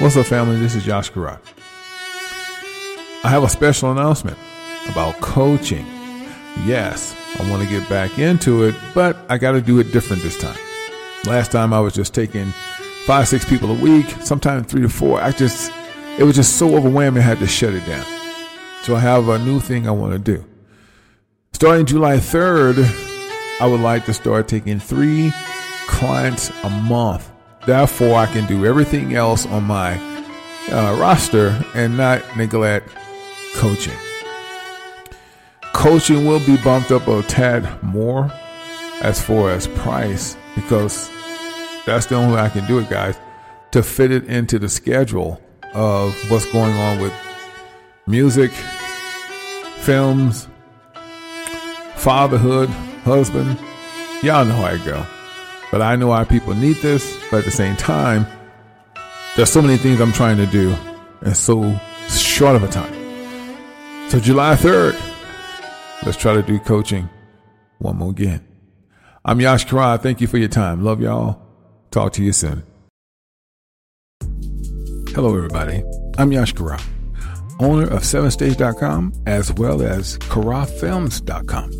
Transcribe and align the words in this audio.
What's 0.00 0.16
up, 0.16 0.26
family? 0.26 0.58
This 0.58 0.74
is 0.74 0.84
Yash 0.84 1.10
Kara. 1.10 1.40
I 3.22 3.28
have 3.28 3.44
a 3.44 3.48
special 3.48 3.92
announcement 3.92 4.36
about 4.90 5.20
coaching. 5.20 5.86
Yes, 6.66 7.14
I 7.38 7.48
want 7.48 7.62
to 7.62 7.68
get 7.68 7.88
back 7.88 8.18
into 8.18 8.64
it, 8.64 8.74
but 8.92 9.16
I 9.28 9.38
got 9.38 9.52
to 9.52 9.60
do 9.60 9.78
it 9.78 9.92
different 9.92 10.20
this 10.24 10.36
time. 10.36 10.58
Last 11.26 11.52
time 11.52 11.72
I 11.72 11.78
was 11.78 11.94
just 11.94 12.12
taking 12.12 12.46
five, 13.06 13.28
six 13.28 13.44
people 13.44 13.70
a 13.70 13.74
week, 13.74 14.06
sometimes 14.20 14.66
three 14.66 14.82
to 14.82 14.88
four. 14.88 15.20
I 15.20 15.30
just, 15.30 15.70
it 16.18 16.24
was 16.24 16.34
just 16.34 16.56
so 16.56 16.74
overwhelming, 16.74 17.22
I 17.22 17.26
had 17.26 17.38
to 17.38 17.46
shut 17.46 17.72
it 17.72 17.86
down. 17.86 18.04
So 18.82 18.96
I 18.96 18.98
have 19.00 19.28
a 19.28 19.38
new 19.38 19.60
thing 19.60 19.86
I 19.86 19.92
want 19.92 20.12
to 20.12 20.18
do. 20.18 20.44
Starting 21.52 21.86
July 21.86 22.16
3rd, 22.16 22.84
I 23.60 23.66
would 23.68 23.80
like 23.80 24.06
to 24.06 24.12
start 24.12 24.48
taking 24.48 24.80
three 24.80 25.32
clients 25.86 26.50
a 26.64 26.68
month 26.68 27.30
Therefore, 27.66 28.16
I 28.16 28.26
can 28.26 28.46
do 28.46 28.66
everything 28.66 29.14
else 29.14 29.46
on 29.46 29.64
my 29.64 29.96
uh, 30.70 30.96
roster 30.98 31.64
and 31.74 31.96
not 31.96 32.22
neglect 32.36 32.88
coaching. 33.54 33.96
Coaching 35.72 36.26
will 36.26 36.40
be 36.40 36.56
bumped 36.58 36.90
up 36.90 37.08
a 37.08 37.22
tad 37.22 37.82
more 37.82 38.30
as 39.02 39.22
far 39.22 39.50
as 39.50 39.66
price 39.68 40.36
because 40.54 41.10
that's 41.86 42.06
the 42.06 42.14
only 42.14 42.34
way 42.34 42.40
I 42.40 42.48
can 42.48 42.66
do 42.66 42.78
it, 42.78 42.88
guys, 42.88 43.16
to 43.72 43.82
fit 43.82 44.10
it 44.10 44.24
into 44.26 44.58
the 44.58 44.68
schedule 44.68 45.42
of 45.74 46.14
what's 46.30 46.50
going 46.52 46.72
on 46.74 47.00
with 47.00 47.12
music, 48.06 48.50
films, 49.80 50.48
fatherhood, 51.96 52.68
husband. 53.04 53.58
Y'all 54.22 54.44
know 54.44 54.54
how 54.54 54.64
I 54.64 54.78
go. 54.84 55.06
But 55.74 55.82
I 55.82 55.96
know 55.96 56.12
our 56.12 56.24
people 56.24 56.54
need 56.54 56.76
this. 56.76 57.18
But 57.32 57.38
at 57.38 57.46
the 57.46 57.50
same 57.50 57.74
time, 57.74 58.28
there's 59.34 59.50
so 59.50 59.60
many 59.60 59.76
things 59.76 60.00
I'm 60.00 60.12
trying 60.12 60.36
to 60.36 60.46
do 60.46 60.72
and 61.22 61.36
so 61.36 61.76
short 62.08 62.54
of 62.54 62.62
a 62.62 62.68
time. 62.68 62.94
So 64.08 64.20
July 64.20 64.54
3rd, 64.54 64.94
let's 66.06 66.16
try 66.16 66.32
to 66.34 66.42
do 66.42 66.60
coaching 66.60 67.08
one 67.78 67.96
more 67.96 68.10
again. 68.10 68.46
I'm 69.24 69.40
Yash 69.40 69.64
Kara. 69.64 69.98
Thank 69.98 70.20
you 70.20 70.28
for 70.28 70.38
your 70.38 70.46
time. 70.46 70.84
Love 70.84 71.00
y'all. 71.00 71.42
Talk 71.90 72.12
to 72.12 72.22
you 72.22 72.32
soon. 72.32 72.62
Hello, 75.08 75.36
everybody. 75.36 75.82
I'm 76.18 76.30
Yash 76.30 76.52
Kara, 76.52 76.78
owner 77.58 77.88
of 77.88 78.02
7stage.com 78.02 79.12
as 79.26 79.52
well 79.54 79.82
as 79.82 80.18
karafilms.com. 80.18 81.72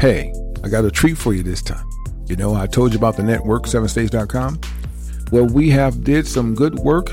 Hey, 0.00 0.34
I 0.64 0.68
got 0.68 0.84
a 0.84 0.90
treat 0.90 1.16
for 1.16 1.32
you 1.32 1.44
this 1.44 1.62
time. 1.62 1.86
You 2.30 2.36
know, 2.36 2.54
I 2.54 2.68
told 2.68 2.92
you 2.92 2.96
about 2.96 3.16
the 3.16 3.24
network, 3.24 3.64
7stage.com. 3.64 4.60
Well, 5.32 5.46
we 5.46 5.68
have 5.70 6.04
did 6.04 6.28
some 6.28 6.54
good 6.54 6.76
work 6.76 7.10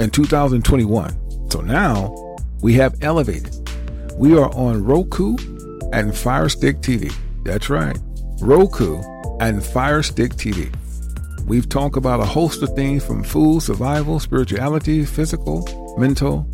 in 0.00 0.08
2021. 0.08 1.50
So 1.50 1.60
now 1.60 2.38
we 2.62 2.72
have 2.72 2.94
elevated. 3.02 3.54
We 4.14 4.38
are 4.38 4.50
on 4.54 4.82
Roku 4.82 5.36
and 5.92 6.16
Fire 6.16 6.48
Stick 6.48 6.78
TV. 6.78 7.14
That's 7.44 7.68
right. 7.68 7.98
Roku 8.40 9.02
and 9.38 9.62
Fire 9.62 10.02
Stick 10.02 10.32
TV. 10.32 10.74
We've 11.44 11.68
talked 11.68 11.98
about 11.98 12.20
a 12.20 12.24
host 12.24 12.62
of 12.62 12.74
things 12.74 13.04
from 13.04 13.24
food, 13.24 13.62
survival, 13.62 14.18
spirituality, 14.18 15.04
physical, 15.04 15.94
mental, 15.98 16.48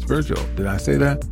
spiritual. 0.00 0.44
Did 0.56 0.66
I 0.66 0.78
say 0.78 0.96
that? 0.96 1.24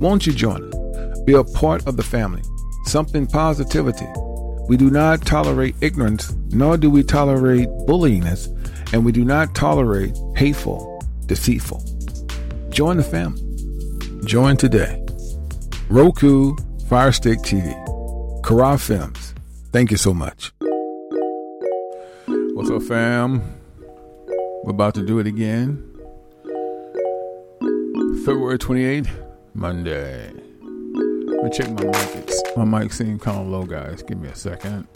Won't 0.00 0.26
you 0.26 0.32
join 0.32 0.72
us? 0.72 1.20
Be 1.26 1.34
a 1.34 1.44
part 1.44 1.86
of 1.86 1.98
the 1.98 2.02
family. 2.02 2.40
Something 2.86 3.26
positivity 3.26 4.06
we 4.68 4.76
do 4.76 4.90
not 4.90 5.24
tolerate 5.24 5.74
ignorance, 5.80 6.34
nor 6.50 6.76
do 6.76 6.90
we 6.90 7.02
tolerate 7.02 7.68
bullyingness, 7.86 8.46
and 8.92 9.04
we 9.04 9.12
do 9.12 9.24
not 9.24 9.54
tolerate 9.54 10.14
hateful, 10.36 11.02
deceitful. 11.26 11.82
Join 12.68 12.98
the 12.98 13.02
family. 13.02 13.42
Join 14.24 14.58
today. 14.58 15.04
Roku, 15.88 16.54
Firestick 16.88 17.38
TV, 17.38 17.74
Kara 18.44 18.78
Films. 18.78 19.34
Thank 19.72 19.90
you 19.90 19.96
so 19.96 20.12
much. 20.12 20.52
What's 22.54 22.70
up, 22.70 22.82
fam? 22.82 23.40
We're 24.64 24.70
about 24.70 24.94
to 24.96 25.06
do 25.06 25.18
it 25.18 25.26
again. 25.26 25.82
February 28.24 28.58
28th, 28.58 29.08
Monday. 29.54 30.37
Let 31.40 31.44
me 31.44 31.50
check 31.56 31.70
my 31.70 31.84
mic. 31.84 32.16
It's, 32.16 32.42
my 32.56 32.64
mic 32.64 32.92
seems 32.92 33.22
kind 33.22 33.38
of 33.38 33.46
low, 33.46 33.62
guys. 33.62 34.02
Give 34.02 34.18
me 34.18 34.28
a 34.28 34.34
second. 34.34 34.88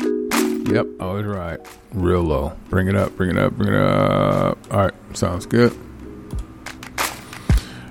Yep, 0.00 0.86
I 0.98 1.04
was 1.04 1.26
right. 1.26 1.60
Real 1.92 2.22
low. 2.22 2.56
Bring 2.70 2.88
it 2.88 2.96
up, 2.96 3.14
bring 3.14 3.28
it 3.28 3.36
up, 3.36 3.52
bring 3.52 3.74
it 3.74 3.78
up. 3.78 4.56
All 4.72 4.84
right, 4.84 4.94
sounds 5.12 5.44
good. 5.44 5.76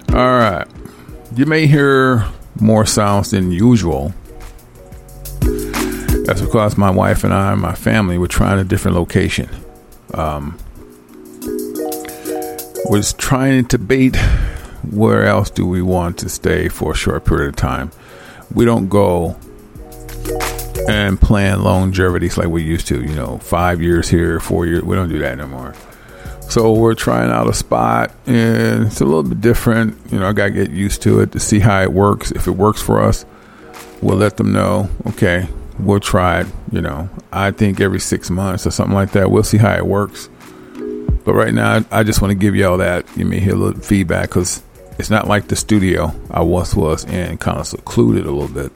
All 0.09 0.16
right. 0.16 0.66
You 1.35 1.45
may 1.45 1.68
hear 1.68 2.25
more 2.59 2.88
sounds 2.88 3.29
than 3.29 3.51
usual. 3.51 4.16
That's 5.41 6.41
because 6.41 6.79
my 6.79 6.90
wife 6.90 7.24
and 7.24 7.35
I 7.35 7.51
and 7.51 7.62
my 7.62 7.75
family 7.75 8.18
were 8.18 8.28
trying 8.28 8.57
a 8.57 8.63
different 8.63 8.97
location. 8.97 9.47
Um, 10.16 10.57
was 12.90 13.13
trying 13.13 13.63
to 13.66 13.78
debate 13.78 14.18
where 14.91 15.25
else 15.25 15.50
do 15.50 15.66
we 15.66 15.81
want 15.81 16.18
to 16.19 16.29
stay 16.29 16.69
for 16.69 16.91
a 16.91 16.96
short 16.96 17.25
period 17.25 17.50
of 17.50 17.56
time? 17.56 17.91
We 18.53 18.66
don't 18.66 18.90
go 18.90 19.38
and 20.88 21.19
plan 21.19 21.59
longevities 21.59 22.38
like 22.38 22.47
we 22.47 22.63
used 22.63 22.88
to, 22.88 23.01
you 23.01 23.16
know, 23.16 23.38
five 23.40 23.81
years 23.81 24.09
here, 24.09 24.40
four 24.40 24.66
years. 24.66 24.84
We 24.84 24.95
don't 24.95 25.09
do 25.09 25.19
that 25.19 25.38
no 25.38 25.47
more. 25.47 25.74
So 26.50 26.72
we're 26.74 26.94
trying 26.94 27.31
out 27.31 27.50
a 27.50 27.53
spot 27.53 28.12
and 28.28 28.85
it's 28.85 29.01
a 29.01 29.06
little 29.06 29.24
bit 29.24 29.41
different. 29.41 29.97
You 30.12 30.19
know, 30.19 30.28
I 30.28 30.34
got 30.34 30.45
to 30.45 30.51
get 30.51 30.69
used 30.69 31.01
to 31.03 31.22
it 31.22 31.31
to 31.31 31.40
see 31.40 31.59
how 31.59 31.81
it 31.81 31.91
works. 31.91 32.31
If 32.31 32.47
it 32.47 32.51
works 32.51 32.81
for 32.81 33.01
us, 33.01 33.25
we'll 34.01 34.18
let 34.18 34.38
them 34.38 34.53
know, 34.53 34.90
okay, 35.07 35.47
we'll 35.79 36.00
try 36.00 36.41
it. 36.41 36.47
You 36.72 36.81
know, 36.81 37.09
I 37.31 37.51
think 37.51 37.81
every 37.81 38.00
six 38.00 38.29
months 38.29 38.68
or 38.68 38.72
something 38.72 38.94
like 38.95 39.12
that. 39.13 39.31
We'll 39.31 39.44
see 39.44 39.57
how 39.57 39.74
it 39.75 39.85
works. 39.85 40.29
But 41.25 41.33
right 41.33 41.54
now, 41.54 41.83
I 41.89 42.04
just 42.04 42.21
want 42.21 42.31
to 42.31 42.36
give 42.36 42.56
you 42.56 42.68
all 42.68 42.77
that. 42.77 43.07
give 43.15 43.27
me 43.27 43.50
a 43.50 43.56
little 43.56 43.81
feedback 43.81 44.30
because 44.30 44.62
it's 44.97 45.09
not 45.09 45.27
like 45.27 45.47
the 45.47 45.56
studio 45.56 46.13
I 46.30 46.42
once 46.42 46.75
was 46.75 47.06
in, 47.06 47.38
kind 47.38 47.59
of 47.59 47.68
secluded 47.68 48.25
a 48.25 48.31
little 48.31 48.53
bit. 48.53 48.71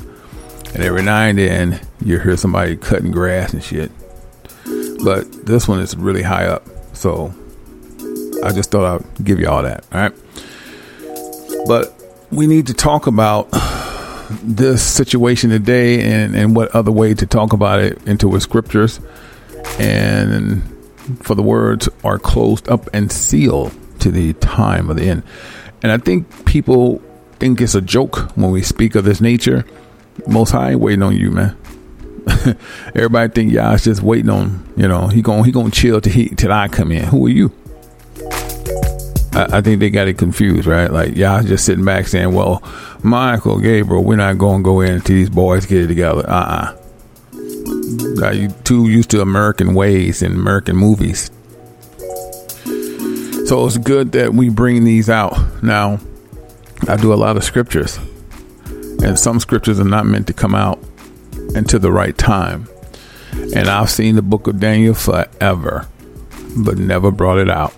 And 0.74 0.84
every 0.84 1.02
now 1.02 1.22
and 1.22 1.38
then 1.38 1.82
you 2.04 2.20
hear 2.20 2.38
somebody 2.38 2.78
cutting 2.78 3.12
grass 3.12 3.54
and 3.54 3.64
shit. 3.64 3.92
But 5.04 5.46
this 5.46 5.68
one 5.68 5.80
is 5.80 5.96
really 5.96 6.22
high 6.22 6.46
up. 6.46 6.68
So 6.94 7.34
I 8.44 8.52
just 8.52 8.70
thought 8.72 9.02
I'd 9.02 9.26
give 9.26 9.40
you 9.40 9.50
all 9.50 9.64
that. 9.64 9.86
All 9.92 10.02
right. 10.02 10.14
But 11.66 11.94
we 12.32 12.48
need 12.48 12.68
to 12.68 12.74
talk 12.74 13.08
about 13.08 13.50
this 14.44 14.84
situation 14.84 15.50
today 15.50 16.04
and, 16.04 16.36
and 16.36 16.56
what 16.56 16.76
other 16.76 16.92
way 16.92 17.14
to 17.14 17.26
talk 17.26 17.54
about 17.54 17.80
it 17.80 18.06
into 18.08 18.28
with 18.28 18.44
scriptures. 18.44 19.00
And 19.80 20.64
for 21.22 21.34
the 21.34 21.42
words 21.42 21.90
are 22.04 22.20
closed 22.20 22.70
up 22.70 22.90
and 22.94 23.12
sealed 23.12 23.74
to 24.02 24.12
the 24.12 24.34
time 24.34 24.90
of 24.90 24.98
the 24.98 25.10
end. 25.10 25.24
And 25.82 25.92
I 25.92 25.98
think 25.98 26.46
people 26.46 27.02
think 27.40 27.62
it's 27.62 27.76
a 27.76 27.82
joke 27.82 28.32
when 28.36 28.52
we 28.52 28.62
speak 28.62 28.96
of 28.96 29.06
this 29.06 29.22
nature. 29.22 29.66
Most 30.28 30.52
High 30.52 30.76
waiting 30.76 31.04
on 31.04 31.16
you, 31.16 31.32
man. 31.32 31.58
Everybody 32.96 33.32
think 33.34 33.52
Yah's 33.54 33.84
just 33.84 34.02
waiting 34.02 34.30
on, 34.30 34.68
you 34.76 34.88
know, 34.88 35.08
he 35.08 35.22
going 35.22 35.44
he 35.46 35.52
gonna 35.52 35.72
chill 35.72 36.02
till 36.02 36.12
he 36.12 36.30
till 36.30 36.52
I 36.52 36.68
come 36.68 36.92
in. 36.92 37.06
Who 37.06 37.26
are 37.26 37.30
you? 37.30 37.52
I, 39.34 39.58
I 39.58 39.62
think 39.62 39.80
they 39.80 39.90
got 39.90 40.08
it 40.08 40.18
confused, 40.18 40.68
right? 40.68 40.92
Like 40.92 41.16
Yah 41.16 41.44
just 41.44 41.66
sitting 41.66 41.86
back 41.86 42.08
saying, 42.08 42.34
"Well, 42.34 42.62
Michael, 43.04 43.60
Gabriel, 43.60 44.04
we're 44.04 44.18
not 44.18 44.38
going 44.38 44.62
to 44.62 44.64
go 44.64 44.82
in 44.82 44.96
until 44.96 45.16
these 45.16 45.30
boys 45.30 45.66
get 45.66 45.84
it 45.84 45.88
together." 45.88 46.30
Uh 46.30 46.34
uh-uh. 46.34 46.76
uh. 48.22 48.32
You 48.32 48.50
too 48.64 48.90
used 48.90 49.10
to 49.12 49.22
American 49.22 49.74
ways 49.74 50.22
and 50.22 50.36
American 50.36 50.76
movies. 50.76 51.32
So 53.50 53.66
it's 53.66 53.80
good 53.80 54.12
that 54.12 54.36
we 54.36 54.50
bring 54.50 54.84
these 54.84 55.10
out. 55.10 55.64
Now, 55.64 56.00
I 56.88 56.98
do 56.98 57.12
a 57.12 57.16
lot 57.16 57.36
of 57.36 57.44
scriptures, 57.44 57.98
and 59.04 59.18
some 59.18 59.40
scriptures 59.40 59.80
are 59.80 59.86
not 59.86 60.06
meant 60.06 60.28
to 60.28 60.34
come 60.34 60.54
out 60.54 60.80
until 61.56 61.80
the 61.80 61.92
right 61.92 62.16
time. 62.16 62.68
And 63.34 63.68
I've 63.68 63.90
seen 63.90 64.14
the 64.14 64.22
book 64.22 64.46
of 64.46 64.60
Daniel 64.60 64.94
forever, 64.94 65.88
but 66.58 66.78
never 66.78 67.10
brought 67.10 67.40
it 67.40 67.50
out. 67.50 67.72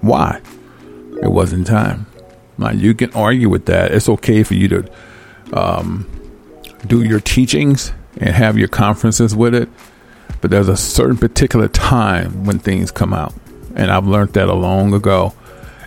Why? 0.00 0.40
It 1.22 1.30
wasn't 1.30 1.66
time. 1.66 2.06
Now, 2.56 2.70
you 2.70 2.94
can 2.94 3.12
argue 3.12 3.50
with 3.50 3.66
that. 3.66 3.92
It's 3.92 4.08
okay 4.08 4.44
for 4.44 4.54
you 4.54 4.68
to 4.68 4.92
um, 5.52 6.08
do 6.86 7.02
your 7.02 7.20
teachings 7.20 7.92
and 8.16 8.30
have 8.30 8.56
your 8.56 8.68
conferences 8.68 9.36
with 9.36 9.54
it, 9.54 9.68
but 10.40 10.50
there's 10.50 10.70
a 10.70 10.76
certain 10.78 11.18
particular 11.18 11.68
time 11.68 12.46
when 12.46 12.58
things 12.58 12.90
come 12.90 13.12
out. 13.12 13.34
And 13.76 13.90
I've 13.90 14.06
learned 14.06 14.32
that 14.32 14.48
a 14.48 14.54
long 14.54 14.94
ago. 14.94 15.34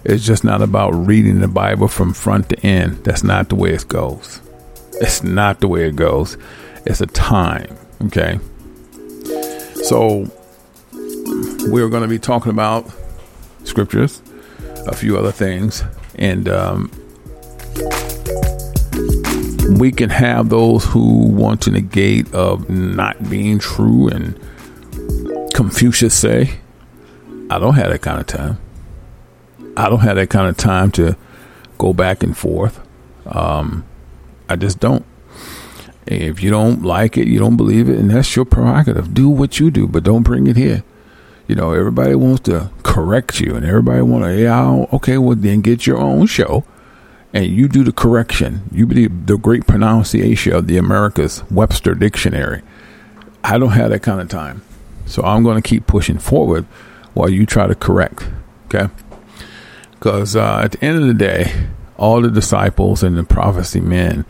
It's 0.05 0.25
just 0.25 0.43
not 0.43 0.61
about 0.61 0.91
reading 0.91 1.39
the 1.39 1.47
Bible 1.47 1.87
from 1.87 2.13
front 2.13 2.49
to 2.49 2.59
end. 2.65 3.03
That's 3.03 3.23
not 3.23 3.49
the 3.49 3.55
way 3.55 3.73
it 3.73 3.87
goes. 3.87 4.41
It's 5.01 5.23
not 5.23 5.59
the 5.59 5.67
way 5.67 5.87
it 5.87 5.95
goes. 5.95 6.37
It's 6.85 7.01
a 7.01 7.07
time. 7.07 7.75
Okay. 8.03 8.39
So 9.83 10.29
we're 11.67 11.89
going 11.89 12.03
to 12.03 12.07
be 12.07 12.19
talking 12.19 12.51
about 12.51 12.89
scriptures, 13.63 14.21
a 14.87 14.95
few 14.95 15.17
other 15.17 15.31
things, 15.31 15.83
and 16.15 16.47
um, 16.47 16.91
we 19.77 19.91
can 19.91 20.09
have 20.09 20.49
those 20.49 20.85
who 20.85 21.27
want 21.27 21.61
to 21.61 21.71
negate 21.71 22.33
of 22.33 22.69
not 22.69 23.29
being 23.29 23.59
true 23.59 24.07
and 24.09 24.39
Confucius 25.53 26.13
say, 26.13 26.59
I 27.49 27.57
don't 27.57 27.75
have 27.75 27.89
that 27.89 28.01
kind 28.01 28.19
of 28.19 28.27
time. 28.27 28.59
I 29.75 29.89
don't 29.89 30.01
have 30.01 30.17
that 30.17 30.29
kind 30.29 30.47
of 30.47 30.57
time 30.57 30.91
to 30.91 31.17
go 31.77 31.93
back 31.93 32.21
and 32.21 32.37
forth. 32.37 32.79
Um, 33.25 33.85
I 34.47 34.55
just 34.55 34.79
don't. 34.79 35.05
If 36.05 36.41
you 36.41 36.49
don't 36.49 36.83
like 36.83 37.17
it, 37.17 37.27
you 37.27 37.39
don't 37.39 37.57
believe 37.57 37.89
it, 37.89 37.97
and 37.97 38.11
that's 38.11 38.35
your 38.35 38.45
prerogative. 38.45 39.13
Do 39.13 39.29
what 39.29 39.59
you 39.59 39.71
do, 39.71 39.87
but 39.87 40.03
don't 40.03 40.23
bring 40.23 40.47
it 40.47 40.57
here. 40.57 40.83
You 41.47 41.55
know, 41.55 41.73
everybody 41.73 42.15
wants 42.15 42.41
to 42.41 42.71
correct 42.83 43.39
you, 43.39 43.55
and 43.55 43.65
everybody 43.65 44.01
want 44.01 44.23
to, 44.25 44.39
yeah, 44.39 44.85
okay, 44.93 45.17
well 45.17 45.35
then 45.35 45.61
get 45.61 45.87
your 45.87 45.97
own 45.97 46.27
show, 46.27 46.63
and 47.33 47.45
you 47.45 47.67
do 47.67 47.83
the 47.83 47.91
correction. 47.91 48.69
You 48.71 48.85
be 48.85 49.07
the 49.07 49.37
great 49.37 49.65
pronunciation 49.65 50.53
of 50.53 50.67
the 50.67 50.77
America's 50.77 51.43
Webster 51.49 51.95
Dictionary. 51.95 52.61
I 53.43 53.57
don't 53.57 53.71
have 53.71 53.89
that 53.89 54.01
kind 54.01 54.21
of 54.21 54.29
time, 54.29 54.61
so 55.05 55.23
I'm 55.23 55.43
going 55.43 55.61
to 55.61 55.67
keep 55.67 55.87
pushing 55.87 56.19
forward 56.19 56.65
while 57.19 57.29
you 57.29 57.45
try 57.45 57.67
to 57.67 57.75
correct. 57.75 58.25
Okay, 58.67 58.87
because 59.91 60.37
uh, 60.37 60.61
at 60.63 60.71
the 60.71 60.85
end 60.85 61.01
of 61.01 61.05
the 61.05 61.13
day, 61.13 61.67
all 61.97 62.21
the 62.21 62.31
disciples 62.31 63.03
and 63.03 63.17
the 63.17 63.23
prophecy 63.25 63.81
men 63.81 64.23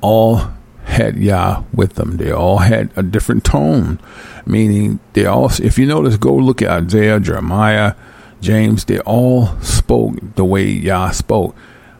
all 0.00 0.50
had 0.82 1.16
Yah 1.16 1.62
with 1.72 1.94
them. 1.94 2.16
They 2.16 2.32
all 2.32 2.58
had 2.58 2.90
a 2.96 3.04
different 3.04 3.44
tone, 3.44 4.00
meaning 4.44 4.98
they 5.12 5.26
all, 5.26 5.50
if 5.62 5.78
you 5.78 5.86
notice, 5.86 6.16
go 6.16 6.34
look 6.34 6.60
at 6.60 6.70
Isaiah, 6.70 7.20
Jeremiah, 7.20 7.94
James, 8.40 8.84
they 8.86 8.98
all 9.00 9.60
spoke 9.60 10.16
the 10.34 10.44
way 10.44 10.64
Yah 10.64 11.10
spoke, 11.12 11.54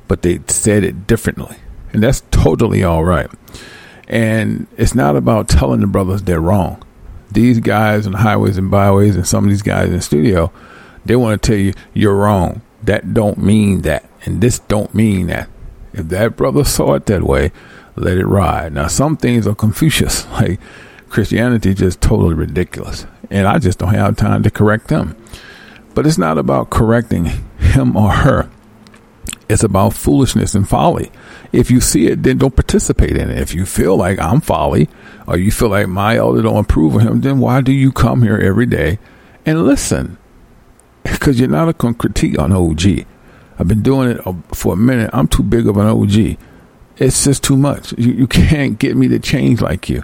but 0.09 0.23
they 0.23 0.41
said 0.49 0.82
it 0.82 1.06
differently. 1.06 1.56
And 1.93 2.03
that's 2.03 2.23
totally 2.32 2.82
all 2.82 3.05
right. 3.05 3.31
And 4.09 4.67
it's 4.76 4.94
not 4.94 5.15
about 5.15 5.49
telling 5.49 5.81
the 5.81 5.87
brothers 5.87 6.23
they're 6.23 6.41
wrong. 6.41 6.82
These 7.30 7.60
guys 7.60 8.06
on 8.06 8.14
highways 8.14 8.58
and 8.58 8.70
byways 8.70 9.16
and 9.16 9.26
some 9.26 9.44
of 9.44 9.50
these 9.50 9.62
guys 9.62 9.88
in 9.88 9.94
the 9.94 10.00
studio, 10.00 10.52
they 11.04 11.16
want 11.16 11.42
to 11.42 11.46
tell 11.46 11.58
you 11.58 11.72
you're 11.94 12.16
wrong. 12.16 12.62
That 12.82 13.12
don't 13.12 13.38
mean 13.38 13.82
that. 13.82 14.08
And 14.25 14.40
this 14.40 14.58
don't 14.60 14.94
mean 14.94 15.26
that. 15.28 15.48
If 15.92 16.08
that 16.08 16.36
brother 16.36 16.64
saw 16.64 16.94
it 16.94 17.06
that 17.06 17.22
way, 17.22 17.52
let 17.96 18.19
it 18.19 18.26
ride. 18.26 18.72
Now, 18.72 18.86
some 18.86 19.16
things 19.16 19.46
are 19.46 19.54
Confucius, 19.54 20.26
like 20.32 20.60
Christianity, 21.08 21.75
just 21.75 22.00
totally 22.00 22.34
ridiculous, 22.34 23.06
and 23.31 23.46
I 23.46 23.58
just 23.58 23.78
don't 23.78 23.94
have 23.94 24.16
time 24.16 24.42
to 24.42 24.50
correct 24.50 24.88
them. 24.88 25.16
But 25.94 26.06
it's 26.06 26.19
not 26.19 26.38
about 26.38 26.70
correcting 26.70 27.26
him 27.58 27.96
or 27.96 28.10
her. 28.10 28.50
It's 29.48 29.62
about 29.62 29.94
foolishness 29.94 30.54
and 30.54 30.68
folly. 30.68 31.10
If 31.52 31.70
you 31.70 31.80
see 31.80 32.08
it, 32.08 32.22
then 32.22 32.38
don't 32.38 32.54
participate 32.54 33.16
in 33.16 33.30
it. 33.30 33.38
If 33.38 33.54
you 33.54 33.64
feel 33.64 33.96
like 33.96 34.18
I'm 34.18 34.40
folly, 34.40 34.88
or 35.26 35.38
you 35.38 35.50
feel 35.50 35.70
like 35.70 35.88
my 35.88 36.16
elder 36.16 36.42
don't 36.42 36.64
approve 36.64 36.96
of 36.96 37.02
him, 37.02 37.20
then 37.22 37.38
why 37.38 37.60
do 37.60 37.72
you 37.72 37.90
come 37.90 38.22
here 38.22 38.38
every 38.38 38.66
day 38.66 38.98
and 39.44 39.64
listen? 39.64 40.18
Because 41.04 41.40
you're 41.40 41.48
not 41.48 41.68
a 41.68 41.94
critique 41.94 42.38
on 42.38 42.52
OG. 42.52 43.06
I've 43.58 43.66
been 43.66 43.82
doing 43.82 44.10
it 44.10 44.26
uh, 44.26 44.34
for 44.52 44.74
a 44.74 44.76
minute. 44.76 45.10
I'm 45.14 45.26
too 45.26 45.42
big 45.42 45.66
of 45.66 45.78
an 45.78 45.86
OG 45.86 46.36
it's 46.98 47.24
just 47.24 47.42
too 47.42 47.56
much. 47.56 47.92
You, 47.96 48.12
you 48.12 48.26
can't 48.28 48.78
get 48.78 48.96
me 48.96 49.08
to 49.08 49.18
change 49.18 49.60
like 49.60 49.88
you. 49.88 50.02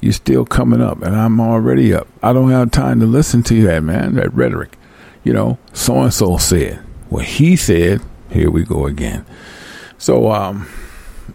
You're 0.00 0.12
still 0.12 0.44
coming 0.44 0.80
up, 0.80 1.02
and 1.02 1.16
I'm 1.16 1.40
already 1.40 1.92
up. 1.92 2.06
I 2.22 2.32
don't 2.32 2.50
have 2.50 2.70
time 2.70 3.00
to 3.00 3.06
listen 3.06 3.42
to 3.44 3.62
that, 3.64 3.82
man, 3.82 4.14
that 4.14 4.32
rhetoric. 4.32 4.78
You 5.24 5.32
know, 5.32 5.58
so 5.72 6.00
and 6.00 6.14
so 6.14 6.36
said. 6.38 6.76
What 7.08 7.24
he 7.24 7.56
said, 7.56 8.00
here 8.30 8.50
we 8.50 8.64
go 8.64 8.86
again. 8.86 9.24
So, 9.98 10.30
um, 10.30 10.68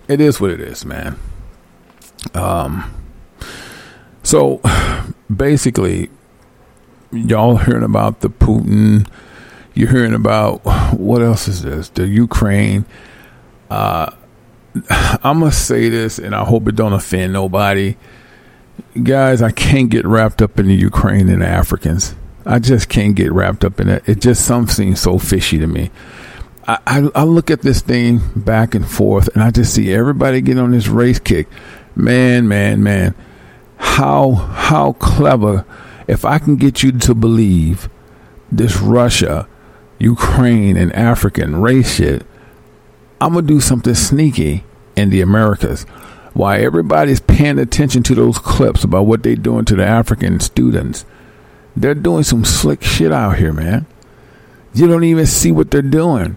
it 0.08 0.22
is 0.22 0.40
what 0.40 0.52
it 0.52 0.60
is, 0.60 0.86
man. 0.86 1.18
Um, 2.34 2.94
so 4.24 4.62
basically, 5.36 6.10
y'all 7.12 7.58
hearing 7.58 7.84
about 7.84 8.22
the 8.22 8.30
Putin, 8.30 9.08
you're 9.74 9.90
hearing 9.90 10.14
about 10.14 10.62
what 10.94 11.22
else 11.22 11.48
is 11.48 11.62
this? 11.64 11.90
The 11.90 12.08
Ukraine. 12.08 12.86
Uh, 13.70 14.12
I'm 14.90 15.40
gonna 15.40 15.52
say 15.52 15.90
this, 15.90 16.20
and 16.20 16.34
I 16.34 16.44
hope 16.44 16.68
it 16.68 16.76
don't 16.76 16.94
offend 16.94 17.34
nobody, 17.34 17.96
guys. 19.02 19.42
I 19.42 19.52
can't 19.52 19.90
get 19.90 20.06
wrapped 20.06 20.42
up 20.42 20.60
in 20.60 20.68
the 20.68 20.76
Ukraine 20.76 21.30
and 21.30 21.42
the 21.42 21.48
Africans. 21.48 22.16
I 22.46 22.60
just 22.60 22.90
can't 22.90 23.16
get 23.16 23.32
wrapped 23.32 23.64
up 23.64 23.80
in 23.80 23.88
it. 23.88 24.04
It 24.08 24.20
just 24.20 24.46
some 24.46 24.68
seems 24.68 25.00
so 25.00 25.18
fishy 25.18 25.60
to 25.60 25.68
me. 25.68 25.92
I, 26.68 26.80
I, 26.88 27.10
I 27.16 27.24
look 27.24 27.52
at 27.52 27.62
this 27.62 27.82
thing 27.82 28.22
back 28.36 28.76
and 28.76 28.88
forth, 28.88 29.28
and 29.34 29.44
I 29.44 29.52
just 29.52 29.74
see 29.74 29.94
everybody 29.94 30.42
get 30.42 30.58
on 30.58 30.72
this 30.72 30.88
race 30.88 31.20
kick. 31.20 31.48
Man, 31.96 32.48
man, 32.48 32.82
man, 32.82 33.16
how 33.78 34.32
how 34.32 34.94
clever! 34.94 35.66
If 36.08 36.26
I 36.26 36.40
can 36.40 36.56
get 36.56 36.84
you 36.84 36.92
to 36.92 37.16
believe 37.16 37.90
this 38.52 38.78
Russia, 38.78 39.48
Ukraine, 40.00 40.78
and 40.78 40.92
African 40.94 41.62
race 41.62 41.96
shit 41.96 42.26
I'm 43.24 43.36
gonna 43.36 43.48
do 43.48 43.62
something 43.62 43.96
sneaky 43.96 44.66
in 44.98 45.10
the 45.10 45.22
Americas. 45.22 45.84
Why 46.34 46.60
everybody's 46.60 47.22
paying 47.22 47.58
attention 47.58 48.04
to 48.04 48.16
those 48.16 48.38
clips 48.38 48.84
about 48.84 49.06
what 49.06 49.24
they're 49.24 49.38
doing 49.38 49.64
to 49.66 49.78
the 49.78 49.86
African 49.86 50.42
students. 50.42 51.06
They're 51.74 51.96
doing 51.96 52.24
some 52.24 52.44
slick 52.44 52.84
shit 52.84 53.14
out 53.14 53.38
here, 53.38 53.54
man. 53.54 53.86
You 54.74 54.88
don't 54.88 55.06
even 55.06 55.26
see 55.26 55.54
what 55.54 55.72
they're 55.72 55.82
doing. 55.82 56.36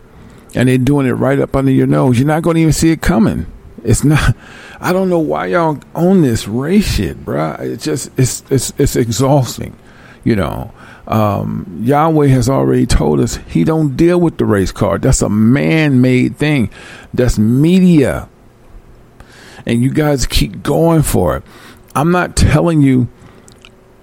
And 0.55 0.69
they're 0.69 0.79
doing 0.79 1.07
it 1.07 1.13
right 1.13 1.39
up 1.39 1.55
under 1.55 1.71
your 1.71 1.87
nose. 1.87 2.19
You're 2.19 2.27
not 2.29 2.43
going 2.43 2.55
to 2.55 2.61
even 2.61 2.73
see 2.73 2.91
it 2.91 3.03
coming. 3.03 3.47
It's 3.85 4.05
not. 4.05 4.37
I 4.81 4.93
don't 4.93 5.09
know 5.09 5.19
why 5.19 5.47
y'all 5.47 5.79
own 5.95 6.23
this 6.23 6.47
race 6.49 6.97
shit, 6.97 7.25
bruh. 7.25 7.59
It's 7.61 7.85
just 7.85 8.11
it's 8.19 8.43
it's 8.51 8.73
it's 8.79 8.97
exhausting, 8.97 9.77
you 10.25 10.37
know 10.37 10.73
um, 11.07 11.81
Yahweh 11.83 12.29
has 12.29 12.49
already 12.49 12.87
told 12.87 13.21
us 13.21 13.37
he 13.49 13.65
don't 13.65 13.97
deal 13.97 14.21
with 14.21 14.39
the 14.39 14.45
race 14.45 14.73
card. 14.73 15.03
That's 15.03 15.23
a 15.23 15.29
man-made 15.29 16.37
thing. 16.37 16.71
That's 17.15 17.39
media. 17.39 18.29
And 19.65 19.83
you 19.83 19.91
guys 19.91 20.27
keep 20.27 20.63
going 20.63 21.03
for 21.03 21.37
it. 21.37 21.45
I'm 21.95 22.11
not 22.11 22.37
telling 22.37 22.83
you 22.83 23.09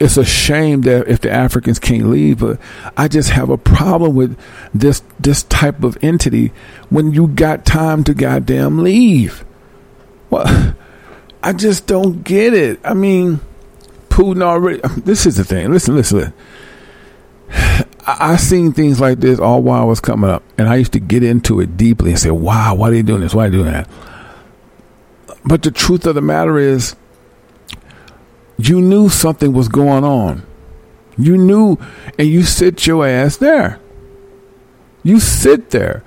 it's 0.04 0.18
a 0.18 0.26
shame 0.26 0.82
that 0.82 1.08
if 1.08 1.22
the 1.22 1.32
Africans 1.32 1.80
can't 1.80 2.10
leave, 2.10 2.40
but 2.40 2.60
I 2.98 3.08
just 3.08 3.30
have 3.30 3.50
a 3.50 3.58
problem 3.58 4.16
with 4.16 4.38
this 4.74 5.02
this 5.20 5.44
type 5.44 5.84
of 5.84 5.98
entity 6.04 6.52
when 6.90 7.14
you 7.14 7.28
got 7.28 7.66
time 7.66 8.04
to 8.04 8.14
goddamn 8.14 8.84
leave. 8.84 9.46
Well, 10.30 10.76
I 11.44 11.54
just 11.54 11.88
don't 11.88 12.24
get 12.24 12.54
it. 12.54 12.80
I 12.84 12.94
mean, 12.94 13.40
Putin 14.10 14.42
already. 14.42 14.82
Um, 14.84 15.02
this 15.06 15.26
is 15.26 15.38
the 15.38 15.46
thing. 15.46 15.72
Listen, 15.72 15.96
listen. 15.96 16.34
listen. 17.50 17.88
I, 18.06 18.36
seen 18.36 18.74
things 18.74 19.00
like 19.00 19.22
this 19.22 19.40
all 19.40 19.62
while 19.62 19.82
I 19.82 19.86
was 19.86 20.02
coming 20.02 20.30
up, 20.30 20.44
and 20.58 20.68
I 20.68 20.76
used 20.76 20.92
to 20.94 21.00
get 21.00 21.24
into 21.24 21.62
it 21.62 21.78
deeply 21.78 22.12
and 22.12 22.20
say, 22.20 22.32
"Wow, 22.32 22.76
why 22.76 22.90
are 22.90 22.92
they 22.92 23.02
doing 23.02 23.22
this? 23.22 23.34
Why 23.34 23.46
are 23.46 23.50
they 23.50 23.58
doing 23.58 23.72
that?" 23.72 23.90
But 25.46 25.64
the 25.64 25.72
truth 25.72 26.06
of 26.06 26.16
the 26.16 26.22
matter 26.22 26.58
is, 26.58 26.98
You 28.58 28.82
knew 28.82 29.10
something 29.10 29.54
was 29.54 29.68
going 29.68 30.04
on. 30.04 30.44
You 31.18 31.38
knew, 31.38 31.78
and 32.18 32.28
you 32.28 32.44
sit 32.44 32.86
your 32.88 33.08
ass 33.08 33.38
there. 33.38 33.80
You 35.04 35.20
sit 35.20 35.72
there. 35.72 36.04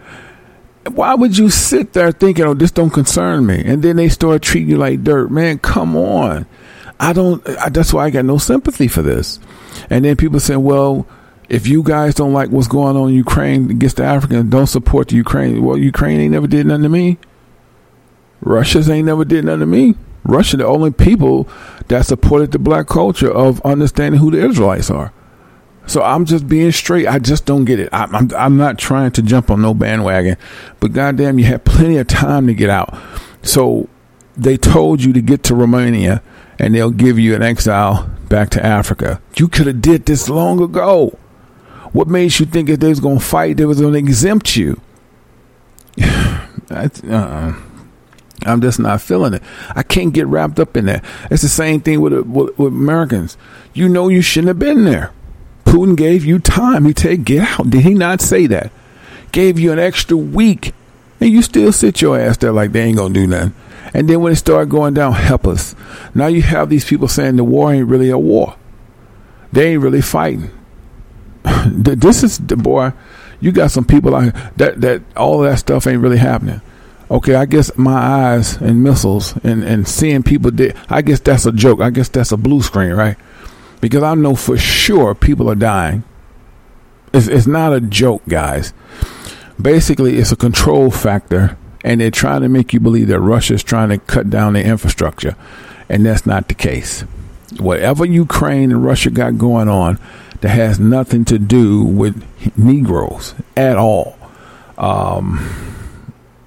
Why 0.88 1.14
would 1.14 1.36
you 1.36 1.50
sit 1.50 1.92
there 1.92 2.12
thinking, 2.12 2.44
"Oh, 2.44 2.54
this 2.54 2.70
don't 2.70 2.90
concern 2.90 3.46
me"? 3.46 3.62
And 3.64 3.82
then 3.82 3.96
they 3.96 4.08
start 4.08 4.42
treating 4.42 4.70
you 4.70 4.78
like 4.78 5.04
dirt. 5.04 5.30
Man, 5.30 5.58
come 5.58 5.96
on. 5.96 6.46
I 6.98 7.12
don't. 7.12 7.46
I, 7.48 7.68
that's 7.68 7.92
why 7.92 8.06
I 8.06 8.10
got 8.10 8.24
no 8.24 8.38
sympathy 8.38 8.88
for 8.88 9.02
this. 9.02 9.38
And 9.90 10.04
then 10.04 10.16
people 10.16 10.40
say, 10.40 10.56
"Well, 10.56 11.06
if 11.48 11.66
you 11.66 11.82
guys 11.82 12.14
don't 12.14 12.32
like 12.32 12.50
what's 12.50 12.68
going 12.68 12.96
on 12.96 13.10
in 13.10 13.14
Ukraine 13.14 13.70
against 13.70 13.96
the 13.96 14.04
Africans, 14.04 14.50
don't 14.50 14.66
support 14.66 15.08
the 15.08 15.16
Ukraine." 15.16 15.62
Well, 15.62 15.76
Ukraine 15.76 16.20
ain't 16.20 16.32
never 16.32 16.46
did 16.46 16.66
nothing 16.66 16.84
to 16.84 16.88
me. 16.88 17.18
Russia's 18.40 18.88
ain't 18.88 19.06
never 19.06 19.24
did 19.24 19.44
nothing 19.44 19.60
to 19.60 19.66
me. 19.66 19.94
Russia, 20.24 20.56
the 20.56 20.66
only 20.66 20.90
people 20.90 21.48
that 21.88 22.06
supported 22.06 22.52
the 22.52 22.58
black 22.58 22.86
culture 22.86 23.30
of 23.30 23.60
understanding 23.62 24.20
who 24.20 24.30
the 24.30 24.44
Israelites 24.44 24.90
are. 24.90 25.12
So 25.86 26.02
I'm 26.02 26.24
just 26.24 26.48
being 26.48 26.72
straight. 26.72 27.06
I 27.06 27.18
just 27.18 27.46
don't 27.46 27.64
get 27.64 27.78
it. 27.78 27.88
I, 27.92 28.04
I'm 28.12 28.30
I'm 28.36 28.56
not 28.56 28.76
trying 28.76 29.12
to 29.12 29.22
jump 29.22 29.50
on 29.50 29.62
no 29.62 29.72
bandwagon, 29.72 30.36
but 30.80 30.92
goddamn, 30.92 31.38
you 31.38 31.44
had 31.44 31.64
plenty 31.64 31.96
of 31.98 32.08
time 32.08 32.48
to 32.48 32.54
get 32.54 32.70
out. 32.70 32.98
So 33.42 33.88
they 34.36 34.56
told 34.56 35.02
you 35.02 35.12
to 35.12 35.20
get 35.22 35.44
to 35.44 35.54
Romania, 35.54 36.22
and 36.58 36.74
they'll 36.74 36.90
give 36.90 37.18
you 37.18 37.34
an 37.36 37.42
exile 37.42 38.10
back 38.28 38.50
to 38.50 38.64
Africa. 38.64 39.20
You 39.36 39.46
could 39.46 39.68
have 39.68 39.80
did 39.80 40.06
this 40.06 40.28
long 40.28 40.60
ago. 40.60 41.16
What 41.92 42.08
made 42.08 42.38
you 42.38 42.46
think 42.46 42.68
if 42.68 42.80
they 42.80 42.88
was 42.88 43.00
gonna 43.00 43.20
fight, 43.20 43.56
they 43.56 43.64
was 43.64 43.80
gonna 43.80 43.98
exempt 43.98 44.56
you? 44.56 44.80
uh-uh. 46.02 47.54
I'm 48.44 48.60
just 48.60 48.78
not 48.78 49.00
feeling 49.00 49.34
it. 49.34 49.42
I 49.74 49.82
can't 49.82 50.12
get 50.12 50.26
wrapped 50.26 50.60
up 50.60 50.76
in 50.76 50.86
that. 50.86 51.04
It's 51.30 51.42
the 51.42 51.48
same 51.48 51.80
thing 51.80 52.00
with, 52.00 52.12
with, 52.12 52.58
with 52.58 52.72
Americans. 52.72 53.36
You 53.72 53.88
know 53.88 54.08
you 54.08 54.22
shouldn't 54.22 54.48
have 54.48 54.58
been 54.58 54.84
there. 54.84 55.12
Putin 55.64 55.96
gave 55.96 56.24
you 56.24 56.38
time. 56.38 56.84
He 56.84 56.94
said, 56.96 57.24
get 57.24 57.58
out. 57.58 57.70
Did 57.70 57.82
he 57.82 57.94
not 57.94 58.20
say 58.20 58.46
that? 58.46 58.70
Gave 59.32 59.58
you 59.58 59.72
an 59.72 59.78
extra 59.78 60.16
week. 60.16 60.72
And 61.20 61.30
you 61.30 61.42
still 61.42 61.72
sit 61.72 62.02
your 62.02 62.18
ass 62.18 62.36
there 62.36 62.52
like 62.52 62.72
they 62.72 62.82
ain't 62.82 62.98
to 62.98 63.08
do 63.08 63.26
nothing. 63.26 63.54
And 63.94 64.08
then 64.08 64.20
when 64.20 64.32
it 64.32 64.36
started 64.36 64.68
going 64.68 64.94
down, 64.94 65.12
help 65.12 65.46
us. 65.46 65.74
Now 66.14 66.26
you 66.26 66.42
have 66.42 66.68
these 66.68 66.84
people 66.84 67.08
saying 67.08 67.36
the 67.36 67.44
war 67.44 67.72
ain't 67.72 67.88
really 67.88 68.10
a 68.10 68.18
war. 68.18 68.56
They 69.52 69.72
ain't 69.72 69.82
really 69.82 70.02
fighting. 70.02 70.50
this 71.66 72.22
is 72.22 72.38
the 72.38 72.56
boy. 72.56 72.92
You 73.40 73.52
got 73.52 73.70
some 73.70 73.84
people 73.84 74.12
like 74.12 74.34
that. 74.56 74.80
That 74.80 75.02
all 75.16 75.38
that 75.40 75.58
stuff 75.58 75.86
ain't 75.86 76.02
really 76.02 76.18
happening. 76.18 76.60
Okay, 77.08 77.36
I 77.36 77.46
guess 77.46 77.76
my 77.76 77.94
eyes 77.94 78.56
and 78.56 78.82
missiles 78.82 79.36
and, 79.44 79.62
and 79.62 79.86
seeing 79.86 80.24
people 80.24 80.50
dead, 80.50 80.76
I 80.88 81.02
guess 81.02 81.20
that's 81.20 81.46
a 81.46 81.52
joke. 81.52 81.80
I 81.80 81.90
guess 81.90 82.08
that's 82.08 82.32
a 82.32 82.36
blue 82.36 82.62
screen, 82.62 82.92
right? 82.92 83.16
Because 83.80 84.02
I 84.02 84.14
know 84.14 84.34
for 84.34 84.58
sure 84.58 85.14
people 85.14 85.48
are 85.48 85.54
dying. 85.54 86.02
It's, 87.12 87.28
it's 87.28 87.46
not 87.46 87.72
a 87.72 87.80
joke, 87.80 88.22
guys. 88.28 88.72
Basically, 89.60 90.18
it's 90.18 90.32
a 90.32 90.36
control 90.36 90.90
factor, 90.90 91.56
and 91.84 92.00
they're 92.00 92.10
trying 92.10 92.42
to 92.42 92.48
make 92.48 92.72
you 92.72 92.80
believe 92.80 93.08
that 93.08 93.20
Russia 93.20 93.54
is 93.54 93.62
trying 93.62 93.90
to 93.90 93.98
cut 93.98 94.28
down 94.28 94.54
their 94.54 94.66
infrastructure, 94.66 95.36
and 95.88 96.04
that's 96.04 96.26
not 96.26 96.48
the 96.48 96.54
case. 96.54 97.02
Whatever 97.60 98.04
Ukraine 98.04 98.72
and 98.72 98.84
Russia 98.84 99.10
got 99.10 99.38
going 99.38 99.68
on, 99.68 100.00
that 100.40 100.48
has 100.48 100.80
nothing 100.80 101.24
to 101.26 101.38
do 101.38 101.84
with 101.84 102.22
Negroes 102.58 103.34
at 103.56 103.76
all. 103.76 104.18
Um, 104.76 105.75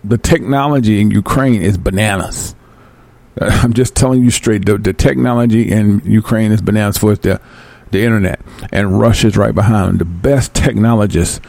the 0.04 0.18
technology 0.18 1.00
in 1.02 1.12
Ukraine 1.12 1.62
is 1.62 1.78
bananas. 1.78 2.56
I'm 3.42 3.74
just 3.74 3.96
telling 3.96 4.24
you 4.24 4.32
straight. 4.32 4.66
The, 4.66 4.78
the 4.78 4.94
technology 4.94 5.70
in 5.70 6.02
Ukraine 6.06 6.52
is 6.52 6.62
bananas 6.62 6.98
for 6.98 7.16
the 7.16 7.40
the 7.92 8.04
internet, 8.04 8.40
and 8.72 9.00
Russia's 9.00 9.36
right 9.36 9.56
behind. 9.56 9.98
The 9.98 10.06
best 10.06 10.54
technologists 10.54 11.42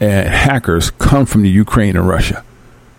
and 0.00 0.28
hackers 0.28 0.90
come 0.90 1.24
from 1.24 1.42
the 1.42 1.48
Ukraine 1.48 1.96
and 1.96 2.06
Russia. 2.06 2.44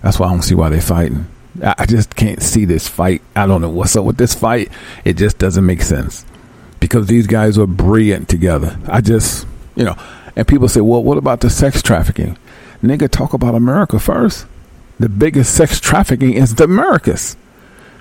That's 0.01 0.17
why 0.17 0.27
I 0.27 0.31
don't 0.31 0.41
see 0.41 0.55
why 0.55 0.69
they're 0.69 0.81
fighting. 0.81 1.27
I 1.61 1.85
just 1.85 2.15
can't 2.15 2.41
see 2.41 2.65
this 2.65 2.87
fight. 2.87 3.21
I 3.35 3.45
don't 3.45 3.61
know 3.61 3.69
what's 3.69 3.95
up 3.95 4.05
with 4.05 4.17
this 4.17 4.33
fight. 4.33 4.71
It 5.05 5.17
just 5.17 5.37
doesn't 5.37 5.65
make 5.65 5.83
sense 5.83 6.25
because 6.79 7.07
these 7.07 7.27
guys 7.27 7.57
are 7.57 7.67
brilliant 7.67 8.27
together. 8.27 8.79
I 8.87 9.01
just, 9.01 9.45
you 9.75 9.83
know, 9.83 9.95
and 10.35 10.47
people 10.47 10.67
say, 10.67 10.81
well, 10.81 11.03
what 11.03 11.17
about 11.17 11.41
the 11.41 11.49
sex 11.49 11.81
trafficking? 11.83 12.37
Nigga, 12.81 13.09
talk 13.09 13.33
about 13.33 13.55
America 13.55 13.99
first 13.99 14.47
the 14.99 15.09
biggest 15.09 15.55
sex 15.55 15.79
trafficking 15.79 16.33
is 16.33 16.55
the 16.55 16.65
Americas. 16.65 17.37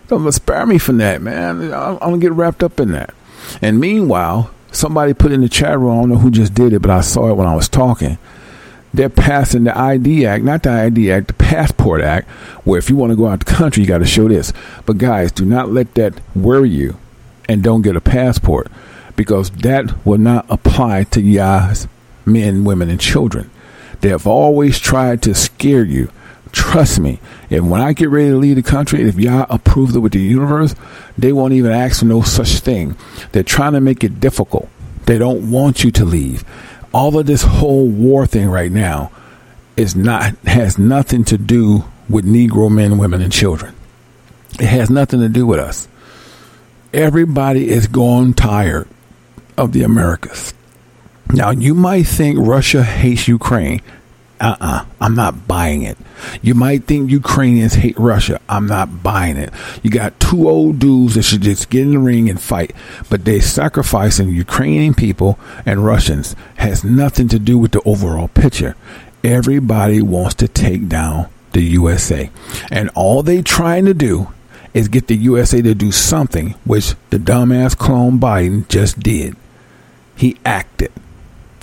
Don't 0.08 0.30
spare 0.32 0.66
me 0.66 0.78
from 0.78 0.98
that, 0.98 1.22
man. 1.22 1.72
I'm 1.72 1.98
gonna 1.98 2.18
get 2.18 2.32
wrapped 2.32 2.62
up 2.62 2.80
in 2.80 2.92
that. 2.92 3.14
And 3.62 3.78
meanwhile, 3.78 4.50
somebody 4.72 5.14
put 5.14 5.32
in 5.32 5.42
the 5.42 5.48
chat 5.48 5.78
room. 5.78 5.92
I 5.92 6.00
don't 6.00 6.08
know 6.10 6.18
who 6.18 6.30
just 6.30 6.54
did 6.54 6.72
it, 6.72 6.80
but 6.80 6.90
I 6.90 7.02
saw 7.02 7.30
it 7.30 7.34
when 7.34 7.46
I 7.46 7.54
was 7.54 7.68
talking. 7.68 8.18
They're 8.92 9.10
passing 9.10 9.64
the 9.64 9.78
ID 9.78 10.24
Act, 10.26 10.44
not 10.44 10.62
the 10.62 10.70
ID 10.70 11.12
Act, 11.12 11.28
the 11.28 11.34
Passport 11.34 12.00
Act, 12.00 12.28
where 12.64 12.78
if 12.78 12.88
you 12.88 12.96
want 12.96 13.10
to 13.10 13.16
go 13.16 13.26
out 13.26 13.40
the 13.40 13.44
country, 13.44 13.82
you 13.82 13.88
got 13.88 13.98
to 13.98 14.06
show 14.06 14.28
this. 14.28 14.52
But 14.86 14.96
guys, 14.96 15.30
do 15.30 15.44
not 15.44 15.70
let 15.70 15.94
that 15.94 16.14
worry 16.34 16.70
you, 16.70 16.96
and 17.48 17.62
don't 17.62 17.82
get 17.82 17.96
a 17.96 18.00
passport 18.00 18.68
because 19.14 19.50
that 19.50 20.06
will 20.06 20.18
not 20.18 20.46
apply 20.48 21.04
to 21.04 21.20
guys, 21.20 21.86
men, 22.24 22.64
women, 22.64 22.88
and 22.88 23.00
children. 23.00 23.50
They 24.00 24.08
have 24.08 24.26
always 24.26 24.78
tried 24.78 25.22
to 25.22 25.34
scare 25.34 25.84
you 25.84 26.10
Trust 26.52 27.00
me, 27.00 27.20
if 27.50 27.62
when 27.62 27.80
I 27.80 27.92
get 27.92 28.10
ready 28.10 28.30
to 28.30 28.36
leave 28.36 28.56
the 28.56 28.62
country, 28.62 29.02
if 29.02 29.16
y'all 29.16 29.46
approve 29.50 29.94
it 29.94 30.00
with 30.00 30.12
the 30.12 30.20
universe, 30.20 30.74
they 31.16 31.32
won't 31.32 31.52
even 31.52 31.72
ask 31.72 32.00
for 32.00 32.06
no 32.06 32.22
such 32.22 32.60
thing. 32.60 32.96
They're 33.32 33.42
trying 33.42 33.72
to 33.72 33.80
make 33.80 34.02
it 34.04 34.20
difficult. 34.20 34.68
They 35.06 35.18
don't 35.18 35.50
want 35.50 35.84
you 35.84 35.90
to 35.92 36.04
leave. 36.04 36.44
All 36.92 37.18
of 37.18 37.26
this 37.26 37.42
whole 37.42 37.88
war 37.88 38.26
thing 38.26 38.48
right 38.48 38.72
now 38.72 39.10
is 39.76 39.94
not 39.94 40.36
has 40.46 40.78
nothing 40.78 41.24
to 41.24 41.38
do 41.38 41.84
with 42.08 42.24
Negro 42.24 42.70
men, 42.70 42.98
women, 42.98 43.22
and 43.22 43.32
children. 43.32 43.74
It 44.58 44.66
has 44.66 44.90
nothing 44.90 45.20
to 45.20 45.28
do 45.28 45.46
with 45.46 45.60
us. 45.60 45.86
Everybody 46.92 47.68
is 47.68 47.86
gone 47.86 48.32
tired 48.32 48.88
of 49.56 49.72
the 49.72 49.82
Americas. 49.82 50.54
Now 51.30 51.50
you 51.50 51.74
might 51.74 52.06
think 52.06 52.38
Russia 52.40 52.82
hates 52.82 53.28
Ukraine 53.28 53.82
uh-uh, 54.40 54.56
uh, 54.60 54.84
i 55.00 55.06
am 55.06 55.14
not 55.14 55.46
buying 55.48 55.82
it. 55.82 55.98
You 56.42 56.54
might 56.54 56.84
think 56.84 57.10
Ukrainians 57.10 57.74
hate 57.74 57.98
Russia. 57.98 58.40
I'm 58.48 58.66
not 58.66 59.02
buying 59.02 59.36
it. 59.36 59.52
You 59.82 59.90
got 59.90 60.18
two 60.20 60.48
old 60.48 60.78
dudes 60.78 61.14
that 61.14 61.22
should 61.22 61.42
just 61.42 61.70
get 61.70 61.82
in 61.82 61.92
the 61.92 61.98
ring 61.98 62.28
and 62.28 62.40
fight, 62.40 62.74
but 63.10 63.24
they 63.24 63.40
sacrificing 63.40 64.28
Ukrainian 64.28 64.94
people 64.94 65.38
and 65.66 65.84
Russians 65.84 66.36
has 66.56 66.84
nothing 66.84 67.28
to 67.28 67.38
do 67.38 67.58
with 67.58 67.72
the 67.72 67.82
overall 67.82 68.28
picture. 68.28 68.76
Everybody 69.24 70.02
wants 70.02 70.36
to 70.36 70.48
take 70.48 70.88
down 70.88 71.28
the 71.52 71.62
USA. 71.62 72.30
And 72.70 72.90
all 72.94 73.22
they 73.22 73.42
trying 73.42 73.86
to 73.86 73.94
do 73.94 74.28
is 74.74 74.88
get 74.88 75.08
the 75.08 75.16
USA 75.16 75.60
to 75.62 75.74
do 75.74 75.90
something 75.90 76.50
which 76.64 76.94
the 77.10 77.18
dumbass 77.18 77.76
clone 77.76 78.18
Biden 78.18 78.68
just 78.68 79.00
did. 79.00 79.36
He 80.16 80.36
acted 80.44 80.92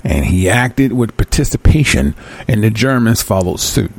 and 0.06 0.26
he 0.26 0.48
acted 0.48 0.94
with 0.94 1.18
participation, 1.18 2.16
and 2.48 2.64
the 2.64 2.70
Germans 2.70 3.24
followed 3.24 3.60
suit. 3.60 3.92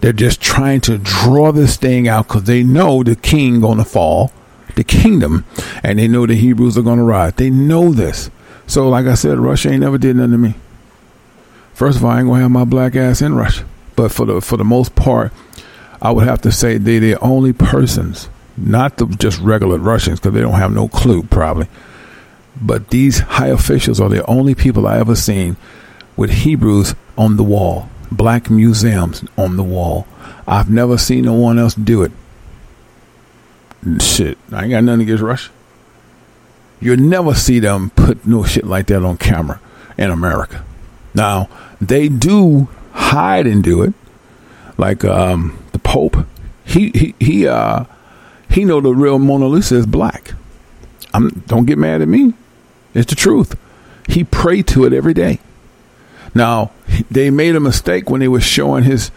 They're 0.00 0.12
just 0.12 0.40
trying 0.40 0.80
to 0.82 0.98
draw 0.98 1.50
this 1.50 1.76
thing 1.76 2.06
out 2.06 2.28
because 2.28 2.44
they 2.44 2.62
know 2.62 3.02
the 3.02 3.16
king 3.16 3.60
going 3.60 3.78
to 3.78 3.84
fall, 3.84 4.32
the 4.76 4.84
kingdom, 4.84 5.44
and 5.82 5.98
they 5.98 6.06
know 6.06 6.26
the 6.26 6.36
Hebrews 6.36 6.78
are 6.78 6.82
going 6.82 6.98
to 6.98 7.04
rise. 7.04 7.34
They 7.34 7.50
know 7.50 7.90
this. 7.90 8.30
So, 8.68 8.88
like 8.88 9.06
I 9.06 9.14
said, 9.14 9.38
Russia 9.38 9.70
ain't 9.70 9.80
never 9.80 9.98
did 9.98 10.16
nothing 10.16 10.32
to 10.32 10.38
me. 10.38 10.54
First 11.74 11.98
of 11.98 12.04
all, 12.04 12.12
I 12.12 12.18
ain't 12.18 12.28
gonna 12.28 12.42
have 12.42 12.50
my 12.50 12.64
black 12.64 12.96
ass 12.96 13.22
in 13.22 13.34
Russia. 13.34 13.64
But 13.96 14.12
for 14.12 14.26
the 14.26 14.40
for 14.40 14.56
the 14.56 14.64
most 14.64 14.94
part, 14.94 15.32
I 16.02 16.10
would 16.10 16.26
have 16.26 16.42
to 16.42 16.52
say 16.52 16.76
they're 16.76 17.00
the 17.00 17.18
only 17.20 17.52
persons, 17.52 18.28
not 18.56 18.98
the 18.98 19.06
just 19.06 19.40
regular 19.40 19.78
Russians, 19.78 20.20
because 20.20 20.34
they 20.34 20.40
don't 20.40 20.54
have 20.54 20.72
no 20.72 20.88
clue 20.88 21.22
probably 21.22 21.68
but 22.60 22.90
these 22.90 23.18
high 23.20 23.48
officials 23.48 24.00
are 24.00 24.08
the 24.08 24.24
only 24.26 24.54
people 24.54 24.86
I 24.86 24.98
ever 24.98 25.14
seen 25.14 25.56
with 26.16 26.30
Hebrews 26.30 26.94
on 27.16 27.36
the 27.36 27.44
wall, 27.44 27.88
black 28.10 28.50
museums 28.50 29.24
on 29.36 29.56
the 29.56 29.62
wall. 29.62 30.06
I've 30.46 30.70
never 30.70 30.98
seen 30.98 31.24
no 31.24 31.34
one 31.34 31.58
else 31.58 31.74
do 31.74 32.02
it. 32.02 32.12
Shit, 34.00 34.38
I 34.50 34.62
ain't 34.62 34.70
got 34.70 34.84
nothing 34.84 35.02
against 35.02 35.22
Russia. 35.22 35.50
You'll 36.80 36.98
never 36.98 37.34
see 37.34 37.58
them 37.58 37.90
put 37.90 38.26
no 38.26 38.44
shit 38.44 38.64
like 38.64 38.86
that 38.86 39.04
on 39.04 39.16
camera 39.16 39.60
in 39.96 40.10
America. 40.10 40.64
Now, 41.14 41.48
they 41.80 42.08
do 42.08 42.68
hide 42.92 43.46
and 43.46 43.62
do 43.62 43.82
it. 43.82 43.94
Like 44.76 45.04
um, 45.04 45.58
the 45.72 45.78
Pope, 45.78 46.16
he 46.64 46.90
he 46.90 47.14
he 47.18 47.48
uh 47.48 47.84
he 48.48 48.64
know 48.64 48.80
the 48.80 48.94
real 48.94 49.18
Mona 49.18 49.46
Lisa 49.46 49.76
is 49.76 49.86
black. 49.86 50.34
I'm 51.12 51.30
don't 51.46 51.66
get 51.66 51.78
mad 51.78 52.00
at 52.00 52.08
me. 52.08 52.34
It's 52.98 53.10
the 53.10 53.16
truth. 53.16 53.58
He 54.08 54.24
prayed 54.24 54.66
to 54.68 54.84
it 54.84 54.92
every 54.92 55.14
day. 55.14 55.38
Now, 56.34 56.72
they 57.10 57.30
made 57.30 57.56
a 57.56 57.60
mistake 57.60 58.10
when 58.10 58.20
they 58.20 58.28
were 58.28 58.40
showing 58.40 58.84
his, 58.84 59.10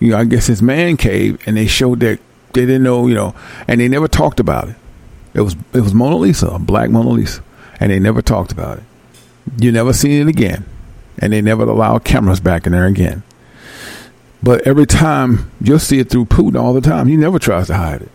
you 0.00 0.10
know, 0.10 0.18
I 0.18 0.24
guess 0.24 0.46
his 0.46 0.62
man 0.62 0.96
cave, 0.96 1.42
and 1.46 1.56
they 1.56 1.66
showed 1.66 2.00
that 2.00 2.18
they 2.52 2.66
didn't 2.66 2.82
know, 2.82 3.06
you 3.06 3.14
know, 3.14 3.34
and 3.66 3.80
they 3.80 3.88
never 3.88 4.08
talked 4.08 4.40
about 4.40 4.68
it. 4.68 4.76
It 5.34 5.42
was 5.42 5.54
it 5.72 5.80
was 5.80 5.94
Mona 5.94 6.16
Lisa, 6.16 6.48
a 6.48 6.58
black 6.58 6.90
Mona 6.90 7.10
Lisa, 7.10 7.42
and 7.78 7.92
they 7.92 7.98
never 7.98 8.22
talked 8.22 8.52
about 8.52 8.78
it. 8.78 8.84
You 9.58 9.70
never 9.70 9.92
seen 9.92 10.22
it 10.22 10.28
again, 10.28 10.64
and 11.18 11.32
they 11.32 11.40
never 11.40 11.64
allowed 11.64 12.04
cameras 12.04 12.40
back 12.40 12.66
in 12.66 12.72
there 12.72 12.86
again. 12.86 13.22
But 14.42 14.66
every 14.66 14.86
time 14.86 15.50
you'll 15.60 15.78
see 15.78 15.98
it 15.98 16.10
through 16.10 16.26
Putin 16.26 16.60
all 16.60 16.72
the 16.72 16.80
time. 16.80 17.06
He 17.08 17.16
never 17.16 17.38
tries 17.38 17.66
to 17.68 17.74
hide 17.74 18.02
it. 18.02 18.10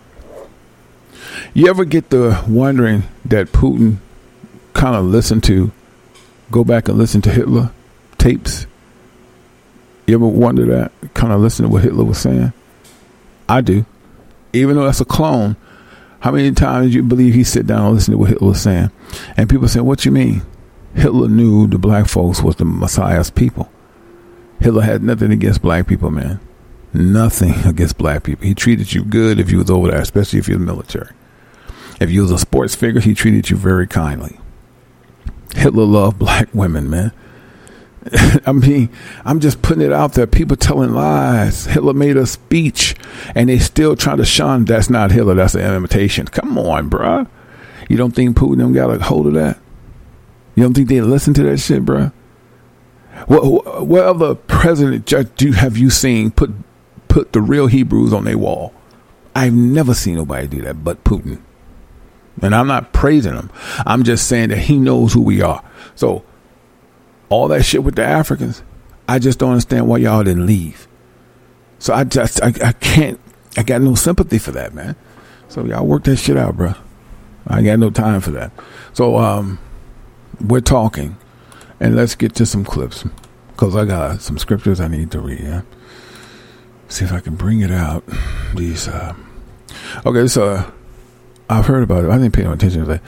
You 1.54 1.68
ever 1.68 1.86
get 1.86 2.10
the 2.10 2.44
wondering 2.48 3.04
that 3.26 3.52
Putin 3.52 3.98
kind 4.74 4.96
of 4.96 5.06
listen 5.06 5.42
to, 5.42 5.72
go 6.52 6.64
back 6.64 6.88
and 6.88 6.98
listen 6.98 7.22
to 7.22 7.30
Hitler 7.30 7.72
tapes? 8.18 8.68
You 10.08 10.16
ever 10.16 10.28
wonder 10.28 10.66
that? 10.66 10.92
Kind 11.14 11.32
of 11.32 11.40
listen 11.40 11.64
to 11.64 11.72
what 11.72 11.84
Hitler 11.84 12.04
was 12.04 12.18
saying? 12.18 12.52
I 13.48 13.62
do. 13.62 13.86
Even 14.52 14.76
though 14.76 14.86
that's 14.86 15.02
a 15.02 15.06
clone, 15.06 15.56
how 16.20 16.32
many 16.32 16.52
times 16.52 16.94
you 16.94 17.04
believe 17.04 17.34
he 17.34 17.44
sit 17.44 17.66
down 17.66 17.86
and 17.86 17.96
listen 17.96 18.12
to 18.12 18.18
what 18.18 18.30
Hitler 18.30 18.50
was 18.50 18.62
saying? 18.62 18.92
And 19.38 19.50
people 19.50 19.68
say, 19.68 19.80
what 19.80 20.06
you 20.06 20.12
mean? 20.12 20.42
Hitler 20.96 21.28
knew 21.28 21.68
the 21.68 21.78
black 21.78 22.08
folks 22.08 22.42
was 22.42 22.56
the 22.58 22.66
Messiah's 22.66 23.30
people. 23.30 23.72
Hitler 24.60 24.84
had 24.84 25.04
nothing 25.04 25.32
against 25.32 25.62
black 25.62 25.88
people, 25.88 26.12
man. 26.12 26.40
Nothing 26.94 27.54
against 27.66 27.98
black 27.98 28.24
people. 28.24 28.46
He 28.46 28.54
treated 28.54 28.94
you 28.94 29.04
good 29.04 29.40
if 29.40 29.52
you 29.52 29.58
was 29.58 29.70
over 29.70 29.90
there, 29.90 30.00
especially 30.00 30.40
if 30.40 30.48
you're 30.48 30.60
military. 30.60 31.14
If 32.00 32.12
you 32.12 32.22
was 32.22 32.32
a 32.32 32.38
sports 32.38 32.76
figure, 32.76 33.02
he 33.02 33.14
treated 33.14 33.50
you 33.50 33.58
very 33.58 33.88
kindly. 33.88 34.38
Hitler 35.56 35.86
loved 35.86 36.20
black 36.20 36.50
women, 36.54 36.90
man. 36.90 37.12
I 38.46 38.52
mean, 38.52 38.90
I'm 39.26 39.40
just 39.40 39.62
putting 39.62 39.84
it 39.84 39.94
out 39.94 40.14
there. 40.14 40.28
People 40.28 40.58
telling 40.58 40.94
lies. 40.94 41.66
Hitler 41.66 41.94
made 41.94 42.18
a 42.18 42.26
speech, 42.26 42.96
and 43.34 43.50
they 43.50 43.60
still 43.60 43.96
trying 43.96 44.18
to 44.18 44.26
shun. 44.26 44.66
That's 44.66 44.90
not 44.90 45.12
Hitler. 45.12 45.36
That's 45.36 45.56
an 45.56 45.76
imitation. 45.76 46.28
Come 46.28 46.58
on, 46.58 46.90
bruh. 46.90 47.28
You 47.90 47.98
don't 47.98 48.12
think 48.12 48.38
Putin 48.38 48.74
got 48.74 48.90
a 48.90 49.04
hold 49.04 49.28
of 49.28 49.34
that? 49.34 49.60
You 50.56 50.64
don't 50.64 50.74
think 50.74 50.90
they 50.90 51.02
listen 51.02 51.34
to 51.36 51.44
that 51.44 51.58
shit, 51.58 51.86
bruh? 51.86 52.12
What, 53.28 53.86
what 53.86 54.04
other 54.04 54.36
president 54.36 55.06
do 55.38 55.52
have 55.52 55.78
you 55.78 55.90
seen 55.90 56.32
put 56.32 56.52
put 57.08 57.32
the 57.32 57.42
real 57.42 57.68
Hebrews 57.68 58.12
on 58.12 58.26
their 58.26 58.38
wall? 58.38 58.74
I've 59.36 59.54
never 59.54 59.94
seen 59.94 60.16
nobody 60.16 60.48
do 60.48 60.62
that 60.64 60.84
but 60.84 61.04
Putin. 61.04 61.40
And 62.42 62.56
I'm 62.56 62.68
not 62.68 62.94
praising 62.94 63.34
him. 63.34 63.52
I'm 63.86 64.04
just 64.04 64.28
saying 64.28 64.50
that 64.50 64.58
he 64.58 64.78
knows 64.78 65.14
who 65.14 65.22
we 65.22 65.42
are. 65.42 65.64
So 65.96 66.26
all 67.30 67.48
that 67.50 67.64
shit 67.64 67.84
with 67.84 67.96
the 67.96 68.04
Africans, 68.04 68.64
I 69.08 69.20
just 69.20 69.40
don't 69.40 69.52
understand 69.52 69.88
why 69.88 69.98
y'all 69.98 70.24
didn't 70.24 70.46
leave. 70.46 70.88
So 71.80 71.94
I 71.94 72.04
just 72.06 72.42
I, 72.42 72.54
I 72.64 72.72
can't 72.74 73.20
I 73.58 73.64
got 73.64 73.82
no 73.82 73.96
sympathy 73.96 74.40
for 74.40 74.52
that, 74.52 74.74
man. 74.74 74.96
So 75.48 75.66
y'all 75.66 75.86
work 75.86 76.04
that 76.06 76.18
shit 76.18 76.38
out, 76.38 76.58
bro. 76.58 76.74
I 77.46 77.62
got 77.62 77.80
no 77.80 77.90
time 77.90 78.22
for 78.22 78.32
that. 78.32 78.52
So 78.94 79.18
um 79.18 79.60
we're 80.42 80.62
talking 80.62 81.18
and 81.80 81.96
let's 81.96 82.16
get 82.16 82.34
to 82.36 82.46
some 82.46 82.64
clips 82.64 83.04
because 83.50 83.76
I 83.76 83.86
got 83.86 84.22
some 84.22 84.38
scriptures 84.38 84.80
I 84.80 84.88
need 84.88 85.12
to 85.12 85.20
read. 85.20 85.42
Yeah? 85.42 85.62
See 86.88 87.06
if 87.06 87.12
I 87.12 87.20
can 87.20 87.36
bring 87.36 87.62
it 87.62 87.72
out. 87.72 88.04
These 88.56 88.88
uh 88.88 89.16
Okay, 90.06 90.28
so 90.28 90.72
I've 91.50 91.66
heard 91.66 91.84
about 91.84 92.06
it. 92.06 92.10
I 92.10 92.18
didn't 92.18 92.34
pay 92.34 92.44
no 92.44 92.54
attention 92.54 92.82
to 92.82 92.86
that. 92.88 93.02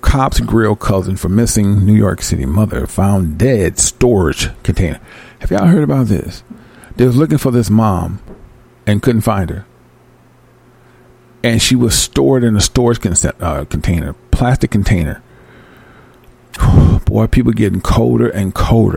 Cops 0.00 0.40
grill 0.40 0.76
cousin 0.76 1.16
for 1.16 1.28
missing 1.28 1.84
New 1.84 1.94
York 1.94 2.22
City 2.22 2.46
mother 2.46 2.86
found 2.86 3.38
dead 3.38 3.78
storage 3.78 4.50
container. 4.62 5.00
Have 5.40 5.50
y'all 5.50 5.66
heard 5.66 5.82
about 5.82 6.06
this? 6.06 6.42
They 6.96 7.06
was 7.06 7.16
looking 7.16 7.38
for 7.38 7.50
this 7.50 7.70
mom 7.70 8.20
and 8.86 9.02
couldn't 9.02 9.22
find 9.22 9.50
her. 9.50 9.66
And 11.42 11.60
she 11.60 11.76
was 11.76 11.96
stored 11.98 12.44
in 12.44 12.56
a 12.56 12.60
storage 12.60 13.00
uh, 13.04 13.64
container, 13.66 14.14
plastic 14.30 14.70
container. 14.70 15.22
Boy, 17.04 17.26
people 17.26 17.52
getting 17.52 17.80
colder 17.80 18.28
and 18.28 18.54
colder. 18.54 18.96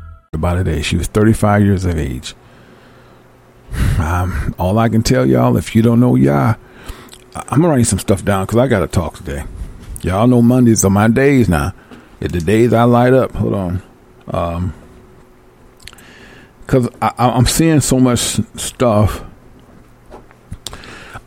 About 0.33 0.59
a 0.59 0.63
day, 0.63 0.81
she 0.81 0.95
was 0.95 1.07
35 1.07 1.61
years 1.61 1.83
of 1.83 1.97
age. 1.97 2.35
Um, 3.99 4.55
all 4.57 4.79
I 4.79 4.87
can 4.87 5.03
tell 5.03 5.25
y'all, 5.25 5.57
if 5.57 5.75
you 5.75 5.81
don't 5.81 5.99
know 5.99 6.15
y'all, 6.15 6.55
I'm 7.35 7.59
gonna 7.59 7.67
write 7.67 7.85
some 7.85 7.99
stuff 7.99 8.23
down 8.23 8.45
because 8.45 8.57
I 8.57 8.69
gotta 8.69 8.87
talk 8.87 9.17
today. 9.17 9.43
Y'all 10.03 10.27
know 10.27 10.41
Mondays 10.41 10.85
are 10.85 10.89
my 10.89 11.09
days 11.09 11.49
now. 11.49 11.73
It's 12.21 12.31
the 12.31 12.39
days 12.39 12.71
I 12.71 12.83
light 12.83 13.11
up. 13.11 13.33
Hold 13.33 13.53
on, 13.53 13.83
um, 14.29 14.73
because 16.61 16.87
I'm 17.01 17.45
seeing 17.45 17.81
so 17.81 17.99
much 17.99 18.39
stuff. 18.55 19.25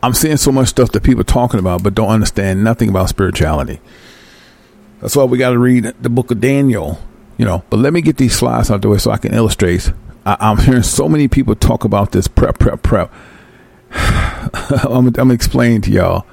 I'm 0.01 0.15
seeing 0.15 0.37
so 0.37 0.51
much 0.51 0.69
stuff 0.69 0.91
that 0.93 1.03
people 1.03 1.21
are 1.21 1.25
talking 1.25 1.59
about, 1.59 1.83
but 1.83 1.93
don't 1.93 2.09
understand 2.09 2.63
nothing 2.63 2.89
about 2.89 3.09
spirituality. 3.09 3.79
That's 4.99 5.15
why 5.15 5.25
we 5.25 5.37
got 5.37 5.51
to 5.51 5.59
read 5.59 5.93
the 6.01 6.09
book 6.09 6.31
of 6.31 6.41
Daniel 6.41 6.99
you 7.37 7.45
know. 7.45 7.63
But 7.69 7.77
let 7.77 7.93
me 7.93 8.01
get 8.01 8.17
these 8.17 8.35
slides 8.35 8.71
out 8.71 8.81
the 8.81 8.89
way 8.89 8.97
so 8.97 9.11
I 9.11 9.17
can 9.17 9.33
illustrate. 9.33 9.91
I, 10.25 10.51
am 10.51 10.57
hearing 10.57 10.83
so 10.83 11.07
many 11.07 11.27
people 11.27 11.55
talk 11.55 11.83
about 11.83 12.11
this 12.11 12.27
prep, 12.27 12.57
prep, 12.59 12.81
prep. 12.81 13.13
I'm, 13.91 15.13
I'm 15.17 15.31
explaining 15.31 15.81
to 15.81 15.91
y'all. 15.91 16.25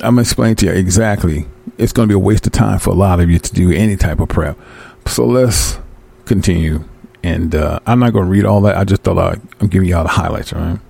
I'm 0.00 0.18
explaining 0.18 0.56
to 0.56 0.66
you 0.66 0.72
exactly. 0.72 1.46
It's 1.76 1.92
going 1.92 2.08
to 2.08 2.12
be 2.12 2.16
a 2.16 2.18
waste 2.18 2.46
of 2.46 2.52
time 2.52 2.78
for 2.78 2.90
a 2.90 2.94
lot 2.94 3.20
of 3.20 3.30
you 3.30 3.38
to 3.38 3.54
do 3.54 3.70
any 3.70 3.96
type 3.96 4.20
of 4.20 4.28
prep. 4.28 4.58
So 5.06 5.26
let's 5.26 5.78
continue. 6.24 6.84
And 7.22 7.54
uh, 7.54 7.80
I'm 7.86 8.00
not 8.00 8.12
going 8.12 8.24
to 8.24 8.30
read 8.30 8.44
all 8.44 8.60
that. 8.62 8.76
I 8.76 8.84
just 8.84 9.02
thought 9.02 9.18
I'd, 9.18 9.40
I'm 9.60 9.68
giving 9.68 9.88
y'all 9.88 10.04
the 10.04 10.10
highlights, 10.10 10.52
all 10.52 10.60
right? 10.60 10.80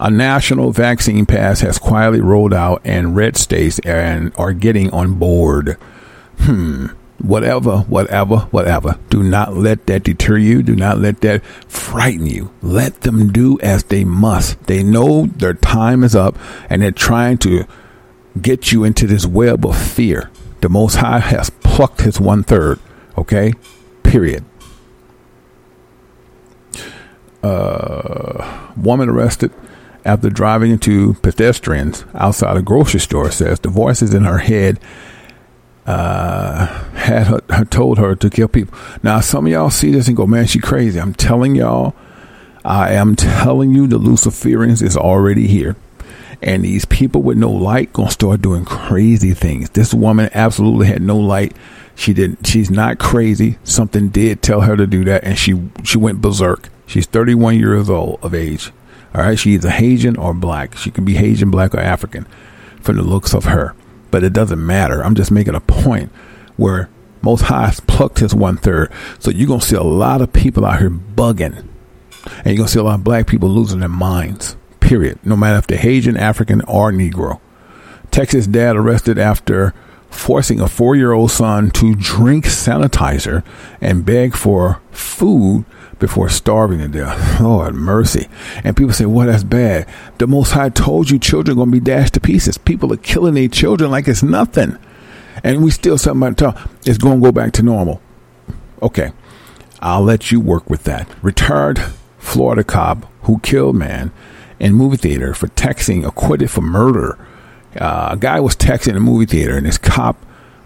A 0.00 0.10
national 0.10 0.72
vaccine 0.72 1.26
pass 1.26 1.60
has 1.60 1.78
quietly 1.78 2.20
rolled 2.20 2.54
out, 2.54 2.80
and 2.84 3.14
red 3.14 3.36
states 3.36 3.78
and 3.80 4.32
are 4.36 4.54
getting 4.54 4.90
on 4.90 5.18
board. 5.18 5.76
Hmm 6.40 6.86
whatever, 7.18 7.78
whatever, 7.80 8.38
whatever. 8.50 8.98
Do 9.10 9.22
not 9.22 9.54
let 9.54 9.86
that 9.86 10.04
deter 10.04 10.36
you. 10.36 10.62
Do 10.62 10.76
not 10.76 10.98
let 10.98 11.20
that 11.20 11.44
frighten 11.44 12.26
you. 12.26 12.52
Let 12.62 13.02
them 13.02 13.32
do 13.32 13.58
as 13.60 13.84
they 13.84 14.04
must. 14.04 14.62
They 14.64 14.82
know 14.82 15.26
their 15.26 15.54
time 15.54 16.04
is 16.04 16.14
up 16.14 16.36
and 16.68 16.82
they're 16.82 16.90
trying 16.90 17.38
to 17.38 17.66
get 18.40 18.72
you 18.72 18.84
into 18.84 19.06
this 19.06 19.26
web 19.26 19.64
of 19.64 19.76
fear. 19.76 20.30
The 20.60 20.68
Most 20.68 20.96
High 20.96 21.20
has 21.20 21.50
plucked 21.50 22.02
his 22.02 22.20
one 22.20 22.42
third. 22.42 22.80
Okay? 23.16 23.54
Period. 24.02 24.44
Uh, 27.42 28.70
woman 28.76 29.08
arrested 29.10 29.52
after 30.04 30.30
driving 30.30 30.70
into 30.70 31.14
pedestrians 31.14 32.04
outside 32.14 32.56
a 32.56 32.62
grocery 32.62 33.00
store 33.00 33.30
says 33.30 33.60
the 33.60 33.68
voices 33.68 34.14
in 34.14 34.24
her 34.24 34.38
head 34.38 34.78
uh, 35.86 36.66
had 36.94 37.26
her, 37.26 37.64
told 37.66 37.98
her 37.98 38.14
to 38.16 38.30
kill 38.30 38.48
people. 38.48 38.76
Now, 39.02 39.20
some 39.20 39.46
of 39.46 39.52
y'all 39.52 39.70
see 39.70 39.90
this 39.90 40.08
and 40.08 40.16
go, 40.16 40.26
man, 40.26 40.46
she 40.46 40.58
crazy. 40.58 41.00
I'm 41.00 41.14
telling 41.14 41.54
y'all, 41.54 41.94
I 42.64 42.94
am 42.94 43.14
telling 43.16 43.74
you, 43.74 43.86
the 43.86 43.98
Luciferians 43.98 44.82
is 44.82 44.96
already 44.96 45.46
here. 45.46 45.76
And 46.42 46.64
these 46.64 46.84
people 46.84 47.22
with 47.22 47.38
no 47.38 47.50
light 47.50 47.92
gonna 47.92 48.10
start 48.10 48.42
doing 48.42 48.64
crazy 48.64 49.32
things. 49.32 49.70
This 49.70 49.94
woman 49.94 50.28
absolutely 50.34 50.88
had 50.88 51.00
no 51.00 51.16
light. 51.16 51.56
She 51.94 52.12
didn't. 52.12 52.46
She's 52.46 52.70
not 52.70 52.98
crazy. 52.98 53.56
Something 53.64 54.08
did 54.08 54.42
tell 54.42 54.62
her 54.62 54.76
to 54.76 54.86
do 54.86 55.04
that, 55.04 55.24
and 55.24 55.38
she 55.38 55.70
she 55.84 55.96
went 55.96 56.20
berserk. 56.20 56.68
She's 56.86 57.06
31 57.06 57.58
years 57.58 57.88
old 57.88 58.18
of 58.22 58.34
age. 58.34 58.72
All 59.14 59.22
right, 59.22 59.38
she's 59.38 59.64
a 59.64 59.70
Haitian 59.70 60.16
or 60.16 60.34
black. 60.34 60.76
She 60.76 60.90
can 60.90 61.04
be 61.04 61.14
Haitian, 61.14 61.50
black, 61.50 61.72
or 61.72 61.80
African, 61.80 62.26
from 62.82 62.96
the 62.96 63.02
looks 63.02 63.32
of 63.32 63.44
her 63.44 63.74
but 64.14 64.22
it 64.22 64.32
doesn't 64.32 64.64
matter. 64.64 65.04
I'm 65.04 65.16
just 65.16 65.32
making 65.32 65.56
a 65.56 65.60
point 65.60 66.12
where 66.56 66.88
Most 67.20 67.40
High 67.40 67.74
plucked 67.88 68.20
his 68.20 68.32
one 68.32 68.56
third. 68.56 68.92
So 69.18 69.32
you're 69.32 69.48
going 69.48 69.58
to 69.58 69.66
see 69.66 69.74
a 69.74 69.82
lot 69.82 70.22
of 70.22 70.32
people 70.32 70.64
out 70.64 70.78
here 70.78 70.88
bugging. 70.88 71.66
And 72.24 72.46
you're 72.46 72.54
going 72.54 72.68
to 72.68 72.72
see 72.72 72.78
a 72.78 72.84
lot 72.84 73.00
of 73.00 73.02
black 73.02 73.26
people 73.26 73.48
losing 73.48 73.80
their 73.80 73.88
minds, 73.88 74.56
period. 74.78 75.18
No 75.24 75.34
matter 75.34 75.58
if 75.58 75.66
they're 75.66 75.78
Haitian, 75.78 76.16
African, 76.16 76.60
or 76.68 76.92
Negro. 76.92 77.40
Texas 78.12 78.46
dad 78.46 78.76
arrested 78.76 79.18
after 79.18 79.74
forcing 80.10 80.60
a 80.60 80.68
four 80.68 80.94
year 80.94 81.10
old 81.10 81.32
son 81.32 81.72
to 81.72 81.96
drink 81.96 82.44
sanitizer 82.44 83.44
and 83.80 84.04
beg 84.04 84.36
for 84.36 84.80
food 84.92 85.64
before 85.98 86.28
starving 86.28 86.78
to 86.78 86.88
death. 86.88 87.40
Lord 87.40 87.74
mercy. 87.74 88.28
And 88.62 88.76
people 88.76 88.92
say, 88.92 89.06
well, 89.06 89.26
that's 89.26 89.44
bad. 89.44 89.88
The 90.18 90.26
Most 90.26 90.52
High 90.52 90.68
told 90.68 91.10
you 91.10 91.18
children 91.18 91.56
going 91.56 91.70
to 91.70 91.80
be 91.80 91.80
dashed 91.80 92.14
to 92.14 92.20
pieces. 92.20 92.58
People 92.58 92.92
are 92.92 92.98
killing 92.98 93.34
their 93.34 93.48
children 93.48 93.90
like 93.90 94.08
it's 94.08 94.22
nothing. 94.22 94.78
And 95.42 95.62
we 95.62 95.70
still 95.70 95.98
something 95.98 96.34
talk. 96.34 96.70
It's 96.86 96.98
going 96.98 97.20
to 97.20 97.24
go 97.24 97.32
back 97.32 97.52
to 97.54 97.62
normal. 97.62 98.00
Okay. 98.82 99.12
I'll 99.80 100.02
let 100.02 100.30
you 100.32 100.40
work 100.40 100.70
with 100.70 100.84
that. 100.84 101.08
Retired 101.22 101.82
Florida 102.18 102.64
cop 102.64 103.06
who 103.22 103.38
killed 103.40 103.76
man 103.76 104.12
in 104.58 104.72
movie 104.72 104.96
theater 104.96 105.34
for 105.34 105.48
texting, 105.48 106.06
acquitted 106.06 106.50
for 106.50 106.62
murder. 106.62 107.18
Uh, 107.78 108.10
a 108.12 108.16
guy 108.16 108.40
was 108.40 108.56
texting 108.56 108.88
in 108.88 108.96
a 108.96 109.00
movie 109.00 109.26
theater, 109.26 109.56
and 109.56 109.66
this 109.66 109.78
cop 109.78 110.16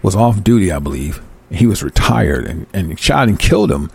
was 0.01 0.15
off 0.15 0.43
duty, 0.43 0.71
I 0.71 0.79
believe. 0.79 1.21
He 1.49 1.65
was 1.65 1.83
retired 1.83 2.45
and, 2.45 2.67
and 2.73 2.99
shot 2.99 3.27
and 3.27 3.39
killed 3.39 3.71
him. 3.71 3.89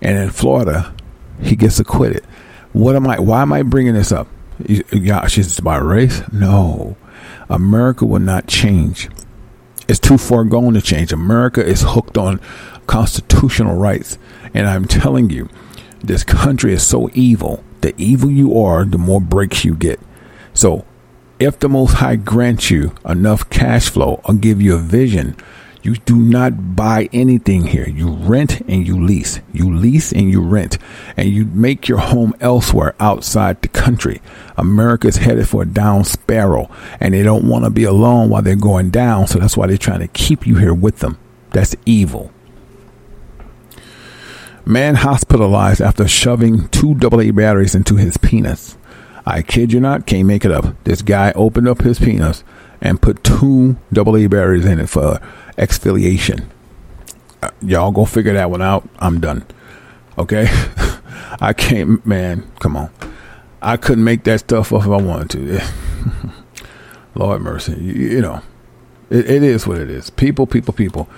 And 0.00 0.18
in 0.18 0.30
Florida, 0.30 0.94
he 1.40 1.56
gets 1.56 1.80
acquitted. 1.80 2.24
What 2.72 2.96
am 2.96 3.06
I? 3.06 3.18
Why 3.18 3.42
am 3.42 3.52
I 3.52 3.62
bringing 3.62 3.94
this 3.94 4.12
up? 4.12 4.28
Is 4.60 4.82
it 4.90 5.58
about 5.58 5.84
race? 5.84 6.22
No. 6.32 6.96
America 7.48 8.04
will 8.04 8.20
not 8.20 8.46
change. 8.46 9.08
It's 9.88 9.98
too 9.98 10.18
far 10.18 10.44
gone 10.44 10.74
to 10.74 10.82
change. 10.82 11.12
America 11.12 11.64
is 11.64 11.82
hooked 11.82 12.18
on 12.18 12.40
constitutional 12.86 13.76
rights. 13.76 14.18
And 14.52 14.66
I'm 14.66 14.86
telling 14.86 15.30
you, 15.30 15.48
this 16.00 16.24
country 16.24 16.72
is 16.72 16.86
so 16.86 17.08
evil. 17.14 17.64
The 17.80 17.94
evil 17.96 18.30
you 18.30 18.60
are, 18.60 18.84
the 18.84 18.98
more 18.98 19.20
breaks 19.20 19.64
you 19.64 19.74
get. 19.74 20.00
So, 20.52 20.84
if 21.38 21.58
the 21.60 21.68
Most 21.68 21.94
High 21.94 22.16
grants 22.16 22.70
you 22.70 22.94
enough 23.04 23.48
cash 23.48 23.88
flow 23.88 24.20
or 24.24 24.34
give 24.34 24.60
you 24.60 24.74
a 24.74 24.78
vision, 24.78 25.36
you 25.88 25.94
do 25.94 26.16
not 26.16 26.76
buy 26.76 27.08
anything 27.14 27.64
here. 27.64 27.88
You 27.88 28.10
rent 28.10 28.60
and 28.68 28.86
you 28.86 29.02
lease. 29.02 29.40
You 29.54 29.74
lease 29.74 30.12
and 30.12 30.30
you 30.30 30.42
rent. 30.42 30.76
And 31.16 31.30
you 31.30 31.46
make 31.46 31.88
your 31.88 31.96
home 31.96 32.34
elsewhere 32.40 32.94
outside 33.00 33.62
the 33.62 33.68
country. 33.68 34.20
America 34.58 35.08
is 35.08 35.16
headed 35.16 35.48
for 35.48 35.62
a 35.62 35.66
down 35.66 36.04
sparrow. 36.04 36.70
And 37.00 37.14
they 37.14 37.22
don't 37.22 37.48
want 37.48 37.64
to 37.64 37.70
be 37.70 37.84
alone 37.84 38.28
while 38.28 38.42
they're 38.42 38.54
going 38.54 38.90
down. 38.90 39.28
So 39.28 39.38
that's 39.38 39.56
why 39.56 39.66
they're 39.66 39.78
trying 39.78 40.00
to 40.00 40.08
keep 40.08 40.46
you 40.46 40.56
here 40.56 40.74
with 40.74 40.98
them. 40.98 41.16
That's 41.52 41.74
evil. 41.86 42.32
Man 44.66 44.96
hospitalized 44.96 45.80
after 45.80 46.06
shoving 46.06 46.68
two 46.68 46.98
AA 47.02 47.32
batteries 47.32 47.74
into 47.74 47.96
his 47.96 48.18
penis. 48.18 48.76
I 49.24 49.40
kid 49.40 49.72
you 49.72 49.80
not, 49.80 50.04
can't 50.04 50.26
make 50.26 50.44
it 50.44 50.50
up. 50.50 50.66
This 50.84 51.00
guy 51.00 51.32
opened 51.32 51.66
up 51.66 51.80
his 51.80 51.98
penis 51.98 52.44
and 52.80 53.00
put 53.00 53.24
two 53.24 53.76
AA 53.96 54.28
batteries 54.28 54.64
in 54.64 54.80
it 54.80 54.88
for 54.88 55.20
exfoliation. 55.56 56.44
Uh, 57.42 57.50
y'all 57.60 57.92
go 57.92 58.04
figure 58.04 58.32
that 58.34 58.50
one 58.50 58.62
out. 58.62 58.88
I'm 58.98 59.20
done. 59.20 59.44
Okay? 60.16 60.46
I 61.40 61.52
can't, 61.52 62.04
man, 62.06 62.50
come 62.58 62.76
on. 62.76 62.90
I 63.60 63.76
couldn't 63.76 64.04
make 64.04 64.24
that 64.24 64.40
stuff 64.40 64.72
up 64.72 64.82
if 64.82 64.88
I 64.88 64.96
wanted 64.96 65.30
to. 65.30 65.62
Lord 67.14 67.42
mercy. 67.42 67.72
You, 67.72 67.92
you 67.92 68.20
know, 68.20 68.40
it, 69.10 69.28
it 69.28 69.42
is 69.42 69.66
what 69.66 69.78
it 69.78 69.90
is. 69.90 70.10
People, 70.10 70.46
people, 70.46 70.72
people. 70.72 71.08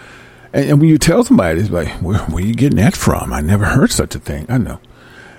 And, 0.52 0.70
and 0.70 0.80
when 0.80 0.88
you 0.88 0.98
tell 0.98 1.24
somebody, 1.24 1.60
it's 1.60 1.70
like, 1.70 1.88
where, 2.00 2.18
where 2.18 2.42
you 2.44 2.54
getting 2.54 2.78
that 2.78 2.96
from? 2.96 3.32
I 3.32 3.40
never 3.40 3.64
heard 3.64 3.90
such 3.90 4.14
a 4.14 4.18
thing. 4.18 4.46
I 4.48 4.58
know. 4.58 4.80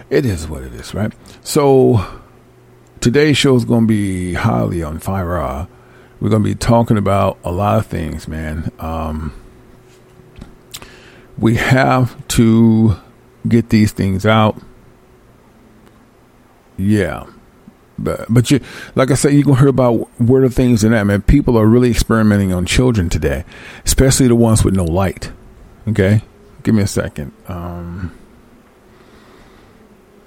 It 0.10 0.26
is 0.26 0.48
what 0.48 0.64
it 0.64 0.74
is, 0.74 0.94
right? 0.94 1.14
So 1.42 2.06
today's 3.00 3.38
show 3.38 3.56
is 3.56 3.66
going 3.66 3.84
to 3.84 3.88
be 3.88 4.34
highly 4.34 4.84
on 4.84 5.00
fire. 5.00 5.68
We're 6.22 6.30
going 6.30 6.44
to 6.44 6.50
be 6.50 6.56
talking 6.56 6.98
about 6.98 7.40
a 7.44 7.52
lot 7.52 7.80
of 7.80 7.88
things, 7.88 8.28
man. 8.28 8.72
Um, 8.80 9.34
we 11.38 11.56
have 11.56 12.28
to 12.30 12.96
get 13.48 13.70
these 13.70 13.92
things 13.92 14.26
out. 14.26 14.62
Yeah. 16.78 17.26
But, 17.98 18.26
but 18.30 18.50
you, 18.52 18.60
like 18.96 19.12
I 19.12 19.16
said, 19.16 19.34
you're 19.34 19.44
gonna 19.44 19.60
hear 19.60 19.68
about 19.68 20.10
where 20.20 20.42
the 20.42 20.50
things 20.50 20.84
in 20.84 20.92
that 20.92 21.04
man. 21.06 21.22
People 21.22 21.58
are 21.58 21.68
really 21.68 21.92
experimenting 21.92 22.52
on 22.52 22.66
children 22.66 23.10
today, 23.10 23.46
especially 23.86 24.28
the 24.28 24.36
ones 24.36 24.64
with 24.64 24.76
no 24.76 24.84
light. 24.84 25.32
Okay, 25.88 26.24
give 26.64 26.74
me 26.74 26.82
a 26.82 26.88
second. 26.88 27.32
Um, 27.48 28.12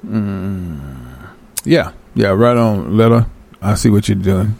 mm, 0.06 1.28
yeah, 1.64 1.92
yeah, 2.14 2.28
right 2.28 2.56
on, 2.56 2.96
letter. 2.96 3.26
I 3.60 3.74
see 3.74 3.90
what 3.90 4.08
you're 4.08 4.16
doing. 4.18 4.56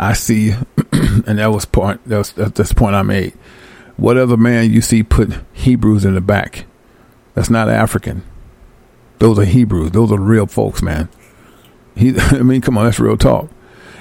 I 0.00 0.14
see, 0.14 0.52
and 0.92 1.38
that 1.38 1.52
was 1.52 1.66
point. 1.66 2.02
That 2.08 2.18
was 2.18 2.32
that's 2.32 2.70
the 2.70 2.74
point 2.74 2.94
I 2.94 3.02
made. 3.02 3.34
Whatever 3.98 4.38
man 4.38 4.70
you 4.70 4.80
see 4.80 5.02
put 5.02 5.30
Hebrews 5.52 6.06
in 6.06 6.14
the 6.14 6.22
back, 6.22 6.64
that's 7.34 7.50
not 7.50 7.68
African. 7.68 8.22
Those 9.18 9.38
are 9.38 9.44
Hebrews. 9.44 9.90
Those 9.90 10.10
are 10.10 10.18
real 10.18 10.46
folks, 10.46 10.80
man. 10.80 11.10
He, 11.94 12.14
I 12.18 12.38
mean, 12.38 12.62
come 12.62 12.78
on, 12.78 12.86
that's 12.86 12.98
real 12.98 13.18
talk. 13.18 13.50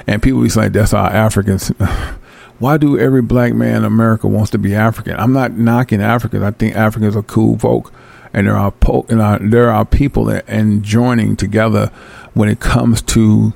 And 0.08 0.24
people 0.24 0.42
be 0.42 0.48
saying 0.48 0.72
that's 0.72 0.94
our 0.94 1.10
Africans. 1.10 1.68
Why 2.60 2.78
do 2.78 2.98
every 2.98 3.22
black 3.22 3.54
man 3.54 3.78
in 3.78 3.84
America 3.84 4.28
wants 4.28 4.52
to 4.52 4.58
be 4.58 4.74
African? 4.76 5.20
I'm 5.20 5.34
not 5.34 5.52
knocking 5.52 6.02
Africans. 6.02 6.44
I 6.44 6.52
think 6.52 6.78
Africans 6.78 7.18
are 7.18 7.24
cool 7.24 7.60
folk, 7.60 7.92
and 8.34 8.48
there 8.48 8.56
are 8.56 8.72
po- 8.72 9.06
and 9.10 9.22
are, 9.22 9.40
there 9.40 9.70
are 9.70 9.84
people 9.84 10.26
that 10.26 10.46
and 10.48 10.82
joining 10.82 11.36
together 11.36 11.92
when 12.36 12.48
it 12.48 12.62
comes 12.62 13.02
to 13.02 13.52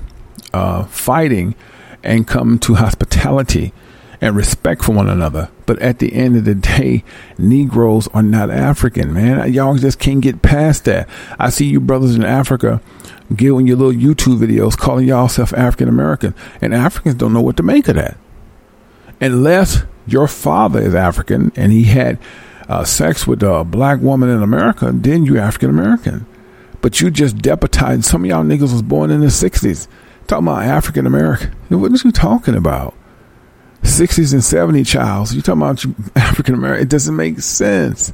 uh, 0.52 0.84
fighting 0.84 1.54
and 2.04 2.26
come 2.26 2.58
to 2.60 2.74
hospitality 2.74 3.72
and 4.20 4.36
respect 4.36 4.84
for 4.84 4.92
one 4.92 5.08
another. 5.08 5.50
But 5.66 5.78
at 5.80 5.98
the 5.98 6.12
end 6.14 6.36
of 6.36 6.44
the 6.44 6.54
day, 6.54 7.04
Negroes 7.36 8.08
are 8.08 8.22
not 8.22 8.50
African, 8.50 9.12
man. 9.12 9.52
Y'all 9.52 9.76
just 9.76 9.98
can't 9.98 10.20
get 10.20 10.42
past 10.42 10.84
that. 10.84 11.08
I 11.38 11.50
see 11.50 11.66
you 11.66 11.80
brothers 11.80 12.14
in 12.14 12.24
Africa 12.24 12.80
giving 13.34 13.66
your 13.66 13.76
little 13.76 13.92
YouTube 13.92 14.38
videos 14.38 14.76
calling 14.76 15.08
y'all 15.08 15.28
self 15.28 15.52
African 15.54 15.88
American, 15.88 16.34
and 16.60 16.74
Africans 16.74 17.16
don't 17.16 17.32
know 17.32 17.40
what 17.40 17.56
to 17.56 17.62
make 17.62 17.88
of 17.88 17.96
that. 17.96 18.16
Unless 19.20 19.82
your 20.06 20.28
father 20.28 20.80
is 20.80 20.94
African 20.94 21.50
and 21.56 21.72
he 21.72 21.84
had 21.84 22.18
uh, 22.68 22.84
sex 22.84 23.26
with 23.26 23.42
a 23.42 23.64
black 23.64 24.00
woman 24.00 24.28
in 24.28 24.42
America, 24.42 24.90
then 24.92 25.24
you're 25.24 25.38
African 25.38 25.70
American. 25.70 26.26
But 26.80 27.00
you 27.00 27.10
just 27.10 27.38
deputized. 27.38 28.04
Some 28.04 28.24
of 28.24 28.30
y'all 28.30 28.44
niggas 28.44 28.72
was 28.72 28.82
born 28.82 29.10
in 29.10 29.20
the 29.20 29.28
60s. 29.28 29.88
Talking 30.26 30.48
about 30.48 30.62
African 30.62 31.06
American. 31.06 31.52
What 31.68 31.92
are 31.92 32.08
you 32.08 32.12
talking 32.12 32.54
about? 32.54 32.94
60s 33.82 34.32
and 34.32 34.42
70 34.42 34.84
child. 34.84 35.32
You 35.32 35.42
talking 35.42 35.62
about 35.62 35.84
African 36.16 36.54
American. 36.54 36.86
It 36.86 36.90
doesn't 36.90 37.14
make 37.14 37.40
sense. 37.40 38.12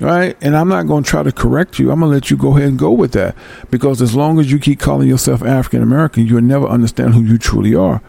Right? 0.00 0.36
And 0.40 0.56
I'm 0.56 0.68
not 0.68 0.86
going 0.86 1.04
to 1.04 1.10
try 1.10 1.22
to 1.22 1.32
correct 1.32 1.78
you. 1.78 1.90
I'm 1.90 2.00
going 2.00 2.10
to 2.10 2.14
let 2.14 2.30
you 2.30 2.36
go 2.36 2.56
ahead 2.56 2.68
and 2.68 2.78
go 2.78 2.92
with 2.92 3.12
that. 3.12 3.34
Because 3.70 4.02
as 4.02 4.14
long 4.14 4.38
as 4.38 4.52
you 4.52 4.58
keep 4.58 4.78
calling 4.78 5.08
yourself 5.08 5.42
African 5.42 5.82
American, 5.82 6.26
you'll 6.26 6.42
never 6.42 6.66
understand 6.66 7.14
who 7.14 7.22
you 7.22 7.38
truly 7.38 7.74
are. 7.74 8.02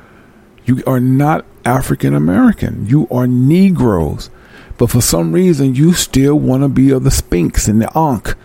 You 0.66 0.84
are 0.86 1.00
not 1.00 1.46
African 1.66 2.14
American. 2.14 2.86
You 2.88 3.08
are 3.10 3.26
Negroes. 3.26 4.30
But 4.78 4.92
for 4.92 5.02
some 5.02 5.32
reason, 5.32 5.76
you 5.76 5.94
still 5.94 6.38
want 6.38 6.64
to 6.64 6.70
be 6.70 6.92
of 6.92 7.04
the 7.04 7.12
Sphinx 7.12 7.68
and 7.68 7.82
the 7.82 7.98
Ankh. 7.98 8.36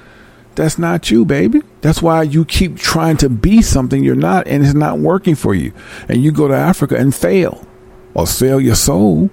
That's 0.54 0.78
not 0.78 1.10
you, 1.10 1.24
baby. 1.24 1.62
That's 1.80 2.02
why 2.02 2.22
you 2.22 2.44
keep 2.44 2.76
trying 2.76 3.16
to 3.18 3.28
be 3.28 3.62
something 3.62 4.04
you're 4.04 4.14
not, 4.14 4.46
and 4.46 4.62
it's 4.62 4.74
not 4.74 4.98
working 4.98 5.34
for 5.34 5.54
you. 5.54 5.72
And 6.08 6.22
you 6.22 6.30
go 6.32 6.48
to 6.48 6.54
Africa 6.54 6.96
and 6.96 7.14
fail 7.14 7.66
or 8.14 8.26
sell 8.26 8.60
your 8.60 8.74
soul 8.74 9.30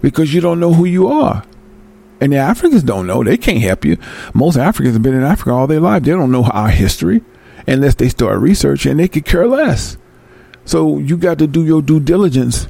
because 0.00 0.34
you 0.34 0.40
don't 0.40 0.60
know 0.60 0.72
who 0.72 0.84
you 0.84 1.08
are. 1.08 1.44
And 2.20 2.32
the 2.32 2.38
Africans 2.38 2.82
don't 2.82 3.06
know. 3.06 3.22
They 3.22 3.36
can't 3.36 3.60
help 3.60 3.84
you. 3.84 3.98
Most 4.34 4.56
Africans 4.56 4.94
have 4.94 5.02
been 5.02 5.14
in 5.14 5.22
Africa 5.22 5.52
all 5.52 5.66
their 5.66 5.80
life. 5.80 6.02
They 6.02 6.12
don't 6.12 6.32
know 6.32 6.44
our 6.44 6.70
history 6.70 7.22
unless 7.66 7.94
they 7.94 8.08
start 8.08 8.40
researching 8.40 8.92
and 8.92 9.00
they 9.00 9.08
could 9.08 9.24
care 9.24 9.46
less. 9.46 9.96
So 10.64 10.98
you 10.98 11.16
got 11.16 11.38
to 11.38 11.46
do 11.46 11.64
your 11.64 11.82
due 11.82 12.00
diligence 12.00 12.68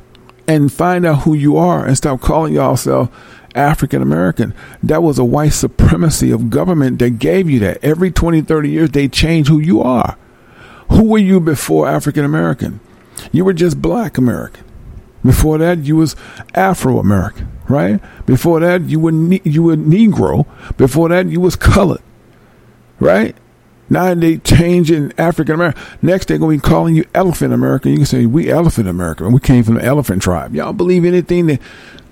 and 0.48 0.72
find 0.72 1.06
out 1.06 1.22
who 1.22 1.34
you 1.34 1.56
are 1.56 1.84
and 1.84 1.96
stop 1.96 2.20
calling 2.20 2.54
yourself 2.54 3.10
African 3.56 4.02
American. 4.02 4.54
That 4.82 5.02
was 5.02 5.18
a 5.18 5.24
white 5.24 5.52
supremacy 5.52 6.30
of 6.30 6.50
government 6.50 6.98
that 6.98 7.18
gave 7.18 7.48
you 7.48 7.58
that. 7.60 7.82
Every 7.82 8.10
20, 8.10 8.42
30 8.42 8.70
years, 8.70 8.90
they 8.90 9.08
change 9.08 9.48
who 9.48 9.58
you 9.58 9.82
are. 9.82 10.16
Who 10.90 11.04
were 11.04 11.18
you 11.18 11.40
before 11.40 11.88
African 11.88 12.24
American? 12.24 12.80
You 13.32 13.44
were 13.44 13.52
just 13.52 13.80
black 13.82 14.18
American. 14.18 14.64
Before 15.24 15.58
that, 15.58 15.78
you 15.78 15.96
was 15.96 16.14
Afro 16.54 16.98
American, 16.98 17.50
right? 17.68 18.00
Before 18.26 18.60
that, 18.60 18.82
you 18.82 19.00
were 19.00 19.12
ne- 19.12 19.42
you 19.44 19.64
were 19.64 19.76
Negro. 19.76 20.46
Before 20.76 21.08
that, 21.08 21.26
you 21.26 21.40
was 21.40 21.56
colored, 21.56 22.02
right? 23.00 23.34
Now 23.88 24.14
they 24.14 24.38
change 24.38 24.90
in 24.90 25.12
African 25.18 25.54
American. 25.54 25.82
Next, 26.02 26.26
they're 26.28 26.38
going 26.38 26.58
to 26.58 26.62
be 26.62 26.68
calling 26.68 26.94
you 26.94 27.04
Elephant 27.14 27.52
American. 27.52 27.92
You 27.92 27.98
can 27.98 28.06
say 28.06 28.26
we 28.26 28.50
Elephant 28.50 28.88
American. 28.88 29.32
We 29.32 29.40
came 29.40 29.64
from 29.64 29.74
the 29.74 29.84
Elephant 29.84 30.22
tribe. 30.22 30.54
Y'all 30.54 30.72
believe 30.72 31.04
anything 31.04 31.46
that? 31.46 31.60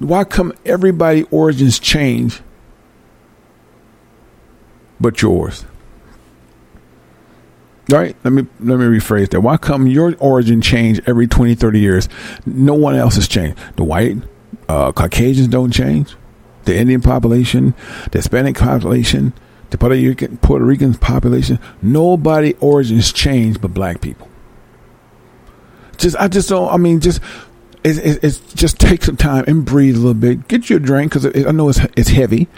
Why 0.04 0.24
come 0.24 0.52
everybody 0.64 1.24
origins 1.24 1.78
change, 1.78 2.40
but 5.00 5.20
yours? 5.22 5.64
Right? 7.88 8.16
Let 8.24 8.32
me 8.32 8.46
let 8.60 8.78
me 8.78 8.86
rephrase 8.86 9.30
that. 9.30 9.40
Why 9.40 9.56
come 9.56 9.86
your 9.86 10.14
origin 10.18 10.60
change 10.62 11.00
every 11.06 11.26
20, 11.26 11.54
30 11.54 11.80
years? 11.80 12.08
No 12.46 12.74
one 12.74 12.94
else 12.94 13.16
has 13.16 13.28
changed. 13.28 13.58
The 13.76 13.84
white 13.84 14.16
uh, 14.68 14.92
Caucasians 14.92 15.48
don't 15.48 15.70
change. 15.70 16.16
The 16.64 16.76
Indian 16.76 17.02
population, 17.02 17.74
the 18.10 18.18
Hispanic 18.18 18.56
population, 18.56 19.34
the 19.70 19.76
Puerto 19.76 19.96
Rican 19.96 20.38
Puerto 20.38 20.64
Rican 20.64 20.94
population, 20.94 21.58
nobody 21.82 22.54
origins 22.60 23.12
change 23.12 23.60
but 23.60 23.74
black 23.74 24.00
people. 24.00 24.28
Just 25.98 26.16
I 26.16 26.28
just 26.28 26.48
don't. 26.48 26.72
I 26.72 26.76
mean, 26.78 27.00
just 27.00 27.20
it's, 27.84 27.98
it's 27.98 28.54
just 28.54 28.78
take 28.80 29.04
some 29.04 29.16
time 29.16 29.44
and 29.46 29.64
breathe 29.64 29.96
a 29.96 29.98
little 29.98 30.14
bit. 30.14 30.48
Get 30.48 30.70
you 30.70 30.76
a 30.76 30.80
drink 30.80 31.12
because 31.12 31.26
I 31.26 31.52
know 31.52 31.68
it's 31.68 31.80
it's 31.96 32.08
heavy, 32.08 32.48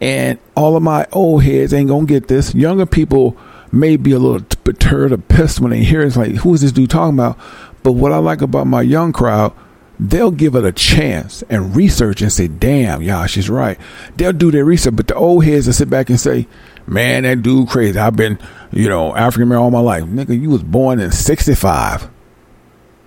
and 0.00 0.38
all 0.56 0.76
of 0.76 0.82
my 0.82 1.06
old 1.12 1.44
heads 1.44 1.74
ain't 1.74 1.88
gonna 1.88 2.06
get 2.06 2.28
this. 2.28 2.54
Younger 2.54 2.86
people 2.86 3.36
may 3.70 3.96
be 3.96 4.12
a 4.12 4.18
little 4.18 4.46
perturbed 4.64 5.12
or 5.12 5.18
pissed 5.18 5.60
when 5.60 5.70
they 5.70 5.82
hear 5.82 6.02
it. 6.02 6.06
it's 6.06 6.16
like, 6.16 6.32
who 6.32 6.54
is 6.54 6.60
this 6.60 6.72
dude 6.72 6.90
talking 6.90 7.14
about? 7.14 7.38
But 7.82 7.92
what 7.92 8.12
I 8.12 8.18
like 8.18 8.42
about 8.42 8.66
my 8.66 8.82
young 8.82 9.12
crowd, 9.12 9.52
they'll 9.98 10.30
give 10.30 10.54
it 10.54 10.64
a 10.64 10.72
chance 10.72 11.42
and 11.48 11.74
research 11.74 12.20
and 12.20 12.30
say, 12.30 12.48
damn, 12.48 13.02
y'all, 13.02 13.26
she's 13.26 13.50
right. 13.50 13.78
They'll 14.16 14.32
do 14.32 14.50
their 14.50 14.64
research. 14.64 14.94
But 14.94 15.08
the 15.08 15.14
old 15.14 15.44
heads 15.44 15.66
will 15.66 15.72
sit 15.72 15.90
back 15.90 16.10
and 16.10 16.20
say, 16.20 16.46
man, 16.86 17.22
that 17.22 17.42
dude 17.42 17.68
crazy. 17.68 17.98
I've 17.98 18.16
been, 18.16 18.38
you 18.70 18.88
know, 18.88 19.16
African 19.16 19.44
American 19.44 19.64
all 19.64 19.70
my 19.70 19.80
life. 19.80 20.04
Nigga, 20.04 20.38
you 20.40 20.50
was 20.50 20.62
born 20.62 21.00
in 21.00 21.10
65. 21.10 22.11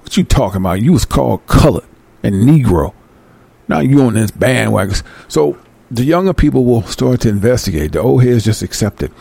What 0.06 0.16
you 0.18 0.24
talking 0.24 0.58
about? 0.58 0.84
You 0.84 0.94
was 0.94 1.04
called 1.04 1.48
colored 1.48 1.84
and 2.22 2.36
Negro. 2.48 2.94
Now 3.68 3.80
you 3.80 4.04
on 4.04 4.14
this 4.14 4.30
bandwagon. 4.30 4.96
So 5.28 5.58
the 5.90 6.04
younger 6.04 6.32
people 6.32 6.64
will 6.64 6.84
start 6.84 7.22
to 7.22 7.30
investigate. 7.30 7.94
The 7.94 8.02
old 8.02 8.24
heads 8.24 8.46
just 8.46 8.62
accept 8.62 9.02
it. 9.02 9.12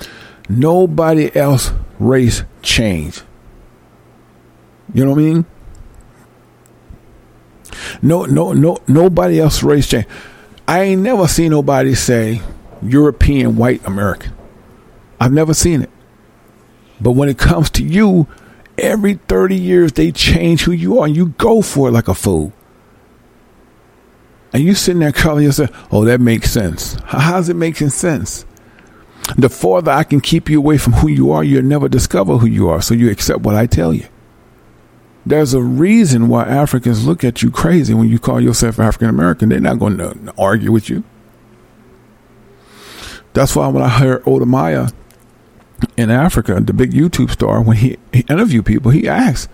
Nobody 0.46 1.34
else 1.34 1.72
race 1.98 2.42
change. 2.60 3.22
You 4.92 5.06
know 5.06 5.12
what 5.12 5.20
I 5.20 5.22
mean? 5.22 5.46
No, 8.02 8.26
no, 8.26 8.52
no. 8.52 8.76
Nobody 8.86 9.40
else 9.40 9.62
race 9.62 9.88
change. 9.88 10.06
I 10.68 10.82
ain't 10.82 11.00
never 11.00 11.26
seen 11.28 11.52
nobody 11.52 11.94
say 11.94 12.42
European 12.82 13.56
white 13.56 13.82
American. 13.86 14.34
I've 15.18 15.32
never 15.32 15.54
seen 15.54 15.80
it. 15.80 15.90
But 17.00 17.12
when 17.12 17.30
it 17.30 17.38
comes 17.38 17.70
to 17.70 17.82
you, 17.82 18.28
every 18.78 19.14
30 19.14 19.56
years 19.56 19.92
they 19.92 20.12
change 20.12 20.62
who 20.62 20.72
you 20.72 20.98
are 21.00 21.06
and 21.06 21.16
you 21.16 21.28
go 21.38 21.62
for 21.62 21.88
it 21.88 21.92
like 21.92 22.08
a 22.08 22.14
fool. 22.14 22.52
And 24.52 24.62
you 24.62 24.74
sitting 24.74 25.00
there 25.00 25.12
calling 25.12 25.44
yourself, 25.44 25.70
oh, 25.92 26.04
that 26.04 26.20
makes 26.20 26.50
sense. 26.50 26.96
How's 27.06 27.48
it 27.48 27.56
making 27.56 27.90
sense? 27.90 28.46
The 29.36 29.48
farther 29.48 29.90
I 29.90 30.04
can 30.04 30.20
keep 30.20 30.48
you 30.48 30.58
away 30.58 30.78
from 30.78 30.92
who 30.94 31.08
you 31.08 31.32
are, 31.32 31.42
you'll 31.42 31.64
never 31.64 31.88
discover 31.88 32.36
who 32.38 32.46
you 32.46 32.68
are. 32.68 32.80
So 32.80 32.94
you 32.94 33.10
accept 33.10 33.40
what 33.40 33.56
I 33.56 33.66
tell 33.66 33.92
you. 33.92 34.06
There's 35.26 35.54
a 35.54 35.62
reason 35.62 36.28
why 36.28 36.44
Africans 36.44 37.06
look 37.06 37.24
at 37.24 37.42
you 37.42 37.50
crazy 37.50 37.94
when 37.94 38.08
you 38.08 38.18
call 38.18 38.40
yourself 38.40 38.78
African 38.78 39.08
American. 39.08 39.48
They're 39.48 39.58
not 39.58 39.78
going 39.78 39.96
to 39.96 40.34
argue 40.36 40.70
with 40.70 40.90
you. 40.90 41.02
That's 43.32 43.56
why 43.56 43.66
when 43.68 43.82
I 43.82 43.88
heard 43.88 44.24
Wode 44.26 44.46
Maya 44.46 44.88
in 45.96 46.10
Africa, 46.10 46.60
the 46.60 46.72
big 46.72 46.92
YouTube 46.92 47.30
star, 47.30 47.62
when 47.62 47.76
he, 47.76 47.96
he 48.12 48.20
interviewed 48.28 48.66
people, 48.66 48.90
he 48.90 49.08
asked, 49.08 49.48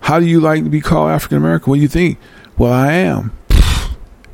How 0.00 0.20
do 0.20 0.26
you 0.26 0.40
like 0.40 0.64
to 0.64 0.70
be 0.70 0.80
called 0.80 1.10
African 1.10 1.38
American? 1.38 1.70
What 1.70 1.76
do 1.76 1.82
you 1.82 1.88
think? 1.88 2.18
Well, 2.56 2.72
I 2.72 2.92
am. 2.92 3.32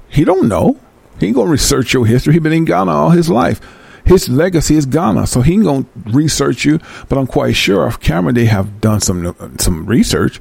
He 0.09 0.25
don't 0.25 0.49
know. 0.49 0.79
He 1.21 1.27
ain't 1.27 1.37
gonna 1.37 1.51
research 1.51 1.93
your 1.93 2.07
history. 2.07 2.33
He 2.33 2.39
been 2.39 2.53
in 2.53 2.65
Ghana 2.65 2.91
all 2.91 3.11
his 3.11 3.29
life 3.29 3.61
his 4.07 4.29
legacy 4.29 4.77
is 4.77 4.87
Ghana, 4.87 5.27
so 5.27 5.43
he 5.43 5.55
ain't 5.55 5.65
gonna 5.65 5.87
research 6.07 6.65
you. 6.65 6.79
But 7.09 7.19
I'm 7.19 7.27
quite 7.27 7.57
sure 7.57 7.87
off 7.87 8.01
camera 8.01 8.33
they 8.33 8.47
have 8.47 8.81
done 8.81 9.01
some 9.01 9.35
some 9.59 9.85
research 9.85 10.41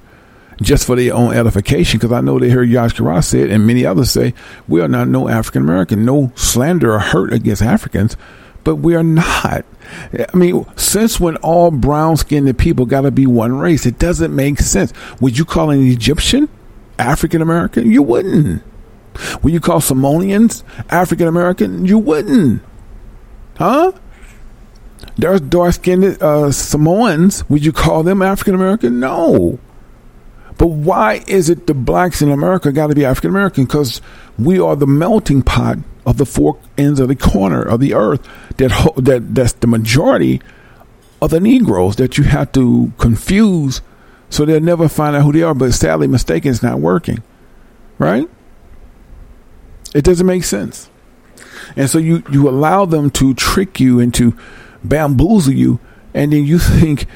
just 0.62 0.86
for 0.86 0.96
their 0.96 1.14
own 1.14 1.34
edification. 1.34 1.98
Because 1.98 2.12
I 2.12 2.22
know 2.22 2.38
they 2.38 2.52
heard 2.52 2.70
Yash 2.70 3.00
it, 3.00 3.50
and 3.50 3.68
many 3.68 3.84
others 3.86 4.12
say 4.12 4.36
we 4.68 4.82
are 4.82 4.88
not 4.88 5.08
no 5.08 5.28
African 5.28 5.64
American, 5.64 6.06
no 6.06 6.32
slander 6.36 6.94
or 6.94 7.00
hurt 7.00 7.34
against 7.34 7.64
Africans, 7.64 8.16
but 8.66 8.78
we 8.78 8.96
are 8.96 9.04
not. 9.04 9.64
I 10.12 10.36
mean, 10.36 10.66
since 10.76 11.20
when 11.20 11.38
all 11.38 11.72
brown 11.72 12.18
skinned 12.18 12.58
people 12.58 12.86
got 12.86 13.02
to 13.02 13.12
be 13.12 13.26
one 13.26 13.58
race? 13.58 13.86
It 13.86 14.00
doesn't 14.00 14.36
make 14.36 14.60
sense. 14.60 14.92
Would 15.22 15.38
you 15.38 15.46
call 15.46 15.70
an 15.70 15.88
Egyptian 15.88 16.50
African 17.00 17.42
American? 17.42 17.90
You 17.90 18.02
wouldn't. 18.02 18.64
Would 19.42 19.54
you 19.54 19.62
call 19.62 19.80
Samoans 19.80 20.64
African 20.90 21.28
American? 21.28 21.86
You 21.86 22.00
wouldn't. 22.00 22.62
Huh? 23.58 23.94
There's 25.16 25.40
dark 25.40 25.76
skinned 25.76 26.22
uh, 26.22 26.52
Samoans. 26.52 27.48
Would 27.50 27.64
you 27.64 27.72
call 27.72 28.04
them 28.04 28.22
African 28.22 28.56
American? 28.56 29.00
No. 29.00 29.60
But 30.58 30.68
why 30.68 31.24
is 31.28 31.50
it 31.50 31.68
the 31.68 31.74
blacks 31.74 32.22
in 32.22 32.32
America 32.32 32.72
got 32.72 32.88
to 32.88 32.96
be 32.96 33.06
African 33.06 33.30
American? 33.30 33.66
Because 33.66 34.02
we 34.40 34.60
are 34.60 34.76
the 34.76 34.88
melting 34.88 35.44
pot 35.44 35.78
of 36.06 36.18
the 36.18 36.26
four 36.26 36.58
ends 36.78 37.00
of 37.00 37.08
the 37.08 37.16
corner 37.16 37.62
of 37.62 37.80
the 37.80 37.94
earth. 37.94 38.28
That 38.58 38.72
ho- 38.72 38.94
that 38.98 39.34
that's 39.36 39.54
the 39.54 39.68
majority 39.68 40.42
of 41.22 41.32
the 41.32 41.40
Negroes 41.40 41.96
that 41.96 42.18
you 42.18 42.26
have 42.26 42.52
to 42.54 42.92
confuse, 42.98 43.82
so 44.30 44.46
they'll 44.46 44.60
never 44.60 44.88
find 44.88 45.16
out 45.16 45.24
who 45.24 45.34
they 45.34 45.44
are. 45.44 45.54
But 45.54 45.74
sadly, 45.74 46.08
mistaken 46.08 46.52
is 46.52 46.62
not 46.62 46.80
working, 46.80 47.24
right? 47.98 48.30
It 49.94 50.04
doesn't 50.04 50.28
make 50.28 50.44
sense. 50.44 50.90
And 51.76 51.90
so 51.90 51.98
you, 51.98 52.24
you 52.32 52.50
allow 52.50 52.86
them 52.86 53.10
to 53.12 53.34
trick 53.34 53.80
you 53.80 54.00
and 54.00 54.14
to 54.16 54.38
bamboozle 54.84 55.54
you. 55.54 55.80
And 56.14 56.32
then 56.32 56.46
you 56.46 56.60
think 56.60 57.08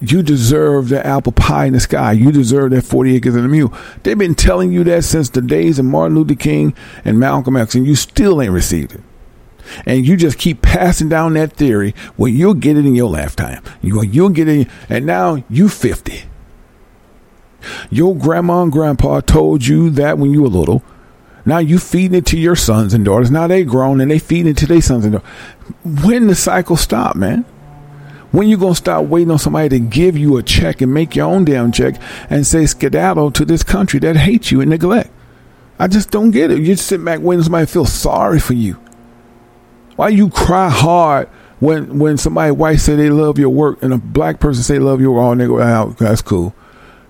you 0.00 0.22
deserve 0.22 0.88
the 0.88 1.04
apple 1.06 1.32
pie 1.32 1.66
in 1.66 1.72
the 1.72 1.80
sky. 1.80 2.12
You 2.12 2.32
deserve 2.32 2.70
that 2.70 2.82
40 2.82 3.16
acres 3.16 3.34
and 3.34 3.44
a 3.44 3.48
mule. 3.48 3.72
They've 4.02 4.16
been 4.16 4.34
telling 4.34 4.72
you 4.72 4.84
that 4.84 5.04
since 5.04 5.28
the 5.28 5.42
days 5.42 5.78
of 5.78 5.84
Martin 5.84 6.16
Luther 6.16 6.34
King 6.34 6.74
and 7.04 7.18
Malcolm 7.18 7.56
X, 7.56 7.74
and 7.74 7.86
you 7.86 7.94
still 7.94 8.40
ain't 8.40 8.52
received 8.52 8.92
it. 8.94 9.02
And 9.84 10.06
you 10.06 10.16
just 10.16 10.38
keep 10.38 10.62
passing 10.62 11.08
down 11.08 11.34
that 11.34 11.52
theory. 11.52 11.94
Well, 12.16 12.28
you'll 12.28 12.54
get 12.54 12.76
it 12.76 12.86
in 12.86 12.94
your 12.94 13.10
lifetime. 13.10 13.62
You, 13.82 14.02
you'll 14.02 14.30
get 14.30 14.48
it. 14.48 14.68
And 14.88 15.06
now 15.06 15.42
you 15.50 15.68
50. 15.68 16.22
Your 17.90 18.14
grandma 18.14 18.62
and 18.62 18.72
grandpa 18.72 19.20
told 19.20 19.66
you 19.66 19.90
that 19.90 20.18
when 20.18 20.30
you 20.30 20.42
were 20.42 20.48
little. 20.48 20.84
Now 21.44 21.58
you 21.58 21.78
feeding 21.78 22.18
it 22.18 22.26
to 22.26 22.38
your 22.38 22.56
sons 22.56 22.94
and 22.94 23.04
daughters. 23.04 23.30
Now 23.30 23.46
they 23.46 23.64
grown 23.64 24.00
and 24.00 24.10
they 24.10 24.18
feeding 24.18 24.52
it 24.52 24.56
to 24.58 24.66
their 24.66 24.80
sons 24.80 25.04
and 25.04 25.14
daughters. 25.14 25.28
When 26.04 26.26
the 26.28 26.34
cycle 26.34 26.76
stop, 26.76 27.16
man? 27.16 27.44
When 28.32 28.48
you 28.48 28.56
gonna 28.56 28.74
stop 28.74 29.04
waiting 29.04 29.30
on 29.30 29.38
somebody 29.38 29.68
to 29.70 29.78
give 29.78 30.16
you 30.16 30.36
a 30.36 30.42
check 30.42 30.80
and 30.80 30.92
make 30.92 31.16
your 31.16 31.26
own 31.26 31.44
damn 31.44 31.72
check 31.72 32.00
and 32.28 32.46
say 32.46 32.66
skedaddle 32.66 33.30
to 33.32 33.44
this 33.44 33.62
country 33.62 34.00
that 34.00 34.16
hates 34.16 34.50
you 34.50 34.60
and 34.60 34.70
neglect? 34.70 35.10
I 35.78 35.88
just 35.88 36.10
don't 36.10 36.30
get 36.30 36.50
it. 36.50 36.58
You 36.58 36.66
just 36.66 36.86
sit 36.86 37.04
back 37.04 37.20
waiting 37.20 37.42
somebody 37.42 37.66
feel 37.66 37.86
sorry 37.86 38.40
for 38.40 38.54
you. 38.54 38.74
Why 39.96 40.08
you 40.08 40.28
cry 40.28 40.68
hard 40.68 41.28
when 41.60 41.98
when 41.98 42.18
somebody 42.18 42.50
white 42.50 42.80
say 42.80 42.96
they 42.96 43.10
love 43.10 43.38
your 43.38 43.50
work 43.50 43.82
and 43.82 43.94
a 43.94 43.98
black 43.98 44.40
person 44.40 44.62
say 44.62 44.78
love 44.78 45.00
your 45.00 45.12
work? 45.12 45.38
Oh, 45.38 45.40
nigga, 45.40 45.86
oh, 45.86 45.96
that's 45.98 46.22
cool 46.22 46.54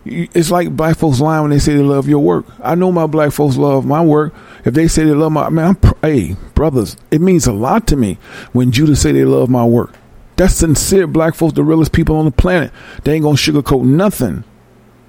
it's 0.06 0.50
like 0.50 0.74
black 0.76 0.96
folks 0.96 1.20
lying 1.20 1.42
when 1.42 1.50
they 1.50 1.58
say 1.58 1.74
they 1.74 1.82
love 1.82 2.08
your 2.08 2.20
work. 2.20 2.46
I 2.62 2.74
know 2.74 2.92
my 2.92 3.06
black 3.06 3.32
folks 3.32 3.56
love 3.56 3.84
my 3.84 4.02
work. 4.02 4.34
If 4.64 4.74
they 4.74 4.88
say 4.88 5.04
they 5.04 5.12
love 5.12 5.32
my, 5.32 5.48
man, 5.48 5.76
I'm, 5.82 5.94
hey, 6.02 6.36
brothers, 6.54 6.96
it 7.10 7.20
means 7.20 7.46
a 7.46 7.52
lot 7.52 7.86
to 7.88 7.96
me 7.96 8.18
when 8.52 8.70
Judas 8.70 9.00
say 9.00 9.12
they 9.12 9.24
love 9.24 9.50
my 9.50 9.64
work. 9.64 9.92
That's 10.36 10.54
sincere. 10.54 11.06
Black 11.06 11.34
folks, 11.34 11.54
the 11.54 11.62
realest 11.62 11.92
people 11.92 12.16
on 12.16 12.26
the 12.26 12.30
planet. 12.30 12.72
They 13.04 13.14
ain't 13.14 13.22
gonna 13.24 13.36
sugarcoat 13.36 13.84
nothing. 13.84 14.44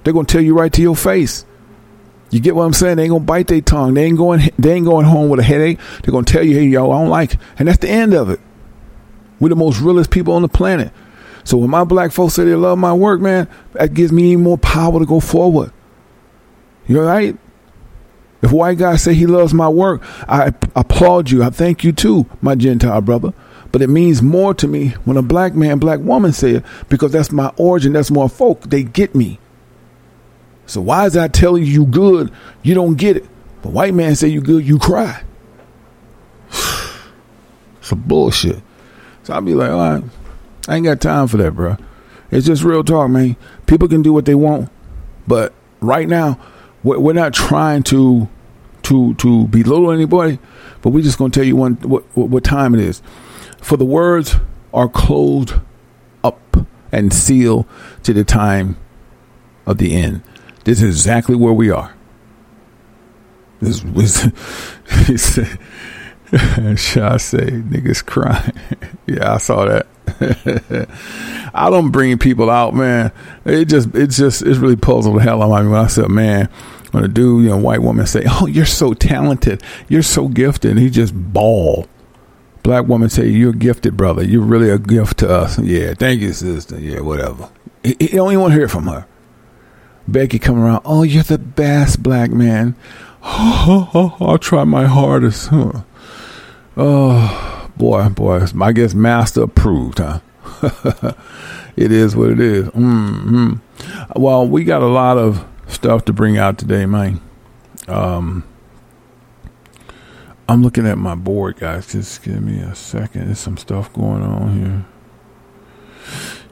They're 0.02 0.12
gonna 0.12 0.26
tell 0.26 0.40
you 0.40 0.54
right 0.58 0.72
to 0.72 0.82
your 0.82 0.96
face. 0.96 1.44
You 2.30 2.40
get 2.40 2.54
what 2.54 2.64
I'm 2.64 2.72
saying? 2.72 2.96
They 2.96 3.04
ain't 3.04 3.12
gonna 3.12 3.24
bite 3.24 3.46
their 3.46 3.60
tongue. 3.60 3.94
They 3.94 4.04
ain't 4.04 4.18
going. 4.18 4.50
They 4.58 4.72
ain't 4.72 4.86
going 4.86 5.06
home 5.06 5.28
with 5.28 5.40
a 5.40 5.44
headache. 5.44 5.78
They're 6.02 6.12
gonna 6.12 6.24
tell 6.24 6.42
you, 6.42 6.54
"Hey, 6.54 6.66
yo, 6.66 6.90
I 6.90 6.98
don't 6.98 7.08
like," 7.08 7.34
it. 7.34 7.40
and 7.58 7.68
that's 7.68 7.78
the 7.78 7.88
end 7.90 8.14
of 8.14 8.30
it. 8.30 8.40
We're 9.40 9.48
the 9.50 9.56
most 9.56 9.80
realest 9.80 10.10
people 10.10 10.34
on 10.34 10.42
the 10.42 10.48
planet. 10.48 10.92
So 11.44 11.56
when 11.56 11.70
my 11.70 11.84
black 11.84 12.12
folks 12.12 12.34
say 12.34 12.44
they 12.44 12.54
love 12.54 12.78
my 12.78 12.92
work, 12.92 13.20
man, 13.20 13.48
that 13.72 13.94
gives 13.94 14.12
me 14.12 14.32
even 14.32 14.44
more 14.44 14.58
power 14.58 14.98
to 14.98 15.06
go 15.06 15.20
forward. 15.20 15.72
You're 16.86 17.06
right. 17.06 17.36
If 18.42 18.52
white 18.52 18.78
guy 18.78 18.96
say 18.96 19.14
he 19.14 19.26
loves 19.26 19.54
my 19.54 19.68
work, 19.68 20.02
I 20.28 20.52
applaud 20.76 21.30
you. 21.30 21.42
I 21.42 21.50
thank 21.50 21.82
you 21.84 21.92
too, 21.92 22.26
my 22.40 22.54
Gentile 22.54 23.00
brother. 23.00 23.32
But 23.70 23.82
it 23.82 23.88
means 23.88 24.22
more 24.22 24.54
to 24.54 24.66
me 24.66 24.90
when 25.04 25.16
a 25.16 25.22
black 25.22 25.54
man, 25.54 25.78
black 25.78 26.00
woman 26.00 26.32
say 26.32 26.52
it 26.56 26.64
because 26.88 27.12
that's 27.12 27.30
my 27.30 27.52
origin. 27.56 27.92
That's 27.92 28.10
more 28.10 28.28
folk. 28.28 28.62
They 28.62 28.82
get 28.82 29.14
me. 29.14 29.38
So 30.66 30.80
why 30.80 31.06
is 31.06 31.16
I 31.16 31.28
telling 31.28 31.64
you 31.64 31.72
you 31.72 31.86
good? 31.86 32.30
You 32.62 32.74
don't 32.74 32.94
get 32.94 33.16
it. 33.16 33.26
But 33.62 33.72
white 33.72 33.94
man 33.94 34.16
say 34.16 34.28
you 34.28 34.40
good, 34.40 34.66
you 34.66 34.78
cry. 34.78 35.22
It's 37.80 37.92
a 37.92 37.96
bullshit. 37.96 38.60
So 39.22 39.32
I'll 39.32 39.40
be 39.40 39.54
like, 39.54 39.70
all 39.70 39.78
right, 39.78 40.04
I 40.68 40.76
ain't 40.76 40.84
got 40.84 41.00
time 41.00 41.26
for 41.26 41.38
that, 41.38 41.52
bro. 41.52 41.78
It's 42.30 42.46
just 42.46 42.62
real 42.62 42.84
talk, 42.84 43.08
man. 43.08 43.36
People 43.66 43.88
can 43.88 44.02
do 44.02 44.12
what 44.12 44.26
they 44.26 44.34
want, 44.34 44.70
but 45.26 45.54
right 45.80 46.06
now, 46.06 46.38
we're 46.82 47.14
not 47.14 47.32
trying 47.32 47.82
to 47.84 48.28
to 48.82 49.14
to 49.14 49.46
belittle 49.48 49.90
anybody, 49.90 50.38
but 50.82 50.90
we're 50.90 51.02
just 51.02 51.18
gonna 51.18 51.30
tell 51.30 51.44
you 51.44 51.56
one 51.56 51.74
what, 51.76 52.04
what 52.14 52.44
time 52.44 52.74
it 52.74 52.80
is. 52.80 53.02
For 53.60 53.76
the 53.76 53.84
words 53.84 54.36
are 54.72 54.88
closed 54.88 55.54
up 56.24 56.56
and 56.92 57.12
sealed 57.12 57.66
to 58.04 58.12
the 58.12 58.24
time 58.24 58.76
of 59.66 59.78
the 59.78 59.94
end. 59.94 60.22
This 60.64 60.82
is 60.82 60.96
exactly 60.96 61.36
where 61.36 61.52
we 61.52 61.70
are. 61.70 61.94
This 63.60 63.82
was 63.84 64.20
Should 66.76 67.02
I 67.02 67.16
say 67.16 67.46
niggas 67.46 68.04
crying? 68.04 68.52
yeah, 69.06 69.34
I 69.34 69.38
saw 69.38 69.64
that. 69.64 69.86
I 71.54 71.70
don't 71.70 71.90
bring 71.90 72.18
people 72.18 72.50
out, 72.50 72.74
man. 72.74 73.12
It 73.44 73.64
just, 73.66 73.94
it's 73.94 74.16
just, 74.16 74.42
it's 74.42 74.58
really 74.58 74.76
puzzled 74.76 75.16
the 75.16 75.22
hell 75.22 75.42
out 75.42 75.60
of 75.60 75.66
me 75.66 75.72
when 75.72 75.80
I 75.80 75.86
said, 75.86 76.10
man, 76.10 76.48
when 76.92 77.04
a 77.04 77.08
dude, 77.08 77.44
you 77.44 77.50
know, 77.50 77.56
white 77.56 77.82
woman 77.82 78.06
say, 78.06 78.24
"Oh, 78.26 78.46
you're 78.46 78.64
so 78.66 78.94
talented, 78.94 79.62
you're 79.88 80.02
so 80.02 80.28
gifted," 80.28 80.78
he 80.78 80.90
just 80.90 81.14
ball. 81.14 81.86
Black 82.62 82.86
woman 82.86 83.08
say, 83.08 83.28
"You're 83.28 83.52
gifted, 83.52 83.96
brother. 83.96 84.22
You're 84.22 84.42
really 84.42 84.70
a 84.70 84.78
gift 84.78 85.18
to 85.18 85.30
us." 85.30 85.58
Yeah, 85.58 85.94
thank 85.94 86.20
you, 86.20 86.32
sister. 86.32 86.78
Yeah, 86.78 87.00
whatever. 87.00 87.48
He, 87.82 87.96
he 87.98 88.08
don't 88.08 88.30
even 88.32 88.40
want 88.40 88.52
to 88.52 88.58
hear 88.58 88.68
from 88.68 88.86
her. 88.86 89.06
Becky 90.06 90.38
come 90.38 90.58
around. 90.58 90.82
Oh, 90.84 91.02
you're 91.02 91.22
the 91.22 91.38
best, 91.38 92.02
black 92.02 92.30
man. 92.30 92.74
Oh, 93.22 93.90
oh, 93.94 94.16
oh, 94.20 94.26
I'll 94.26 94.38
try 94.38 94.64
my 94.64 94.86
hardest. 94.86 95.48
Huh. 95.48 95.82
Oh, 96.76 97.70
boy, 97.76 98.08
boy. 98.08 98.46
I 98.60 98.72
guess 98.72 98.94
master 98.94 99.42
approved, 99.42 99.98
huh? 99.98 100.20
it 101.76 101.92
is 101.92 102.16
what 102.16 102.30
it 102.30 102.40
is. 102.40 102.68
Mm-hmm. 102.68 103.54
Well, 104.16 104.46
we 104.46 104.64
got 104.64 104.82
a 104.82 104.86
lot 104.86 105.18
of 105.18 105.46
stuff 105.66 106.04
to 106.06 106.12
bring 106.12 106.38
out 106.38 106.58
today, 106.58 106.86
man. 106.86 107.20
Um, 107.86 108.44
I'm 110.48 110.62
looking 110.62 110.86
at 110.86 110.98
my 110.98 111.14
board, 111.14 111.56
guys. 111.58 111.92
Just 111.92 112.22
give 112.22 112.42
me 112.42 112.60
a 112.60 112.74
second. 112.74 113.26
There's 113.26 113.38
some 113.38 113.58
stuff 113.58 113.92
going 113.92 114.22
on 114.22 114.58
here. 114.58 114.86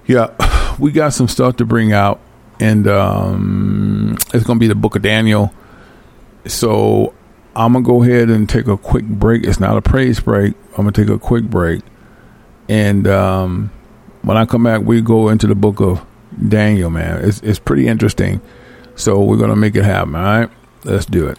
Yeah, 0.06 0.76
we 0.78 0.92
got 0.92 1.14
some 1.14 1.28
stuff 1.28 1.56
to 1.56 1.64
bring 1.64 1.92
out, 1.92 2.20
and 2.61 2.87
um, 2.87 4.16
it's 4.35 4.44
going 4.44 4.59
to 4.59 4.61
be 4.61 4.68
the 4.68 4.74
Book 4.74 4.96
of 4.96 5.02
Daniel. 5.02 5.52
So 6.46 7.14
I'm 7.56 7.72
gonna 7.72 7.85
go 7.85 8.02
ahead 8.02 8.28
and 8.28 8.46
take 8.46 8.66
a 8.68 8.76
quick 8.76 9.06
break. 9.06 9.44
It's 9.44 9.59
not 9.59 9.78
a 9.78 9.82
praise 9.82 10.20
break. 10.20 10.54
I'm 10.72 10.85
gonna 10.85 10.92
take 10.92 11.09
a 11.09 11.18
quick 11.18 11.44
break, 11.44 11.82
and 12.68 13.06
um, 13.09 13.70
when 14.20 14.37
I 14.37 14.44
come 14.44 14.64
back, 14.64 14.82
we 14.82 15.00
go 15.00 15.30
into 15.30 15.46
the 15.46 15.54
Book 15.54 15.80
of 15.80 16.04
Daniel. 16.48 16.90
Man, 16.90 17.24
it's 17.24 17.40
it's 17.40 17.59
pretty 17.59 17.88
interesting. 17.88 18.42
So 18.94 19.22
we're 19.22 19.38
gonna 19.38 19.56
make 19.56 19.74
it 19.74 19.85
happen. 19.85 20.14
All 20.14 20.22
right, 20.22 20.50
let's 20.85 21.06
do 21.06 21.26
it. 21.28 21.38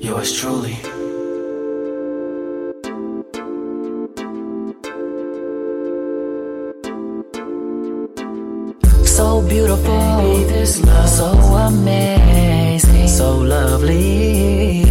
Yours 0.00 0.32
truly. 0.32 0.76
So 9.04 9.42
beautiful, 9.46 9.98
Baby, 10.16 10.44
this 10.44 10.82
love, 10.84 11.08
so 11.08 11.26
amazing, 11.68 13.08
so 13.08 13.36
lovely, 13.38 14.82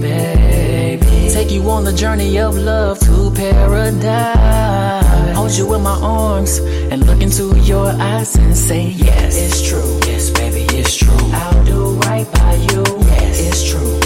baby. 0.00 1.30
Take 1.32 1.50
you 1.52 1.62
on 1.70 1.84
the 1.84 1.92
journey 1.92 2.38
of 2.40 2.56
love 2.56 2.98
to 3.00 3.30
paradise. 3.30 5.36
Hold 5.36 5.52
you 5.52 5.72
in 5.74 5.82
my 5.82 5.98
arms 6.02 6.58
and 6.90 7.06
look 7.06 7.22
into 7.22 7.56
your 7.60 7.86
eyes 7.86 8.34
and 8.34 8.56
say, 8.56 8.88
Yes, 8.88 9.36
it's 9.36 9.68
true. 9.68 10.00
Yes, 10.06 10.30
baby, 10.30 10.66
it's 10.76 10.96
true. 10.96 11.14
I'll 11.32 11.64
do 11.64 11.94
right 12.08 12.26
by 12.32 12.54
you. 12.54 12.82
Yes, 13.06 13.38
it's 13.40 13.70
true. 13.70 14.00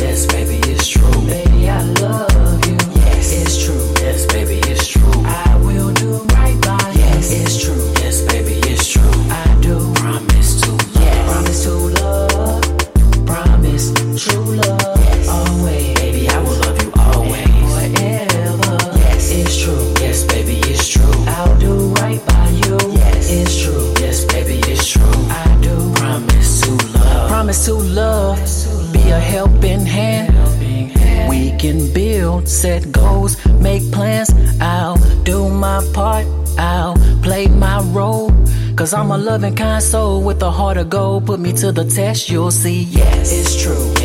Build, 32.33 32.49
set 32.49 32.93
goals, 32.93 33.37
make 33.61 33.83
plans. 33.93 34.31
I'll 34.61 34.97
do 35.25 35.49
my 35.49 35.83
part. 35.93 36.27
I'll 36.59 36.97
play 37.23 37.47
my 37.49 37.81
role. 37.93 38.31
Cause 38.77 38.95
I'm 38.95 39.11
a 39.11 39.19
loving 39.19 39.55
kind 39.55 39.83
soul 39.83 40.23
with 40.23 40.43
a 40.43 40.51
heart 40.51 40.77
of 40.79 40.89
gold. 40.89 41.27
Put 41.27 41.41
me 41.41 41.53
to 41.55 41.73
the 41.73 41.85
test, 41.85 42.31
you'll 42.31 42.51
see. 42.51 42.85
Yes, 42.85 43.31
it's 43.33 43.63
true. 43.63 44.02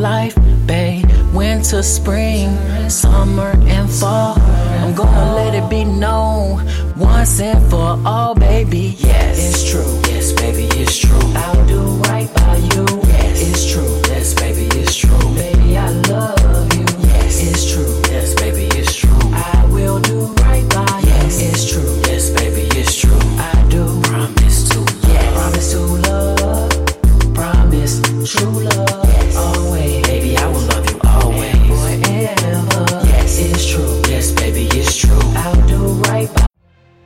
Life, 0.00 0.34
babe. 0.66 1.04
Winter, 1.34 1.82
spring, 1.82 2.48
summer, 2.88 3.52
and 3.68 3.88
fall. 3.88 4.34
I'm 4.82 4.94
gonna 4.94 5.34
let 5.34 5.54
it 5.54 5.68
be 5.68 5.84
known 5.84 6.66
once 6.96 7.40
and 7.40 7.62
for 7.70 8.00
all, 8.04 8.34
baby. 8.34 8.96
Yes, 8.98 9.38
it's 9.38 9.70
true. 9.70 10.00
Yes, 10.10 10.32
baby, 10.32 10.64
it's 10.80 10.98
true. 10.98 11.18
I'll 11.36 11.66
do 11.66 11.82
right 12.10 12.32
by 12.34 12.56
you. 12.56 12.86
Yes, 13.04 13.42
it's 13.42 13.72
true. 13.72 14.09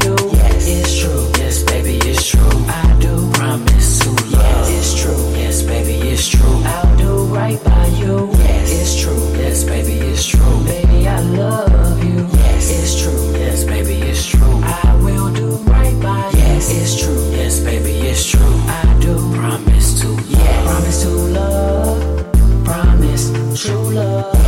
Yes, 0.00 0.66
it's 0.68 1.00
true. 1.00 1.28
Yes, 1.38 1.62
baby, 1.64 1.96
it's 2.08 2.26
true. 2.26 2.40
I 2.68 2.96
do 3.00 3.30
promise 3.32 3.98
to. 4.00 4.10
Yes, 4.28 4.70
it's 4.70 5.02
true. 5.02 5.30
Yes, 5.36 5.62
baby, 5.62 5.94
it's 6.08 6.28
true. 6.28 6.62
I 6.64 6.94
do 6.96 7.24
right 7.26 7.62
by 7.64 7.86
you. 7.88 8.30
Yes, 8.38 8.70
it's 8.72 9.00
true. 9.02 9.22
Yes, 9.36 9.64
baby, 9.64 9.94
it's 9.98 10.26
true. 10.26 10.64
Baby, 10.64 11.08
I 11.08 11.20
love 11.20 12.04
you. 12.04 12.26
Yes, 12.38 12.70
it's 12.70 13.02
true. 13.02 13.32
Yes, 13.38 13.64
baby, 13.64 13.94
it's 14.08 14.24
true. 14.26 14.60
I 14.64 14.96
will 15.02 15.32
do 15.32 15.48
right 15.70 16.00
by 16.00 16.30
you. 16.30 16.38
Yes, 16.38 16.70
it's 16.70 17.02
true. 17.02 17.30
Yes, 17.32 17.60
baby, 17.60 17.92
it's 18.08 18.24
true. 18.30 18.54
I 18.68 18.98
do 19.00 19.14
promise 19.34 20.00
to. 20.00 20.08
Yes, 20.28 20.66
promise 20.66 21.02
to 21.02 21.10
love. 21.10 22.64
Promise 22.64 23.62
true 23.62 23.90
love. 23.90 24.41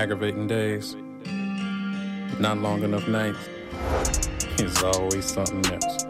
Aggravating 0.00 0.46
days, 0.46 0.94
not 2.38 2.56
long 2.58 2.84
enough 2.84 3.08
nights. 3.08 3.48
It's 4.56 4.80
always 4.80 5.24
something 5.24 5.66
else. 5.74 6.04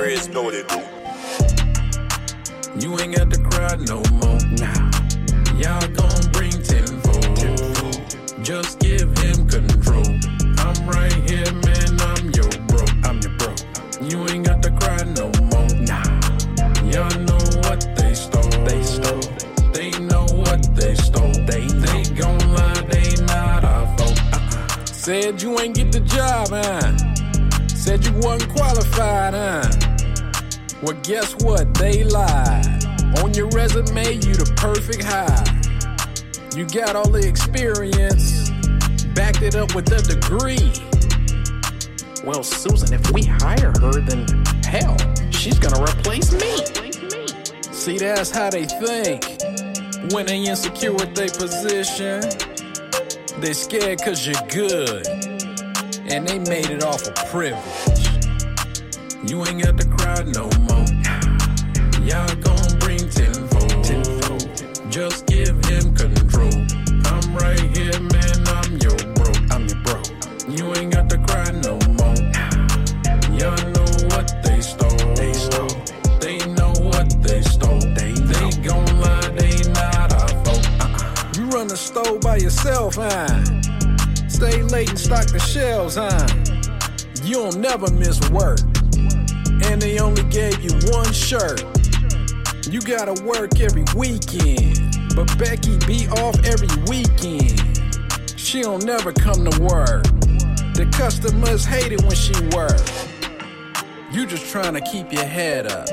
Reds 0.00 0.28
know 0.28 0.44
what 0.44 0.54
it 0.54 0.66
do. 0.66 0.80
You 2.80 2.98
ain't 3.00 3.16
got 3.16 3.30
to 3.30 3.40
cry 3.50 3.76
no 3.86 4.02
more. 4.16 4.40
Nah. 4.56 4.90
Y'all 5.60 5.86
gon' 5.88 6.32
bring 6.32 6.52
tenfold. 6.52 7.36
Just 8.42 8.78
give 8.78 9.12
him 9.18 9.46
control. 9.46 10.08
I'm 10.64 10.88
right 10.88 11.12
here, 11.28 11.52
man. 11.52 12.00
I'm 12.00 12.30
your 12.30 12.48
bro. 12.68 12.82
I'm 13.04 13.20
your 13.20 13.36
bro. 13.36 13.54
You 14.00 14.26
ain't 14.30 14.46
got 14.46 14.62
to 14.62 14.70
cry 14.70 15.04
no 15.04 15.30
more. 15.52 15.68
Nah. 15.84 16.02
Y'all 16.88 17.20
know 17.26 17.37
Said 25.08 25.40
you 25.40 25.58
ain't 25.58 25.74
get 25.74 25.90
the 25.90 26.00
job, 26.00 26.48
huh? 26.50 26.94
Said 27.68 28.04
you 28.04 28.12
wasn't 28.18 28.52
qualified, 28.52 29.32
huh? 29.32 29.64
Well, 30.82 31.00
guess 31.02 31.34
what? 31.36 31.72
They 31.72 32.04
lied. 32.04 32.84
On 33.22 33.32
your 33.32 33.48
resume, 33.48 34.04
you 34.04 34.34
the 34.34 34.52
perfect 34.58 35.02
hire. 35.02 35.44
You 36.54 36.66
got 36.66 36.94
all 36.94 37.08
the 37.08 37.26
experience, 37.26 38.50
backed 39.14 39.40
it 39.40 39.54
up 39.54 39.74
with 39.74 39.90
a 39.92 40.02
degree. 40.02 40.76
Well, 42.22 42.42
Susan, 42.42 42.92
if 42.92 43.10
we 43.10 43.22
hire 43.22 43.72
her, 43.80 44.00
then 44.02 44.28
hell, 44.62 44.94
she's 45.30 45.58
gonna 45.58 45.82
replace 45.82 46.34
me. 46.34 46.66
See, 47.72 47.96
that's 47.96 48.30
how 48.30 48.50
they 48.50 48.66
think. 48.66 49.24
When 50.12 50.26
they 50.26 50.44
insecure 50.44 50.92
with 50.92 51.14
their 51.14 51.30
position, 51.30 52.20
they 53.40 53.52
scared 53.52 54.00
cause 54.02 54.26
you're 54.26 54.34
good. 54.48 55.06
And 56.10 56.26
they 56.26 56.38
made 56.38 56.70
it 56.70 56.82
off 56.82 57.06
of 57.06 57.14
privilege. 57.30 58.08
You 59.28 59.44
ain't 59.46 59.62
got 59.62 59.78
to 59.78 59.86
cry 59.86 60.22
no 60.24 60.48
more. 60.66 60.86
Y'all 62.02 62.34
gon' 62.36 62.78
bring 62.78 63.08
tenfold. 63.08 63.84
tenfold. 63.84 64.90
Just 64.90 65.27
store 81.78 82.18
by 82.18 82.36
yourself, 82.36 82.96
huh? 82.96 83.44
Stay 84.28 84.62
late 84.62 84.90
and 84.90 84.98
stock 84.98 85.26
the 85.28 85.38
shelves, 85.38 85.96
huh? 85.96 86.26
You'll 87.24 87.52
never 87.52 87.90
miss 87.90 88.20
work 88.30 88.58
and 89.64 89.82
they 89.82 89.98
only 89.98 90.22
gave 90.24 90.60
you 90.62 90.70
one 90.90 91.12
shirt. 91.12 91.62
You 92.70 92.80
gotta 92.80 93.22
work 93.24 93.60
every 93.60 93.84
weekend, 93.96 94.96
but 95.14 95.26
Becky 95.38 95.78
be 95.86 96.08
off 96.08 96.36
every 96.44 96.68
weekend. 96.88 97.60
She 98.36 98.62
don't 98.62 98.84
never 98.84 99.12
come 99.12 99.44
to 99.44 99.60
work. 99.60 100.04
The 100.74 100.88
customers 100.92 101.64
hate 101.64 101.92
it 101.92 102.02
when 102.02 102.14
she 102.14 102.34
work. 102.56 102.80
You 104.12 104.26
just 104.26 104.50
trying 104.50 104.74
to 104.74 104.80
keep 104.80 105.12
your 105.12 105.24
head 105.24 105.66
up, 105.66 105.88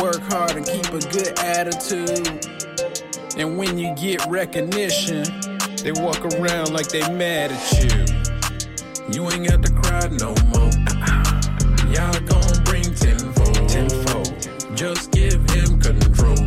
work 0.00 0.20
hard 0.22 0.56
and 0.56 0.66
keep 0.66 0.86
a 0.86 1.00
good 1.12 1.38
attitude. 1.38 2.65
And 3.38 3.58
when 3.58 3.76
you 3.76 3.94
get 3.96 4.24
recognition, 4.28 5.24
they 5.82 5.92
walk 5.92 6.24
around 6.24 6.72
like 6.72 6.88
they 6.88 7.02
mad 7.12 7.52
at 7.52 7.72
you. 7.82 8.06
You 9.12 9.30
ain't 9.30 9.46
got 9.46 9.62
to 9.62 9.72
cry 9.72 10.08
no 10.08 10.34
more. 10.56 10.72
Y'all 11.92 12.18
gon' 12.24 12.64
bring 12.64 12.94
tenfold. 12.94 13.68
tenfold. 13.68 14.32
Just 14.74 15.12
give 15.12 15.34
him 15.50 15.78
control. 15.78 16.38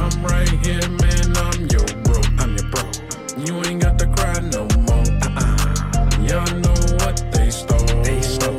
I'm 0.00 0.24
right 0.24 0.48
here, 0.64 0.88
man. 0.88 1.36
I'm 1.36 1.68
your 1.68 1.84
bro. 2.04 2.20
I'm 2.38 2.56
your 2.56 2.70
bro. 2.70 2.90
You 3.36 3.62
ain't 3.68 3.82
got 3.82 3.98
to 3.98 4.06
cry 4.06 4.40
no 4.40 4.66
more. 4.88 5.04
Uh-uh. 5.20 6.24
Y'all 6.24 6.56
know 6.56 6.74
what 7.04 7.22
they 7.32 7.50
stole. 7.50 7.84
They 8.02 8.22
stole. 8.22 8.56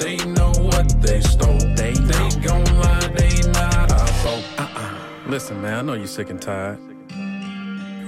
They 0.00 0.16
know 0.16 0.50
what 0.58 1.00
they 1.00 1.20
stole. 1.20 1.58
They 1.76 1.92
they 1.92 2.30
gon' 2.40 2.64
lie. 2.80 3.06
They 3.16 3.48
not 3.52 3.92
our 3.92 4.06
fault. 4.18 4.44
Uh-uh. 4.58 4.98
Listen, 5.28 5.62
man. 5.62 5.78
I 5.78 5.82
know 5.82 5.94
you're 5.94 6.08
sick 6.08 6.30
and 6.30 6.42
tired. 6.42 6.89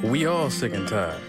We 0.02 0.26
all 0.26 0.50
sick 0.50 0.74
and 0.74 0.88
tired. 0.88 1.20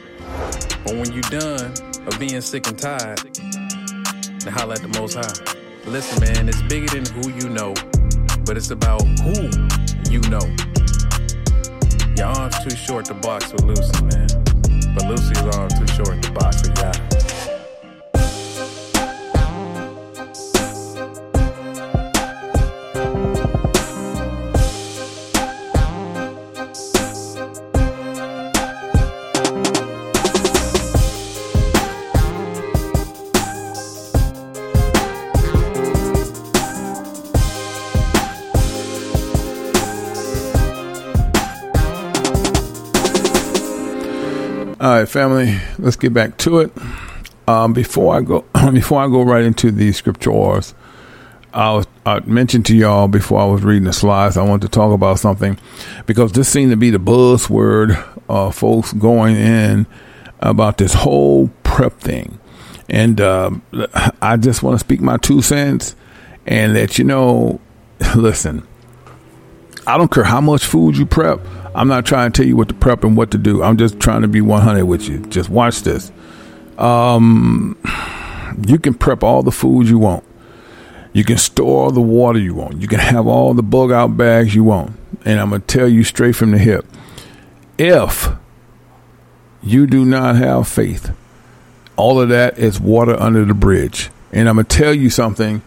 But 0.84 0.96
when 0.96 1.12
you 1.14 1.22
done 1.22 1.74
of 2.08 2.20
being 2.20 2.42
sick 2.42 2.68
and 2.68 2.78
tired, 2.78 3.20
then 3.20 4.52
holla 4.52 4.74
at 4.74 4.82
the 4.82 4.92
Most 5.00 5.14
High. 5.14 5.56
Listen, 5.86 6.20
man, 6.20 6.50
it's 6.50 6.62
bigger 6.64 6.88
than 6.88 7.06
who 7.14 7.30
you 7.32 7.50
know, 7.50 7.76
but 8.46 8.58
it's 8.58 8.72
about 8.72 9.04
who 9.20 9.48
you 10.10 10.22
know. 10.28 10.42
Your 12.18 12.28
arm's 12.28 12.64
too 12.64 12.76
short 12.76 13.06
to 13.06 13.14
box 13.14 13.52
with 13.54 13.64
Lucy, 13.64 14.04
man. 14.06 14.28
But 14.96 15.06
Lucy's 15.06 15.38
arm's 15.56 15.78
too 15.78 15.88
short 15.88 16.24
to 16.24 16.32
box 16.32 16.68
with 16.68 16.78
ya. 16.80 16.92
Right, 45.04 45.10
family, 45.10 45.60
let's 45.80 45.98
get 45.98 46.14
back 46.14 46.38
to 46.38 46.60
it. 46.60 46.72
Um, 47.48 47.74
before 47.74 48.16
I 48.16 48.22
go, 48.22 48.46
before 48.72 49.02
I 49.02 49.08
go 49.08 49.24
right 49.24 49.44
into 49.44 49.70
the 49.70 49.92
scriptures, 49.92 50.74
I, 51.54 51.74
was, 51.74 51.88
I 52.06 52.22
mentioned 52.22 52.66
to 52.68 52.76
y'all 52.76 53.10
before 53.10 53.42
I 53.42 53.46
was 53.46 53.64
reading 53.64 53.84
the 53.84 53.94
slides, 53.94 54.38
I 54.38 54.44
wanted 54.44 54.68
to 54.68 54.70
talk 54.70 54.94
about 54.94 55.20
something 55.20 55.60
because 56.06 56.32
this 56.32 56.48
seemed 56.48 56.72
to 56.72 56.78
be 56.78 56.90
the 56.90 57.00
buzzword, 57.00 58.02
uh, 58.30 58.52
folks 58.52 58.94
going 58.94 59.36
in 59.36 59.86
about 60.40 60.78
this 60.78 60.94
whole 60.94 61.50
prep 61.64 62.00
thing, 62.00 62.40
and 62.88 63.20
uh, 63.20 63.52
I 64.22 64.38
just 64.38 64.64
want 64.64 64.76
to 64.76 64.80
speak 64.80 65.02
my 65.02 65.18
two 65.18 65.42
cents 65.42 65.96
and 66.46 66.74
let 66.74 66.98
you 66.98 67.04
know. 67.04 67.60
Listen, 68.16 68.66
I 69.86 69.98
don't 69.98 70.12
care 70.12 70.24
how 70.24 70.42
much 70.42 70.66
food 70.66 70.98
you 70.98 71.06
prep. 71.06 71.40
I'm 71.76 71.88
not 71.88 72.06
trying 72.06 72.32
to 72.32 72.42
tell 72.42 72.48
you 72.48 72.56
what 72.56 72.68
to 72.70 72.74
prep 72.74 73.04
and 73.04 73.18
what 73.18 73.32
to 73.32 73.38
do. 73.38 73.64
I'm 73.64 73.78
just 73.78 74.00
trying 74.00 74.22
to 74.22 74.28
be 74.28 74.42
100 74.42 74.86
with 74.86 75.08
you. 75.08 75.20
Just 75.28 75.50
watch 75.50 75.82
this. 75.82 76.12
Um, 76.78 77.78
you 78.68 78.80
can 78.80 78.94
prep 78.94 79.24
all 79.24 79.44
the 79.44 79.52
food 79.52 79.88
you 79.88 79.98
want. 79.98 80.24
You 81.14 81.24
can 81.24 81.38
store 81.38 81.86
all 81.86 81.92
the 81.92 82.02
water 82.02 82.40
you 82.40 82.56
want. 82.56 82.82
You 82.82 82.88
can 82.88 83.00
have 83.00 83.28
all 83.28 83.54
the 83.54 83.64
bug 83.64 83.92
out 83.92 84.18
bags 84.18 84.56
you 84.56 84.64
want. 84.64 84.98
And 85.26 85.40
I'm 85.40 85.50
going 85.50 85.62
to 85.62 85.68
tell 85.68 85.88
you 85.88 86.04
straight 86.04 86.36
from 86.36 86.52
the 86.52 86.58
hip 86.58 86.86
if 87.78 88.30
you 89.62 89.88
do 89.88 90.06
not 90.06 90.36
have 90.36 90.68
faith, 90.68 91.12
all 91.96 92.20
of 92.20 92.30
that 92.30 92.58
is 92.58 92.80
water 92.80 93.20
under 93.20 93.46
the 93.46 93.54
bridge. 93.54 94.10
And 94.32 94.50
I'm 94.50 94.56
going 94.56 94.66
to 94.66 94.78
tell 94.78 94.94
you 94.94 95.10
something. 95.10 95.62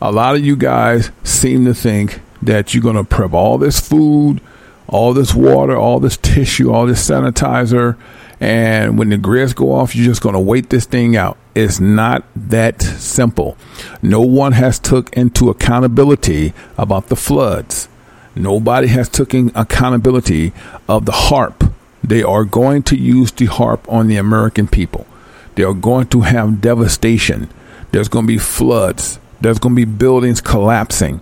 A 0.00 0.10
lot 0.10 0.34
of 0.34 0.44
you 0.44 0.56
guys 0.56 1.10
seem 1.22 1.64
to 1.64 1.74
think 1.74 2.20
that 2.42 2.74
you're 2.74 2.82
going 2.82 2.96
to 2.96 3.04
prep 3.04 3.32
all 3.32 3.58
this 3.58 3.80
food, 3.80 4.40
all 4.88 5.14
this 5.14 5.34
water, 5.34 5.76
all 5.76 6.00
this 6.00 6.16
tissue, 6.16 6.72
all 6.72 6.86
this 6.86 7.08
sanitizer, 7.08 7.96
and 8.42 8.98
when 8.98 9.10
the 9.10 9.18
grids 9.18 9.52
go 9.52 9.72
off, 9.72 9.94
you're 9.94 10.04
just 10.04 10.20
going 10.20 10.32
to 10.32 10.40
wait 10.40 10.68
this 10.68 10.84
thing 10.84 11.16
out. 11.16 11.38
It's 11.54 11.78
not 11.78 12.24
that 12.34 12.82
simple. 12.82 13.56
No 14.02 14.20
one 14.20 14.50
has 14.50 14.80
took 14.80 15.16
into 15.16 15.48
accountability 15.48 16.52
about 16.76 17.06
the 17.06 17.14
floods. 17.14 17.88
Nobody 18.34 18.88
has 18.88 19.08
taken 19.08 19.52
accountability 19.54 20.52
of 20.88 21.06
the 21.06 21.12
HAARP. 21.12 21.72
They 22.02 22.24
are 22.24 22.42
going 22.42 22.82
to 22.84 22.96
use 22.96 23.30
the 23.30 23.46
HAARP 23.46 23.80
on 23.88 24.08
the 24.08 24.16
American 24.16 24.66
people. 24.66 25.06
They 25.54 25.62
are 25.62 25.74
going 25.74 26.08
to 26.08 26.22
have 26.22 26.60
devastation. 26.60 27.48
There's 27.92 28.08
going 28.08 28.24
to 28.24 28.32
be 28.32 28.38
floods. 28.38 29.20
There's 29.40 29.60
going 29.60 29.76
to 29.76 29.86
be 29.86 29.92
buildings 29.92 30.40
collapsing 30.40 31.20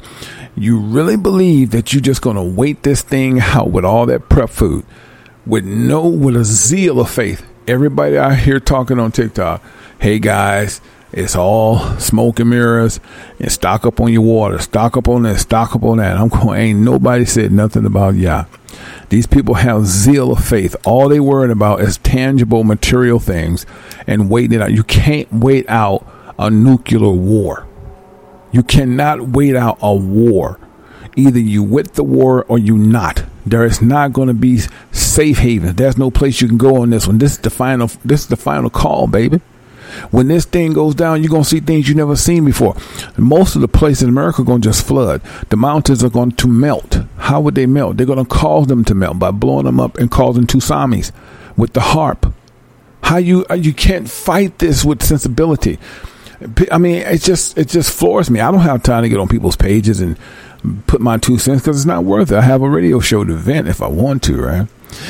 you 0.57 0.78
really 0.78 1.16
believe 1.16 1.70
that 1.70 1.92
you're 1.92 2.01
just 2.01 2.22
going 2.22 2.36
to 2.36 2.42
wait 2.42 2.82
this 2.82 3.03
thing 3.03 3.40
out 3.40 3.70
with 3.70 3.84
all 3.84 4.07
that 4.07 4.28
prep 4.28 4.51
food 4.51 4.84
with 5.46 5.64
no 5.64 6.07
with 6.09 6.36
a 6.36 6.44
zeal 6.44 7.01
of 7.01 7.11
faith 7.11 7.46
everybody 7.66 8.18
out 8.18 8.36
here 8.36 8.61
talking 8.61 8.98
on 8.98 9.11
tiktok 9.12 9.62
hey 10.01 10.18
guys 10.18 10.80
it's 11.12 11.34
all 11.34 11.78
smoke 11.98 12.38
and 12.38 12.51
mirrors 12.51 13.01
and 13.38 13.51
stock 13.51 13.84
up 13.84 14.01
on 14.01 14.12
your 14.12 14.22
water 14.22 14.59
stock 14.59 14.96
up 14.96 15.09
on 15.09 15.22
that 15.22 15.38
stock 15.38 15.74
up 15.74 15.82
on 15.82 15.98
that 15.98 16.16
i'm 16.16 16.28
going 16.28 16.61
ain't 16.61 16.80
nobody 16.80 17.24
said 17.24 17.51
nothing 17.53 17.84
about 17.86 18.14
yeah 18.14 18.44
These 19.09 19.26
people 19.26 19.55
have 19.55 19.86
zeal 19.86 20.32
of 20.32 20.44
faith. 20.44 20.76
All 20.84 21.09
they 21.09 21.18
worrying 21.18 21.51
about 21.51 21.80
is 21.80 21.98
tangible 21.98 22.62
material 22.62 23.18
things 23.18 23.66
and 24.07 24.30
waiting 24.30 24.61
it 24.61 24.62
out. 24.62 24.72
You 24.72 24.84
can't 24.84 25.30
wait 25.32 25.68
out 25.68 26.07
a 26.38 26.48
nuclear 26.48 27.11
war. 27.11 27.66
You 28.53 28.62
cannot 28.62 29.28
wait 29.28 29.57
out 29.57 29.78
a 29.80 29.94
war. 29.94 30.59
Either 31.16 31.38
you 31.38 31.62
with 31.62 31.94
the 31.94 32.05
war 32.05 32.44
or 32.48 32.59
you 32.59 32.76
not. 32.76 33.24
There 33.44 33.64
is 33.64 33.82
not 33.82 34.12
going 34.12 34.28
to 34.28 34.34
be 34.34 34.61
safe 34.92 35.38
haven. 35.38 35.76
There's 35.76 35.98
no 35.98 36.11
place 36.11 36.40
you 36.40 36.48
can 36.48 36.59
go 36.59 36.82
on 36.82 36.90
this 36.90 37.07
one. 37.07 37.18
This 37.18 37.32
is 37.32 37.38
the 37.38 37.51
final. 37.51 37.88
This 38.05 38.22
is 38.22 38.26
the 38.28 38.36
final 38.36 38.70
call, 38.70 39.07
baby. 39.07 39.40
When 40.11 40.28
this 40.28 40.44
thing 40.44 40.72
goes 40.72 40.94
down, 40.94 41.22
you're 41.22 41.30
gonna 41.30 41.44
see 41.44 41.61
things 41.61 41.88
you 41.88 41.94
never 41.94 42.14
seen 42.16 42.44
before. 42.44 42.76
Most 43.16 43.57
of 43.57 43.61
the 43.61 43.68
places 43.68 44.05
in 44.05 44.09
America 44.09 44.42
are 44.42 44.44
gonna 44.44 44.61
just 44.61 44.86
flood. 44.86 45.20
The 45.48 45.57
mountains 45.57 46.05
are 46.05 46.11
going 46.11 46.32
to 46.32 46.46
melt. 46.46 47.01
How 47.16 47.40
would 47.40 47.55
they 47.57 47.66
melt? 47.66 47.96
They're 47.96 48.07
gonna 48.07 48.24
cause 48.24 48.68
them 48.68 48.84
to 48.84 48.94
melt 48.94 49.18
by 49.18 49.30
blowing 49.30 49.66
them 49.66 49.80
up 49.80 49.98
and 49.98 50.11
causing 50.11 50.46
tsunamis 50.46 51.11
with 51.57 51.72
the 51.72 51.80
HAARP. 51.80 52.32
How 53.03 53.16
you 53.16 53.44
you 53.57 53.72
can't 53.72 54.09
fight 54.09 54.59
this 54.59 54.84
with 54.84 55.03
sensibility. 55.03 55.78
I 56.70 56.78
mean, 56.78 56.97
it 56.97 57.20
just 57.20 57.59
it 57.59 57.68
just 57.68 57.97
floors 57.97 58.30
me. 58.30 58.41
I 58.41 58.51
don't 58.51 58.61
have 58.61 58.82
time 58.82 59.03
to 59.03 59.09
get 59.09 59.18
on 59.18 59.28
people's 59.28 59.57
pages 59.57 60.01
and 60.01 60.16
put 60.86 61.01
my 61.01 61.18
two 61.18 61.38
cents 61.38 61.62
because 61.62 61.76
it's 61.76 61.86
not 61.86 62.05
worth 62.05 62.32
it. 62.32 62.36
I 62.36 62.43
have 62.43 62.62
a 62.62 62.68
radio 62.68 63.01
show 63.01 63.24
to 63.24 63.34
vent 63.34 63.68
if 63.68 63.82
I 63.82 63.88
want 63.88 64.22
to, 64.24 64.41
right? 64.41 64.68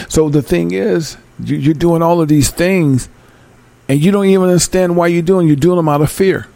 So 0.08 0.28
the 0.28 0.42
thing 0.42 0.72
is, 0.72 1.16
you're 1.42 1.74
doing 1.74 2.02
all 2.02 2.20
of 2.20 2.28
these 2.28 2.50
things, 2.50 3.08
and 3.88 4.00
you 4.00 4.10
don't 4.10 4.26
even 4.26 4.48
understand 4.48 4.96
why 4.96 5.06
you're 5.06 5.22
doing. 5.22 5.46
You're 5.46 5.56
doing 5.56 5.76
them 5.76 5.88
out 5.88 6.00
of 6.00 6.10
fear. 6.10 6.48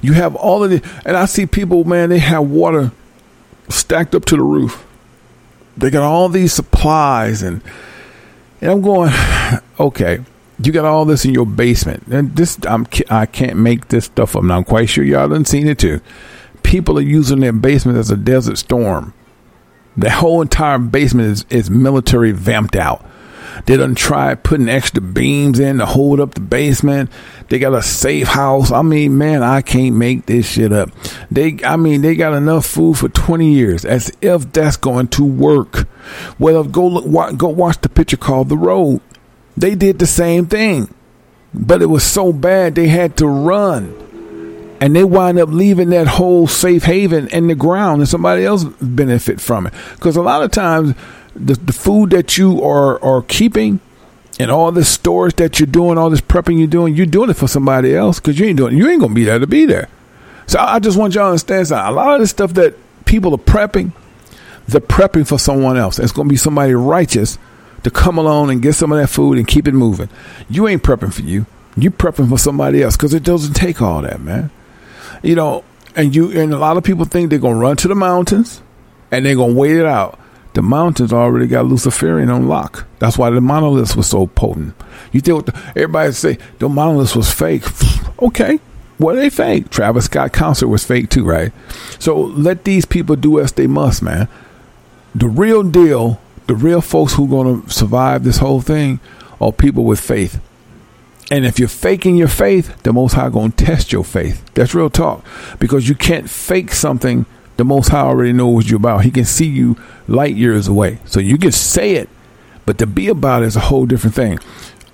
You 0.00 0.12
have 0.12 0.36
all 0.36 0.62
of 0.62 0.70
the, 0.70 0.82
and 1.04 1.16
I 1.16 1.24
see 1.24 1.46
people, 1.46 1.84
man, 1.84 2.08
they 2.08 2.18
have 2.18 2.48
water 2.48 2.92
stacked 3.68 4.14
up 4.14 4.24
to 4.26 4.36
the 4.36 4.42
roof. 4.42 4.86
They 5.76 5.90
got 5.90 6.04
all 6.04 6.28
these 6.28 6.52
supplies, 6.52 7.42
and 7.42 7.62
and 8.60 8.70
I'm 8.70 8.80
going, 8.80 9.12
okay 9.80 10.20
you 10.62 10.72
got 10.72 10.84
all 10.84 11.04
this 11.04 11.24
in 11.24 11.32
your 11.32 11.46
basement, 11.46 12.06
and 12.08 12.34
this 12.36 12.58
I'm 12.66 12.86
I 13.08 13.26
can't 13.26 13.58
make 13.58 13.88
this 13.88 14.06
stuff 14.06 14.36
up. 14.36 14.42
Now, 14.42 14.58
I'm 14.58 14.64
quite 14.64 14.88
sure 14.88 15.04
y'all 15.04 15.28
done 15.28 15.44
seen 15.44 15.66
it 15.66 15.78
too. 15.78 16.00
People 16.62 16.98
are 16.98 17.02
using 17.02 17.40
their 17.40 17.52
basement 17.52 17.98
as 17.98 18.10
a 18.10 18.16
desert 18.16 18.58
storm. 18.58 19.14
The 19.96 20.10
whole 20.10 20.40
entire 20.40 20.78
basement 20.78 21.28
is, 21.28 21.46
is 21.50 21.70
military 21.70 22.32
vamped 22.32 22.76
out. 22.76 23.04
They 23.66 23.76
done 23.76 23.94
tried 23.94 24.42
putting 24.44 24.68
extra 24.68 25.02
beams 25.02 25.58
in 25.58 25.78
to 25.78 25.86
hold 25.86 26.20
up 26.20 26.34
the 26.34 26.40
basement. 26.40 27.10
They 27.48 27.58
got 27.58 27.74
a 27.74 27.82
safe 27.82 28.28
house. 28.28 28.70
I 28.70 28.82
mean, 28.82 29.18
man, 29.18 29.42
I 29.42 29.62
can't 29.62 29.96
make 29.96 30.26
this 30.26 30.48
shit 30.48 30.72
up. 30.72 30.90
They, 31.30 31.58
I 31.64 31.76
mean, 31.76 32.02
they 32.02 32.14
got 32.14 32.34
enough 32.34 32.66
food 32.66 32.98
for 32.98 33.08
20 33.08 33.52
years 33.52 33.84
as 33.84 34.12
if 34.20 34.52
that's 34.52 34.76
going 34.76 35.08
to 35.08 35.24
work. 35.24 35.88
Well, 36.38 36.64
go 36.64 36.86
look, 36.86 37.36
go 37.36 37.48
watch 37.48 37.80
the 37.80 37.88
picture 37.88 38.16
called 38.16 38.48
The 38.48 38.56
Road. 38.56 39.00
They 39.60 39.74
did 39.74 39.98
the 39.98 40.06
same 40.06 40.46
thing, 40.46 40.92
but 41.52 41.82
it 41.82 41.86
was 41.86 42.02
so 42.02 42.32
bad 42.32 42.74
they 42.74 42.88
had 42.88 43.18
to 43.18 43.26
run. 43.26 43.94
And 44.80 44.96
they 44.96 45.04
wind 45.04 45.38
up 45.38 45.50
leaving 45.50 45.90
that 45.90 46.06
whole 46.06 46.46
safe 46.46 46.84
haven 46.84 47.28
in 47.28 47.48
the 47.48 47.54
ground 47.54 48.00
and 48.00 48.08
somebody 48.08 48.46
else 48.46 48.64
benefit 48.64 49.38
from 49.38 49.66
it. 49.66 49.74
Because 49.96 50.16
a 50.16 50.22
lot 50.22 50.42
of 50.42 50.50
times 50.50 50.94
the, 51.36 51.52
the 51.52 51.74
food 51.74 52.08
that 52.10 52.38
you 52.38 52.64
are, 52.64 53.02
are 53.04 53.20
keeping 53.20 53.80
and 54.38 54.50
all 54.50 54.72
this 54.72 54.88
storage 54.88 55.36
that 55.36 55.60
you're 55.60 55.66
doing, 55.66 55.98
all 55.98 56.08
this 56.08 56.22
prepping 56.22 56.58
you're 56.58 56.66
doing, 56.66 56.96
you're 56.96 57.04
doing 57.04 57.28
it 57.28 57.34
for 57.34 57.46
somebody 57.46 57.94
else 57.94 58.18
because 58.18 58.38
you 58.38 58.46
ain't 58.46 58.56
doing 58.56 58.78
you 58.78 58.88
ain't 58.88 59.02
gonna 59.02 59.12
be 59.12 59.24
there 59.24 59.38
to 59.38 59.46
be 59.46 59.66
there. 59.66 59.90
So 60.46 60.58
I 60.58 60.78
just 60.78 60.96
want 60.96 61.14
y'all 61.14 61.24
to 61.24 61.28
understand 61.32 61.68
something. 61.68 61.86
A 61.86 61.94
lot 61.94 62.14
of 62.14 62.20
the 62.20 62.26
stuff 62.26 62.54
that 62.54 62.74
people 63.04 63.34
are 63.34 63.38
prepping, 63.38 63.92
they're 64.66 64.80
prepping 64.80 65.28
for 65.28 65.38
someone 65.38 65.76
else. 65.76 65.98
It's 65.98 66.12
gonna 66.12 66.30
be 66.30 66.36
somebody 66.36 66.72
righteous 66.72 67.36
to 67.82 67.90
come 67.90 68.18
along 68.18 68.50
and 68.50 68.62
get 68.62 68.74
some 68.74 68.92
of 68.92 68.98
that 68.98 69.08
food 69.08 69.38
and 69.38 69.46
keep 69.46 69.66
it 69.66 69.74
moving. 69.74 70.08
You 70.48 70.68
ain't 70.68 70.82
prepping 70.82 71.12
for 71.12 71.22
you. 71.22 71.46
You 71.76 71.90
prepping 71.90 72.28
for 72.28 72.38
somebody 72.38 72.82
else 72.82 72.96
because 72.96 73.14
it 73.14 73.22
doesn't 73.22 73.54
take 73.54 73.80
all 73.80 74.02
that, 74.02 74.20
man. 74.20 74.50
You 75.22 75.34
know, 75.34 75.64
and 75.96 76.14
you 76.14 76.30
and 76.38 76.52
a 76.52 76.58
lot 76.58 76.76
of 76.76 76.84
people 76.84 77.04
think 77.04 77.30
they're 77.30 77.38
gonna 77.38 77.58
run 77.58 77.76
to 77.78 77.88
the 77.88 77.94
mountains 77.94 78.62
and 79.10 79.24
they're 79.24 79.36
gonna 79.36 79.52
wait 79.52 79.76
it 79.76 79.86
out. 79.86 80.18
The 80.54 80.62
mountains 80.62 81.12
already 81.12 81.46
got 81.46 81.66
Luciferian 81.66 82.28
on 82.28 82.48
lock. 82.48 82.86
That's 82.98 83.16
why 83.16 83.30
the 83.30 83.40
monoliths 83.40 83.94
was 83.94 84.08
so 84.08 84.26
potent. 84.26 84.74
You 85.12 85.20
think 85.20 85.48
everybody 85.76 86.12
say 86.12 86.38
the 86.58 86.68
monoliths 86.68 87.14
was 87.14 87.32
fake? 87.32 87.64
okay, 88.22 88.58
what 88.98 89.14
they 89.14 89.30
fake? 89.30 89.70
Travis 89.70 90.06
Scott 90.06 90.32
concert 90.32 90.68
was 90.68 90.84
fake 90.84 91.08
too, 91.08 91.24
right? 91.24 91.52
So 91.98 92.20
let 92.20 92.64
these 92.64 92.84
people 92.84 93.16
do 93.16 93.38
as 93.38 93.52
they 93.52 93.66
must, 93.66 94.02
man. 94.02 94.28
The 95.14 95.28
real 95.28 95.62
deal 95.62 96.20
the 96.50 96.56
real 96.56 96.80
folks 96.80 97.14
who 97.14 97.26
are 97.26 97.28
going 97.28 97.62
to 97.62 97.70
survive 97.70 98.24
this 98.24 98.38
whole 98.38 98.60
thing 98.60 98.98
are 99.40 99.52
people 99.52 99.84
with 99.84 100.00
faith. 100.00 100.40
And 101.30 101.46
if 101.46 101.60
you're 101.60 101.68
faking 101.68 102.16
your 102.16 102.26
faith, 102.26 102.82
the 102.82 102.92
Most 102.92 103.12
High 103.12 103.28
going 103.28 103.52
to 103.52 103.64
test 103.64 103.92
your 103.92 104.02
faith. 104.02 104.44
That's 104.54 104.74
real 104.74 104.90
talk. 104.90 105.24
Because 105.60 105.88
you 105.88 105.94
can't 105.94 106.28
fake 106.28 106.72
something 106.72 107.24
the 107.56 107.64
Most 107.64 107.90
High 107.90 108.00
already 108.00 108.32
knows 108.32 108.52
what 108.52 108.68
you're 108.68 108.78
about. 108.78 109.04
He 109.04 109.12
can 109.12 109.24
see 109.24 109.46
you 109.46 109.76
light 110.08 110.34
years 110.34 110.66
away. 110.66 110.98
So 111.04 111.20
you 111.20 111.38
can 111.38 111.52
say 111.52 111.92
it, 111.92 112.08
but 112.66 112.78
to 112.78 112.86
be 112.88 113.06
about 113.06 113.44
it 113.44 113.46
is 113.46 113.54
a 113.54 113.60
whole 113.60 113.86
different 113.86 114.16
thing. 114.16 114.40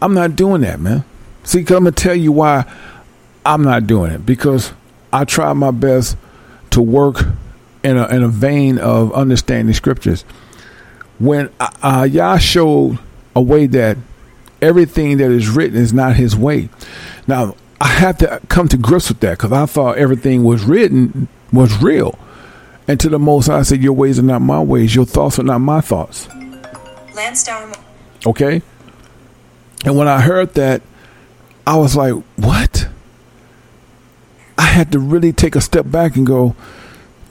I'm 0.03 0.13
not 0.13 0.37
doing 0.37 0.61
that, 0.61 0.79
man. 0.79 1.05
See, 1.45 1.61
I'm 1.61 1.65
going 1.65 1.85
to 1.87 1.91
tell 1.91 2.15
you 2.15 2.33
why 2.33 2.71
I'm 3.47 3.63
not 3.63 3.87
doing 3.87 4.13
it. 4.13 4.27
Because 4.27 4.75
I 5.11 5.25
try 5.25 5.55
my 5.55 5.71
best 5.71 6.19
to 6.73 6.83
work 6.83 7.25
in 7.83 7.97
a, 7.97 8.07
in 8.09 8.23
a 8.23 8.29
vein 8.29 8.77
of 8.77 9.11
understanding 9.15 9.73
scriptures 9.73 10.27
when 11.19 11.51
uh, 11.61 12.07
Yah 12.11 12.39
showed 12.39 12.99
a 13.35 13.41
way 13.41 13.67
that 13.67 13.97
everything 14.61 15.19
that 15.19 15.31
is 15.31 15.49
written 15.49 15.79
is 15.79 15.93
not 15.93 16.17
His 16.17 16.37
way. 16.37 16.69
Now 17.27 17.57
I 17.81 17.89
have 17.89 18.19
to 18.19 18.41
come 18.49 18.69
to 18.69 18.77
grips 18.77 19.09
with 19.09 19.21
that 19.21 19.39
because 19.39 19.53
I 19.53 19.67
thought 19.67 19.99
everything 19.99 20.45
was 20.45 20.65
written 20.65 21.29
was 21.53 21.83
real. 21.83 22.19
And 22.89 23.01
to 23.01 23.09
the 23.09 23.19
most, 23.19 23.49
I 23.49 23.63
said, 23.63 23.83
"Your 23.83 23.93
ways 23.95 24.19
are 24.19 24.23
not 24.23 24.43
my 24.43 24.61
ways. 24.61 24.95
Your 24.95 25.07
thoughts 25.07 25.39
are 25.39 25.45
not 25.45 25.59
my 25.59 25.81
thoughts." 25.81 26.29
Lansdowne. 27.15 27.73
Okay. 28.25 28.63
And 29.85 29.97
when 29.97 30.09
I 30.09 30.21
heard 30.21 30.55
that, 30.55 30.83
I 31.67 31.77
was 31.77 31.97
like, 31.97 32.15
"What?" 32.37 32.89
I 34.59 34.65
had 34.65 34.93
to 34.93 34.99
really 34.99 35.33
take 35.33 35.57
a 35.57 35.61
step 35.61 35.91
back 35.91 36.17
and 36.17 36.27
go, 36.27 36.55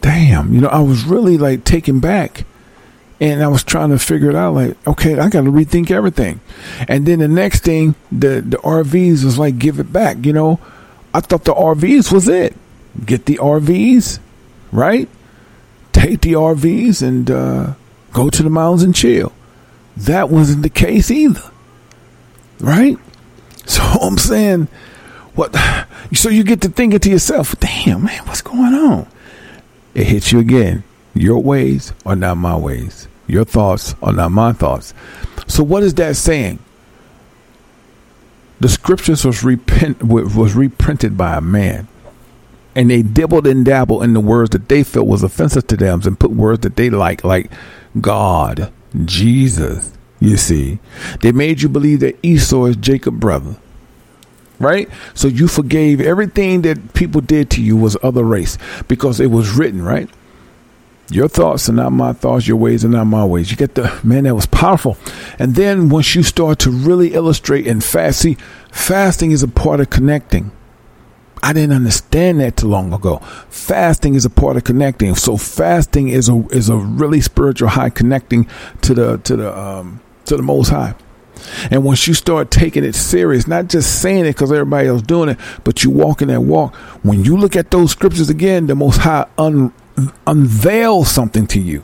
"Damn!" 0.01 0.53
You 0.53 0.61
know, 0.61 0.67
I 0.67 0.81
was 0.81 1.05
really 1.05 1.37
like 1.37 1.63
taken 1.63 1.99
back 1.99 2.45
and 3.19 3.41
I 3.41 3.47
was 3.47 3.63
trying 3.63 3.89
to 3.89 3.99
figure 3.99 4.29
it 4.29 4.35
out. 4.35 4.53
Like, 4.53 4.87
okay, 4.87 5.13
I 5.17 5.29
got 5.29 5.41
to 5.41 5.51
rethink 5.51 5.91
everything. 5.91 6.39
And 6.87 7.05
then 7.05 7.19
the 7.19 7.27
next 7.27 7.63
thing, 7.63 7.95
the 8.11 8.41
the 8.41 8.57
RVs 8.57 9.23
was 9.23 9.37
like, 9.37 9.57
give 9.57 9.79
it 9.79 9.91
back. 9.91 10.25
You 10.25 10.33
know, 10.33 10.59
I 11.13 11.21
thought 11.21 11.45
the 11.45 11.53
RVs 11.53 12.11
was 12.11 12.27
it. 12.27 12.55
Get 13.05 13.25
the 13.25 13.37
RVs, 13.37 14.19
right? 14.71 15.09
Take 15.93 16.21
the 16.21 16.33
RVs 16.33 17.01
and 17.01 17.29
uh, 17.31 17.73
go 18.13 18.29
to 18.29 18.43
the 18.43 18.49
mountains 18.49 18.83
and 18.83 18.95
chill. 18.95 19.31
That 19.97 20.29
wasn't 20.29 20.63
the 20.63 20.69
case 20.69 21.09
either, 21.09 21.43
right? 22.59 22.97
So 23.65 23.81
I'm 24.01 24.17
saying, 24.17 24.67
what? 25.35 25.55
So 26.13 26.29
you 26.29 26.43
get 26.43 26.61
to 26.61 26.69
thinking 26.69 26.99
to 26.99 27.09
yourself, 27.09 27.57
damn 27.59 28.03
man, 28.03 28.25
what's 28.27 28.41
going 28.41 28.73
on? 28.73 29.07
It 29.93 30.07
hits 30.07 30.31
you 30.31 30.39
again 30.39 30.83
your 31.15 31.41
ways 31.41 31.93
are 32.05 32.15
not 32.15 32.37
my 32.37 32.55
ways. 32.55 33.07
Your 33.25 33.45
thoughts 33.45 33.95
are 34.03 34.13
not 34.13 34.31
my 34.31 34.53
thoughts. 34.53 34.93
So 35.47 35.63
what 35.63 35.81
is 35.81 35.95
that 35.95 36.15
saying? 36.17 36.59
The 38.59 38.69
scriptures 38.69 39.25
was 39.25 39.43
repent 39.43 40.03
was 40.03 40.53
reprinted 40.53 41.17
by 41.17 41.37
a 41.37 41.41
man. 41.41 41.87
And 42.75 42.91
they 42.91 43.01
dibbled 43.01 43.47
and 43.47 43.63
dabbled 43.63 44.03
in 44.03 44.13
the 44.13 44.19
words 44.19 44.49
that 44.49 44.67
they 44.67 44.83
felt 44.83 45.07
was 45.07 45.23
offensive 45.23 45.65
to 45.67 45.77
them 45.77 46.01
and 46.03 46.19
put 46.19 46.31
words 46.31 46.61
that 46.61 46.75
they 46.75 46.89
like, 46.89 47.23
like 47.23 47.49
God, 47.99 48.71
Jesus. 49.05 49.93
You 50.19 50.35
see, 50.35 50.79
they 51.21 51.31
made 51.31 51.61
you 51.61 51.69
believe 51.69 52.01
that 52.01 52.17
Esau 52.21 52.65
is 52.65 52.75
Jacob's 52.75 53.19
brother 53.19 53.55
right? 54.59 54.89
So 55.13 55.27
you 55.27 55.47
forgave 55.47 55.99
everything 55.99 56.61
that 56.61 56.93
people 56.93 57.19
did 57.21 57.49
to 57.51 57.61
you 57.61 57.75
was 57.75 57.97
other 58.01 58.23
race 58.23 58.57
because 58.87 59.19
it 59.19 59.27
was 59.27 59.51
written, 59.51 59.81
right? 59.81 60.09
Your 61.09 61.27
thoughts 61.27 61.69
are 61.69 61.73
not 61.73 61.91
my 61.91 62.13
thoughts. 62.13 62.47
Your 62.47 62.57
ways 62.57 62.83
are 62.83 62.89
not 62.89 63.05
my 63.05 63.23
ways. 63.23 63.51
You 63.51 63.57
get 63.57 63.75
the 63.75 63.99
man 64.03 64.23
that 64.23 64.33
was 64.33 64.47
powerful. 64.47 64.97
And 65.37 65.55
then 65.55 65.89
once 65.89 66.15
you 66.15 66.23
start 66.23 66.59
to 66.59 66.71
really 66.71 67.13
illustrate 67.13 67.67
and 67.67 67.83
fast, 67.83 68.21
see, 68.21 68.37
fasting 68.71 69.31
is 69.31 69.43
a 69.43 69.47
part 69.47 69.79
of 69.79 69.91
connecting. 69.91 70.51
I 71.43 71.53
didn't 71.53 71.75
understand 71.75 72.39
that 72.39 72.57
too 72.57 72.67
long 72.67 72.91
ago. 72.91 73.17
Fasting 73.49 74.15
is 74.15 74.25
a 74.25 74.31
part 74.31 74.57
of 74.57 74.63
connecting. 74.63 75.13
So 75.13 75.37
fasting 75.37 76.09
is 76.09 76.27
a 76.27 76.43
is 76.49 76.69
a 76.69 76.75
really 76.75 77.21
spiritual 77.21 77.69
high 77.69 77.91
connecting 77.91 78.47
to 78.81 78.95
the 78.95 79.17
to 79.19 79.35
the 79.35 79.55
um 79.55 80.01
to 80.25 80.37
the 80.37 80.41
Most 80.41 80.69
High. 80.69 80.95
And 81.69 81.83
once 81.83 82.07
you 82.07 82.15
start 82.15 82.49
taking 82.49 82.83
it 82.83 82.95
serious, 82.95 83.45
not 83.45 83.67
just 83.67 84.01
saying 84.01 84.25
it 84.25 84.29
because 84.29 84.51
everybody 84.51 84.87
else 84.87 85.03
doing 85.03 85.29
it, 85.29 85.37
but 85.63 85.83
you 85.83 85.91
walking 85.91 86.29
that 86.29 86.41
walk. 86.41 86.73
When 87.03 87.23
you 87.23 87.37
look 87.37 87.55
at 87.55 87.69
those 87.69 87.91
scriptures 87.91 88.31
again, 88.31 88.65
the 88.65 88.73
Most 88.73 88.97
High 88.97 89.27
un 89.37 89.71
unveil 90.27 91.03
something 91.03 91.47
to 91.47 91.59
you. 91.59 91.83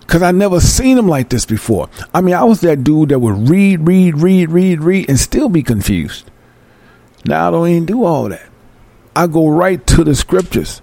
Because 0.00 0.22
I 0.22 0.30
never 0.32 0.60
seen 0.60 0.98
him 0.98 1.08
like 1.08 1.30
this 1.30 1.46
before. 1.46 1.88
I 2.12 2.20
mean, 2.20 2.34
I 2.34 2.44
was 2.44 2.60
that 2.60 2.84
dude 2.84 3.10
that 3.10 3.20
would 3.20 3.48
read, 3.48 3.86
read, 3.86 4.18
read, 4.18 4.50
read, 4.50 4.82
read, 4.82 5.08
and 5.08 5.18
still 5.18 5.48
be 5.48 5.62
confused. 5.62 6.30
Now 7.24 7.48
I 7.48 7.50
don't 7.50 7.68
even 7.68 7.86
do 7.86 8.04
all 8.04 8.28
that. 8.28 8.48
I 9.14 9.26
go 9.26 9.48
right 9.48 9.86
to 9.88 10.04
the 10.04 10.14
scriptures 10.14 10.82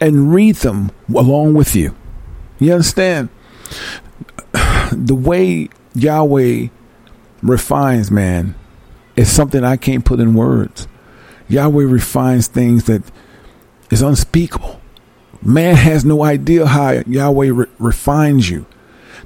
and 0.00 0.32
read 0.34 0.56
them 0.56 0.90
along 1.14 1.54
with 1.54 1.74
you. 1.74 1.94
You 2.58 2.72
understand? 2.72 3.28
The 4.92 5.14
way 5.14 5.68
Yahweh 5.94 6.68
refines 7.42 8.10
man 8.10 8.54
is 9.14 9.30
something 9.30 9.64
I 9.64 9.76
can't 9.76 10.04
put 10.04 10.20
in 10.20 10.34
words. 10.34 10.88
Yahweh 11.48 11.84
refines 11.84 12.48
things 12.48 12.84
that 12.84 13.02
is 13.90 14.02
unspeakable. 14.02 14.80
Man 15.42 15.76
has 15.76 16.04
no 16.04 16.24
idea 16.24 16.66
how 16.66 16.90
Yahweh 17.06 17.50
re- 17.52 17.66
refines 17.78 18.50
you. 18.50 18.66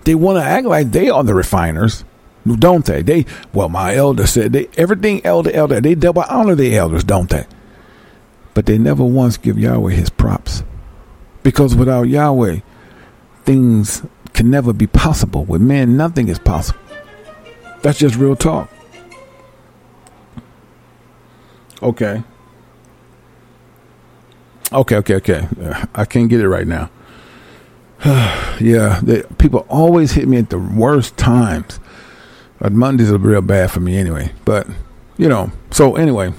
They 0.05 0.15
want 0.15 0.39
to 0.39 0.43
act 0.43 0.67
like 0.67 0.91
they 0.91 1.09
are 1.09 1.25
the 1.25 1.35
refiners, 1.35 2.05
don't 2.47 2.85
they? 2.85 3.03
They 3.03 3.27
well, 3.53 3.69
my 3.69 3.95
elder 3.95 4.27
said 4.27 4.53
they 4.53 4.69
everything 4.77 5.25
elder 5.25 5.51
elder 5.53 5.81
they 5.81 5.95
double 5.95 6.25
honor 6.29 6.55
the 6.55 6.77
elders, 6.77 7.05
don't 7.05 7.31
they? 7.31 7.47
But 8.55 8.67
they 8.67 8.79
never 8.79 9.05
once 9.05 9.37
give 9.37 9.59
Yahweh 9.59 9.93
his 9.93 10.11
props, 10.11 10.63
because 11.43 11.75
without 11.75 12.09
Yahweh, 12.09 12.61
things 13.45 14.03
can 14.33 14.51
never 14.51 14.73
be 14.73 14.87
possible. 14.87 15.45
With 15.45 15.61
man, 15.61 15.97
nothing 15.97 16.29
is 16.29 16.39
possible. 16.39 16.81
That's 17.83 17.99
just 17.99 18.17
real 18.17 18.37
talk. 18.37 18.71
Okay. 21.83 22.23
Okay, 24.73 24.97
okay, 24.97 25.17
okay. 25.17 25.49
I 25.95 26.05
can't 26.05 26.29
get 26.29 26.41
it 26.41 26.49
right 26.49 26.67
now. 26.67 26.91
yeah, 28.05 29.01
people 29.39 29.67
always 29.69 30.13
hit 30.13 30.29
me 30.29 30.39
at 30.39 30.51
the 30.51 30.59
worst 30.59 31.17
times. 31.17 31.81
But 32.61 32.73
Mondays 32.73 33.11
are 33.11 33.19
real 33.19 33.41
bad 33.41 33.71
for 33.71 33.81
me 33.81 33.97
anyway. 33.97 34.33
But, 34.45 34.69
you 35.17 35.29
know, 35.29 35.51
so 35.71 35.97
anyway, 35.97 36.33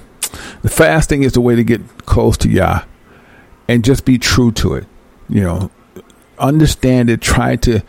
the 0.62 0.68
fasting 0.68 1.24
is 1.24 1.32
the 1.32 1.40
way 1.40 1.56
to 1.56 1.64
get 1.64 2.06
close 2.06 2.36
to 2.38 2.48
Yah 2.48 2.84
and 3.68 3.84
just 3.84 4.04
be 4.04 4.18
true 4.18 4.52
to 4.52 4.74
it. 4.74 4.86
You 5.28 5.42
know, 5.42 5.70
understand 6.38 7.10
it, 7.10 7.20
try 7.20 7.56
to 7.56 7.82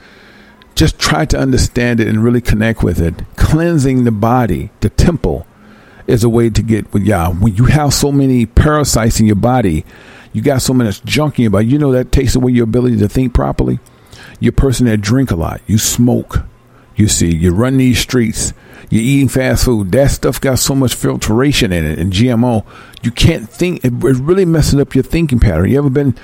just 0.76 0.98
try 0.98 1.24
to 1.26 1.38
understand 1.38 2.00
it 2.00 2.08
and 2.08 2.24
really 2.24 2.42
connect 2.42 2.84
with 2.84 3.00
it. 3.00 3.14
Cleansing 3.36 4.04
the 4.04 4.12
body, 4.12 4.72
the 4.80 4.90
temple, 4.90 5.46
is 6.08 6.24
a 6.24 6.30
way 6.30 6.50
to 6.50 6.62
get 6.62 6.92
with 6.92 7.04
Yah. 7.04 7.32
When 7.32 7.56
you 7.56 7.66
have 7.66 7.94
so 7.94 8.12
many 8.12 8.46
parasites 8.46 9.20
in 9.20 9.26
your 9.26 9.36
body, 9.36 9.86
you 10.34 10.42
got 10.42 10.62
someone 10.62 10.86
that's 10.86 11.00
junk 11.00 11.40
in 11.40 11.44
your 11.44 11.52
body, 11.52 11.68
you 11.68 11.78
know 11.78 11.92
that 11.92 12.12
takes 12.12 12.36
away 12.36 12.52
your 12.52 12.66
ability 12.66 12.98
to 12.98 13.08
think 13.08 13.34
properly. 13.34 13.80
You're 14.40 14.52
a 14.52 14.54
person 14.54 14.88
that 14.88 14.98
drink 14.98 15.32
a 15.32 15.36
lot, 15.36 15.62
you 15.68 15.78
smoke, 15.78 16.44
you 16.96 17.08
see, 17.08 17.34
you 17.34 17.54
run 17.54 17.78
these 17.78 18.00
streets, 18.00 18.54
you're 18.90 19.02
eating 19.02 19.30
fast 19.30 19.66
food. 19.66 19.92
That 19.92 20.12
stuff 20.12 20.42
got 20.42 20.60
so 20.60 20.76
much 20.76 20.96
filtration 20.96 21.72
in 21.72 21.86
it 21.86 21.98
and 21.98 22.12
GMO, 22.12 22.66
you 23.02 23.12
can't 23.12 23.50
think. 23.50 23.86
It 23.86 23.94
really 23.94 24.46
messes 24.46 24.80
up 24.80 24.94
your 24.94 25.04
thinking 25.04 25.40
pattern. 25.40 25.70
You 25.70 25.78
ever 25.78 25.90
been 25.90 26.16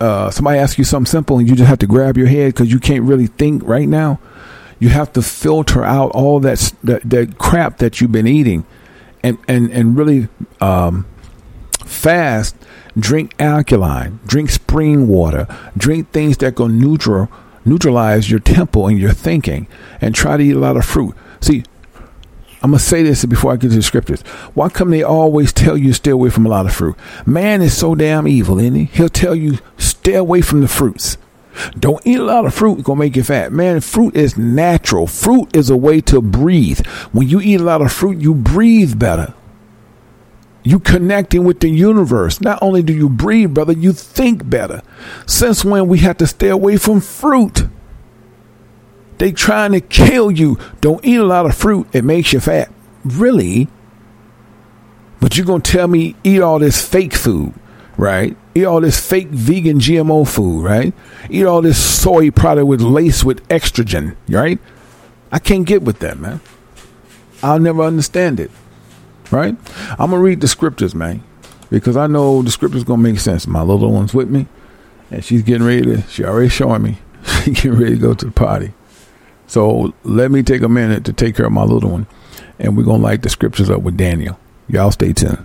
uh, 0.00 0.30
somebody 0.30 0.58
asks 0.58 0.78
you 0.78 0.84
something 0.84 1.10
simple 1.10 1.38
and 1.38 1.48
you 1.48 1.54
just 1.54 1.68
have 1.68 1.78
to 1.78 1.86
grab 1.86 2.16
your 2.16 2.26
head 2.26 2.54
because 2.54 2.72
you 2.72 2.78
can't 2.78 3.04
really 3.04 3.26
think 3.26 3.62
right 3.64 3.88
now? 3.88 4.20
You 4.78 4.88
have 4.88 5.12
to 5.12 5.22
filter 5.22 5.84
out 5.84 6.10
all 6.10 6.40
that, 6.40 6.72
that 6.82 7.08
that 7.08 7.38
crap 7.38 7.78
that 7.78 8.00
you've 8.00 8.10
been 8.10 8.26
eating, 8.26 8.66
and 9.22 9.38
and 9.46 9.70
and 9.70 9.96
really 9.96 10.26
um, 10.60 11.06
fast. 11.84 12.56
Drink 12.98 13.34
alkaline. 13.38 14.20
Drink 14.26 14.50
spring 14.50 15.08
water. 15.08 15.46
Drink 15.76 16.10
things 16.12 16.36
that 16.38 16.54
go 16.54 16.66
neutral 16.66 17.28
neutralize 17.64 18.30
your 18.30 18.40
temple 18.40 18.86
and 18.86 18.98
your 18.98 19.12
thinking 19.12 19.66
and 20.00 20.14
try 20.14 20.36
to 20.36 20.42
eat 20.42 20.56
a 20.56 20.58
lot 20.58 20.76
of 20.76 20.84
fruit. 20.84 21.14
See, 21.40 21.64
I'm 22.62 22.72
to 22.72 22.78
say 22.78 23.02
this 23.02 23.24
before 23.24 23.52
I 23.52 23.56
get 23.56 23.70
to 23.70 23.76
the 23.76 23.82
scriptures. 23.82 24.22
Why 24.54 24.68
come 24.68 24.90
they 24.90 25.02
always 25.02 25.52
tell 25.52 25.76
you 25.76 25.92
stay 25.92 26.10
away 26.10 26.30
from 26.30 26.46
a 26.46 26.48
lot 26.48 26.66
of 26.66 26.74
fruit? 26.74 26.96
Man 27.26 27.60
is 27.60 27.76
so 27.76 27.94
damn 27.94 28.28
evil, 28.28 28.58
isn't 28.58 28.74
he? 28.74 28.84
He'll 28.84 29.08
tell 29.08 29.34
you 29.34 29.58
stay 29.78 30.14
away 30.14 30.42
from 30.42 30.60
the 30.60 30.68
fruits. 30.68 31.18
Don't 31.78 32.04
eat 32.06 32.18
a 32.18 32.24
lot 32.24 32.46
of 32.46 32.54
fruit, 32.54 32.78
it's 32.78 32.86
gonna 32.86 32.98
make 32.98 33.16
you 33.16 33.22
fat. 33.22 33.52
Man, 33.52 33.80
fruit 33.80 34.16
is 34.16 34.38
natural. 34.38 35.06
Fruit 35.06 35.54
is 35.54 35.68
a 35.68 35.76
way 35.76 36.00
to 36.02 36.22
breathe. 36.22 36.86
When 37.12 37.28
you 37.28 37.40
eat 37.40 37.60
a 37.60 37.64
lot 37.64 37.82
of 37.82 37.92
fruit, 37.92 38.18
you 38.18 38.34
breathe 38.34 38.98
better. 38.98 39.34
You 40.62 40.78
connecting 40.78 41.44
with 41.44 41.60
the 41.60 41.68
universe. 41.68 42.40
Not 42.40 42.58
only 42.62 42.82
do 42.82 42.92
you 42.92 43.08
breathe, 43.08 43.54
brother, 43.54 43.72
you 43.72 43.92
think 43.92 44.48
better. 44.48 44.82
Since 45.26 45.64
when 45.64 45.88
we 45.88 45.98
have 45.98 46.18
to 46.18 46.26
stay 46.26 46.48
away 46.48 46.76
from 46.76 47.00
fruit? 47.00 47.66
They 49.18 49.32
trying 49.32 49.72
to 49.72 49.80
kill 49.80 50.30
you. 50.30 50.58
Don't 50.80 51.04
eat 51.04 51.16
a 51.16 51.24
lot 51.24 51.46
of 51.46 51.56
fruit. 51.56 51.88
It 51.92 52.04
makes 52.04 52.32
you 52.32 52.40
fat. 52.40 52.70
Really? 53.04 53.68
But 55.20 55.36
you're 55.36 55.46
going 55.46 55.62
to 55.62 55.70
tell 55.70 55.86
me 55.88 56.16
eat 56.24 56.40
all 56.42 56.58
this 56.58 56.84
fake 56.84 57.14
food, 57.14 57.54
right? 57.96 58.36
Eat 58.54 58.64
all 58.64 58.80
this 58.80 58.98
fake 58.98 59.28
vegan 59.28 59.78
GMO 59.78 60.26
food, 60.26 60.64
right? 60.64 60.92
Eat 61.30 61.44
all 61.44 61.62
this 61.62 61.78
soy 61.78 62.30
product 62.30 62.66
with 62.66 62.80
lace 62.80 63.22
with 63.22 63.46
estrogen, 63.48 64.16
right? 64.28 64.58
I 65.30 65.38
can't 65.38 65.64
get 65.64 65.82
with 65.82 66.00
that, 66.00 66.18
man. 66.18 66.40
I'll 67.42 67.60
never 67.60 67.82
understand 67.82 68.40
it, 68.40 68.50
right? 69.32 69.56
I'm 69.98 70.10
to 70.10 70.18
read 70.18 70.40
the 70.40 70.48
scriptures, 70.48 70.94
man, 70.94 71.22
because 71.70 71.96
I 71.96 72.06
know 72.06 72.42
the 72.42 72.50
scriptures 72.50 72.84
to 72.84 72.96
make 72.96 73.18
sense. 73.18 73.46
My 73.46 73.62
little 73.62 73.92
one's 73.92 74.14
with 74.14 74.30
me, 74.30 74.46
and 75.10 75.24
she's 75.24 75.42
getting 75.42 75.66
ready 75.66 75.82
to, 75.82 76.02
she 76.02 76.24
already 76.24 76.48
showing 76.48 76.82
me, 76.82 76.98
she's 77.44 77.54
getting 77.54 77.78
ready 77.78 77.94
to 77.94 78.00
go 78.00 78.14
to 78.14 78.26
the 78.26 78.32
party. 78.32 78.72
So 79.46 79.92
let 80.04 80.30
me 80.30 80.42
take 80.42 80.62
a 80.62 80.68
minute 80.68 81.04
to 81.04 81.12
take 81.12 81.36
care 81.36 81.46
of 81.46 81.52
my 81.52 81.64
little 81.64 81.90
one, 81.90 82.06
and 82.58 82.76
we're 82.76 82.84
gonna 82.84 83.02
light 83.02 83.22
the 83.22 83.28
scriptures 83.28 83.70
up 83.70 83.82
with 83.82 83.96
Daniel. 83.96 84.38
Y'all 84.68 84.90
stay 84.90 85.12
tuned. 85.12 85.44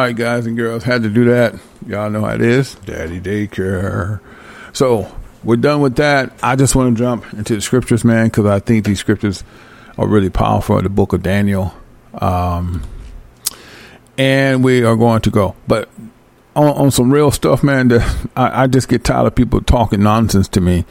All 0.00 0.06
right, 0.06 0.16
guys 0.16 0.46
and 0.46 0.56
girls, 0.56 0.82
had 0.82 1.02
to 1.02 1.10
do 1.10 1.26
that. 1.26 1.56
Y'all 1.86 2.08
know 2.08 2.22
how 2.22 2.34
it 2.34 2.40
is. 2.40 2.74
Daddy 2.86 3.20
daycare. 3.20 4.20
So 4.72 5.14
we're 5.44 5.56
done 5.56 5.82
with 5.82 5.96
that. 5.96 6.32
I 6.42 6.56
just 6.56 6.74
want 6.74 6.96
to 6.96 7.04
jump 7.04 7.30
into 7.34 7.54
the 7.54 7.60
scriptures, 7.60 8.02
man, 8.02 8.28
because 8.28 8.46
I 8.46 8.60
think 8.60 8.86
these 8.86 8.98
scriptures 8.98 9.44
are 9.98 10.06
really 10.06 10.30
powerful. 10.30 10.80
The 10.80 10.88
book 10.88 11.12
of 11.12 11.22
Daniel, 11.22 11.74
um, 12.14 12.82
and 14.16 14.64
we 14.64 14.84
are 14.84 14.96
going 14.96 15.20
to 15.20 15.30
go. 15.30 15.54
But 15.68 15.90
on, 16.56 16.68
on 16.68 16.90
some 16.90 17.12
real 17.12 17.30
stuff, 17.30 17.62
man, 17.62 17.88
the, 17.88 18.30
I, 18.34 18.62
I 18.62 18.66
just 18.68 18.88
get 18.88 19.04
tired 19.04 19.26
of 19.26 19.34
people 19.34 19.60
talking 19.60 20.02
nonsense 20.02 20.48
to 20.48 20.62
me. 20.62 20.86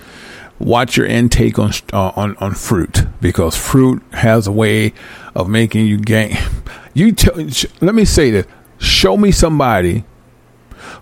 Watch 0.60 0.98
your 0.98 1.08
intake 1.08 1.58
on 1.58 1.72
uh, 1.94 2.12
on 2.16 2.38
on 2.38 2.54
fruit 2.54 3.06
because 3.22 3.56
fruit 3.56 4.04
has 4.12 4.46
a 4.46 4.52
way 4.52 4.94
of 5.34 5.50
making 5.50 5.88
you 5.88 5.98
gain. 5.98 6.38
You 6.94 7.12
tell. 7.14 7.34
Let 7.82 7.96
me 7.96 8.06
say 8.06 8.30
this 8.30 8.46
show 8.80 9.18
me 9.18 9.32
somebody 9.32 10.04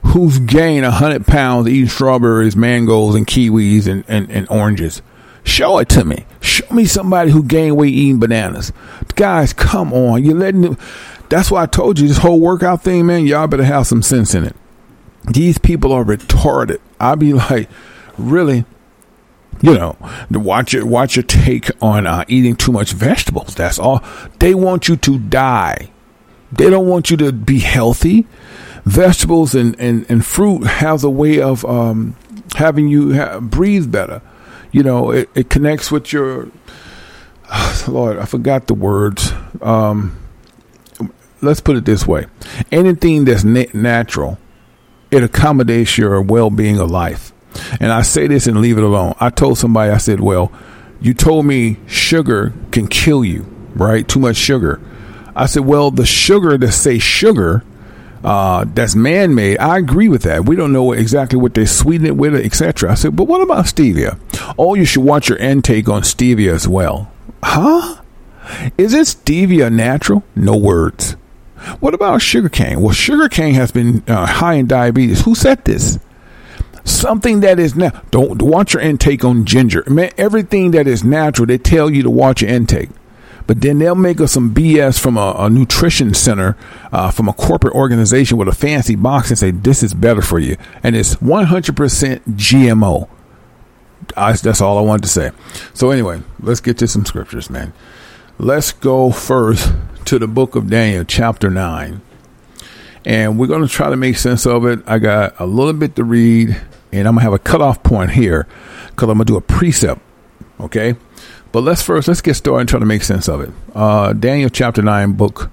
who's 0.04 0.40
gained 0.40 0.84
100 0.84 1.26
pounds 1.26 1.68
eating 1.68 1.88
strawberries, 1.88 2.56
mangoes, 2.56 3.16
and 3.16 3.26
kiwis 3.28 3.88
and, 3.88 4.04
and, 4.08 4.30
and, 4.32 4.48
oranges. 4.50 5.02
Show 5.44 5.78
it 5.80 5.90
to 5.90 6.04
me. 6.04 6.26
Show 6.42 6.74
me 6.74 6.86
somebody 6.86 7.32
who 7.32 7.44
gained 7.44 7.78
weight 7.78 7.94
eating 7.94 8.20
bananas. 8.20 8.74
Guys, 9.16 9.54
come 9.54 9.94
on. 9.94 10.24
You're 10.24 10.36
letting 10.36 10.62
them. 10.62 10.78
That's 11.30 11.52
why 11.52 11.64
I 11.64 11.66
told 11.68 12.00
you 12.00 12.08
this 12.08 12.18
whole 12.18 12.40
workout 12.40 12.84
thing, 12.84 13.06
man. 13.06 13.26
Y'all 13.26 13.48
better 13.48 13.64
have 13.64 13.88
some 13.88 14.02
sense 14.02 14.34
in 14.34 14.44
it. 14.44 14.56
These 15.32 15.58
people 15.58 15.92
are 15.92 16.04
retarded. 16.04 16.80
I'd 17.00 17.20
be 17.20 17.34
like, 17.34 17.70
really? 18.18 18.66
You 19.62 19.74
know, 19.74 19.98
watch 20.30 20.74
your 20.74 20.86
watch 20.86 21.16
your 21.16 21.24
take 21.24 21.72
on 21.82 22.06
uh, 22.06 22.26
eating 22.28 22.56
too 22.56 22.72
much 22.72 22.92
vegetables. 22.92 23.56
That's 23.56 23.80
all. 23.80 24.04
They 24.40 24.54
want 24.54 24.88
you 24.88 24.98
to 24.98 25.18
die. 25.18 25.90
They 26.52 26.70
don't 26.70 26.88
want 26.88 27.12
you 27.12 27.18
to 27.18 27.32
be 27.32 27.60
healthy. 27.60 28.26
Vegetables 28.86 29.54
and, 29.54 29.78
and, 29.80 30.06
and 30.10 30.26
fruit 30.26 30.66
has 30.66 31.04
a 31.04 31.10
way 31.10 31.42
of 31.42 31.66
um, 31.66 32.16
having 32.56 32.88
you 32.88 33.16
ha- 33.16 33.40
breathe 33.40 33.92
better. 33.92 34.22
You 34.72 34.84
know, 34.84 35.12
it, 35.12 35.30
it 35.36 35.50
connects 35.50 35.92
with 35.92 36.14
your. 36.14 36.50
Lord, 37.88 38.18
I 38.18 38.26
forgot 38.26 38.68
the 38.68 38.74
words. 38.74 39.34
Um, 39.62 40.18
let's 41.42 41.62
put 41.62 41.76
it 41.76 41.86
this 41.86 42.08
way 42.08 42.26
anything 42.72 43.26
that's 43.26 43.44
na- 43.44 43.66
natural, 43.74 44.38
it 45.12 45.24
accommodates 45.24 45.98
your 45.98 46.22
well 46.22 46.50
being 46.50 46.80
of 46.80 46.90
life. 46.90 47.34
And 47.80 47.92
I 47.92 48.02
say 48.04 48.28
this 48.28 48.48
and 48.48 48.62
leave 48.62 48.78
it 48.78 48.84
alone. 48.84 49.16
I 49.20 49.30
told 49.30 49.58
somebody, 49.58 49.92
I 49.92 49.98
said, 49.98 50.20
well, 50.20 50.52
you 51.02 51.14
told 51.14 51.46
me 51.46 51.78
sugar 51.88 52.54
can 52.72 52.88
kill 52.88 53.26
you, 53.26 53.44
right? 53.76 54.08
Too 54.08 54.20
much 54.20 54.36
sugar. 54.36 54.80
I 55.38 55.46
said, 55.46 55.66
well, 55.66 55.92
the 55.92 56.06
sugar 56.06 56.58
to 56.58 56.72
say 56.72 56.98
sugar, 56.98 57.64
uh, 58.24 58.66
that's 58.74 58.96
man 58.96 59.36
made. 59.36 59.60
I 59.60 59.78
agree 59.78 60.10
with 60.10 60.24
that. 60.24 60.46
We 60.46 60.56
don't 60.56 60.74
know 60.74 60.94
exactly 60.94 61.38
what 61.38 61.54
they 61.54 61.68
sweeten 61.68 62.08
it 62.08 62.18
with, 62.18 62.34
etc. 62.34 62.92
I 62.92 62.96
said, 62.96 63.16
but 63.16 63.26
what 63.26 63.42
about 63.42 63.66
stevia? 63.66 64.20
Oh, 64.58 64.74
you 64.74 64.84
should 64.84 65.04
watch 65.04 65.30
your 65.30 65.38
intake 65.38 65.88
on 65.88 66.02
stevia 66.02 66.54
as 66.54 66.68
well. 66.68 67.12
Huh? 67.44 68.02
Is 68.80 68.96
it 68.96 69.06
stevia 69.06 69.72
natural? 69.72 70.24
No 70.36 70.58
words. 70.58 71.12
What 71.82 71.94
about 71.94 72.24
sugarcane? 72.24 72.82
Well, 72.82 72.94
sugarcane 72.94 73.54
has 73.54 73.72
been 73.72 74.04
uh, 74.08 74.26
high 74.26 74.56
in 74.56 74.66
diabetes. 74.66 75.22
Who 75.22 75.36
said 75.36 75.64
this? 75.66 76.00
Something 76.84 77.42
that 77.42 77.60
is 77.60 77.76
now. 77.76 78.02
Don't 78.10 78.42
watch 78.42 78.74
your 78.74 78.82
intake 78.82 79.24
on 79.24 79.46
ginger. 79.46 79.84
Man, 79.88 80.10
everything 80.18 80.72
that 80.72 80.88
is 80.88 81.04
natural, 81.04 81.46
they 81.46 81.60
tell 81.60 81.92
you 81.92 82.02
to 82.02 82.10
watch 82.10 82.42
your 82.42 82.50
intake 82.50 82.90
but 83.48 83.62
then 83.62 83.80
they'll 83.80 83.96
make 83.96 84.20
us 84.20 84.34
some 84.34 84.54
BS 84.54 85.00
from 85.00 85.18
a, 85.18 85.34
a 85.38 85.50
nutrition 85.50 86.14
center, 86.14 86.58
uh, 86.92 87.10
from 87.10 87.30
a 87.30 87.34
corporate 87.34 87.74
organization 87.74 88.38
with 88.38 88.50
a 88.50 88.54
fancy 88.54 88.96
box 88.96 89.30
and 89.30 89.40
say, 89.40 89.52
this 89.52 89.82
is 89.82 89.94
better 89.94 90.22
for 90.22 90.38
you. 90.38 90.58
And 90.84 90.96
it's 90.96 91.16
100% 91.16 92.20
GMO. 92.36 93.10
I, 94.16 94.34
that's 94.34 94.62
all 94.62 94.78
I 94.78 94.82
wanted 94.82 95.04
to 95.04 95.10
say. 95.10 95.32
So, 95.74 95.92
anyway, 95.92 96.22
let's 96.40 96.60
get 96.60 96.78
to 96.80 96.88
some 96.88 97.06
scriptures, 97.06 97.50
man. 97.50 97.74
Let's 98.38 98.72
go 98.72 99.12
first 99.12 99.74
to 100.06 100.20
the 100.20 100.28
book 100.28 100.56
of 100.56 100.70
Daniel, 100.70 101.04
chapter 101.04 101.50
9. 101.50 102.02
And 103.06 103.40
we're 103.40 103.48
going 103.48 103.62
to 103.62 103.68
try 103.68 103.90
to 103.90 103.96
make 103.96 104.18
sense 104.18 104.46
of 104.46 104.66
it. 104.66 104.80
I 104.86 105.00
got 105.00 105.40
a 105.40 105.46
little 105.46 105.74
bit 105.74 105.96
to 105.96 106.04
read, 106.04 106.50
and 106.92 107.08
I'm 107.08 107.16
going 107.16 107.20
to 107.20 107.22
have 107.22 107.34
a 107.34 107.40
cutoff 107.40 107.82
point 107.82 108.12
here 108.12 108.46
because 108.88 109.10
I'm 109.10 109.18
going 109.18 109.26
to 109.26 109.34
do 109.34 109.38
a 109.38 109.42
precept. 109.42 110.02
Okay? 110.60 110.96
But 111.52 111.62
let's 111.62 111.82
first 111.82 112.08
let's 112.08 112.22
get 112.22 112.36
started 112.36 112.62
and 112.62 112.70
try 112.70 112.80
to 112.80 112.86
make 112.86 113.04
sense 113.04 113.28
of 113.28 113.42
it. 113.42 113.52
Uh, 113.74 114.14
Daniel 114.14 114.50
chapter 114.50 114.82
nine, 114.82 115.14
book 115.14 115.50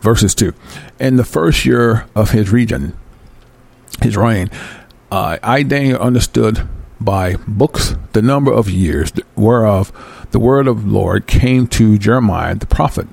verses 0.00 0.34
two. 0.34 0.54
In 0.98 1.16
the 1.16 1.24
first 1.24 1.64
year 1.64 2.06
of 2.14 2.30
his 2.30 2.50
region, 2.50 2.96
his 4.02 4.16
reign, 4.16 4.50
uh, 5.10 5.38
I 5.42 5.62
Daniel 5.62 6.00
understood 6.00 6.66
by 7.00 7.36
books 7.46 7.94
the 8.12 8.22
number 8.22 8.52
of 8.52 8.70
years 8.70 9.12
whereof 9.34 9.92
the 10.30 10.38
word 10.38 10.66
of 10.66 10.84
the 10.84 10.90
Lord 10.90 11.26
came 11.26 11.66
to 11.68 11.98
Jeremiah 11.98 12.54
the 12.54 12.66
prophet 12.66 13.06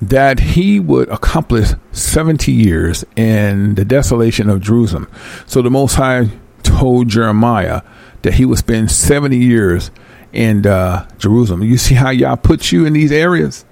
that 0.00 0.40
he 0.40 0.78
would 0.78 1.08
accomplish 1.08 1.70
70 1.92 2.52
years 2.52 3.04
in 3.16 3.76
the 3.76 3.84
desolation 3.84 4.50
of 4.50 4.60
Jerusalem. 4.60 5.08
So 5.46 5.62
the 5.62 5.70
Most 5.70 5.94
High 5.94 6.28
told 6.62 7.08
Jeremiah 7.08 7.82
that 8.22 8.34
he 8.34 8.44
would 8.44 8.58
spend 8.58 8.90
70 8.90 9.36
years 9.36 9.90
in 10.32 10.66
uh, 10.66 11.08
Jerusalem. 11.18 11.62
You 11.62 11.78
see 11.78 11.94
how 11.94 12.10
Yah 12.10 12.36
puts 12.36 12.72
you 12.72 12.84
in 12.84 12.92
these 12.92 13.12
areas? 13.12 13.64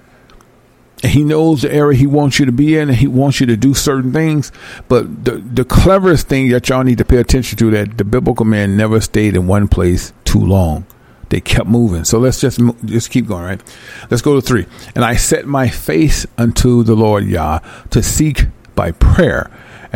And 1.03 1.11
he 1.11 1.23
knows 1.23 1.61
the 1.61 1.71
area 1.71 1.97
he 1.97 2.07
wants 2.07 2.39
you 2.39 2.45
to 2.45 2.51
be 2.51 2.77
in 2.77 2.89
and 2.89 2.97
he 2.97 3.07
wants 3.07 3.39
you 3.39 3.45
to 3.47 3.57
do 3.57 3.73
certain 3.73 4.11
things. 4.11 4.51
But 4.87 5.25
the, 5.25 5.33
the 5.33 5.65
cleverest 5.65 6.27
thing 6.27 6.49
that 6.49 6.69
y'all 6.69 6.83
need 6.83 6.97
to 6.97 7.05
pay 7.05 7.17
attention 7.17 7.57
to 7.59 7.69
that 7.71 7.97
the 7.97 8.03
biblical 8.03 8.45
man 8.45 8.77
never 8.77 9.01
stayed 9.01 9.35
in 9.35 9.45
one 9.45 9.67
place 9.67 10.13
too 10.23 10.39
long. 10.39 10.85
They 11.29 11.41
kept 11.41 11.67
moving. 11.67 12.05
So 12.05 12.17
let's 12.17 12.39
just 12.39 12.59
just 12.85 13.09
keep 13.09 13.27
going, 13.27 13.43
right? 13.43 13.61
Let's 14.09 14.21
go 14.21 14.35
to 14.35 14.41
three. 14.41 14.67
And 14.93 15.03
I 15.03 15.15
set 15.15 15.45
my 15.45 15.67
face 15.67 16.25
unto 16.37 16.83
the 16.83 16.95
Lord 16.95 17.25
Yah 17.25 17.59
to 17.89 18.01
seek 18.01 18.45
by 18.75 18.91
prayer 18.91 19.51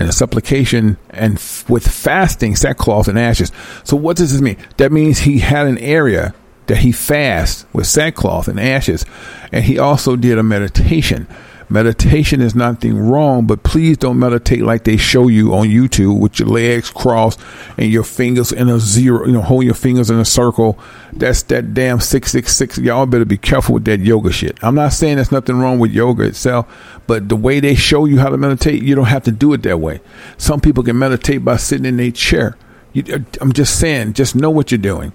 and 0.05 0.13
supplication 0.13 0.97
and 1.09 1.35
f- 1.35 1.69
with 1.69 1.87
fasting, 1.87 2.55
sackcloth 2.55 3.07
and 3.07 3.17
ashes. 3.19 3.51
So 3.83 3.97
what 3.97 4.17
does 4.17 4.31
this 4.31 4.41
mean? 4.41 4.57
That 4.77 4.91
means 4.91 5.19
he 5.19 5.39
had 5.39 5.67
an 5.67 5.77
area 5.79 6.33
that 6.67 6.77
he 6.77 6.91
fast 6.91 7.65
with 7.73 7.87
sackcloth 7.87 8.47
and 8.47 8.59
ashes, 8.59 9.05
and 9.51 9.63
he 9.63 9.79
also 9.79 10.15
did 10.15 10.37
a 10.37 10.43
meditation. 10.43 11.27
Meditation 11.71 12.41
is 12.41 12.55
nothing 12.55 12.97
wrong, 12.97 13.45
but 13.45 13.61
please 13.61 13.95
don't 13.95 14.17
meditate 14.17 14.61
like 14.63 14.85
they 14.85 14.97
show 14.97 15.27
you 15.27 15.53
on 15.53 15.67
YouTube 15.67 16.19
with 16.19 16.39
your 16.39 16.47
legs 16.47 16.89
crossed 16.89 17.39
and 17.77 17.91
your 17.91 18.03
fingers 18.03 18.51
in 18.51 18.69
a 18.69 18.79
zero, 18.79 19.27
you 19.27 19.33
know, 19.33 19.41
hold 19.41 19.65
your 19.65 19.75
fingers 19.75 20.09
in 20.09 20.17
a 20.17 20.25
circle. 20.25 20.79
That's 21.13 21.43
that 21.43 21.75
damn 21.75 21.99
666. 21.99 22.79
Y'all 22.79 23.05
better 23.05 23.23
be 23.23 23.37
careful 23.37 23.75
with 23.75 23.85
that 23.85 23.99
yoga 23.99 24.31
shit. 24.31 24.57
I'm 24.63 24.73
not 24.73 24.93
saying 24.93 25.17
there's 25.17 25.31
nothing 25.31 25.59
wrong 25.59 25.77
with 25.77 25.91
yoga 25.91 26.23
itself, 26.23 26.65
but 27.05 27.29
the 27.29 27.35
way 27.35 27.59
they 27.59 27.75
show 27.75 28.05
you 28.05 28.17
how 28.17 28.29
to 28.29 28.37
meditate, 28.37 28.81
you 28.81 28.95
don't 28.95 29.05
have 29.05 29.23
to 29.25 29.31
do 29.31 29.53
it 29.53 29.61
that 29.61 29.79
way. 29.79 30.01
Some 30.39 30.61
people 30.61 30.83
can 30.83 30.97
meditate 30.97 31.45
by 31.45 31.57
sitting 31.57 31.85
in 31.85 31.99
a 31.99 32.09
chair. 32.09 32.57
You, 32.93 33.03
uh, 33.13 33.19
I'm 33.41 33.53
just 33.53 33.79
saying, 33.79 34.13
just 34.13 34.35
know 34.35 34.49
what 34.49 34.71
you're 34.71 34.79
doing. 34.79 35.11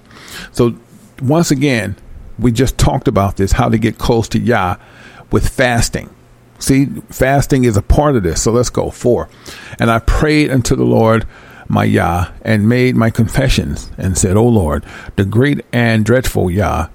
So, 0.52 0.76
once 1.20 1.50
again, 1.50 1.96
we 2.38 2.52
just 2.52 2.78
talked 2.78 3.08
about 3.08 3.36
this 3.36 3.52
how 3.52 3.68
to 3.68 3.78
get 3.78 3.98
close 3.98 4.28
to 4.28 4.38
Yah 4.38 4.76
with 5.32 5.48
fasting. 5.48 6.14
See, 6.58 6.86
fasting 7.10 7.64
is 7.64 7.76
a 7.76 7.82
part 7.82 8.16
of 8.16 8.22
this. 8.22 8.42
So 8.42 8.52
let's 8.52 8.70
go. 8.70 8.90
Four. 8.90 9.28
And 9.78 9.90
I 9.90 9.98
prayed 9.98 10.50
unto 10.50 10.76
the 10.76 10.84
Lord 10.84 11.26
my 11.68 11.84
Yah 11.84 12.30
and 12.42 12.68
made 12.68 12.96
my 12.96 13.10
confessions 13.10 13.90
and 13.98 14.16
said, 14.16 14.36
O 14.36 14.46
Lord, 14.46 14.84
the 15.16 15.24
great 15.24 15.64
and 15.72 16.04
dreadful 16.04 16.50
Yah, 16.50 16.88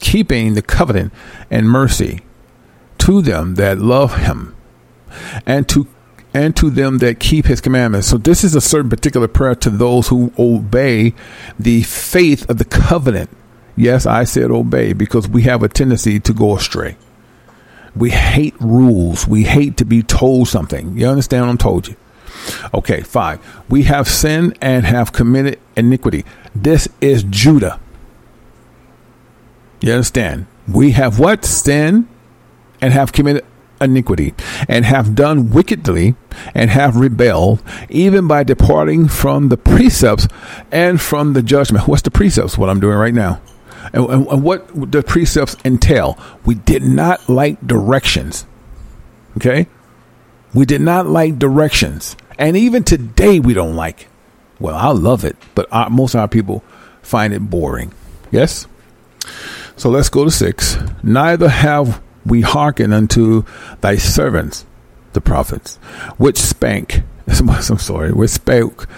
keeping 0.00 0.54
the 0.54 0.62
covenant 0.62 1.12
and 1.50 1.68
mercy 1.68 2.22
to 2.98 3.20
them 3.22 3.56
that 3.56 3.78
love 3.78 4.16
him 4.16 4.54
and 5.46 5.68
to 5.68 5.86
and 6.34 6.54
to 6.56 6.68
them 6.68 6.98
that 6.98 7.18
keep 7.18 7.46
his 7.46 7.60
commandments. 7.60 8.06
So 8.06 8.18
this 8.18 8.44
is 8.44 8.54
a 8.54 8.60
certain 8.60 8.90
particular 8.90 9.28
prayer 9.28 9.54
to 9.56 9.70
those 9.70 10.08
who 10.08 10.32
obey 10.38 11.14
the 11.58 11.82
faith 11.82 12.48
of 12.50 12.58
the 12.58 12.66
covenant. 12.66 13.30
Yes, 13.76 14.04
I 14.04 14.24
said 14.24 14.50
obey 14.50 14.92
because 14.92 15.26
we 15.26 15.42
have 15.42 15.62
a 15.62 15.68
tendency 15.68 16.20
to 16.20 16.34
go 16.34 16.56
astray. 16.56 16.96
We 17.98 18.10
hate 18.10 18.54
rules. 18.60 19.26
We 19.26 19.44
hate 19.44 19.76
to 19.78 19.84
be 19.84 20.02
told 20.02 20.48
something. 20.48 20.96
You 20.96 21.08
understand 21.08 21.42
what 21.44 21.50
I'm 21.50 21.58
told 21.58 21.88
you? 21.88 21.96
Okay, 22.72 23.02
five. 23.02 23.40
We 23.68 23.82
have 23.84 24.08
sinned 24.08 24.56
and 24.60 24.86
have 24.86 25.12
committed 25.12 25.58
iniquity. 25.76 26.24
This 26.54 26.88
is 27.00 27.24
Judah. 27.24 27.80
You 29.80 29.92
understand? 29.92 30.46
We 30.66 30.92
have 30.92 31.18
what? 31.18 31.44
Sinned 31.44 32.08
and 32.80 32.92
have 32.92 33.12
committed 33.12 33.44
iniquity, 33.80 34.34
and 34.68 34.84
have 34.84 35.14
done 35.14 35.50
wickedly, 35.50 36.16
and 36.54 36.70
have 36.70 36.96
rebelled, 36.96 37.62
even 37.88 38.26
by 38.26 38.42
departing 38.42 39.08
from 39.08 39.48
the 39.48 39.56
precepts 39.56 40.26
and 40.72 41.00
from 41.00 41.32
the 41.32 41.42
judgment. 41.42 41.86
What's 41.86 42.02
the 42.02 42.10
precepts? 42.10 42.58
What 42.58 42.70
I'm 42.70 42.80
doing 42.80 42.96
right 42.96 43.14
now. 43.14 43.40
And, 43.92 44.08
and, 44.08 44.42
what 44.42 44.90
the 44.92 45.02
precepts 45.02 45.56
entail? 45.64 46.18
We 46.44 46.54
did 46.54 46.82
not 46.82 47.28
like 47.28 47.64
directions. 47.66 48.46
Okay? 49.36 49.66
We 50.54 50.66
did 50.66 50.80
not 50.80 51.06
like 51.06 51.38
directions. 51.38 52.16
And 52.38 52.56
even 52.56 52.84
today, 52.84 53.40
we 53.40 53.54
don't 53.54 53.74
like. 53.74 54.08
Well, 54.60 54.76
I 54.76 54.90
love 54.90 55.24
it, 55.24 55.36
but 55.54 55.66
our, 55.70 55.90
most 55.90 56.14
of 56.14 56.20
our 56.20 56.28
people 56.28 56.64
find 57.02 57.32
it 57.32 57.40
boring. 57.40 57.92
Yes? 58.30 58.66
So 59.76 59.88
let's 59.90 60.08
go 60.08 60.24
to 60.24 60.30
six. 60.30 60.76
Neither 61.02 61.48
have 61.48 62.02
we 62.26 62.40
hearken 62.40 62.92
unto 62.92 63.44
thy 63.80 63.96
servants, 63.96 64.66
the 65.12 65.20
prophets, 65.20 65.76
which 66.16 66.36
spank, 66.36 67.02
I'm 67.26 67.62
sorry, 67.62 68.12
which 68.12 68.30
spoke 68.30 68.88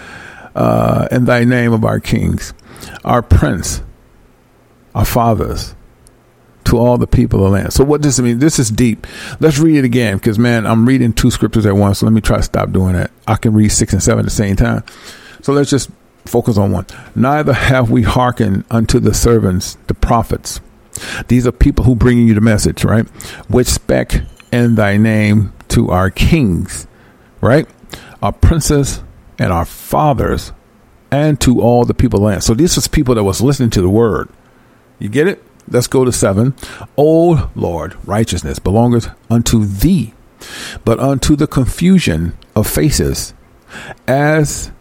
uh, 0.55 1.07
in 1.11 1.25
thy 1.25 1.43
name 1.43 1.73
of 1.73 1.85
our 1.85 1.99
kings, 1.99 2.53
our 3.03 3.21
prince, 3.21 3.81
our 4.93 5.05
fathers, 5.05 5.75
to 6.65 6.77
all 6.77 6.97
the 6.97 7.07
people 7.07 7.39
of 7.39 7.51
the 7.51 7.57
land. 7.57 7.73
So 7.73 7.83
what 7.83 8.01
does 8.01 8.19
it 8.19 8.23
mean? 8.23 8.39
This 8.39 8.59
is 8.59 8.69
deep. 8.69 9.07
Let's 9.39 9.59
read 9.59 9.77
it 9.77 9.85
again 9.85 10.17
because 10.17 10.37
man, 10.37 10.65
I'm 10.65 10.87
reading 10.87 11.11
two 11.13 11.31
scriptures 11.31 11.65
at 11.65 11.75
once. 11.75 11.99
So 11.99 12.05
let 12.05 12.13
me 12.13 12.21
try 12.21 12.37
to 12.37 12.43
stop 12.43 12.71
doing 12.71 12.93
that. 12.93 13.11
I 13.27 13.35
can 13.35 13.53
read 13.53 13.69
six 13.69 13.93
and 13.93 14.01
seven 14.01 14.19
at 14.19 14.25
the 14.25 14.31
same 14.31 14.55
time. 14.55 14.83
So 15.41 15.53
let's 15.53 15.69
just 15.69 15.89
focus 16.25 16.57
on 16.57 16.71
one. 16.71 16.85
Neither 17.15 17.53
have 17.53 17.89
we 17.89 18.03
hearkened 18.03 18.63
unto 18.69 18.99
the 18.99 19.13
servants, 19.13 19.77
the 19.87 19.93
prophets. 19.93 20.61
These 21.27 21.47
are 21.47 21.51
people 21.51 21.85
who 21.85 21.95
bring 21.95 22.27
you 22.27 22.33
the 22.33 22.41
message, 22.41 22.83
right? 22.83 23.07
Which 23.49 23.67
spec 23.67 24.21
in 24.51 24.75
thy 24.75 24.97
name 24.97 25.53
to 25.69 25.89
our 25.89 26.11
kings, 26.11 26.85
right? 27.39 27.67
Our 28.21 28.33
princes 28.33 29.01
and 29.39 29.51
our 29.51 29.65
fathers, 29.65 30.51
and 31.09 31.41
to 31.41 31.59
all 31.59 31.85
the 31.85 31.93
people 31.95 32.19
of 32.19 32.21
the 32.21 32.27
land. 32.27 32.43
So 32.43 32.53
this 32.53 32.75
was 32.75 32.87
people 32.87 33.15
that 33.15 33.23
was 33.23 33.41
listening 33.41 33.71
to 33.71 33.81
the 33.81 33.89
word. 33.89 34.29
You 35.01 35.09
get 35.09 35.27
it? 35.27 35.43
Let's 35.67 35.87
go 35.87 36.05
to 36.05 36.11
seven. 36.11 36.53
O 36.95 37.49
Lord, 37.55 37.95
righteousness 38.05 38.59
belongeth 38.59 39.09
unto 39.31 39.65
thee, 39.65 40.13
but 40.85 40.99
unto 40.99 41.35
the 41.35 41.47
confusion 41.47 42.37
of 42.55 42.67
faces, 42.67 43.33
as 44.07 44.71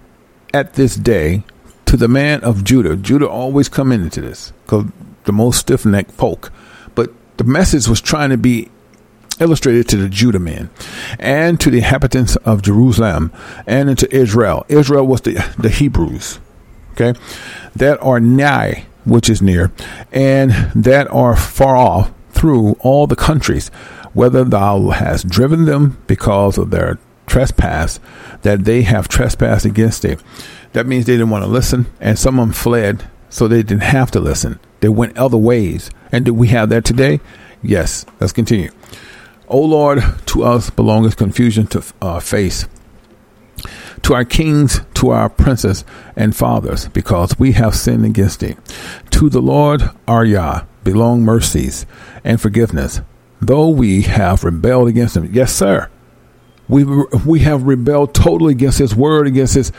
at 0.52 0.74
this 0.74 0.96
day 0.96 1.44
to 1.86 1.96
the 1.96 2.08
man 2.08 2.42
of 2.42 2.64
Judah. 2.64 2.96
Judah 2.96 3.28
always 3.28 3.68
come 3.68 3.92
into 3.92 4.20
this 4.20 4.52
because 4.64 4.86
the 5.24 5.32
most 5.32 5.60
stiff 5.60 5.86
necked 5.86 6.12
folk. 6.12 6.52
But 6.94 7.12
the 7.38 7.44
message 7.44 7.88
was 7.88 8.00
trying 8.00 8.30
to 8.30 8.36
be 8.36 8.68
illustrated 9.40 9.88
to 9.88 9.96
the 9.96 10.08
Judah 10.08 10.38
men 10.38 10.68
and 11.18 11.58
to 11.60 11.70
the 11.70 11.78
inhabitants 11.78 12.36
of 12.36 12.60
Jerusalem 12.60 13.32
and 13.66 13.88
into 13.88 14.14
Israel. 14.14 14.66
Israel 14.68 15.06
was 15.06 15.22
the, 15.22 15.34
the 15.58 15.70
Hebrews, 15.70 16.40
okay, 16.92 17.18
that 17.74 17.98
are 18.02 18.20
nigh, 18.20 18.84
which 19.04 19.28
is 19.28 19.42
near, 19.42 19.72
and 20.12 20.50
that 20.74 21.10
are 21.10 21.36
far 21.36 21.76
off 21.76 22.12
through 22.30 22.72
all 22.80 23.06
the 23.06 23.16
countries, 23.16 23.68
whether 24.12 24.44
thou 24.44 24.90
hast 24.90 25.28
driven 25.28 25.64
them 25.64 26.02
because 26.06 26.58
of 26.58 26.70
their 26.70 26.98
trespass, 27.26 28.00
that 28.42 28.64
they 28.64 28.82
have 28.82 29.08
trespassed 29.08 29.64
against 29.64 30.02
thee. 30.02 30.16
That 30.72 30.86
means 30.86 31.06
they 31.06 31.14
didn't 31.14 31.30
want 31.30 31.44
to 31.44 31.50
listen, 31.50 31.86
and 32.00 32.18
some 32.18 32.38
of 32.38 32.46
them 32.48 32.52
fled, 32.52 33.08
so 33.28 33.46
they 33.46 33.62
didn't 33.62 33.82
have 33.82 34.10
to 34.12 34.20
listen. 34.20 34.58
They 34.80 34.88
went 34.88 35.16
other 35.16 35.36
ways. 35.36 35.90
And 36.10 36.24
do 36.24 36.34
we 36.34 36.48
have 36.48 36.68
that 36.70 36.84
today? 36.84 37.20
Yes. 37.62 38.04
Let's 38.18 38.32
continue. 38.32 38.70
O 39.48 39.60
Lord, 39.60 40.02
to 40.26 40.44
us 40.44 40.70
belongeth 40.70 41.16
confusion 41.16 41.66
to 41.68 41.82
uh, 42.00 42.20
face, 42.20 42.66
to 44.10 44.16
our 44.16 44.24
kings, 44.24 44.80
to 44.92 45.10
our 45.10 45.28
princes 45.28 45.84
and 46.16 46.34
fathers, 46.34 46.88
because 46.88 47.38
we 47.38 47.52
have 47.52 47.76
sinned 47.76 48.04
against 48.04 48.40
thee. 48.40 48.56
To 49.10 49.30
the 49.30 49.40
Lord 49.40 49.88
our 50.08 50.24
Yah 50.24 50.64
belong 50.82 51.22
mercies 51.22 51.86
and 52.24 52.40
forgiveness, 52.40 53.02
though 53.40 53.68
we 53.68 54.02
have 54.02 54.42
rebelled 54.42 54.88
against 54.88 55.16
him. 55.16 55.32
Yes, 55.32 55.54
sir. 55.54 55.88
We 56.68 56.82
we 56.82 57.38
have 57.40 57.62
rebelled 57.62 58.12
totally 58.12 58.50
against 58.52 58.80
his 58.80 58.96
word, 58.96 59.28
against 59.28 59.54
his 59.54 59.70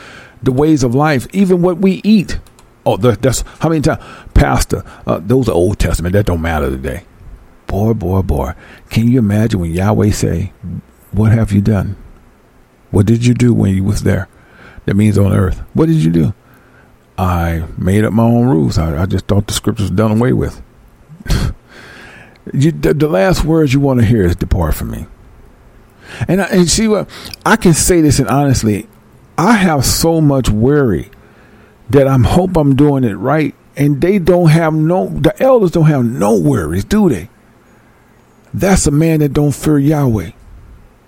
the 0.42 0.50
ways 0.50 0.82
of 0.82 0.94
life, 0.94 1.26
even 1.34 1.60
what 1.60 1.76
we 1.76 2.00
eat. 2.02 2.38
Oh, 2.86 2.96
that's 2.96 3.42
how 3.60 3.68
many 3.68 3.82
times, 3.82 4.02
Pastor? 4.32 4.82
Uh, 5.06 5.20
those 5.22 5.46
are 5.46 5.52
Old 5.52 5.78
Testament. 5.78 6.14
That 6.14 6.24
don't 6.24 6.40
matter 6.40 6.70
today. 6.70 7.04
Boy, 7.66 7.92
boy, 7.92 8.22
boy. 8.22 8.54
Can 8.88 9.08
you 9.08 9.18
imagine 9.18 9.60
when 9.60 9.72
Yahweh 9.72 10.10
say, 10.12 10.54
"What 11.10 11.32
have 11.32 11.52
you 11.52 11.60
done? 11.60 11.96
What 12.92 13.06
did 13.06 13.26
you 13.26 13.34
do 13.34 13.52
when 13.52 13.74
you 13.74 13.82
was 13.82 14.04
there?" 14.04 14.28
That 14.84 14.94
means 14.94 15.18
on 15.18 15.32
earth. 15.32 15.60
What 15.74 15.86
did 15.86 15.96
you 15.96 16.10
do? 16.10 16.34
I 17.18 17.64
made 17.76 18.04
up 18.04 18.12
my 18.12 18.24
own 18.24 18.46
rules. 18.46 18.78
I, 18.78 19.02
I 19.02 19.06
just 19.06 19.26
thought 19.26 19.46
the 19.46 19.52
scriptures 19.52 19.90
done 19.90 20.12
away 20.12 20.32
with. 20.32 20.62
you, 22.52 22.72
the, 22.72 22.94
the, 22.94 23.08
last 23.08 23.44
words 23.44 23.72
you 23.72 23.80
want 23.80 24.00
to 24.00 24.06
hear 24.06 24.24
is 24.24 24.36
"Depart 24.36 24.74
from 24.74 24.90
me." 24.90 25.06
And 26.28 26.42
I, 26.42 26.46
and 26.46 26.68
see 26.68 26.88
what 26.88 27.08
I 27.46 27.56
can 27.56 27.74
say 27.74 28.00
this, 28.00 28.18
and 28.18 28.28
honestly, 28.28 28.88
I 29.38 29.52
have 29.52 29.84
so 29.84 30.20
much 30.20 30.48
worry 30.48 31.10
that 31.90 32.08
I'm 32.08 32.24
hope 32.24 32.56
I'm 32.56 32.74
doing 32.74 33.04
it 33.04 33.14
right. 33.14 33.54
And 33.74 34.00
they 34.02 34.18
don't 34.18 34.48
have 34.48 34.74
no 34.74 35.08
the 35.08 35.40
elders 35.42 35.70
don't 35.70 35.86
have 35.86 36.04
no 36.04 36.38
worries, 36.38 36.84
do 36.84 37.08
they? 37.08 37.30
That's 38.52 38.86
a 38.86 38.90
man 38.90 39.20
that 39.20 39.32
don't 39.32 39.52
fear 39.52 39.78
Yahweh. 39.78 40.32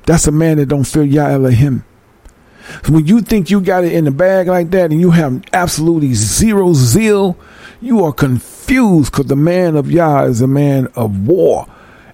That's 0.06 0.26
a 0.26 0.32
man 0.32 0.58
that 0.58 0.66
don't 0.66 0.84
fear 0.84 1.02
Yah 1.02 1.28
Elohim. 1.28 1.84
When 2.88 3.06
you 3.06 3.20
think 3.20 3.50
you 3.50 3.60
got 3.60 3.84
it 3.84 3.92
in 3.92 4.04
the 4.04 4.10
bag 4.10 4.48
like 4.48 4.70
that 4.70 4.90
and 4.90 5.00
you 5.00 5.10
have 5.10 5.42
absolutely 5.52 6.14
zero 6.14 6.72
zeal, 6.72 7.36
you 7.80 8.04
are 8.04 8.12
confused 8.12 9.12
because 9.12 9.26
the 9.26 9.36
man 9.36 9.76
of 9.76 9.90
Yah 9.90 10.24
is 10.24 10.40
a 10.40 10.46
man 10.46 10.88
of 10.94 11.26
war. 11.26 11.66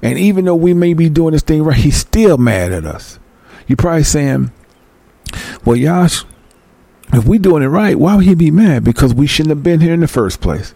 And 0.03 0.19
even 0.19 0.45
though 0.45 0.57
we 0.57 0.75
may 0.75 0.95
be 0.95 1.09
doing 1.09 1.33
this 1.33 1.43
thing 1.43 1.63
right, 1.63 1.77
he's 1.77 1.97
still 1.97 2.39
mad 2.39 2.73
at 2.73 2.85
us. 2.85 3.19
You're 3.67 3.77
probably 3.77 4.03
saying, 4.03 4.51
well, 5.65 5.77
Yash, 5.77 6.25
if 7.13 7.27
we 7.27 7.39
doing 7.39 7.63
it 7.63 7.69
right, 7.69 7.99
why 7.99 8.17
would 8.17 8.25
he 8.25 8.35
be 8.35 8.51
mad? 8.51 8.83
Because 8.83 9.15
we 9.15 9.27
shouldn't 9.27 9.55
have 9.55 9.63
been 9.63 9.81
here 9.81 9.95
in 9.95 10.01
the 10.01 10.09
first 10.09 10.41
place. 10.41 10.75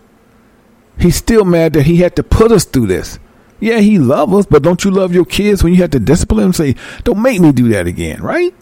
He's 0.99 1.17
still 1.17 1.45
mad 1.45 1.73
that 1.73 1.87
he 1.87 1.97
had 1.99 2.15
to 2.17 2.23
put 2.23 2.53
us 2.53 2.65
through 2.65 2.87
this. 2.87 3.19
Yeah, 3.65 3.81
he 3.81 3.99
love 3.99 4.35
us, 4.35 4.45
but 4.45 4.63
don't 4.63 4.85
you 4.85 4.91
love 4.91 5.15
your 5.15 5.25
kids 5.25 5.65
when 5.65 5.73
you 5.73 5.81
have 5.81 5.93
to 5.93 5.99
discipline 5.99 6.43
them? 6.43 6.53
Say, 6.53 6.77
don't 7.03 7.23
make 7.23 7.41
me 7.41 7.51
do 7.51 7.71
that 7.71 7.87
again, 7.87 8.23
right? 8.23 8.55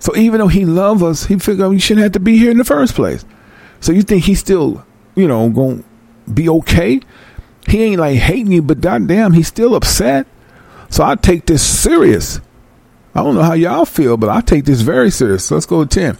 So 0.00 0.14
even 0.16 0.38
though 0.38 0.48
he 0.48 0.66
loves 0.66 1.02
us, 1.02 1.24
he 1.24 1.38
figured 1.38 1.70
we 1.70 1.78
shouldn't 1.78 2.02
have 2.02 2.12
to 2.12 2.20
be 2.20 2.36
here 2.36 2.50
in 2.50 2.58
the 2.58 2.64
first 2.64 2.94
place. 2.94 3.24
So 3.80 3.90
you 3.90 4.02
think 4.02 4.24
he's 4.24 4.38
still, 4.38 4.84
you 5.14 5.26
know, 5.26 5.48
going 5.48 5.82
to 5.82 6.30
be 6.30 6.46
okay? 6.46 7.00
He 7.68 7.82
ain't 7.84 8.00
like 8.00 8.18
hating 8.18 8.52
you, 8.52 8.60
but 8.60 8.82
goddamn, 8.82 9.32
he's 9.32 9.48
still 9.48 9.74
upset. 9.74 10.26
So 10.90 11.04
I 11.04 11.14
take 11.14 11.46
this 11.46 11.66
serious. 11.66 12.38
I 13.14 13.22
don't 13.22 13.34
know 13.34 13.42
how 13.42 13.54
y'all 13.54 13.86
feel, 13.86 14.18
but 14.18 14.28
I 14.28 14.42
take 14.42 14.66
this 14.66 14.82
very 14.82 15.10
serious. 15.10 15.50
Let's 15.50 15.64
go 15.64 15.86
to 15.86 15.88
10. 15.88 16.18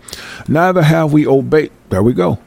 Neither 0.49 0.81
have 0.81 1.13
we 1.13 1.27
obeyed. 1.27 1.73
There 1.91 2.03
we 2.03 2.15
go. 2.15 2.39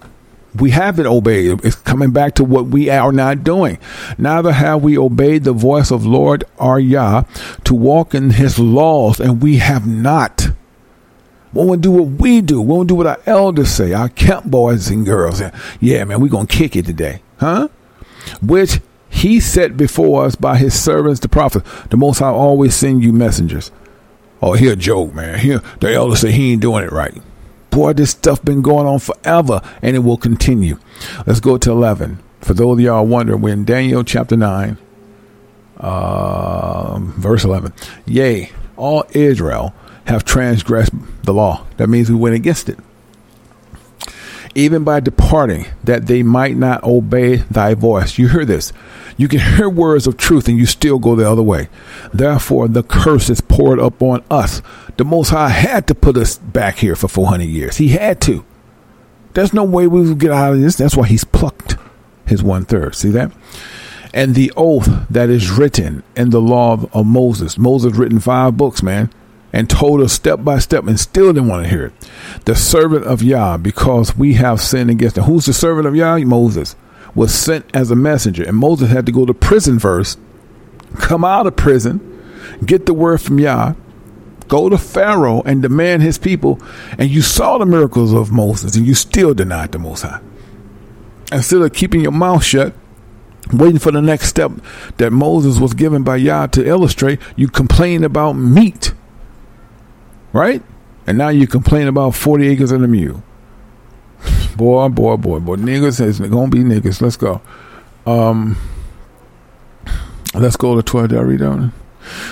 We 0.56 0.72
haven't 0.72 1.08
obeyed. 1.08 1.64
It's 1.64 1.76
coming 1.76 2.12
back 2.12 2.36
to 2.36 2.44
what 2.44 2.68
we 2.68 2.90
are 2.90 3.12
not 3.12 3.44
doing. 3.44 3.78
Neither 4.18 4.52
have 4.52 4.84
we 4.84 4.98
obeyed 4.98 5.44
the 5.46 5.54
voice 5.54 5.92
of 5.92 6.06
Lord 6.06 6.44
our 6.60 6.80
Yah 6.80 7.24
to 7.64 7.74
walk 7.74 8.14
in 8.14 8.32
his 8.32 8.60
laws, 8.60 9.20
and 9.20 9.42
we 9.42 9.58
have 9.58 9.88
not. 9.88 10.50
We 11.54 11.66
want 11.66 11.84
to 11.84 11.90
do 11.90 11.92
what 11.92 12.22
we 12.22 12.42
do. 12.42 12.62
We 12.62 12.68
want 12.68 12.88
to 12.90 12.94
do 12.94 12.96
what 12.96 13.08
our 13.08 13.20
elders 13.26 13.70
say, 13.70 13.94
our 13.94 14.10
camp 14.10 14.46
boys 14.46 14.90
and 14.90 15.06
girls. 15.06 15.42
Yeah, 15.80 16.04
man, 16.04 16.20
we're 16.20 16.28
going 16.28 16.48
to 16.48 16.58
kick 16.58 16.76
it 16.76 16.86
today. 16.86 17.22
Huh? 17.38 17.70
Which 18.42 18.80
he 19.10 19.40
set 19.40 19.76
before 19.76 20.26
us 20.26 20.36
by 20.36 20.58
his 20.58 20.80
servants, 20.80 21.20
the 21.20 21.30
prophets. 21.30 21.70
The 21.90 21.98
Most 21.98 22.20
High 22.20 22.30
always 22.30 22.76
send 22.76 23.04
you 23.04 23.12
messengers. 23.12 23.72
Oh, 24.42 24.54
here 24.54 24.76
joke, 24.76 25.14
man. 25.14 25.40
Here, 25.40 25.62
the 25.80 25.94
elders 25.94 26.22
say 26.22 26.32
he 26.32 26.54
ain't 26.54 26.62
doing 26.62 26.84
it 26.84 26.92
right. 26.92 27.22
Boy, 27.72 27.94
this 27.94 28.12
stuff 28.12 28.44
been 28.44 28.62
going 28.62 28.86
on 28.86 29.00
forever, 29.00 29.62
and 29.82 29.96
it 29.96 30.00
will 30.00 30.18
continue. 30.18 30.78
Let's 31.26 31.40
go 31.40 31.58
to 31.58 31.72
11. 31.72 32.20
For 32.42 32.54
those 32.54 32.74
of 32.74 32.80
y'all 32.82 33.06
wondering, 33.06 33.42
we're 33.42 33.54
in 33.54 33.66
Daniel 33.66 34.04
chapter 34.04 34.36
9, 34.36 34.78
uh, 35.78 37.00
verse 37.00 37.44
11. 37.44 37.74
Yea, 38.06 38.52
all 38.76 39.06
Israel 39.12 39.74
have 40.06 40.26
transgressed 40.26 40.92
the 41.24 41.34
law. 41.34 41.66
That 41.78 41.88
means 41.88 42.10
we 42.10 42.16
went 42.16 42.36
against 42.36 42.68
it. 42.68 42.78
Even 44.54 44.84
by 44.84 45.00
departing, 45.00 45.66
that 45.84 46.08
they 46.08 46.24
might 46.24 46.58
not 46.58 46.84
obey 46.84 47.38
thy 47.38 47.74
voice. 47.74 48.18
You 48.18 48.28
hear 48.28 48.44
this. 48.44 48.74
You 49.22 49.28
can 49.28 49.40
hear 49.40 49.70
words 49.70 50.08
of 50.08 50.18
truth 50.18 50.48
and 50.48 50.58
you 50.58 50.66
still 50.66 50.98
go 50.98 51.16
the 51.16 51.30
other 51.30 51.44
way. 51.44 51.70
Therefore, 52.12 52.68
the 52.68 52.82
curse 52.82 53.30
is 53.30 53.40
poured 53.40 53.78
upon 53.78 54.24
us. 54.32 54.64
The 54.98 55.06
Most 55.06 55.30
High 55.30 55.50
had 55.50 55.88
to 55.90 55.94
put 55.94 56.18
us 56.18 56.40
back 56.40 56.78
here 56.78 56.96
for 56.96 57.08
400 57.08 57.44
years. 57.44 57.78
He 57.78 57.90
had 57.90 58.20
to. 58.22 58.44
There's 59.36 59.54
no 59.54 59.64
way 59.64 59.86
we 59.86 60.02
will 60.02 60.16
get 60.16 60.32
out 60.32 60.54
of 60.54 60.60
this. 60.60 60.76
That's 60.76 60.98
why 60.98 61.06
he's 61.06 61.24
plucked 61.24 61.76
his 62.26 62.42
one 62.42 62.66
third. 62.66 62.96
See 62.96 63.12
that? 63.12 63.32
And 64.12 64.34
the 64.34 64.52
oath 64.58 64.90
that 65.08 65.30
is 65.30 65.52
written 65.52 66.02
in 66.16 66.32
the 66.32 66.42
law 66.42 66.90
of 66.92 67.06
Moses. 67.06 67.60
Moses 67.60 67.94
written 67.94 68.20
five 68.20 68.58
books, 68.58 68.82
man 68.82 69.12
and 69.54 69.70
told 69.70 70.00
us 70.00 70.14
step 70.14 70.44
by 70.44 70.58
step 70.58 70.88
and 70.88 70.98
still 70.98 71.34
didn't 71.34 71.50
want 71.50 71.62
to 71.62 71.70
hear 71.70 71.88
it. 71.88 72.10
The 72.46 72.56
servant 72.56 73.06
of 73.06 73.22
Yah, 73.22 73.58
because 73.58 74.16
we 74.16 74.36
have 74.36 74.62
sinned 74.62 74.90
against 74.90 75.18
him. 75.18 75.26
Who's 75.26 75.46
the 75.46 75.52
servant 75.54 75.88
of 75.88 75.96
Yah? 75.96 76.18
Moses 76.20 76.76
was 77.16 77.34
sent 77.34 77.66
as 77.76 77.92
a 77.92 77.96
messenger, 77.96 78.44
and 78.44 78.58
Moses 78.58 78.90
had 78.90 79.06
to 79.06 79.12
go 79.12 79.26
to 79.26 79.34
prison 79.34 79.80
first, 79.80 80.20
come 80.96 81.24
out 81.24 81.48
of 81.48 81.56
prison, 81.56 82.00
get 82.66 82.86
the 82.86 82.94
word 82.94 83.22
from 83.22 83.40
Yah, 83.40 83.74
go 84.48 84.70
to 84.70 84.78
Pharaoh 84.78 85.42
and 85.44 85.62
demand 85.62 86.04
his 86.04 86.18
people, 86.18 86.60
and 86.98 87.10
you 87.10 87.22
saw 87.22 87.58
the 87.58 87.66
miracles 87.66 88.14
of 88.14 88.32
Moses, 88.32 88.76
and 88.76 88.86
you 88.86 88.94
still 88.94 89.34
denied 89.34 89.72
the 89.72 89.80
Most 89.80 90.02
High. 90.02 90.22
Instead 91.32 91.62
of 91.62 91.74
keeping 91.74 92.02
your 92.02 92.12
mouth 92.12 92.44
shut, 92.44 92.74
waiting 93.54 93.80
for 93.80 93.92
the 93.92 94.02
next 94.02 94.28
step 94.28 94.52
that 94.98 95.12
Moses 95.12 95.60
was 95.60 95.74
given 95.74 96.04
by 96.04 96.18
Yah 96.18 96.48
to 96.48 96.66
illustrate, 96.66 97.20
you 97.36 97.48
complain 97.48 98.04
about 98.04 98.34
meat 98.34 98.94
right? 100.34 100.62
And 101.08 101.18
now 101.18 101.30
you 101.30 101.48
complain 101.48 101.88
about 101.88 102.16
40 102.16 102.48
acres 102.48 102.72
and 102.72 102.84
a 102.84 102.88
mule. 102.88 103.24
Boy, 104.56 104.90
boy, 104.90 105.18
boy, 105.18 105.40
boy. 105.40 105.56
Niggas 105.56 106.00
is 106.04 106.20
to 106.20 106.48
be 106.48 106.60
niggas. 106.60 107.02
Let's 107.02 107.18
go. 107.18 107.42
Um, 108.06 108.58
let's 110.34 110.58
go 110.58 110.76
to 110.76 110.84
12. 110.84 111.10
Did 111.10 111.20
I 111.20 111.22
read 111.22 111.40
that 111.40 111.72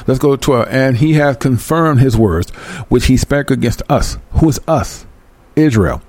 Let's 0.07 0.19
go 0.19 0.35
to 0.35 0.41
12. 0.41 0.67
And 0.69 0.97
he 0.97 1.13
has 1.13 1.37
confirmed 1.37 1.99
his 1.99 2.17
words, 2.17 2.49
which 2.89 3.05
he 3.05 3.17
spake 3.17 3.51
against 3.51 3.81
us. 3.89 4.17
Who 4.33 4.49
is 4.49 4.59
us? 4.67 5.05
Israel. 5.55 6.01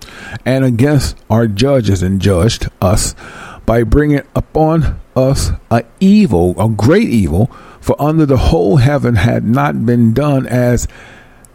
And 0.45 0.65
against 0.65 1.17
our 1.29 1.47
judges 1.47 2.03
and 2.03 2.21
judged 2.21 2.69
us 2.81 3.15
by 3.67 3.83
bringing 3.83 4.23
upon 4.35 5.01
us 5.15 5.51
a 5.71 5.85
evil, 6.01 6.55
a 6.61 6.69
great 6.69 7.09
evil, 7.09 7.47
for 7.81 8.01
under 8.01 8.27
the 8.27 8.37
whole 8.37 8.77
heaven 8.77 9.17
had 9.17 9.45
not 9.45 9.87
been 9.87 10.13
done 10.13 10.47
as 10.47 10.87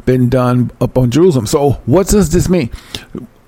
been 0.06 0.30
done 0.30 0.72
upon 0.80 1.12
Jerusalem. 1.12 1.48
So 1.48 1.72
what 1.86 2.08
does 2.08 2.30
this 2.30 2.48
mean? 2.48 2.70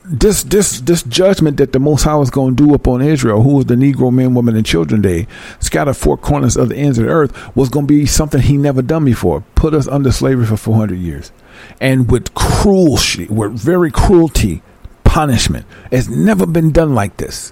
This 0.10 0.44
this 0.44 0.80
this 0.80 1.04
judgment 1.04 1.58
that 1.58 1.74
the 1.74 1.80
Most 1.80 2.04
High 2.04 2.16
was 2.16 2.30
going 2.30 2.56
to 2.56 2.66
do 2.66 2.74
upon 2.74 3.02
Israel, 3.02 3.42
who 3.42 3.56
was 3.56 3.66
the 3.66 3.76
Negro 3.76 4.12
men, 4.12 4.34
women, 4.34 4.56
and 4.56 4.66
children 4.66 5.02
day, 5.02 5.28
scattered 5.60 5.96
four 5.96 6.16
corners 6.16 6.56
of 6.56 6.70
the 6.70 6.78
ends 6.78 6.98
of 6.98 7.06
the 7.06 7.12
earth, 7.12 7.56
was 7.58 7.68
going 7.68 7.88
to 7.88 7.94
be 7.94 8.06
something 8.06 8.42
he 8.42 8.56
never 8.56 8.82
done 8.82 9.04
before. 9.04 9.44
Put 9.56 9.74
us 9.74 9.86
under 9.86 10.12
slavery 10.12 10.46
for 10.46 10.56
four 10.56 10.76
hundred 10.76 11.00
years, 11.00 11.34
and 11.82 12.10
with 12.10 12.34
cruel, 12.34 12.98
with 13.30 13.60
very 13.60 13.92
cruelty, 13.92 14.62
punishment. 15.04 15.66
It's 15.92 16.08
never 16.08 16.46
been 16.46 16.72
done 16.72 16.96
like 16.96 17.18
this. 17.18 17.52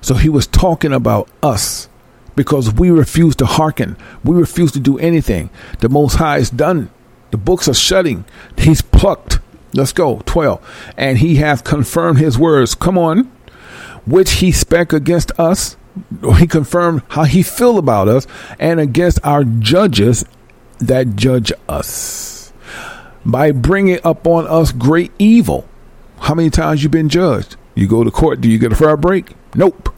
So 0.00 0.14
he 0.14 0.28
was 0.28 0.46
talking 0.46 0.92
about 0.92 1.28
us 1.42 1.88
because 2.36 2.72
we 2.72 2.90
refuse 2.92 3.34
to 3.36 3.46
hearken. 3.46 3.96
We 4.22 4.36
refuse 4.36 4.70
to 4.72 4.80
do 4.80 4.98
anything. 4.98 5.50
The 5.80 5.88
Most 5.88 6.14
High 6.14 6.38
is 6.38 6.50
done 6.50 6.90
the 7.30 7.36
books 7.36 7.68
are 7.68 7.74
shutting. 7.74 8.24
He's 8.56 8.80
plucked. 8.80 9.40
Let's 9.78 9.92
go. 9.92 10.20
12. 10.26 10.92
And 10.96 11.18
he 11.18 11.36
hath 11.36 11.62
confirmed 11.62 12.18
his 12.18 12.36
words. 12.36 12.74
Come 12.74 12.98
on. 12.98 13.30
Which 14.06 14.32
he 14.32 14.50
spake 14.50 14.92
against 14.92 15.30
us. 15.38 15.76
He 16.36 16.46
confirmed 16.46 17.02
how 17.08 17.24
he 17.24 17.42
feel 17.42 17.78
about 17.78 18.08
us 18.08 18.26
and 18.58 18.80
against 18.80 19.18
our 19.24 19.44
judges 19.44 20.24
that 20.80 21.16
judge 21.16 21.52
us 21.68 22.52
by 23.24 23.52
bringing 23.52 23.98
upon 24.04 24.46
us 24.46 24.72
great 24.72 25.12
evil. 25.18 25.68
How 26.20 26.34
many 26.34 26.50
times 26.50 26.82
you 26.82 26.88
been 26.88 27.08
judged? 27.08 27.56
You 27.74 27.86
go 27.86 28.02
to 28.02 28.10
court. 28.10 28.40
Do 28.40 28.48
you 28.48 28.58
get 28.58 28.72
a 28.72 28.76
fair 28.76 28.96
break? 28.96 29.34
Nope. 29.54 29.94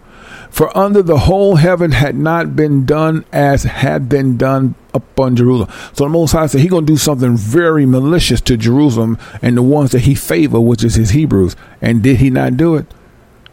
For 0.50 0.76
under 0.76 1.02
the 1.02 1.18
whole 1.18 1.56
heaven 1.56 1.92
had 1.92 2.16
not 2.16 2.56
been 2.56 2.84
done 2.84 3.24
as 3.32 3.62
had 3.62 4.08
been 4.08 4.36
done 4.36 4.74
upon 4.92 5.36
Jerusalem. 5.36 5.70
So 5.94 6.04
the 6.04 6.10
Most 6.10 6.32
High 6.32 6.46
said 6.46 6.60
He 6.60 6.68
gonna 6.68 6.86
do 6.86 6.96
something 6.96 7.36
very 7.36 7.86
malicious 7.86 8.40
to 8.42 8.56
Jerusalem 8.56 9.16
and 9.40 9.56
the 9.56 9.62
ones 9.62 9.92
that 9.92 10.00
He 10.00 10.14
favor, 10.14 10.60
which 10.60 10.82
is 10.82 10.96
His 10.96 11.10
Hebrews. 11.10 11.56
And 11.80 12.02
did 12.02 12.16
He 12.16 12.30
not 12.30 12.56
do 12.56 12.74
it? 12.74 12.86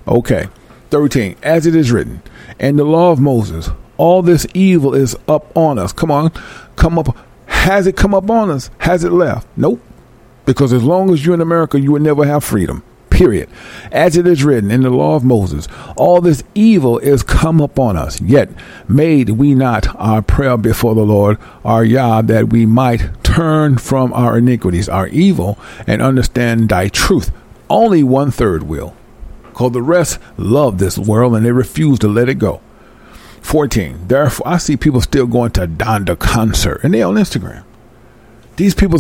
Okay. 0.08 0.48
13. 0.90 1.36
As 1.44 1.66
it 1.66 1.76
is 1.76 1.92
written, 1.92 2.22
and 2.60 2.80
the 2.80 2.84
law 2.84 3.12
of 3.12 3.20
Moses, 3.20 3.70
all 3.98 4.22
this 4.22 4.48
evil 4.54 4.96
is 4.96 5.16
up 5.28 5.56
on 5.56 5.78
us. 5.78 5.92
Come 5.92 6.12
on, 6.12 6.32
come 6.76 6.98
up. 6.98 7.16
Has 7.46 7.88
it 7.88 7.96
come 7.98 8.14
up 8.14 8.30
on 8.30 8.50
us? 8.50 8.70
Has 8.80 9.04
it 9.04 9.12
left? 9.12 9.48
Nope. 9.56 9.82
Because 10.46 10.72
as 10.72 10.84
long 10.84 11.12
as 11.12 11.26
you're 11.26 11.36
in 11.36 11.42
America, 11.42 11.80
you 11.80 11.92
will 11.92 12.02
never 12.02 12.26
have 12.26 12.44
freedom 12.44 12.84
period. 13.18 13.50
As 13.92 14.16
it 14.16 14.28
is 14.28 14.44
written 14.44 14.70
in 14.70 14.82
the 14.82 14.92
law 14.92 15.16
of 15.16 15.24
Moses, 15.24 15.68
all 15.96 16.22
this 16.22 16.44
evil 16.54 17.00
is 17.00 17.24
come 17.24 17.60
upon 17.60 17.98
us. 17.98 18.22
Yet 18.22 18.52
made 18.88 19.32
we 19.32 19.56
not 19.56 19.88
our 19.96 20.22
prayer 20.22 20.56
before 20.56 20.94
the 20.94 21.02
Lord 21.02 21.40
our 21.66 21.84
Yah 21.84 22.22
that 22.22 22.50
we 22.50 22.68
might 22.68 23.24
turn 23.24 23.80
from 23.80 24.14
our 24.14 24.38
iniquities, 24.38 24.88
our 24.88 25.08
evil, 25.08 25.58
and 25.88 26.00
understand 26.00 26.70
thy 26.70 26.90
truth. 26.90 27.32
Only 27.72 28.04
one 28.04 28.30
third 28.30 28.64
will. 28.64 28.96
Because 29.50 29.72
the 29.72 29.82
rest 29.82 30.20
love 30.38 30.78
this 30.78 31.00
world 31.00 31.36
and 31.36 31.44
they 31.44 31.52
refuse 31.52 31.98
to 32.00 32.08
let 32.08 32.30
it 32.30 32.36
go. 32.36 32.62
14. 33.42 34.08
Therefore, 34.08 34.48
I 34.48 34.58
see 34.58 34.78
people 34.78 35.02
still 35.02 35.26
going 35.26 35.52
to 35.54 35.68
Donda 35.68 36.20
concert 36.20 36.82
and 36.84 36.94
they 36.94 37.02
on 37.02 37.16
Instagram. 37.16 37.64
These 38.58 38.74
people, 38.74 39.00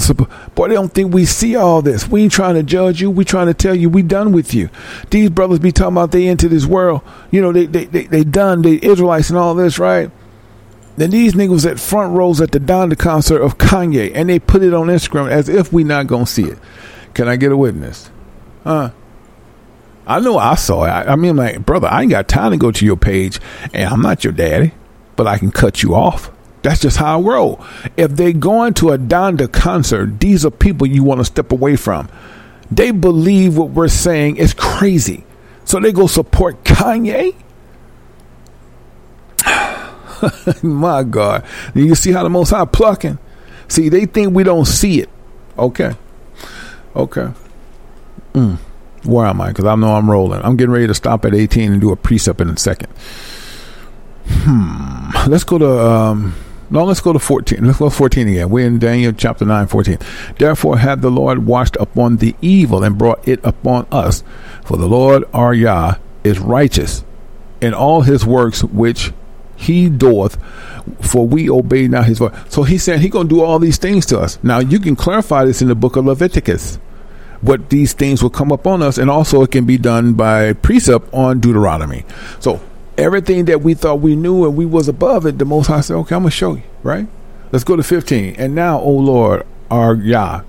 boy, 0.54 0.68
they 0.68 0.76
don't 0.76 0.94
think 0.94 1.14
we 1.14 1.26
see 1.26 1.56
all 1.56 1.82
this. 1.82 2.08
We 2.08 2.22
ain't 2.22 2.32
trying 2.32 2.54
to 2.56 2.64
judge 2.64 3.02
you. 3.02 3.10
We 3.10 3.26
trying 3.26 3.48
to 3.48 3.56
tell 3.56 3.74
you 3.74 3.90
we 3.90 4.04
done 4.04 4.32
with 4.32 4.54
you. 4.54 4.70
These 5.10 5.32
brothers 5.32 5.58
be 5.58 5.72
talking 5.72 5.96
about 5.96 6.12
they 6.12 6.28
into 6.28 6.48
this 6.48 6.68
world. 6.68 7.02
You 7.32 7.42
know, 7.42 7.52
they 7.52 7.66
they 7.66 7.86
they, 7.86 8.04
they 8.04 8.24
done. 8.24 8.62
They 8.62 8.80
Israelites 8.82 9.30
and 9.32 9.38
all 9.38 9.56
this, 9.56 9.80
right? 9.80 10.12
Then 10.98 11.10
these 11.10 11.34
niggas 11.34 11.70
at 11.70 11.80
front 11.80 12.16
rows 12.16 12.40
at 12.40 12.52
the 12.52 12.60
Donda 12.60 12.98
concert 12.98 13.42
of 13.42 13.58
Kanye, 13.58 14.12
and 14.14 14.30
they 14.30 14.38
put 14.38 14.62
it 14.62 14.76
on 14.76 14.88
Instagram 14.88 15.30
as 15.30 15.50
if 15.50 15.74
we 15.74 15.84
not 15.84 16.06
gonna 16.06 16.28
see 16.28 16.46
it. 16.46 16.60
Can 17.16 17.28
I 17.28 17.36
get 17.36 17.52
a 17.52 17.58
witness? 17.58 18.12
Huh? 18.64 18.92
I 20.06 20.20
know 20.20 20.38
I 20.38 20.54
saw 20.54 20.86
it. 20.86 20.90
I, 20.90 21.14
I 21.14 21.16
mean, 21.16 21.36
like, 21.36 21.66
brother, 21.66 21.88
I 21.88 22.04
ain't 22.04 22.12
got 22.12 22.28
time 22.28 22.52
to 22.52 22.58
go 22.58 22.72
to 22.72 22.86
your 22.86 22.96
page, 22.96 23.40
and 23.74 23.90
I'm 23.90 24.02
not 24.02 24.24
your 24.24 24.34
daddy, 24.34 24.74
but 25.16 25.26
I 25.26 25.40
can 25.40 25.52
cut 25.52 25.82
you 25.82 25.96
off. 25.96 26.32
That's 26.64 26.82
just 26.82 26.98
how 26.98 27.20
I 27.20 27.22
roll. 27.22 27.64
If 27.96 28.12
they 28.12 28.34
going 28.34 28.74
to 28.76 28.92
a 28.92 28.98
Donda 28.98 29.52
concert, 29.52 30.20
these 30.20 30.46
are 30.46 30.52
people 30.52 30.88
you 30.88 31.04
want 31.04 31.20
to 31.20 31.26
step 31.26 31.52
away 31.52 31.76
from. 31.76 32.10
They 32.72 32.92
believe 32.92 33.58
what 33.58 33.70
we're 33.70 33.88
saying 33.88 34.38
is 34.38 34.54
crazy. 34.54 35.24
So 35.66 35.80
they 35.80 35.92
go 35.92 36.08
support 36.08 36.64
Kanye? 36.64 37.36
My 40.64 41.04
God. 41.04 41.46
You 41.74 41.96
see 41.96 42.12
how 42.12 42.24
the 42.24 42.30
Most 42.30 42.50
High 42.50 42.66
plucking? 42.66 43.20
See, 43.68 43.90
they 43.90 44.06
think 44.06 44.34
we 44.34 44.44
don't 44.44 44.66
see 44.66 45.02
it. 45.02 45.10
Okay. 45.58 45.94
Okay. 46.96 47.32
Mm. 48.34 48.58
Where 49.04 49.26
am 49.26 49.42
I? 49.42 49.50
Because 49.50 49.66
I 49.66 49.76
know 49.76 49.94
I'm 49.96 50.10
rolling. 50.10 50.42
I'm 50.44 50.58
getting 50.58 50.72
ready 50.72 50.88
to 50.88 50.94
stop 50.94 51.26
at 51.26 51.34
18 51.34 51.72
and 51.72 51.82
do 51.82 51.92
a 51.92 51.96
precept 51.96 52.42
in 52.42 52.50
a 52.50 52.58
second. 52.58 52.90
Hmm. 54.28 55.30
Let's 55.30 55.44
go 55.44 55.58
to. 55.58 55.80
Um, 55.80 56.36
no, 56.70 56.84
let's 56.84 57.00
go 57.00 57.14
to 57.14 57.20
14. 57.20 57.66
Let's 57.66 57.80
go 57.80 57.90
to 57.90 57.96
14 57.96 58.28
again. 58.28 58.50
We're 58.50 58.68
in 58.68 58.80
Daniel 58.80 59.14
chapter 59.14 59.46
9, 59.46 59.68
14. 59.68 59.98
Therefore 60.38 60.78
had 60.78 61.02
the 61.02 61.12
Lord 61.12 61.46
watched 61.46 61.78
upon 61.80 62.18
the 62.18 62.36
evil 62.42 62.84
and 62.84 62.98
brought 62.98 63.26
it 63.28 63.40
upon 63.44 63.88
us. 63.92 64.24
For 64.64 64.78
the 64.78 64.88
Lord 64.88 65.24
our 65.34 65.54
Yah 65.54 65.96
is 66.24 66.40
righteous 66.40 67.04
in 67.62 67.74
all 67.74 68.02
his 68.02 68.26
works 68.26 68.64
which 68.64 69.14
he 69.56 69.90
doeth, 69.90 70.38
for 71.02 71.28
we 71.28 71.50
obey 71.50 71.88
not 71.88 72.06
his 72.06 72.20
voice. 72.20 72.34
So 72.50 72.64
he 72.64 72.78
said 72.78 73.00
he 73.00 73.10
gonna 73.10 73.28
do 73.28 73.42
all 73.42 73.60
these 73.60 73.78
things 73.78 74.06
to 74.08 74.20
us. 74.20 74.38
Now 74.44 74.60
you 74.60 74.80
can 74.80 74.96
clarify 74.96 75.46
this 75.46 75.62
in 75.62 75.68
the 75.68 75.76
book 75.76 75.96
of 75.96 76.06
Leviticus. 76.06 76.80
What 77.42 77.70
these 77.70 77.94
things 77.94 78.24
will 78.24 78.30
come 78.32 78.52
upon 78.52 78.82
us, 78.82 78.98
and 78.98 79.10
also 79.10 79.44
it 79.44 79.52
can 79.52 79.66
be 79.66 79.78
done 79.78 80.14
by 80.14 80.54
precept 80.54 81.12
on 81.14 81.40
Deuteronomy. 81.40 82.04
So 82.40 82.60
everything 82.98 83.46
that 83.46 83.62
we 83.62 83.74
thought 83.74 84.00
we 84.00 84.16
knew 84.16 84.46
and 84.46 84.56
we 84.56 84.66
was 84.66 84.88
above 84.88 85.26
it, 85.26 85.38
the 85.38 85.46
Most 85.46 85.68
High 85.68 85.82
said, 85.82 85.96
"Okay, 85.98 86.16
I'm 86.16 86.22
gonna 86.22 86.32
show 86.32 86.56
you." 86.56 86.64
Right? 86.84 87.08
Let's 87.52 87.64
go 87.64 87.76
to 87.76 87.84
15. 87.84 88.36
And 88.38 88.54
now, 88.54 88.80
O 88.80 88.92
Lord, 88.92 89.46
our 89.72 89.96
Yah, 89.96 90.42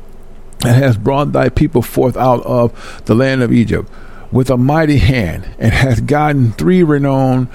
and 0.64 0.76
has 0.76 0.96
brought 0.96 1.32
thy 1.32 1.48
people 1.48 1.82
forth 1.82 2.16
out 2.16 2.44
of 2.44 3.02
the 3.04 3.14
land 3.14 3.42
of 3.42 3.52
Egypt 3.52 3.88
with 4.32 4.50
a 4.50 4.56
mighty 4.56 4.98
hand, 4.98 5.48
and 5.58 5.72
has 5.72 6.00
gotten 6.00 6.52
three 6.52 6.82
renowned 6.82 7.48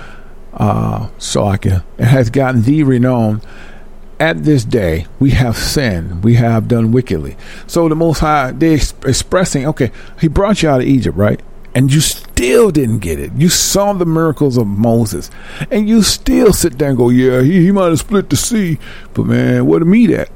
uh, 0.54 1.08
Salakia, 1.20 1.84
and 1.98 2.08
has 2.08 2.30
gotten 2.30 2.64
thee 2.64 2.84
renown. 2.84 3.42
At 4.20 4.44
this 4.46 4.64
day, 4.64 5.08
we 5.20 5.32
have 5.32 5.58
sinned, 5.58 6.24
we 6.24 6.36
have 6.36 6.68
done 6.68 6.92
wickedly. 6.92 7.36
So 7.68 7.90
the 7.90 7.96
Most 7.96 8.20
High, 8.20 8.52
they 8.52 8.74
expressing, 8.74 9.68
okay, 9.68 9.92
He 10.22 10.28
brought 10.28 10.64
you 10.64 10.70
out 10.70 10.82
of 10.82 10.88
Egypt, 10.88 11.18
right? 11.18 11.42
And 11.76 11.92
you 11.92 12.02
still 12.02 12.70
didn't 12.70 13.00
get 13.00 13.20
it. 13.20 13.32
You 13.34 13.50
saw 13.50 13.94
the 13.94 14.06
miracles 14.06 14.58
of 14.58 14.68
Moses, 14.68 15.32
and 15.72 15.90
you 15.90 16.04
still 16.04 16.54
sit 16.54 16.78
there 16.78 16.90
and 16.90 16.98
go, 16.98 17.10
"Yeah, 17.10 17.42
he, 17.42 17.66
he 17.66 17.72
might 17.72 17.90
have 17.90 18.00
split 18.00 18.30
the 18.30 18.36
sea, 18.36 18.78
but 19.14 19.26
man, 19.26 19.66
where 19.66 19.80
the 19.80 19.86
meat 19.86 20.12
at?" 20.12 20.30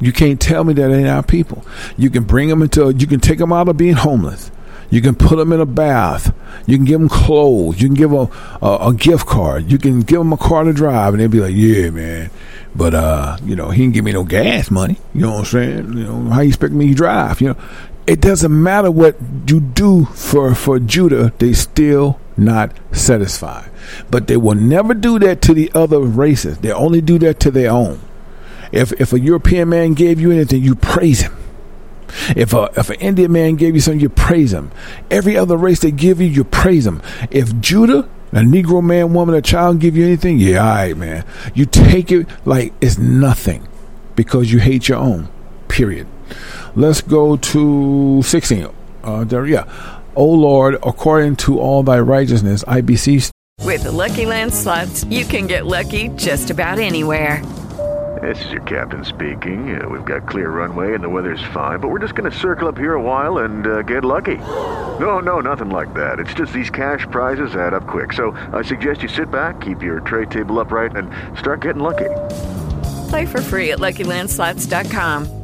You 0.00 0.12
can't 0.12 0.40
tell 0.40 0.64
me 0.64 0.74
that 0.74 0.92
ain't 0.92 1.08
our 1.08 1.22
people. 1.22 1.64
You 1.96 2.10
can 2.10 2.24
bring 2.24 2.48
them 2.48 2.62
into, 2.62 2.92
you 2.92 3.06
can 3.06 3.20
take 3.20 3.38
them 3.38 3.52
out 3.52 3.68
of 3.68 3.76
being 3.76 3.94
homeless. 3.94 4.50
You 4.90 5.00
can 5.00 5.14
put 5.14 5.36
them 5.36 5.52
in 5.52 5.60
a 5.60 5.66
bath. 5.66 6.34
You 6.66 6.76
can 6.76 6.84
give 6.84 7.00
them 7.00 7.08
clothes. 7.08 7.80
You 7.80 7.88
can 7.88 7.96
give 7.96 8.10
them 8.10 8.28
a, 8.62 8.78
a, 8.82 8.94
gift 8.94 9.26
card. 9.26 9.70
You 9.70 9.78
can 9.78 10.00
give 10.02 10.18
them 10.18 10.32
a 10.32 10.36
car 10.36 10.64
to 10.64 10.72
drive, 10.72 11.14
and 11.14 11.20
they'll 11.20 11.28
be 11.28 11.40
like, 11.40 11.54
"Yeah, 11.54 11.90
man." 11.90 12.30
But 12.76 12.94
uh, 12.94 13.38
you 13.44 13.56
know, 13.56 13.70
he 13.70 13.82
didn't 13.82 13.94
give 13.94 14.04
me 14.04 14.12
no 14.12 14.24
gas 14.24 14.70
money. 14.70 14.98
You 15.14 15.22
know 15.22 15.30
what 15.32 15.38
I'm 15.38 15.44
saying? 15.46 15.92
You 15.96 16.04
know, 16.04 16.30
how 16.30 16.42
you 16.42 16.48
expect 16.48 16.74
me 16.74 16.88
to 16.88 16.94
drive? 16.94 17.40
You 17.40 17.48
know, 17.48 17.56
it 18.06 18.20
doesn't 18.20 18.62
matter 18.62 18.90
what 18.90 19.16
you 19.46 19.60
do 19.60 20.04
for 20.06 20.54
for 20.54 20.78
Judah. 20.78 21.32
They 21.38 21.52
still 21.52 22.18
not 22.36 22.72
satisfied. 22.92 23.70
But 24.10 24.26
they 24.26 24.36
will 24.36 24.54
never 24.54 24.94
do 24.94 25.18
that 25.20 25.42
to 25.42 25.54
the 25.54 25.70
other 25.74 26.00
races. 26.00 26.58
They 26.58 26.72
only 26.72 27.00
do 27.00 27.18
that 27.20 27.40
to 27.40 27.50
their 27.50 27.70
own. 27.70 28.00
If 28.72 28.92
if 29.00 29.12
a 29.12 29.20
European 29.20 29.68
man 29.68 29.94
gave 29.94 30.20
you 30.20 30.32
anything, 30.32 30.62
you 30.62 30.74
praise 30.74 31.20
him. 31.20 31.36
If 32.36 32.52
a 32.52 32.70
if 32.76 32.90
an 32.90 32.96
Indian 32.96 33.32
man 33.32 33.56
gave 33.56 33.74
you 33.74 33.80
something, 33.80 34.00
you 34.00 34.08
praise 34.08 34.52
him. 34.52 34.70
Every 35.10 35.36
other 35.36 35.56
race 35.56 35.80
they 35.80 35.90
give 35.90 36.20
you, 36.20 36.26
you 36.26 36.44
praise 36.44 36.86
him. 36.86 37.02
If 37.30 37.58
Judah, 37.60 38.08
a 38.32 38.38
Negro 38.38 38.82
man, 38.82 39.14
woman, 39.14 39.34
a 39.34 39.42
child 39.42 39.80
give 39.80 39.96
you 39.96 40.04
anything, 40.04 40.38
yeah, 40.38 40.58
all 40.58 40.74
right, 40.74 40.96
man. 40.96 41.24
You 41.54 41.66
take 41.66 42.10
it 42.10 42.26
like 42.44 42.72
it's 42.80 42.98
nothing 42.98 43.66
because 44.16 44.52
you 44.52 44.58
hate 44.58 44.88
your 44.88 44.98
own. 44.98 45.28
Period. 45.68 46.06
Let's 46.74 47.00
go 47.00 47.36
to 47.36 48.22
sixteen. 48.22 48.68
Uh, 49.02 49.24
there, 49.24 49.46
yeah. 49.46 49.64
O 50.16 50.24
Lord, 50.24 50.74
according 50.76 51.36
to 51.36 51.58
all 51.60 51.82
thy 51.82 52.00
righteousness, 52.00 52.64
I 52.66 52.80
beseech. 52.80 53.30
With 53.60 53.84
the 53.84 53.92
Lucky 53.92 54.26
Land 54.26 54.52
slots, 54.54 55.04
you 55.04 55.24
can 55.24 55.46
get 55.46 55.66
lucky 55.66 56.08
just 56.16 56.50
about 56.50 56.78
anywhere. 56.78 57.44
This 58.22 58.44
is 58.44 58.52
your 58.52 58.62
captain 58.62 59.04
speaking. 59.04 59.80
Uh, 59.80 59.88
we've 59.88 60.04
got 60.04 60.28
clear 60.28 60.50
runway 60.50 60.94
and 60.94 61.02
the 61.02 61.08
weather's 61.08 61.42
fine, 61.52 61.80
but 61.80 61.88
we're 61.88 61.98
just 61.98 62.14
going 62.14 62.30
to 62.30 62.38
circle 62.38 62.68
up 62.68 62.78
here 62.78 62.94
a 62.94 63.02
while 63.02 63.38
and 63.38 63.66
uh, 63.66 63.82
get 63.82 64.04
lucky. 64.04 64.36
No, 65.00 65.18
no, 65.18 65.40
nothing 65.40 65.70
like 65.70 65.92
that. 65.94 66.20
It's 66.20 66.32
just 66.32 66.52
these 66.52 66.70
cash 66.70 67.06
prizes 67.10 67.56
add 67.56 67.74
up 67.74 67.86
quick. 67.86 68.12
So 68.12 68.30
I 68.52 68.62
suggest 68.62 69.02
you 69.02 69.08
sit 69.08 69.30
back, 69.30 69.60
keep 69.60 69.82
your 69.82 70.00
tray 70.00 70.26
table 70.26 70.60
upright, 70.60 70.94
and 70.96 71.10
start 71.38 71.60
getting 71.62 71.82
lucky. 71.82 72.10
Play 73.08 73.26
for 73.26 73.40
free 73.42 73.72
at 73.72 73.78
LuckyLandSlots.com. 73.80 75.43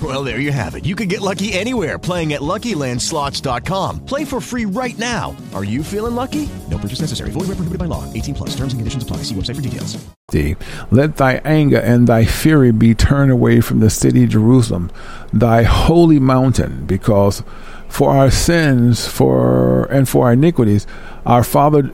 Well, 0.00 0.24
there 0.24 0.38
you 0.38 0.52
have 0.52 0.76
it. 0.76 0.86
You 0.86 0.94
can 0.94 1.08
get 1.08 1.20
lucky 1.20 1.52
anywhere 1.52 1.98
playing 1.98 2.32
at 2.32 2.40
LuckyLandSlots.com. 2.40 4.06
Play 4.06 4.24
for 4.24 4.40
free 4.40 4.64
right 4.64 4.96
now. 4.98 5.36
Are 5.52 5.64
you 5.64 5.82
feeling 5.82 6.14
lucky? 6.14 6.48
No 6.70 6.78
purchase 6.78 7.00
necessary. 7.00 7.32
Void 7.32 7.48
where 7.48 7.56
prohibited 7.56 7.78
by 7.78 7.86
law. 7.86 8.10
18 8.14 8.34
plus. 8.34 8.50
Terms 8.50 8.72
and 8.72 8.80
conditions 8.80 9.02
apply. 9.02 9.18
See 9.18 9.34
website 9.34 9.56
for 9.56 9.62
details. 9.62 9.98
Let 10.92 11.16
thy 11.16 11.40
anger 11.44 11.78
and 11.78 12.06
thy 12.06 12.24
fury 12.24 12.70
be 12.70 12.94
turned 12.94 13.32
away 13.32 13.60
from 13.60 13.80
the 13.80 13.90
city 13.90 14.28
Jerusalem, 14.28 14.90
thy 15.32 15.64
holy 15.64 16.20
mountain, 16.20 16.86
because 16.86 17.42
for 17.88 18.10
our 18.10 18.30
sins, 18.30 19.08
for 19.08 19.86
and 19.86 20.08
for 20.08 20.26
our 20.26 20.34
iniquities, 20.34 20.86
our 21.26 21.42
father 21.42 21.90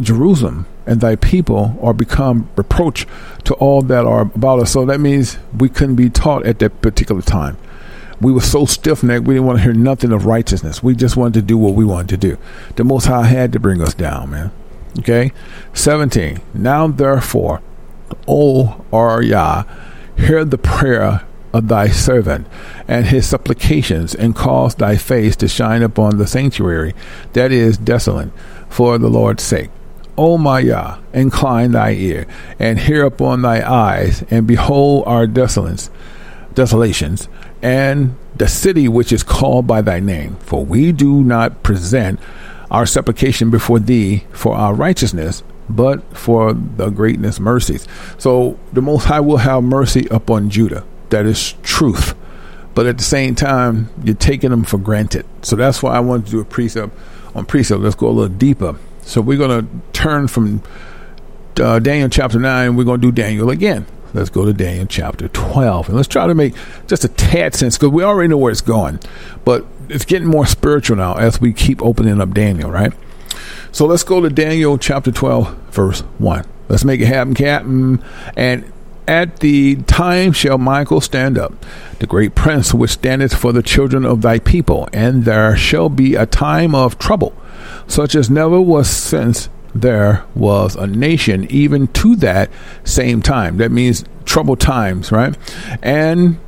Jerusalem 0.00 0.66
and 0.90 1.00
thy 1.00 1.14
people 1.14 1.78
are 1.80 1.94
become 1.94 2.50
reproach 2.56 3.06
to 3.44 3.54
all 3.54 3.80
that 3.80 4.04
are 4.04 4.22
about 4.22 4.58
us. 4.58 4.72
So 4.72 4.84
that 4.86 4.98
means 4.98 5.38
we 5.56 5.68
couldn't 5.68 5.94
be 5.94 6.10
taught 6.10 6.44
at 6.44 6.58
that 6.58 6.82
particular 6.82 7.22
time. 7.22 7.56
We 8.20 8.32
were 8.32 8.40
so 8.40 8.66
stiff 8.66 9.04
necked, 9.04 9.24
we 9.24 9.34
didn't 9.34 9.46
want 9.46 9.58
to 9.58 9.62
hear 9.62 9.72
nothing 9.72 10.10
of 10.10 10.26
righteousness. 10.26 10.82
We 10.82 10.96
just 10.96 11.16
wanted 11.16 11.34
to 11.34 11.42
do 11.42 11.56
what 11.56 11.74
we 11.74 11.84
wanted 11.84 12.08
to 12.08 12.16
do. 12.16 12.38
The 12.74 12.82
Most 12.82 13.06
High 13.06 13.26
had 13.26 13.52
to 13.52 13.60
bring 13.60 13.80
us 13.80 13.94
down, 13.94 14.30
man. 14.30 14.50
Okay? 14.98 15.30
17. 15.74 16.40
Now 16.54 16.88
therefore, 16.88 17.62
O 18.26 18.84
Yah, 18.92 19.62
hear 20.16 20.44
the 20.44 20.58
prayer 20.58 21.24
of 21.52 21.68
thy 21.68 21.86
servant 21.88 22.48
and 22.88 23.06
his 23.06 23.28
supplications, 23.28 24.12
and 24.12 24.34
cause 24.34 24.74
thy 24.74 24.96
face 24.96 25.36
to 25.36 25.46
shine 25.46 25.82
upon 25.82 26.18
the 26.18 26.26
sanctuary 26.26 26.94
that 27.32 27.52
is 27.52 27.78
desolate, 27.78 28.30
for 28.68 28.98
the 28.98 29.08
Lord's 29.08 29.44
sake. 29.44 29.70
O 30.20 30.36
my 30.36 30.60
Yah, 30.60 30.98
incline 31.14 31.72
thy 31.72 31.92
ear, 31.92 32.26
and 32.58 32.78
hear 32.78 33.06
upon 33.06 33.40
thy 33.40 33.66
eyes, 33.66 34.22
and 34.30 34.46
behold 34.46 35.04
our 35.06 35.26
desolations, 35.26 35.88
desolations, 36.52 37.26
and 37.62 38.14
the 38.36 38.46
city 38.46 38.86
which 38.86 39.12
is 39.12 39.22
called 39.22 39.66
by 39.66 39.80
thy 39.80 39.98
name. 39.98 40.36
For 40.40 40.62
we 40.62 40.92
do 40.92 41.24
not 41.24 41.62
present 41.62 42.20
our 42.70 42.84
supplication 42.84 43.48
before 43.48 43.78
thee 43.78 44.24
for 44.30 44.54
our 44.54 44.74
righteousness, 44.74 45.42
but 45.70 46.02
for 46.14 46.52
the 46.52 46.90
greatness 46.90 47.40
mercies. 47.40 47.88
So 48.18 48.58
the 48.74 48.82
Most 48.82 49.04
High 49.04 49.20
will 49.20 49.38
have 49.38 49.62
mercy 49.62 50.06
upon 50.10 50.50
Judah 50.50 50.84
that 51.08 51.24
is 51.24 51.54
truth. 51.62 52.14
But 52.74 52.84
at 52.84 52.98
the 52.98 53.04
same 53.04 53.34
time, 53.34 53.88
you're 54.04 54.14
taking 54.14 54.50
them 54.50 54.64
for 54.64 54.76
granted. 54.76 55.24
So 55.40 55.56
that's 55.56 55.82
why 55.82 55.94
I 55.94 56.00
wanted 56.00 56.26
to 56.26 56.32
do 56.32 56.40
a 56.40 56.44
precept 56.44 56.94
on 57.34 57.46
precept. 57.46 57.80
Let's 57.80 57.94
go 57.94 58.08
a 58.08 58.10
little 58.10 58.36
deeper. 58.36 58.76
So 59.10 59.20
we're 59.20 59.38
going 59.38 59.66
to 59.66 59.82
turn 59.92 60.28
from 60.28 60.62
uh, 61.60 61.80
Daniel 61.80 62.08
chapter 62.08 62.38
9, 62.38 62.76
we're 62.76 62.84
going 62.84 63.00
to 63.00 63.10
do 63.10 63.12
Daniel 63.12 63.50
again. 63.50 63.84
Let's 64.14 64.30
go 64.30 64.44
to 64.44 64.52
Daniel 64.52 64.86
chapter 64.86 65.26
12. 65.26 65.88
And 65.88 65.96
let's 65.96 66.06
try 66.06 66.28
to 66.28 66.34
make 66.34 66.54
just 66.86 67.02
a 67.02 67.08
tad 67.08 67.56
sense 67.56 67.76
because 67.76 67.90
we 67.90 68.04
already 68.04 68.28
know 68.28 68.36
where 68.36 68.52
it's 68.52 68.60
going. 68.60 69.00
But 69.44 69.66
it's 69.88 70.04
getting 70.04 70.28
more 70.28 70.46
spiritual 70.46 70.96
now 70.96 71.14
as 71.16 71.40
we 71.40 71.52
keep 71.52 71.82
opening 71.82 72.20
up 72.20 72.32
Daniel, 72.34 72.70
right? 72.70 72.92
So 73.72 73.84
let's 73.84 74.04
go 74.04 74.20
to 74.20 74.30
Daniel 74.30 74.78
chapter 74.78 75.10
12, 75.10 75.56
verse 75.72 76.00
1. 76.18 76.44
Let's 76.68 76.84
make 76.84 77.00
it 77.00 77.06
happen, 77.06 77.34
Captain. 77.34 78.04
And 78.36 78.72
at 79.08 79.40
the 79.40 79.74
time 79.82 80.30
shall 80.32 80.56
Michael 80.56 81.00
stand 81.00 81.36
up, 81.36 81.52
the 81.98 82.06
great 82.06 82.36
prince 82.36 82.72
which 82.72 82.92
standeth 82.92 83.34
for 83.34 83.52
the 83.52 83.62
children 83.62 84.04
of 84.04 84.22
thy 84.22 84.38
people, 84.38 84.88
and 84.92 85.24
there 85.24 85.56
shall 85.56 85.88
be 85.88 86.14
a 86.14 86.26
time 86.26 86.76
of 86.76 86.96
trouble, 86.96 87.34
such 87.90 88.14
as 88.14 88.30
never 88.30 88.60
was 88.60 88.88
since 88.88 89.48
there 89.74 90.24
was 90.34 90.76
a 90.76 90.86
nation, 90.86 91.44
even 91.50 91.88
to 91.88 92.16
that 92.16 92.50
same 92.84 93.22
time. 93.22 93.56
That 93.58 93.70
means 93.70 94.04
troubled 94.24 94.60
times, 94.60 95.12
right? 95.12 95.36
And 95.82 96.38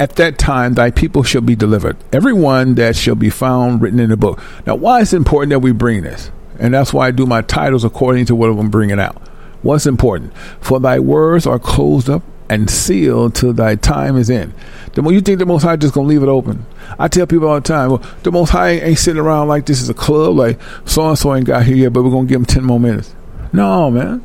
at 0.00 0.16
that 0.16 0.38
time 0.38 0.74
thy 0.74 0.90
people 0.90 1.22
shall 1.22 1.40
be 1.40 1.56
delivered, 1.56 1.96
everyone 2.12 2.74
that 2.76 2.96
shall 2.96 3.14
be 3.14 3.30
found 3.30 3.80
written 3.82 4.00
in 4.00 4.10
the 4.10 4.16
book. 4.16 4.40
Now, 4.66 4.76
why 4.76 5.00
is 5.00 5.12
it 5.12 5.16
important 5.16 5.50
that 5.50 5.60
we 5.60 5.72
bring 5.72 6.02
this? 6.02 6.30
And 6.58 6.74
that's 6.74 6.92
why 6.92 7.08
I 7.08 7.10
do 7.10 7.26
my 7.26 7.42
titles 7.42 7.84
according 7.84 8.26
to 8.26 8.34
what 8.34 8.50
I'm 8.50 8.70
bringing 8.70 9.00
out. 9.00 9.16
What's 9.62 9.86
important? 9.86 10.36
For 10.60 10.80
thy 10.80 10.98
words 10.98 11.46
are 11.46 11.58
closed 11.58 12.08
up 12.08 12.22
and 12.48 12.70
sealed 12.70 13.34
till 13.34 13.52
thy 13.52 13.74
time 13.74 14.16
is 14.16 14.30
in. 14.30 14.54
The 14.98 15.02
more 15.02 15.12
you 15.12 15.20
think 15.20 15.38
the 15.38 15.46
Most 15.46 15.62
High 15.62 15.76
just 15.76 15.94
gonna 15.94 16.08
leave 16.08 16.24
it 16.24 16.28
open. 16.28 16.66
I 16.98 17.06
tell 17.06 17.24
people 17.24 17.46
all 17.46 17.54
the 17.54 17.60
time, 17.60 17.90
well, 17.90 18.02
the 18.24 18.32
Most 18.32 18.50
High 18.50 18.70
ain't 18.70 18.98
sitting 18.98 19.22
around 19.22 19.46
like 19.46 19.64
this 19.64 19.80
is 19.80 19.88
a 19.88 19.94
club, 19.94 20.34
like 20.34 20.58
so 20.86 21.08
and 21.08 21.16
so 21.16 21.32
ain't 21.36 21.46
got 21.46 21.64
here 21.64 21.76
yet, 21.76 21.92
but 21.92 22.02
we're 22.02 22.10
gonna 22.10 22.26
give 22.26 22.40
him 22.40 22.44
ten 22.44 22.64
more 22.64 22.80
minutes. 22.80 23.14
No, 23.52 23.92
man. 23.92 24.24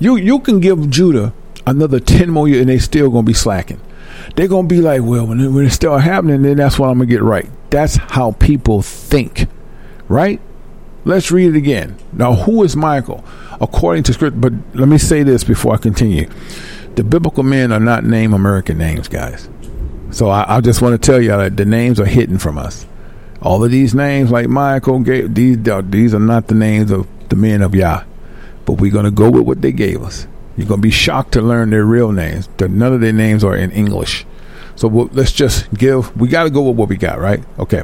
You 0.00 0.16
you 0.16 0.38
can 0.38 0.58
give 0.58 0.88
Judah 0.88 1.34
another 1.66 2.00
ten 2.00 2.30
more 2.30 2.48
years, 2.48 2.62
and 2.62 2.70
they 2.70 2.78
still 2.78 3.10
gonna 3.10 3.24
be 3.24 3.34
slacking. 3.34 3.78
They're 4.36 4.48
gonna 4.48 4.66
be 4.66 4.80
like, 4.80 5.02
well, 5.02 5.26
when 5.26 5.38
it, 5.38 5.48
when 5.50 5.66
it 5.66 5.70
start 5.72 6.00
happening, 6.02 6.40
then 6.40 6.56
that's 6.56 6.78
what 6.78 6.88
I'm 6.88 6.96
gonna 6.96 7.10
get 7.10 7.22
right. 7.22 7.50
That's 7.68 7.96
how 7.96 8.32
people 8.32 8.80
think, 8.80 9.46
right? 10.08 10.40
Let's 11.04 11.30
read 11.30 11.54
it 11.54 11.58
again. 11.58 11.94
Now, 12.14 12.32
who 12.32 12.62
is 12.62 12.74
Michael? 12.74 13.22
According 13.60 14.04
to 14.04 14.14
script, 14.14 14.40
but 14.40 14.54
let 14.72 14.88
me 14.88 14.96
say 14.96 15.24
this 15.24 15.44
before 15.44 15.74
I 15.74 15.76
continue. 15.76 16.30
The 16.94 17.04
biblical 17.04 17.42
men 17.42 17.70
are 17.70 17.78
not 17.78 18.04
named 18.04 18.32
American 18.32 18.78
names, 18.78 19.08
guys. 19.08 19.50
So 20.10 20.28
I, 20.28 20.56
I 20.56 20.60
just 20.60 20.82
want 20.82 21.00
to 21.00 21.04
tell 21.04 21.20
you 21.20 21.30
that 21.30 21.56
the 21.56 21.64
names 21.64 22.00
are 22.00 22.06
hidden 22.06 22.38
from 22.38 22.58
us. 22.58 22.86
All 23.42 23.62
of 23.62 23.70
these 23.70 23.94
names, 23.94 24.30
like 24.30 24.48
Michael, 24.48 25.00
gave, 25.00 25.34
these 25.34 25.68
uh, 25.68 25.82
these 25.84 26.14
are 26.14 26.20
not 26.20 26.48
the 26.48 26.54
names 26.54 26.90
of 26.90 27.06
the 27.28 27.36
men 27.36 27.62
of 27.62 27.74
Yah, 27.74 28.04
but 28.64 28.74
we're 28.74 28.92
going 28.92 29.04
to 29.04 29.10
go 29.10 29.30
with 29.30 29.42
what 29.42 29.62
they 29.62 29.72
gave 29.72 30.02
us. 30.02 30.26
You're 30.56 30.66
going 30.66 30.80
to 30.80 30.82
be 30.82 30.90
shocked 30.90 31.32
to 31.32 31.42
learn 31.42 31.70
their 31.70 31.84
real 31.84 32.12
names. 32.12 32.48
None 32.58 32.92
of 32.92 33.00
their 33.00 33.12
names 33.12 33.44
are 33.44 33.54
in 33.54 33.70
English. 33.72 34.24
So 34.74 34.88
we'll, 34.88 35.10
let's 35.12 35.32
just 35.32 35.72
give. 35.74 36.14
We 36.16 36.28
got 36.28 36.44
to 36.44 36.50
go 36.50 36.62
with 36.62 36.76
what 36.76 36.88
we 36.88 36.96
got, 36.96 37.18
right? 37.18 37.42
Okay. 37.58 37.82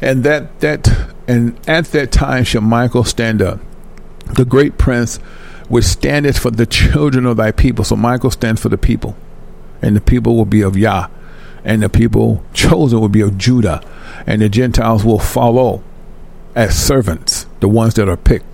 And 0.00 0.22
that 0.24 0.60
that 0.60 0.88
and 1.26 1.58
at 1.68 1.86
that 1.86 2.12
time 2.12 2.44
shall 2.44 2.60
Michael 2.60 3.04
stand 3.04 3.42
up, 3.42 3.60
the 4.34 4.44
great 4.44 4.78
prince, 4.78 5.16
which 5.68 5.84
standeth 5.84 6.38
for 6.38 6.50
the 6.50 6.66
children 6.66 7.26
of 7.26 7.36
thy 7.36 7.52
people. 7.52 7.84
So 7.84 7.96
Michael 7.96 8.30
stands 8.30 8.60
for 8.60 8.68
the 8.68 8.78
people, 8.78 9.16
and 9.82 9.96
the 9.96 10.00
people 10.00 10.36
will 10.36 10.44
be 10.44 10.62
of 10.62 10.76
Yah, 10.76 11.08
and 11.68 11.82
the 11.82 11.88
people 11.88 12.42
chosen 12.52 13.00
will 13.00 13.08
be 13.08 13.20
of 13.20 13.38
Judah, 13.38 13.80
and 14.26 14.42
the 14.42 14.48
Gentiles 14.48 15.04
will 15.04 15.20
follow 15.20 15.84
as 16.56 16.76
servants, 16.76 17.46
the 17.60 17.68
ones 17.68 17.94
that 17.94 18.08
are 18.08 18.16
picked. 18.16 18.46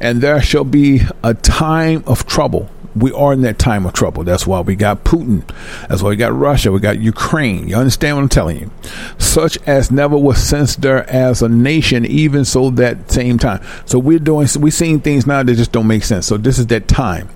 And 0.00 0.22
there 0.22 0.40
shall 0.40 0.64
be 0.64 1.02
a 1.22 1.34
time 1.34 2.02
of 2.06 2.26
trouble 2.26 2.70
we 2.94 3.10
are 3.12 3.32
in 3.32 3.40
that 3.42 3.58
time 3.58 3.86
of 3.86 3.92
trouble. 3.92 4.24
That's 4.24 4.46
why 4.46 4.60
we 4.60 4.76
got 4.76 5.04
Putin. 5.04 5.48
That's 5.88 6.02
why 6.02 6.10
we 6.10 6.16
got 6.16 6.34
Russia. 6.34 6.70
We 6.72 6.80
got 6.80 6.98
Ukraine. 6.98 7.68
You 7.68 7.76
understand 7.76 8.16
what 8.16 8.22
I'm 8.22 8.28
telling 8.28 8.60
you? 8.60 8.70
Such 9.18 9.56
as 9.66 9.90
never 9.90 10.16
was 10.18 10.42
since 10.42 10.76
there 10.76 11.08
as 11.08 11.42
a 11.42 11.48
nation, 11.48 12.04
even 12.04 12.44
so 12.44 12.70
that 12.70 13.10
same 13.10 13.38
time. 13.38 13.64
So 13.86 13.98
we're 13.98 14.18
doing, 14.18 14.46
we're 14.56 14.70
seeing 14.70 15.00
things 15.00 15.26
now 15.26 15.42
that 15.42 15.54
just 15.54 15.72
don't 15.72 15.86
make 15.86 16.04
sense. 16.04 16.26
So 16.26 16.36
this 16.36 16.58
is 16.58 16.66
that 16.68 16.88
time. 16.88 17.30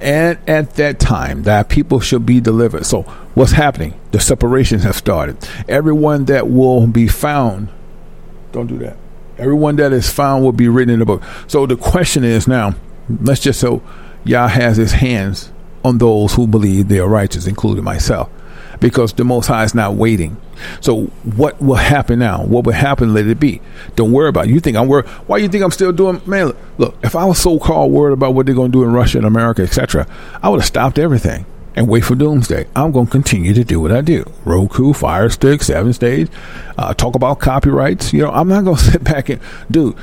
And 0.00 0.38
at 0.48 0.76
that 0.76 0.98
time, 0.98 1.42
that 1.42 1.68
people 1.68 2.00
should 2.00 2.24
be 2.24 2.40
delivered. 2.40 2.86
So 2.86 3.02
what's 3.34 3.52
happening? 3.52 3.98
The 4.12 4.20
separations 4.20 4.82
have 4.82 4.96
started. 4.96 5.36
Everyone 5.68 6.24
that 6.26 6.48
will 6.48 6.86
be 6.86 7.08
found, 7.08 7.68
don't 8.52 8.66
do 8.66 8.78
that. 8.78 8.96
Everyone 9.38 9.76
that 9.76 9.92
is 9.92 10.10
found 10.10 10.44
will 10.44 10.52
be 10.52 10.68
written 10.68 10.92
in 10.92 10.98
the 11.00 11.06
book. 11.06 11.22
So 11.46 11.66
the 11.66 11.76
question 11.76 12.24
is 12.24 12.46
now, 12.46 12.74
let's 13.08 13.40
just 13.40 13.60
so 13.60 13.82
Yah 14.24 14.48
has 14.48 14.76
his 14.76 14.92
hands 14.92 15.50
on 15.84 15.98
those 15.98 16.34
who 16.34 16.46
believe 16.46 16.88
they 16.88 16.98
are 16.98 17.08
righteous, 17.08 17.46
including 17.46 17.84
myself, 17.84 18.30
because 18.80 19.12
the 19.12 19.24
Most 19.24 19.46
High 19.46 19.64
is 19.64 19.74
not 19.74 19.94
waiting. 19.94 20.36
So, 20.80 21.04
what 21.36 21.60
will 21.62 21.76
happen 21.76 22.18
now? 22.18 22.44
What 22.44 22.64
will 22.64 22.72
happen? 22.72 23.14
Let 23.14 23.26
it 23.26 23.38
be. 23.38 23.60
Don't 23.96 24.12
worry 24.12 24.28
about 24.28 24.46
it. 24.46 24.50
You 24.50 24.60
think 24.60 24.76
I'm 24.76 24.88
worried? 24.88 25.06
Why 25.26 25.38
you 25.38 25.48
think 25.48 25.62
I'm 25.62 25.70
still 25.70 25.92
doing? 25.92 26.20
Man, 26.26 26.52
look, 26.78 26.96
if 27.02 27.14
I 27.14 27.24
was 27.24 27.38
so 27.38 27.58
called 27.58 27.92
worried 27.92 28.12
about 28.12 28.34
what 28.34 28.46
they're 28.46 28.54
going 28.54 28.72
to 28.72 28.78
do 28.78 28.84
in 28.84 28.92
Russia 28.92 29.18
and 29.18 29.26
America, 29.26 29.62
etc., 29.62 30.06
I 30.42 30.48
would 30.48 30.60
have 30.60 30.66
stopped 30.66 30.98
everything 30.98 31.46
and 31.76 31.88
wait 31.88 32.04
for 32.04 32.14
doomsday. 32.14 32.66
I'm 32.74 32.92
going 32.92 33.06
to 33.06 33.12
continue 33.12 33.54
to 33.54 33.64
do 33.64 33.80
what 33.80 33.92
I 33.92 34.00
do. 34.00 34.30
Roku, 34.44 34.92
Fire 34.92 35.28
Stick, 35.30 35.62
Seven 35.62 35.92
Stage, 35.92 36.28
uh, 36.76 36.94
talk 36.94 37.14
about 37.14 37.38
copyrights. 37.40 38.12
You 38.12 38.22
know, 38.22 38.30
I'm 38.30 38.48
not 38.48 38.64
going 38.64 38.76
to 38.78 38.82
sit 38.82 39.04
back 39.04 39.28
and, 39.28 39.40
dude, 39.70 39.96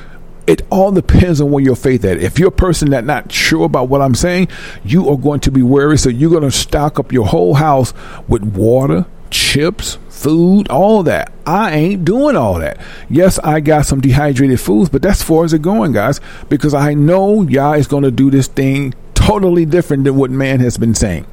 it 0.48 0.62
all 0.70 0.92
depends 0.92 1.42
on 1.42 1.52
where 1.52 1.64
your 1.64 1.76
faith 1.76 2.06
at. 2.06 2.18
If 2.18 2.40
you're 2.40 2.48
a 2.48 2.52
person 2.52 2.92
that 2.92 3.04
not 3.04 3.32
sure 3.32 3.66
about 3.66 3.90
what 3.90 4.02
I'm 4.02 4.16
saying, 4.16 4.48
you 4.84 5.10
are 5.10 5.18
going 5.18 5.42
to 5.42 5.52
be 5.52 5.62
worried. 5.62 6.00
So 6.00 6.10
you're 6.10 6.32
going 6.32 6.44
to 6.44 6.52
stock 6.52 7.00
up 7.00 7.12
your 7.12 7.28
whole 7.28 7.56
house 7.56 7.94
with 8.30 8.44
water, 8.44 9.06
chips, 9.30 9.98
food, 10.08 10.70
all 10.70 11.04
that. 11.04 11.34
I 11.46 11.76
ain't 11.76 12.06
doing 12.06 12.38
all 12.38 12.56
that. 12.60 12.80
Yes, 13.10 13.40
I 13.40 13.60
got 13.60 13.86
some 13.86 14.00
dehydrated 14.00 14.62
foods, 14.62 14.90
but 14.90 15.02
that's 15.02 15.22
far 15.22 15.44
as 15.44 15.52
it 15.52 15.62
going, 15.62 15.92
guys, 15.92 16.22
because 16.48 16.74
I 16.74 16.94
know 16.94 17.42
Yah 17.42 17.74
is 17.74 17.88
going 17.88 18.04
to 18.04 18.12
do 18.12 18.32
this 18.32 18.48
thing 18.48 18.94
totally 19.14 19.66
different 19.66 20.06
than 20.06 20.16
what 20.16 20.32
man 20.32 20.62
has 20.62 20.78
been 20.78 20.96
saying. 20.96 21.28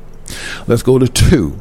Let's 0.66 0.82
go 0.82 0.98
to 0.98 1.06
two. 1.06 1.60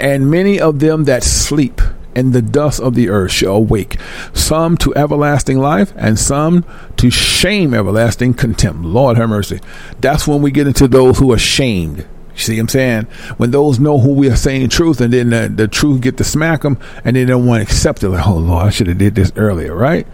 And 0.00 0.28
many 0.30 0.58
of 0.58 0.80
them 0.80 1.04
that 1.04 1.22
sleep 1.22 1.80
and 2.14 2.32
the 2.32 2.42
dust 2.42 2.80
of 2.80 2.94
the 2.94 3.08
earth 3.08 3.32
shall 3.32 3.56
awake, 3.56 3.98
some 4.32 4.76
to 4.78 4.94
everlasting 4.94 5.58
life, 5.58 5.92
and 5.96 6.18
some 6.18 6.64
to 6.96 7.10
shame 7.10 7.74
everlasting 7.74 8.34
contempt. 8.34 8.82
Lord 8.82 9.16
have 9.16 9.28
mercy. 9.28 9.60
That's 10.00 10.26
when 10.26 10.42
we 10.42 10.50
get 10.50 10.66
into 10.66 10.88
those 10.88 11.18
who 11.18 11.32
are 11.32 11.38
shamed. 11.38 12.06
You 12.34 12.44
see 12.44 12.54
what 12.54 12.60
I'm 12.60 12.68
saying? 12.68 13.02
When 13.36 13.50
those 13.50 13.80
know 13.80 13.98
who 13.98 14.12
we 14.12 14.30
are 14.30 14.36
saying 14.36 14.68
truth, 14.68 15.00
and 15.00 15.12
then 15.12 15.30
the, 15.30 15.48
the 15.48 15.66
truth 15.66 16.00
get 16.00 16.16
to 16.18 16.24
smack 16.24 16.62
them, 16.62 16.78
and 17.04 17.16
they 17.16 17.24
don't 17.24 17.46
want 17.46 17.60
to 17.60 17.62
accept 17.62 18.02
it. 18.02 18.08
Like, 18.08 18.26
oh 18.26 18.36
Lord, 18.36 18.66
I 18.66 18.70
should 18.70 18.86
have 18.86 18.98
did 18.98 19.14
this 19.16 19.32
earlier, 19.36 19.74
right? 19.74 20.06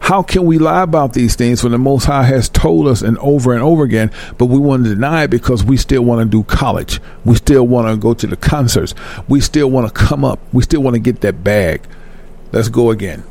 How 0.00 0.22
can 0.22 0.44
we 0.44 0.58
lie 0.58 0.82
about 0.82 1.14
these 1.14 1.34
things 1.34 1.62
when 1.62 1.72
the 1.72 1.78
Most 1.78 2.04
High 2.04 2.24
has 2.24 2.48
told 2.48 2.86
us 2.86 3.02
and 3.02 3.18
over 3.18 3.52
and 3.52 3.62
over 3.62 3.82
again, 3.82 4.12
but 4.38 4.46
we 4.46 4.58
want 4.58 4.84
to 4.84 4.94
deny 4.94 5.24
it 5.24 5.30
because 5.30 5.64
we 5.64 5.76
still 5.76 6.02
want 6.02 6.20
to 6.20 6.30
do 6.30 6.44
college. 6.44 7.00
We 7.24 7.34
still 7.34 7.66
want 7.66 7.88
to 7.88 7.96
go 7.96 8.14
to 8.14 8.26
the 8.26 8.36
concerts. 8.36 8.94
We 9.28 9.40
still 9.40 9.70
want 9.70 9.88
to 9.88 9.92
come 9.92 10.24
up. 10.24 10.38
We 10.52 10.62
still 10.62 10.82
want 10.82 10.94
to 10.94 11.00
get 11.00 11.22
that 11.22 11.42
bag. 11.42 11.82
Let's 12.52 12.68
go 12.68 12.90
again. 12.90 13.24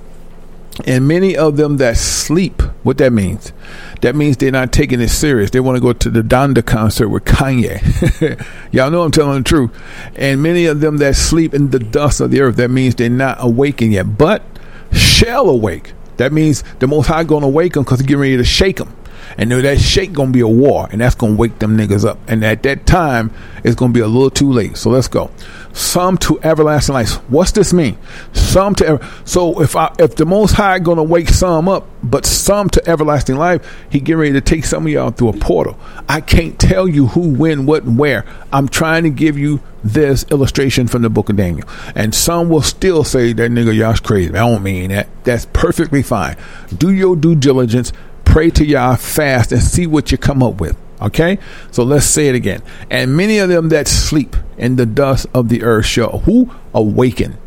And 0.86 1.08
many 1.08 1.38
of 1.38 1.56
them 1.56 1.78
that 1.78 1.96
sleep, 1.96 2.62
what 2.84 2.98
that 2.98 3.14
means? 3.14 3.54
That 4.02 4.14
means 4.14 4.36
they're 4.36 4.52
not 4.52 4.74
taking 4.74 5.00
it 5.00 5.08
serious. 5.08 5.52
They 5.52 5.62
want 5.62 5.78
to 5.78 5.82
go 5.82 5.94
to 5.94 6.10
the 6.10 6.22
Donda 6.22 6.66
concert 6.66 7.08
with 7.08 7.24
Kanye. 7.24 8.46
Y'all 8.74 8.92
know 8.92 9.04
I'm 9.04 9.12
telling 9.12 9.42
the 9.42 9.50
truth. 9.50 9.72
And 10.18 10.44
many 10.44 10.66
of 10.66 10.82
them 10.82 10.98
that 10.98 11.16
sleep 11.16 11.54
in 11.54 11.70
the 11.70 11.80
dust 11.80 12.20
of 12.20 12.32
the 12.32 12.42
earth, 12.42 12.58
that 12.58 12.70
means 12.70 12.96
they're 12.96 13.10
not 13.10 13.38
awakened 13.40 13.94
yet, 13.94 14.18
but 14.18 14.44
shall 14.92 15.50
awake. 15.50 15.94
That 16.18 16.34
means 16.34 16.64
the 16.80 16.88
Most 16.88 17.08
High 17.08 17.24
to 17.42 17.48
wake 17.48 17.74
them 17.74 17.84
because 17.84 18.00
He's 18.00 18.08
getting 18.08 18.22
ready 18.22 18.38
to 18.38 18.44
shake 18.44 18.78
them. 18.78 18.96
And 19.38 19.50
that 19.62 19.80
shake 19.80 20.14
to 20.28 20.34
be 20.34 20.40
a 20.42 20.48
war, 20.48 20.88
and 20.92 21.02
that's 21.02 21.16
to 21.36 21.38
wake 21.38 21.60
them 21.60 21.78
niggas 21.78 22.06
up. 22.06 22.20
And 22.28 22.44
at 22.46 22.64
that 22.64 22.86
time, 22.86 23.34
it's 23.64 23.76
to 23.92 23.94
be 23.96 24.02
a 24.02 24.08
little 24.08 24.30
too 24.30 24.52
late. 24.52 24.78
So 24.78 24.92
let's 24.92 25.08
go. 25.08 25.32
Some 25.76 26.18
to 26.20 26.40
everlasting 26.42 26.94
life. 26.94 27.16
What's 27.30 27.52
this 27.52 27.74
mean? 27.74 27.98
Some 28.32 28.76
to 28.76 28.86
ever. 28.88 29.10
So 29.26 29.62
if 29.62 29.76
I 29.76 29.94
if 30.00 30.16
the 30.16 30.26
Most 30.26 30.54
High 30.54 30.80
going 30.80 30.98
to 30.98 31.04
wake 31.04 31.28
some 31.30 31.68
up, 31.68 31.86
but 32.02 32.26
some 32.26 32.70
to 32.70 32.90
everlasting 32.90 33.36
life, 33.36 33.86
He 33.90 34.00
getting 34.00 34.18
ready 34.18 34.34
to 34.34 34.42
take 34.42 34.64
some 34.64 34.86
of 34.86 34.92
y'all 34.92 35.12
through 35.12 35.30
a 35.30 35.34
portal. 35.34 35.78
I 36.08 36.22
can't 36.22 36.58
tell 36.58 36.88
you 36.88 37.08
who, 37.08 37.34
when, 37.34 37.66
what, 37.66 37.84
and 37.84 38.00
where. 38.00 38.26
I'm 38.54 38.70
trying 38.70 39.04
to 39.04 39.10
give 39.10 39.38
you 39.38 39.62
this 39.84 40.26
illustration 40.32 40.88
from 40.88 41.02
the 41.02 41.10
book 41.10 41.30
of 41.30 41.36
Daniel. 41.36 41.68
And 41.94 42.16
some 42.16 42.50
will 42.50 42.62
still 42.62 43.04
say 43.04 43.34
that 43.34 43.52
nigga 43.52 43.76
y'all's 43.76 44.00
crazy. 44.00 44.30
I 44.30 44.48
don't 44.48 44.64
mean 44.64 44.92
that. 44.92 45.10
That's 45.26 45.46
perfectly 45.48 46.04
fine. 46.04 46.38
Do 46.78 46.92
your 46.92 47.16
due 47.16 47.36
diligence 47.36 47.92
pray 48.36 48.50
to 48.50 48.66
Yah, 48.66 48.96
fast, 48.96 49.54
and 49.54 49.62
see 49.64 49.88
what 49.88 50.12
you 50.12 50.18
come 50.18 50.44
up 50.44 50.60
with. 50.60 50.76
Okay? 51.02 51.40
So 51.72 51.84
let's 51.84 52.06
say 52.06 52.30
it 52.30 52.36
again. 52.36 52.62
And 52.90 53.16
many 53.16 53.38
of 53.40 53.50
them 53.50 53.70
that 53.70 53.88
sleep 53.88 54.36
in 54.58 54.76
the 54.76 54.86
dust 54.86 55.28
of 55.34 55.50
the 55.50 55.64
earth 55.64 55.86
shall 55.86 56.20
who? 56.20 56.52
Awaken. 56.74 57.38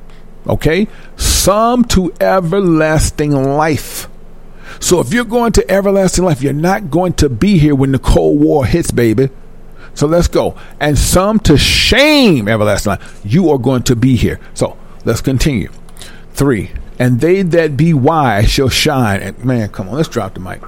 Okay? 0.46 0.88
Some 1.16 1.84
to 1.86 2.12
everlasting 2.20 3.32
life. 3.32 4.08
So 4.80 5.00
if 5.00 5.12
you're 5.12 5.24
going 5.24 5.52
to 5.52 5.70
everlasting 5.70 6.24
life, 6.24 6.42
you're 6.42 6.52
not 6.52 6.90
going 6.90 7.14
to 7.14 7.28
be 7.28 7.58
here 7.58 7.74
when 7.74 7.92
the 7.92 7.98
Cold 7.98 8.40
War 8.40 8.66
hits, 8.66 8.90
baby. 8.90 9.30
So 9.94 10.06
let's 10.06 10.28
go. 10.28 10.56
And 10.78 10.96
some 10.96 11.40
to 11.40 11.56
shame 11.56 12.48
everlasting 12.48 12.90
life. 12.90 13.20
You 13.24 13.50
are 13.50 13.58
going 13.58 13.82
to 13.84 13.96
be 13.96 14.16
here. 14.16 14.38
So 14.54 14.76
let's 15.04 15.20
continue. 15.20 15.70
Three. 16.32 16.70
And 16.98 17.20
they 17.20 17.42
that 17.42 17.76
be 17.76 17.94
wise 17.94 18.50
shall 18.50 18.68
shine. 18.68 19.20
And 19.20 19.44
man, 19.44 19.70
come 19.70 19.88
on, 19.88 19.94
let's 19.94 20.08
drop 20.08 20.34
the 20.34 20.40
mic 20.40 20.60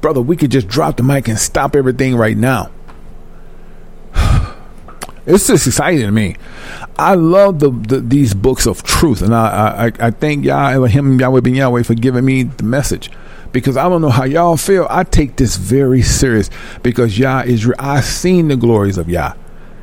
brother, 0.00 0.20
we 0.20 0.36
could 0.36 0.50
just 0.50 0.68
drop 0.68 0.96
the 0.96 1.02
mic 1.02 1.28
and 1.28 1.38
stop 1.38 1.76
everything 1.76 2.16
right 2.16 2.36
now. 2.36 2.70
It's 5.26 5.46
just 5.46 5.66
exciting 5.66 6.06
to 6.06 6.10
me. 6.10 6.36
I 6.98 7.14
love 7.14 7.58
the, 7.58 7.70
the 7.70 8.00
these 8.00 8.32
books 8.32 8.66
of 8.66 8.82
truth, 8.82 9.20
and 9.20 9.34
I 9.34 9.88
I, 10.00 10.06
I 10.06 10.10
thank 10.10 10.46
Yah 10.46 10.70
Elohim 10.70 11.20
Yahweh 11.20 11.40
Ben 11.40 11.54
Yahweh 11.54 11.82
for 11.82 11.92
giving 11.92 12.24
me 12.24 12.44
the 12.44 12.62
message 12.62 13.10
because 13.52 13.76
I 13.76 13.90
don't 13.90 14.00
know 14.00 14.08
how 14.08 14.24
y'all 14.24 14.56
feel. 14.56 14.86
I 14.88 15.04
take 15.04 15.36
this 15.36 15.56
very 15.56 16.00
serious 16.00 16.48
because 16.82 17.18
Yah 17.18 17.42
is. 17.42 17.70
I've 17.78 18.06
seen 18.06 18.48
the 18.48 18.56
glories 18.56 18.96
of 18.96 19.10
Yah. 19.10 19.34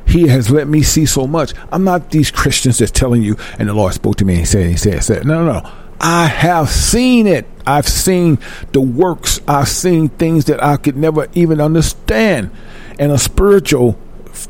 He 0.06 0.28
has 0.28 0.50
let 0.50 0.68
me 0.68 0.82
see 0.82 1.04
so 1.04 1.26
much. 1.26 1.52
I'm 1.72 1.84
not 1.84 2.10
these 2.10 2.30
Christians 2.30 2.78
that's 2.78 2.92
telling 2.92 3.22
you, 3.22 3.36
and 3.58 3.68
the 3.68 3.74
Lord 3.74 3.94
spoke 3.94 4.16
to 4.16 4.24
me 4.24 4.34
and 4.34 4.40
he 4.40 4.46
said, 4.46 4.66
he 4.66 4.76
said, 4.76 5.02
said. 5.02 5.26
No, 5.26 5.44
no, 5.44 5.60
no. 5.60 5.72
I 6.00 6.26
have 6.26 6.68
seen 6.68 7.26
it. 7.26 7.46
I've 7.66 7.88
seen 7.88 8.38
the 8.72 8.80
works. 8.80 9.40
I've 9.48 9.68
seen 9.68 10.08
things 10.08 10.44
that 10.46 10.62
I 10.62 10.76
could 10.76 10.96
never 10.96 11.26
even 11.34 11.60
understand 11.60 12.50
in 12.98 13.10
a 13.10 13.18
spiritual 13.18 13.98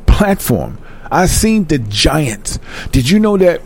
platform. 0.06 0.78
I've 1.10 1.30
seen 1.30 1.64
the 1.64 1.78
giants. 1.78 2.58
Did 2.90 3.08
you 3.08 3.18
know 3.20 3.36
that 3.38 3.62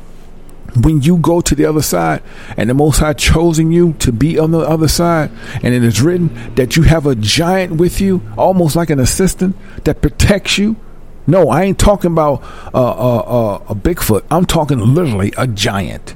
when 0.76 1.02
you 1.02 1.16
go 1.16 1.40
to 1.40 1.54
the 1.54 1.64
other 1.64 1.82
side 1.82 2.22
and 2.56 2.70
the 2.70 2.74
Most 2.74 2.98
High 2.98 3.14
chosen 3.14 3.72
you 3.72 3.94
to 3.94 4.12
be 4.12 4.38
on 4.38 4.50
the 4.52 4.60
other 4.60 4.88
side, 4.88 5.30
and 5.62 5.74
it 5.74 5.82
is 5.82 6.00
written 6.00 6.54
that 6.54 6.76
you 6.76 6.84
have 6.84 7.06
a 7.06 7.14
giant 7.14 7.76
with 7.76 8.00
you, 8.00 8.22
almost 8.36 8.76
like 8.76 8.90
an 8.90 9.00
assistant 9.00 9.56
that 9.84 10.00
protects 10.00 10.58
you? 10.58 10.76
No, 11.26 11.48
I 11.48 11.62
ain't 11.62 11.78
talking 11.78 12.12
about 12.12 12.42
uh, 12.74 12.78
uh, 12.78 13.18
uh, 13.18 13.64
a 13.68 13.74
Bigfoot. 13.74 14.24
I'm 14.30 14.46
talking 14.46 14.78
literally 14.78 15.32
a 15.36 15.46
giant. 15.46 16.14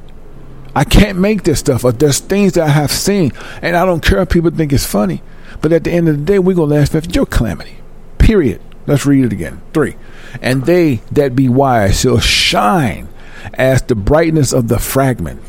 I 0.74 0.84
can't 0.84 1.18
make 1.18 1.44
this 1.44 1.60
stuff. 1.60 1.82
There's 1.82 2.18
things 2.18 2.54
that 2.54 2.64
I 2.64 2.70
have 2.70 2.90
seen, 2.90 3.32
and 3.62 3.76
I 3.76 3.86
don't 3.86 4.04
care 4.04 4.20
if 4.20 4.30
people 4.30 4.50
think 4.50 4.72
it's 4.72 4.86
funny. 4.86 5.22
But 5.60 5.72
at 5.72 5.84
the 5.84 5.92
end 5.92 6.08
of 6.08 6.18
the 6.18 6.24
day, 6.24 6.38
we're 6.38 6.56
going 6.56 6.70
to 6.70 6.76
laugh 6.76 6.94
at 6.94 7.14
your 7.14 7.26
calamity. 7.26 7.78
Period. 8.18 8.60
Let's 8.86 9.06
read 9.06 9.24
it 9.24 9.32
again. 9.32 9.62
Three. 9.72 9.96
And 10.42 10.64
they 10.66 10.96
that 11.12 11.36
be 11.36 11.48
wise 11.48 12.00
shall 12.00 12.18
shine 12.18 13.08
as 13.54 13.82
the 13.82 13.94
brightness 13.94 14.52
of 14.52 14.68
the 14.68 14.78
fragment. 14.78 15.40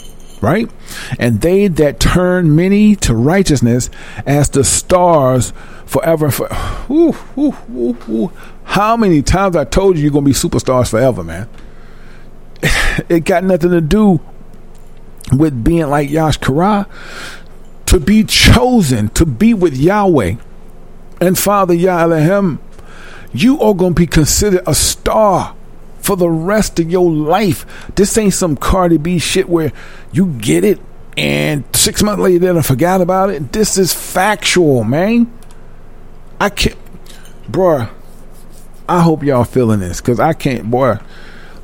Right? 0.41 0.69
And 1.17 1.41
they 1.41 1.67
that 1.67 1.99
turn 1.99 2.55
many 2.55 2.95
to 2.97 3.15
righteousness 3.15 3.89
as 4.25 4.49
the 4.49 4.63
stars 4.63 5.53
forever. 5.85 6.29
For, 6.29 6.47
ooh, 6.89 7.15
ooh, 7.37 7.55
ooh, 7.69 7.97
ooh. 8.09 8.31
How 8.63 8.95
many 8.95 9.21
times 9.21 9.55
I 9.55 9.63
told 9.63 9.97
you 9.97 10.03
you're 10.03 10.11
going 10.11 10.25
to 10.25 10.29
be 10.29 10.33
superstars 10.33 10.91
forever, 10.91 11.23
man? 11.23 11.49
It 13.09 13.25
got 13.25 13.43
nothing 13.43 13.71
to 13.71 13.81
do 13.81 14.21
with 15.31 15.63
being 15.63 15.87
like 15.87 16.09
Yash 16.09 16.37
Kara, 16.37 16.87
to 17.87 17.99
be 17.99 18.23
chosen 18.23 19.09
to 19.09 19.25
be 19.25 19.53
with 19.53 19.75
Yahweh 19.75 20.35
and 21.21 21.37
Father 21.37 21.73
Yahweh, 21.73 22.57
you 23.33 23.59
are 23.59 23.73
going 23.73 23.93
to 23.93 23.99
be 23.99 24.07
considered 24.07 24.61
a 24.67 24.75
star 24.75 25.55
for 25.99 26.15
the 26.15 26.29
rest 26.29 26.79
of 26.79 26.89
your 26.89 27.11
life. 27.11 27.65
This 27.95 28.17
ain't 28.17 28.33
some 28.33 28.55
Cardi 28.55 28.97
B 28.97 29.19
shit 29.19 29.49
where 29.49 29.71
you 30.11 30.27
get 30.33 30.63
it 30.63 30.79
and 31.17 31.63
six 31.73 32.03
months 32.03 32.21
later 32.21 32.39
then 32.39 32.57
I 32.57 32.61
forgot 32.61 33.01
about 33.01 33.29
it. 33.29 33.51
This 33.51 33.77
is 33.77 33.93
factual, 33.93 34.83
man. 34.83 35.31
I 36.39 36.49
can't, 36.49 36.77
bruh. 37.49 37.89
I 38.87 39.01
hope 39.01 39.23
y'all 39.23 39.45
feeling 39.45 39.79
this 39.79 40.01
because 40.01 40.19
I 40.19 40.33
can't, 40.33 40.69
boy. 40.69 40.97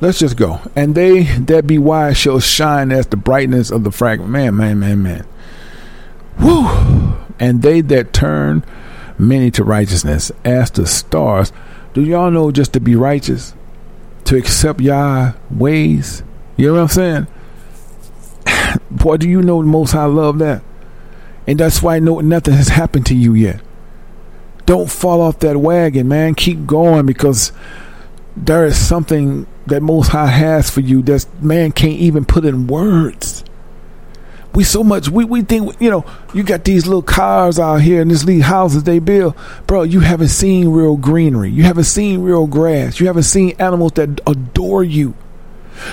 Let's 0.02 0.18
just 0.18 0.36
go. 0.36 0.60
And 0.74 0.96
they 0.96 1.22
that 1.22 1.64
be 1.64 1.78
wise 1.78 2.16
shall 2.16 2.40
shine 2.40 2.90
as 2.90 3.06
the 3.06 3.16
brightness 3.16 3.70
of 3.70 3.84
the 3.84 3.92
fragment. 3.92 4.30
Man, 4.30 4.56
man, 4.56 4.80
man, 4.80 5.00
man. 5.00 5.24
Whew. 6.40 7.14
And 7.38 7.62
they 7.62 7.82
that 7.82 8.12
turn 8.12 8.64
many 9.16 9.52
to 9.52 9.62
righteousness 9.62 10.32
as 10.44 10.72
the 10.72 10.88
stars. 10.88 11.52
Do 11.94 12.02
y'all 12.02 12.32
know 12.32 12.50
just 12.50 12.72
to 12.72 12.80
be 12.80 12.96
righteous? 12.96 13.54
To 14.24 14.36
accept 14.36 14.80
Yah 14.80 15.34
ways? 15.52 16.24
You 16.56 16.66
know 16.66 16.82
what 16.82 16.98
I'm 16.98 17.26
saying? 18.46 18.78
Boy, 18.90 19.18
do 19.18 19.28
you 19.28 19.40
know 19.40 19.62
the 19.62 19.68
most 19.68 19.94
I 19.94 20.06
love 20.06 20.40
that? 20.40 20.64
And 21.46 21.60
that's 21.60 21.80
why 21.80 22.00
no 22.00 22.18
nothing 22.18 22.54
has 22.54 22.66
happened 22.66 23.06
to 23.06 23.14
you 23.14 23.34
yet. 23.34 23.60
Don't 24.66 24.90
fall 24.90 25.20
off 25.20 25.38
that 25.38 25.58
wagon, 25.58 26.08
man. 26.08 26.34
Keep 26.34 26.66
going 26.66 27.06
because 27.06 27.52
there 28.36 28.66
is 28.66 28.76
something 28.76 29.46
that 29.66 29.82
Most 29.82 30.08
High 30.08 30.26
has 30.26 30.70
for 30.70 30.80
you 30.80 31.02
that 31.02 31.26
man 31.42 31.72
can't 31.72 31.98
even 31.98 32.24
put 32.24 32.44
in 32.44 32.66
words. 32.66 33.44
We 34.54 34.64
so 34.64 34.84
much 34.84 35.08
we, 35.08 35.24
we 35.24 35.42
think 35.42 35.80
you 35.80 35.90
know 35.90 36.04
you 36.34 36.42
got 36.42 36.64
these 36.64 36.86
little 36.86 37.02
cars 37.02 37.58
out 37.58 37.80
here 37.80 38.02
and 38.02 38.10
these 38.10 38.24
little 38.24 38.42
houses 38.42 38.84
they 38.84 38.98
build, 38.98 39.34
bro. 39.66 39.82
You 39.82 40.00
haven't 40.00 40.28
seen 40.28 40.68
real 40.68 40.96
greenery. 40.96 41.50
You 41.50 41.62
haven't 41.62 41.84
seen 41.84 42.20
real 42.20 42.46
grass. 42.46 43.00
You 43.00 43.06
haven't 43.06 43.22
seen 43.22 43.56
animals 43.58 43.92
that 43.92 44.20
adore 44.26 44.84
you. 44.84 45.14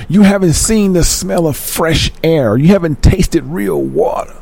You 0.10 0.24
haven't 0.24 0.54
seen 0.54 0.94
the 0.94 1.04
smell 1.04 1.48
of 1.48 1.56
fresh 1.56 2.12
air. 2.24 2.58
You 2.58 2.68
haven't 2.68 3.02
tasted 3.02 3.44
real 3.46 3.82
water. 3.82 4.36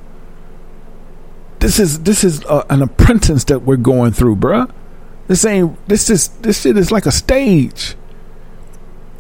This 1.60 1.80
is 1.80 2.02
this 2.02 2.24
is 2.24 2.44
a, 2.46 2.66
an 2.70 2.82
apprentice 2.82 3.44
that 3.46 3.60
we're 3.60 3.78
going 3.78 4.14
through, 4.14 4.38
bruh. 4.38 4.72
This 5.28 5.46
ain't 5.46 5.88
this 5.88 6.10
is 6.10 6.30
this 6.40 6.62
shit 6.62 6.78
is 6.78 6.92
like 6.92 7.06
a 7.06 7.12
stage. 7.12 7.96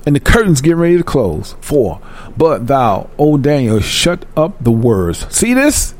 And 0.07 0.15
the 0.15 0.21
curtains 0.21 0.61
getting 0.61 0.77
ready 0.77 0.95
to 0.95 1.03
close. 1.03 1.57
Four. 1.59 1.99
But 2.38 2.67
thou, 2.67 3.09
O 3.19 3.38
Daniel, 3.38 3.81
shut 3.81 4.23
up 4.38 4.53
the 4.63 4.71
words. 4.71 5.27
See 5.35 5.53
this? 5.53 5.95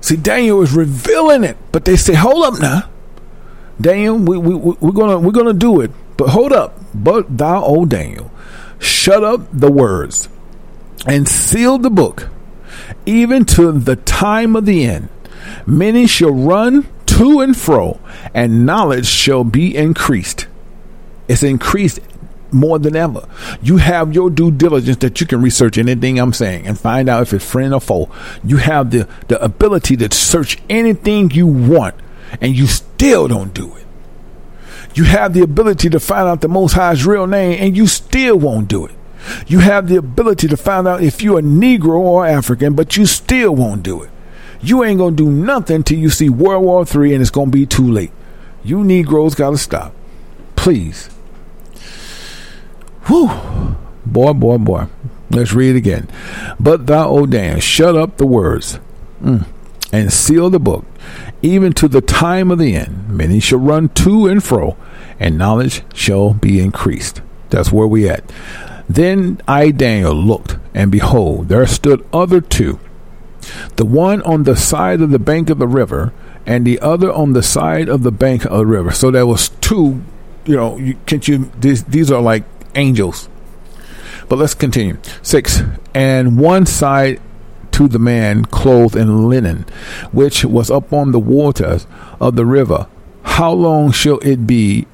See, 0.00 0.16
Daniel 0.16 0.60
is 0.60 0.72
revealing 0.72 1.44
it, 1.44 1.56
but 1.70 1.84
they 1.84 1.94
say, 1.94 2.14
"Hold 2.14 2.44
up 2.44 2.60
now, 2.60 2.88
Daniel. 3.80 4.18
We 4.18 4.36
we 4.38 4.56
we're 4.56 4.90
gonna 4.90 5.20
we're 5.20 5.30
gonna 5.30 5.52
do 5.52 5.80
it, 5.80 5.92
but 6.16 6.30
hold 6.30 6.52
up. 6.52 6.80
But 6.92 7.38
thou, 7.38 7.62
O 7.62 7.84
Daniel, 7.84 8.32
shut 8.80 9.22
up 9.22 9.42
the 9.52 9.70
words, 9.70 10.28
and 11.06 11.28
seal 11.28 11.78
the 11.78 11.90
book, 11.90 12.28
even 13.06 13.44
to 13.54 13.70
the 13.70 13.94
time 13.94 14.56
of 14.56 14.66
the 14.66 14.84
end. 14.84 15.10
Many 15.64 16.08
shall 16.08 16.34
run 16.34 16.88
to 17.06 17.38
and 17.38 17.56
fro, 17.56 18.00
and 18.34 18.66
knowledge 18.66 19.06
shall 19.06 19.44
be 19.44 19.76
increased. 19.76 20.48
It's 21.28 21.44
increased 21.44 22.00
more 22.52 22.78
than 22.78 22.96
ever. 22.96 23.26
You 23.62 23.78
have 23.78 24.14
your 24.14 24.30
due 24.30 24.50
diligence 24.50 24.98
that 24.98 25.20
you 25.20 25.26
can 25.26 25.42
research 25.42 25.78
anything 25.78 26.18
I'm 26.18 26.32
saying 26.32 26.66
and 26.66 26.78
find 26.78 27.08
out 27.08 27.22
if 27.22 27.32
it's 27.32 27.44
friend 27.44 27.74
or 27.74 27.80
foe. 27.80 28.10
You 28.44 28.58
have 28.58 28.90
the, 28.90 29.08
the 29.28 29.42
ability 29.42 29.96
to 29.98 30.14
search 30.14 30.58
anything 30.68 31.30
you 31.30 31.46
want 31.46 31.94
and 32.40 32.56
you 32.56 32.66
still 32.66 33.28
don't 33.28 33.54
do 33.54 33.76
it. 33.76 33.86
You 34.94 35.04
have 35.04 35.34
the 35.34 35.42
ability 35.42 35.90
to 35.90 36.00
find 36.00 36.28
out 36.28 36.40
the 36.40 36.48
Most 36.48 36.72
High's 36.72 37.06
real 37.06 37.26
name 37.26 37.58
and 37.60 37.76
you 37.76 37.86
still 37.86 38.38
won't 38.38 38.68
do 38.68 38.86
it. 38.86 38.94
You 39.46 39.60
have 39.60 39.88
the 39.88 39.96
ability 39.96 40.48
to 40.48 40.56
find 40.56 40.88
out 40.88 41.02
if 41.02 41.22
you're 41.22 41.38
a 41.38 41.42
Negro 41.42 41.98
or 41.98 42.26
African, 42.26 42.74
but 42.74 42.96
you 42.96 43.06
still 43.06 43.54
won't 43.54 43.82
do 43.82 44.02
it. 44.02 44.10
You 44.62 44.84
ain't 44.84 44.98
gonna 44.98 45.16
do 45.16 45.30
nothing 45.30 45.82
till 45.82 45.98
you 45.98 46.10
see 46.10 46.28
World 46.28 46.64
War 46.64 46.84
III 46.84 47.14
and 47.14 47.22
it's 47.22 47.30
gonna 47.30 47.50
be 47.50 47.66
too 47.66 47.90
late. 47.90 48.12
You 48.62 48.84
Negroes 48.84 49.34
gotta 49.34 49.58
stop. 49.58 49.94
Please. 50.56 51.08
Whew. 53.06 53.76
Boy, 54.06 54.32
boy, 54.32 54.58
boy. 54.58 54.86
Let's 55.30 55.52
read 55.52 55.76
it 55.76 55.78
again. 55.78 56.08
But 56.58 56.86
thou, 56.86 57.08
O 57.08 57.26
Dan, 57.26 57.60
shut 57.60 57.96
up 57.96 58.16
the 58.16 58.26
words 58.26 58.80
mm, 59.22 59.46
and 59.92 60.12
seal 60.12 60.50
the 60.50 60.58
book, 60.58 60.84
even 61.40 61.72
to 61.74 61.88
the 61.88 62.00
time 62.00 62.50
of 62.50 62.58
the 62.58 62.74
end. 62.74 63.08
Many 63.08 63.38
shall 63.38 63.60
run 63.60 63.90
to 63.90 64.26
and 64.26 64.42
fro, 64.42 64.76
and 65.20 65.38
knowledge 65.38 65.82
shall 65.94 66.34
be 66.34 66.60
increased. 66.60 67.22
That's 67.50 67.70
where 67.70 67.86
we 67.86 68.08
at. 68.08 68.24
Then 68.88 69.40
I, 69.46 69.70
Daniel, 69.70 70.14
looked, 70.14 70.56
and 70.74 70.90
behold, 70.90 71.48
there 71.48 71.66
stood 71.66 72.04
other 72.12 72.40
two, 72.40 72.80
the 73.76 73.84
one 73.84 74.22
on 74.22 74.42
the 74.42 74.56
side 74.56 75.00
of 75.00 75.10
the 75.10 75.20
bank 75.20 75.48
of 75.48 75.60
the 75.60 75.68
river, 75.68 76.12
and 76.44 76.66
the 76.66 76.80
other 76.80 77.12
on 77.12 77.32
the 77.34 77.42
side 77.42 77.88
of 77.88 78.02
the 78.02 78.10
bank 78.10 78.44
of 78.46 78.58
the 78.58 78.66
river. 78.66 78.90
So 78.90 79.12
there 79.12 79.26
was 79.26 79.50
two. 79.60 80.02
You 80.44 80.56
know, 80.56 80.76
you, 80.78 80.96
can't 81.06 81.26
you? 81.28 81.52
These, 81.60 81.84
these 81.84 82.10
are 82.10 82.20
like 82.20 82.42
angels. 82.74 83.28
But 84.28 84.38
let's 84.38 84.54
continue. 84.54 84.98
Six. 85.22 85.62
And 85.94 86.38
one 86.38 86.66
side 86.66 87.20
to 87.72 87.88
the 87.88 87.98
man 87.98 88.44
clothed 88.44 88.96
in 88.96 89.28
linen, 89.28 89.64
which 90.12 90.44
was 90.44 90.70
upon 90.70 91.12
the 91.12 91.18
waters 91.18 91.86
of 92.20 92.36
the 92.36 92.46
river. 92.46 92.86
How 93.22 93.52
long 93.52 93.90
shall 93.90 94.18
it 94.18 94.46
be 94.46 94.86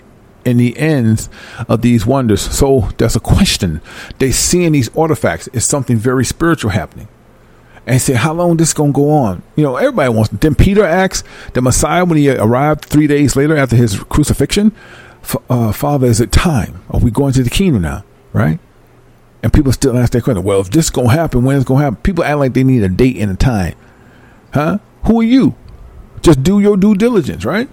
in 0.45 0.57
the 0.59 0.79
ends 0.79 1.29
of 1.69 1.83
these 1.83 2.07
wonders? 2.07 2.41
So 2.41 2.89
that's 2.97 3.17
a 3.17 3.21
question. 3.21 3.81
They 4.19 4.31
seeing 4.31 4.73
these 4.73 4.95
artifacts 4.97 5.49
is 5.49 5.65
something 5.65 5.97
very 5.97 6.25
spiritual 6.25 6.71
happening. 6.71 7.09
And 7.89 8.01
say, 8.01 8.15
how 8.15 8.33
long 8.33 8.57
this 8.57 8.73
gonna 8.73 8.93
go 8.93 9.11
on? 9.11 9.43
You 9.55 9.63
know, 9.63 9.77
everybody 9.77 10.09
wants. 10.09 10.31
Then 10.31 10.57
Peter 10.57 10.85
asks 10.85 11.23
the 11.53 11.63
Messiah 11.63 12.05
when 12.05 12.19
he 12.19 12.31
arrived 12.31 12.85
three 12.85 13.07
days 13.07 13.37
later 13.37 13.57
after 13.57 13.77
his 13.77 14.01
crucifixion, 14.01 14.73
uh, 15.49 15.73
Father, 15.73 16.07
is 16.07 16.21
it 16.21 16.33
time? 16.33 16.83
Are 16.91 17.01
we 17.01 17.11
going 17.11 17.33
to 17.35 17.43
the 17.43 17.51
kingdom 17.51 17.83
now? 17.83 18.05
Right? 18.33 18.59
And 19.43 19.53
people 19.53 19.73
still 19.73 19.97
ask 19.97 20.13
that 20.13 20.25
question. 20.25 20.43
Well, 20.43 20.61
if 20.61 20.71
this 20.71 20.87
is 20.87 20.91
gonna 20.91 21.11
happen, 21.11 21.45
when 21.45 21.57
it's 21.57 21.65
gonna 21.65 21.83
happen? 21.83 22.01
People 22.03 22.25
act 22.25 22.39
like 22.39 22.55
they 22.55 22.65
need 22.65 22.83
a 22.83 22.89
date 22.89 23.17
and 23.17 23.31
a 23.31 23.37
time. 23.37 23.75
Huh? 24.53 24.79
Who 25.05 25.21
are 25.21 25.25
you? 25.25 25.55
Just 26.23 26.43
do 26.43 26.61
your 26.61 26.77
due 26.77 26.95
diligence, 26.95 27.45
right? 27.45 27.69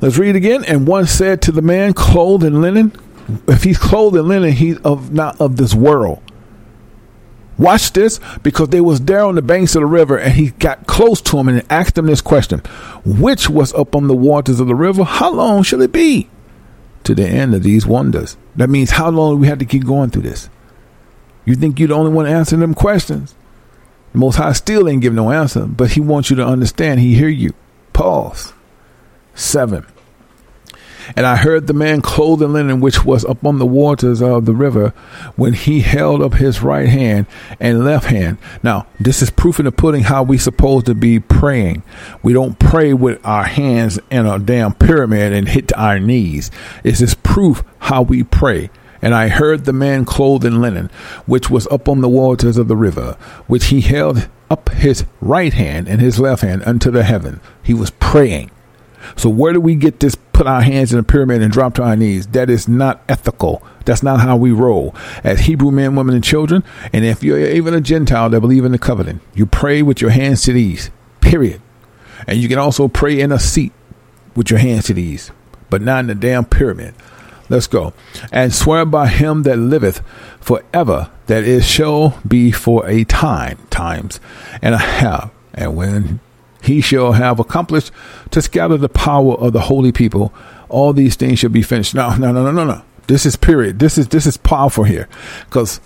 Let's 0.00 0.16
read 0.18 0.36
again. 0.36 0.64
And 0.64 0.86
one 0.86 1.06
said 1.06 1.42
to 1.42 1.52
the 1.52 1.62
man 1.62 1.92
clothed 1.92 2.44
in 2.44 2.62
linen, 2.62 2.92
if 3.48 3.62
he's 3.64 3.78
clothed 3.78 4.16
in 4.16 4.28
linen, 4.28 4.52
he's 4.52 4.78
of 4.78 5.12
not 5.12 5.40
of 5.40 5.56
this 5.56 5.74
world. 5.74 6.22
Watch 7.58 7.92
this 7.92 8.20
because 8.42 8.68
they 8.68 8.82
was 8.82 9.00
there 9.00 9.24
on 9.24 9.34
the 9.34 9.42
banks 9.42 9.74
of 9.74 9.80
the 9.80 9.86
river 9.86 10.18
and 10.18 10.34
he 10.34 10.50
got 10.50 10.86
close 10.86 11.22
to 11.22 11.38
him 11.38 11.48
and 11.48 11.64
asked 11.70 11.96
him 11.96 12.06
this 12.06 12.20
question. 12.20 12.60
Which 13.04 13.48
was 13.48 13.72
up 13.74 13.96
on 13.96 14.08
the 14.08 14.16
waters 14.16 14.60
of 14.60 14.66
the 14.66 14.74
river? 14.74 15.04
How 15.04 15.32
long 15.32 15.62
shall 15.62 15.80
it 15.80 15.92
be? 15.92 16.28
To 17.06 17.14
the 17.14 17.26
end 17.26 17.54
of 17.54 17.62
these 17.62 17.86
wonders. 17.86 18.36
That 18.56 18.68
means 18.68 18.90
how 18.90 19.10
long 19.10 19.40
we 19.40 19.46
have 19.46 19.58
to 19.60 19.64
keep 19.64 19.84
going 19.84 20.10
through 20.10 20.22
this? 20.22 20.50
You 21.44 21.54
think 21.54 21.78
you're 21.78 21.88
the 21.88 21.94
only 21.94 22.12
one 22.12 22.26
answering 22.26 22.60
them 22.60 22.74
questions? 22.74 23.34
The 24.12 24.18
Most 24.18 24.36
High 24.36 24.52
still 24.52 24.88
ain't 24.88 25.02
giving 25.02 25.16
no 25.16 25.30
answer, 25.30 25.66
but 25.66 25.92
He 25.92 26.00
wants 26.00 26.30
you 26.30 26.36
to 26.36 26.46
understand. 26.46 27.00
He 27.00 27.14
hear 27.14 27.28
you. 27.28 27.54
Pause. 27.92 28.52
Seven. 29.34 29.86
And 31.14 31.26
I 31.26 31.36
heard 31.36 31.66
the 31.66 31.72
man 31.72 32.00
clothed 32.00 32.42
in 32.42 32.52
linen, 32.52 32.80
which 32.80 33.04
was 33.04 33.24
upon 33.24 33.58
the 33.58 33.66
waters 33.66 34.20
of 34.20 34.44
the 34.44 34.54
river, 34.54 34.90
when 35.36 35.52
he 35.52 35.80
held 35.80 36.22
up 36.22 36.34
his 36.34 36.62
right 36.62 36.88
hand 36.88 37.26
and 37.60 37.84
left 37.84 38.06
hand. 38.06 38.38
Now, 38.62 38.86
this 38.98 39.22
is 39.22 39.30
proof 39.30 39.58
in 39.58 39.66
the 39.66 39.72
pudding 39.72 40.04
how 40.04 40.22
we 40.22 40.38
supposed 40.38 40.86
to 40.86 40.94
be 40.94 41.20
praying. 41.20 41.82
We 42.22 42.32
don't 42.32 42.58
pray 42.58 42.92
with 42.92 43.24
our 43.24 43.44
hands 43.44 43.98
in 44.10 44.26
a 44.26 44.38
damn 44.38 44.74
pyramid 44.74 45.32
and 45.32 45.48
hit 45.48 45.76
our 45.76 46.00
knees. 46.00 46.50
This 46.82 47.00
is 47.00 47.14
proof 47.14 47.62
how 47.78 48.02
we 48.02 48.24
pray. 48.24 48.70
And 49.02 49.14
I 49.14 49.28
heard 49.28 49.64
the 49.64 49.72
man 49.72 50.04
clothed 50.04 50.44
in 50.44 50.60
linen, 50.60 50.90
which 51.26 51.50
was 51.50 51.68
upon 51.70 52.00
the 52.00 52.08
waters 52.08 52.56
of 52.56 52.66
the 52.66 52.76
river, 52.76 53.16
which 53.46 53.66
he 53.66 53.80
held 53.82 54.28
up 54.50 54.70
his 54.70 55.04
right 55.20 55.52
hand 55.52 55.88
and 55.88 56.00
his 56.00 56.18
left 56.18 56.42
hand 56.42 56.62
unto 56.64 56.90
the 56.90 57.04
heaven. 57.04 57.40
He 57.62 57.74
was 57.74 57.90
praying. 57.90 58.50
So 59.14 59.28
where 59.28 59.52
do 59.52 59.60
we 59.60 59.74
get 59.74 60.00
this 60.00 60.16
put 60.32 60.46
our 60.46 60.62
hands 60.62 60.92
in 60.92 60.98
a 60.98 61.02
pyramid 61.02 61.42
and 61.42 61.52
drop 61.52 61.74
to 61.74 61.82
our 61.82 61.96
knees? 61.96 62.26
That 62.28 62.50
is 62.50 62.68
not 62.68 63.02
ethical. 63.08 63.62
That's 63.84 64.02
not 64.02 64.20
how 64.20 64.36
we 64.36 64.50
roll. 64.50 64.94
As 65.22 65.40
Hebrew 65.40 65.70
men, 65.70 65.94
women, 65.94 66.14
and 66.14 66.24
children, 66.24 66.64
and 66.92 67.04
if 67.04 67.22
you're 67.22 67.38
even 67.38 67.74
a 67.74 67.80
Gentile 67.80 68.30
that 68.30 68.40
believe 68.40 68.64
in 68.64 68.72
the 68.72 68.78
covenant, 68.78 69.22
you 69.34 69.46
pray 69.46 69.82
with 69.82 70.00
your 70.00 70.10
hands 70.10 70.42
to 70.42 70.52
these. 70.52 70.90
Period. 71.20 71.60
And 72.26 72.38
you 72.38 72.48
can 72.48 72.58
also 72.58 72.88
pray 72.88 73.20
in 73.20 73.30
a 73.30 73.38
seat 73.38 73.72
with 74.34 74.50
your 74.50 74.58
hands 74.58 74.86
to 74.86 74.94
these, 74.94 75.30
but 75.70 75.82
not 75.82 76.00
in 76.00 76.06
the 76.08 76.14
damn 76.14 76.44
pyramid. 76.44 76.94
Let's 77.48 77.66
go. 77.66 77.92
And 78.32 78.52
swear 78.52 78.84
by 78.84 79.06
him 79.06 79.44
that 79.44 79.56
liveth 79.56 80.02
forever 80.40 81.10
that 81.26 81.44
it 81.44 81.62
shall 81.62 82.20
be 82.26 82.50
for 82.50 82.86
a 82.88 83.04
time, 83.04 83.58
times 83.70 84.20
and 84.60 84.74
a 84.74 84.78
half. 84.78 85.30
And 85.54 85.76
when 85.76 86.20
he 86.66 86.80
shall 86.80 87.12
have 87.12 87.38
accomplished 87.38 87.92
to 88.30 88.42
scatter 88.42 88.76
the 88.76 88.88
power 88.88 89.34
of 89.34 89.52
the 89.52 89.60
holy 89.60 89.92
people. 89.92 90.34
All 90.68 90.92
these 90.92 91.16
things 91.16 91.38
shall 91.38 91.50
be 91.50 91.62
finished. 91.62 91.94
Now, 91.94 92.16
no, 92.16 92.32
no, 92.32 92.44
no, 92.44 92.50
no, 92.50 92.64
no. 92.64 92.82
This 93.06 93.24
is 93.24 93.36
period. 93.36 93.78
This 93.78 93.98
is 93.98 94.08
this 94.08 94.26
is 94.26 94.36
powerful 94.36 94.82
here, 94.82 95.08
because 95.44 95.80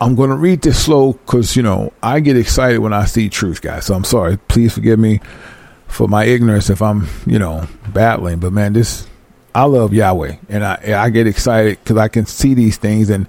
I'm 0.00 0.14
going 0.14 0.30
to 0.30 0.36
read 0.36 0.62
this 0.62 0.82
slow 0.82 1.12
because 1.12 1.56
you 1.56 1.62
know 1.62 1.92
I 2.02 2.20
get 2.20 2.36
excited 2.36 2.78
when 2.78 2.94
I 2.94 3.04
see 3.04 3.28
truth, 3.28 3.60
guys. 3.60 3.86
So 3.86 3.94
I'm 3.94 4.04
sorry. 4.04 4.38
Please 4.48 4.72
forgive 4.72 4.98
me 4.98 5.20
for 5.88 6.08
my 6.08 6.24
ignorance 6.24 6.70
if 6.70 6.80
I'm 6.80 7.06
you 7.26 7.38
know 7.38 7.66
battling. 7.92 8.38
But 8.38 8.54
man, 8.54 8.72
this 8.72 9.06
I 9.54 9.64
love 9.64 9.92
Yahweh, 9.92 10.36
and 10.48 10.64
I 10.64 11.04
I 11.04 11.10
get 11.10 11.26
excited 11.26 11.78
because 11.84 11.98
I 11.98 12.08
can 12.08 12.24
see 12.24 12.54
these 12.54 12.78
things 12.78 13.10
and 13.10 13.26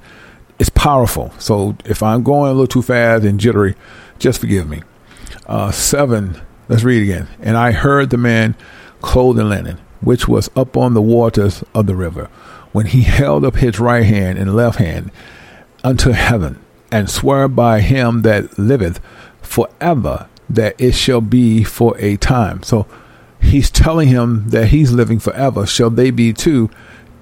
it's 0.60 0.70
powerful. 0.70 1.34
So 1.40 1.76
if 1.86 2.02
I'm 2.04 2.24
going 2.24 2.52
a 2.52 2.54
little 2.54 2.68
too 2.68 2.82
fast 2.82 3.26
and 3.26 3.40
jittery, 3.40 3.76
just 4.18 4.40
forgive 4.40 4.70
me. 4.70 4.84
Uh, 5.46 5.72
seven 5.72 6.40
Let's 6.70 6.84
read 6.84 7.04
again. 7.04 7.28
And 7.42 7.58
I 7.58 7.72
heard 7.72 8.12
the 8.12 8.18
man 8.18 8.56
clothed 9.02 9.40
in 9.40 9.50
linen, 9.50 9.80
which 10.00 10.28
was 10.28 10.50
up 10.56 10.78
on 10.78 10.94
the 10.94 11.02
waters 11.02 11.64
of 11.74 11.88
the 11.88 11.96
river, 11.96 12.30
when 12.72 12.86
he 12.86 13.02
held 13.02 13.44
up 13.44 13.56
his 13.56 13.80
right 13.80 14.06
hand 14.06 14.38
and 14.38 14.56
left 14.56 14.78
hand 14.78 15.12
unto 15.84 16.12
heaven, 16.12 16.64
and 16.92 17.10
swore 17.10 17.48
by 17.48 17.82
him 17.82 18.22
that 18.22 18.58
liveth 18.58 19.00
forever 19.42 20.28
that 20.50 20.80
it 20.80 20.94
shall 20.94 21.22
be 21.22 21.64
for 21.64 21.98
a 21.98 22.18
time. 22.18 22.64
So 22.64 22.88
he's 23.42 23.70
telling 23.70 24.08
him 24.08 24.50
that 24.50 24.68
he's 24.68 24.92
living 24.92 25.20
forever. 25.20 25.66
Shall 25.66 25.90
they 25.90 26.12
be 26.12 26.34
too? 26.34 26.70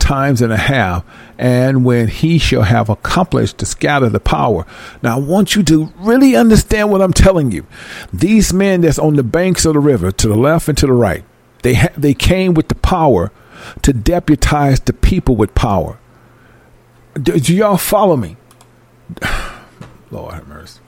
Times 0.08 0.42
and 0.42 0.54
a 0.54 0.58
half, 0.58 1.04
and 1.38 1.84
when 1.84 2.08
he 2.08 2.38
shall 2.38 2.62
have 2.62 2.88
accomplished 2.88 3.58
to 3.58 3.66
scatter 3.66 4.08
the 4.08 4.22
power. 4.22 4.66
Now, 5.04 5.18
I 5.18 5.20
want 5.20 5.54
you 5.54 5.64
to 5.64 5.92
really 5.98 6.34
understand 6.34 6.90
what 6.90 7.02
I'm 7.02 7.12
telling 7.12 7.52
you. 7.52 7.68
These 8.14 8.54
men 8.54 8.80
that's 8.82 8.98
on 8.98 9.18
the 9.18 9.24
banks 9.24 9.66
of 9.66 9.74
the 9.74 9.82
river, 9.82 10.14
to 10.14 10.28
the 10.30 10.38
left 10.38 10.70
and 10.70 10.78
to 10.78 10.88
the 10.88 10.94
right, 10.94 11.26
they 11.62 11.74
ha- 11.74 11.94
they 11.98 12.14
came 12.14 12.54
with 12.54 12.70
the 12.70 12.76
power 12.76 13.34
to 13.82 13.92
deputize 13.92 14.80
the 14.80 14.94
people 14.94 15.36
with 15.36 15.54
power. 15.54 16.00
Do, 17.22 17.38
do 17.38 17.54
y'all 17.54 17.76
follow 17.76 18.16
me? 18.16 18.38
Lord 20.12 20.36
have 20.36 20.48
mercy. 20.48 20.80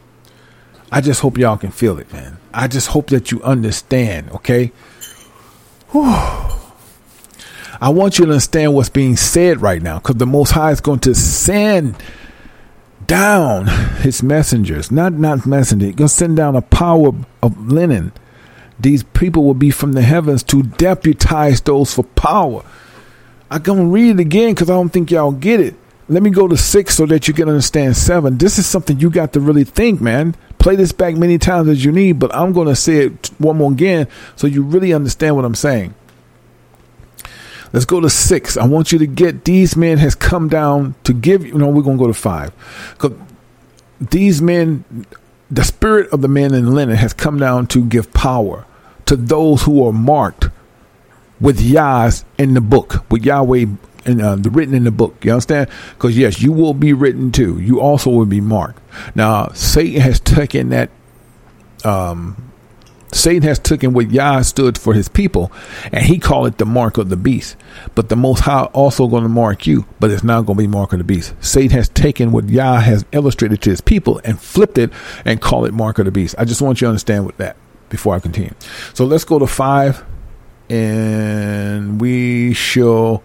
I 0.93 1.01
just 1.01 1.19
hope 1.19 1.37
y'all 1.37 1.57
can 1.57 1.71
feel 1.71 1.99
it, 1.99 2.11
man. 2.13 2.37
I 2.53 2.69
just 2.69 2.87
hope 2.87 3.07
that 3.07 3.31
you 3.31 3.43
understand, 3.43 4.31
okay? 4.31 4.71
Whew. 5.89 6.68
I 7.81 7.89
want 7.89 8.19
you 8.19 8.25
to 8.25 8.31
understand 8.31 8.73
what's 8.73 8.89
being 8.89 9.15
said 9.15 9.61
right 9.61 9.81
now 9.81 9.99
because 9.99 10.17
the 10.17 10.25
Most 10.25 10.51
High 10.51 10.71
is 10.71 10.81
going 10.81 10.99
to 10.99 11.15
send 11.15 11.95
down 13.07 13.67
his 14.01 14.21
messengers, 14.21 14.91
not 14.91 15.13
not 15.13 15.45
messenger. 15.45 15.85
He's 15.85 15.95
going 15.95 16.09
to 16.09 16.13
send 16.13 16.37
down 16.37 16.55
a 16.55 16.61
power 16.61 17.11
of 17.41 17.71
linen. 17.71 18.11
These 18.79 19.03
people 19.03 19.43
will 19.43 19.53
be 19.53 19.71
from 19.71 19.93
the 19.93 20.01
heavens 20.01 20.43
to 20.43 20.63
deputize 20.63 21.61
those 21.61 21.93
for 21.93 22.03
power. 22.03 22.63
I'm 23.51 23.61
going 23.61 23.79
to 23.79 23.85
read 23.85 24.11
it 24.11 24.19
again 24.19 24.53
because 24.53 24.69
I 24.69 24.73
don't 24.73 24.89
think 24.89 25.09
y'all 25.11 25.31
get 25.31 25.59
it. 25.59 25.75
Let 26.07 26.23
me 26.23 26.29
go 26.29 26.47
to 26.47 26.57
six 26.57 26.95
so 26.95 27.05
that 27.07 27.27
you 27.27 27.33
can 27.33 27.47
understand 27.47 27.95
seven. 27.95 28.37
This 28.37 28.57
is 28.57 28.65
something 28.65 28.99
you 28.99 29.09
got 29.09 29.33
to 29.33 29.39
really 29.39 29.63
think, 29.63 30.01
man. 30.01 30.35
Play 30.57 30.75
this 30.75 30.91
back 30.91 31.15
many 31.15 31.37
times 31.37 31.67
as 31.67 31.83
you 31.85 31.91
need, 31.91 32.19
but 32.19 32.33
I'm 32.33 32.51
going 32.51 32.67
to 32.67 32.75
say 32.75 33.05
it 33.05 33.27
one 33.37 33.57
more 33.57 33.71
again 33.71 34.07
so 34.35 34.47
you 34.47 34.63
really 34.63 34.93
understand 34.93 35.35
what 35.35 35.45
I'm 35.45 35.55
saying. 35.55 35.93
Let's 37.71 37.85
go 37.85 37.99
to 37.99 38.09
six. 38.09 38.57
I 38.57 38.65
want 38.65 38.91
you 38.91 38.99
to 38.99 39.07
get 39.07 39.45
these 39.45 39.75
men 39.75 39.97
has 39.99 40.15
come 40.15 40.49
down 40.49 40.95
to 41.03 41.13
give 41.13 41.45
you. 41.45 41.53
No, 41.53 41.67
we're 41.69 41.83
going 41.83 41.97
to 41.97 42.03
go 42.03 42.07
to 42.07 42.13
five. 42.13 42.51
Because 42.93 43.13
these 44.01 44.41
men, 44.41 45.05
the 45.51 45.63
spirit 45.63 46.09
of 46.11 46.21
the 46.21 46.27
men 46.27 46.53
in 46.53 46.73
linen 46.73 46.95
has 46.95 47.13
come 47.13 47.37
down 47.37 47.67
to 47.67 47.85
give 47.85 48.11
power 48.13 48.65
to 49.05 49.15
those 49.15 49.63
who 49.63 49.85
are 49.85 49.93
marked 49.93 50.49
with 51.39 51.61
Yah's 51.61 52.25
in 52.37 52.53
the 52.53 52.61
book, 52.61 53.09
with 53.11 53.23
Yahweh 53.23 53.65
and 54.05 54.21
uh, 54.21 54.35
the 54.35 54.49
written 54.49 54.73
in 54.73 54.83
the 54.83 54.91
book. 54.91 55.23
You 55.23 55.33
understand? 55.33 55.69
Because 55.93 56.17
yes, 56.17 56.41
you 56.41 56.51
will 56.51 56.73
be 56.73 56.93
written 56.93 57.31
too. 57.31 57.59
You 57.59 57.79
also 57.79 58.09
will 58.09 58.25
be 58.25 58.41
marked. 58.41 58.79
Now, 59.15 59.49
Satan 59.49 60.01
has 60.01 60.19
taken 60.19 60.69
that 60.69 60.89
um, 61.83 62.48
Satan 63.11 63.43
has 63.43 63.59
taken 63.59 63.93
what 63.93 64.11
Yah 64.11 64.41
stood 64.41 64.77
for 64.77 64.93
his 64.93 65.07
people, 65.07 65.51
and 65.91 66.05
he 66.05 66.19
called 66.19 66.47
it 66.47 66.57
the 66.57 66.65
mark 66.65 66.97
of 66.97 67.09
the 67.09 67.17
beast. 67.17 67.55
But 67.95 68.09
the 68.09 68.15
Most 68.15 68.41
High 68.41 68.65
also 68.65 69.07
going 69.07 69.23
to 69.23 69.29
mark 69.29 69.65
you, 69.65 69.85
but 69.99 70.11
it's 70.11 70.23
not 70.23 70.45
going 70.45 70.57
to 70.57 70.63
be 70.63 70.67
mark 70.67 70.93
of 70.93 70.99
the 70.99 71.03
beast. 71.03 71.33
Satan 71.41 71.71
has 71.71 71.89
taken 71.89 72.31
what 72.31 72.49
Yah 72.49 72.79
has 72.79 73.05
illustrated 73.11 73.61
to 73.63 73.71
his 73.71 73.81
people 73.81 74.21
and 74.23 74.39
flipped 74.39 74.77
it 74.77 74.91
and 75.25 75.41
called 75.41 75.65
it 75.65 75.73
mark 75.73 75.99
of 75.99 76.05
the 76.05 76.11
beast. 76.11 76.35
I 76.37 76.45
just 76.45 76.61
want 76.61 76.81
you 76.81 76.85
to 76.85 76.89
understand 76.89 77.25
with 77.25 77.37
that 77.37 77.57
before 77.89 78.15
I 78.15 78.19
continue. 78.19 78.53
So 78.93 79.05
let's 79.05 79.23
go 79.23 79.39
to 79.39 79.47
five, 79.47 80.03
and 80.69 81.99
we 81.99 82.53
shall 82.53 83.23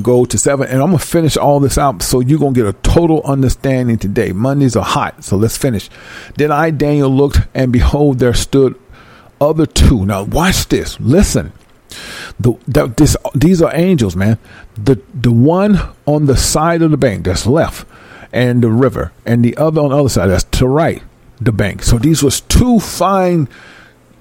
go 0.00 0.24
to 0.24 0.38
seven. 0.38 0.68
And 0.68 0.82
I'm 0.82 0.88
going 0.88 0.98
to 0.98 1.06
finish 1.06 1.36
all 1.36 1.60
this 1.60 1.78
out 1.78 2.02
so 2.02 2.20
you're 2.20 2.38
going 2.38 2.54
to 2.54 2.60
get 2.62 2.68
a 2.68 2.78
total 2.80 3.22
understanding 3.24 3.98
today. 3.98 4.32
Mondays 4.32 4.76
are 4.76 4.84
hot, 4.84 5.24
so 5.24 5.36
let's 5.36 5.56
finish. 5.56 5.88
Then 6.36 6.50
I, 6.50 6.70
Daniel, 6.70 7.10
looked, 7.10 7.40
and 7.54 7.72
behold, 7.72 8.18
there 8.18 8.34
stood 8.34 8.78
other 9.42 9.66
two. 9.66 10.06
Now 10.06 10.22
watch 10.22 10.68
this. 10.68 10.98
Listen. 11.00 11.52
The, 12.40 12.54
the, 12.66 12.86
this, 12.86 13.16
these 13.34 13.60
are 13.60 13.70
angels, 13.74 14.16
man. 14.16 14.38
The 14.74 15.00
the 15.12 15.30
one 15.30 15.78
on 16.06 16.24
the 16.26 16.36
side 16.36 16.80
of 16.80 16.90
the 16.90 16.96
bank 16.96 17.26
that's 17.26 17.46
left, 17.46 17.86
and 18.32 18.62
the 18.62 18.70
river, 18.70 19.12
and 19.26 19.44
the 19.44 19.54
other 19.58 19.82
on 19.82 19.90
the 19.90 19.96
other 19.98 20.08
side 20.08 20.28
that's 20.28 20.44
to 20.44 20.66
right, 20.66 21.02
the 21.38 21.52
bank. 21.52 21.82
So 21.82 21.98
these 21.98 22.22
was 22.22 22.40
two 22.40 22.80
fine 22.80 23.48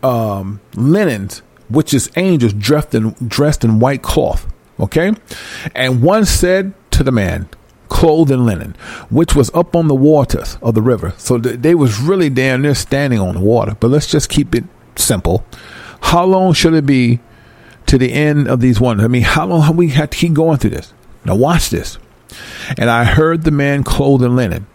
um, 0.03 0.60
linens, 0.76 1.41
which 1.69 1.93
is 1.93 2.11
angels 2.18 2.52
dressed 2.52 2.93
in 2.93 3.15
dressed 3.26 3.64
in 3.64 3.80
white 3.80 4.02
cloth. 4.02 4.45
Okay, 4.77 5.14
and 5.73 6.03
one 6.03 6.26
said 6.26 6.73
to 6.91 7.03
the 7.03 7.11
man, 7.11 7.48
clothed 7.88 8.31
in 8.31 8.45
linen, 8.45 8.76
which 9.10 9.34
was 9.34 9.49
up 9.53 9.76
on 9.76 9.88
the 9.88 9.95
waters 9.95 10.57
of 10.61 10.76
the 10.76 10.81
river. 10.81 11.14
So 11.18 11.38
th- 11.39 11.60
they 11.60 11.76
was 11.76 11.99
really 11.99 12.30
down 12.30 12.64
there 12.64 12.76
standing 12.76 13.19
on 13.19 13.35
the 13.35 13.41
water. 13.41 13.77
But 13.80 13.91
let's 13.91 14.07
just 14.07 14.30
keep 14.30 14.53
it 14.56 14.65
simple. 14.96 15.46
How 16.02 16.26
long 16.26 16.54
should 16.54 16.74
it 16.74 16.86
be 16.86 17.20
to 17.88 17.98
the 17.98 18.12
end 18.12 18.48
of 18.48 18.60
these 18.60 18.80
wonders? 18.80 19.06
I 19.06 19.08
mean, 19.08 19.24
how 19.24 19.46
long 19.46 19.62
have 19.64 19.76
we 19.76 19.90
had 19.90 20.12
to 20.12 20.18
keep 20.18 20.34
going 20.34 20.58
through 20.58 20.72
this? 20.72 20.94
Now, 21.26 21.36
watch 21.36 21.70
this. 21.70 21.98
And 22.78 22.90
I 22.90 23.04
heard 23.04 23.44
the 23.44 23.52
man 23.52 23.84
clothed 23.84 24.24
in 24.24 24.36
linen, 24.36 24.66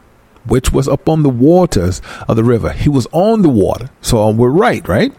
which 0.44 0.72
was 0.72 0.86
upon 0.86 1.22
the 1.22 1.28
waters 1.28 2.00
of 2.28 2.36
the 2.36 2.44
river. 2.44 2.72
He 2.72 2.88
was 2.88 3.06
on 3.12 3.42
the 3.42 3.48
water. 3.48 3.90
So 4.00 4.22
uh, 4.22 4.32
we're 4.32 4.50
right, 4.50 4.86
right? 4.86 5.12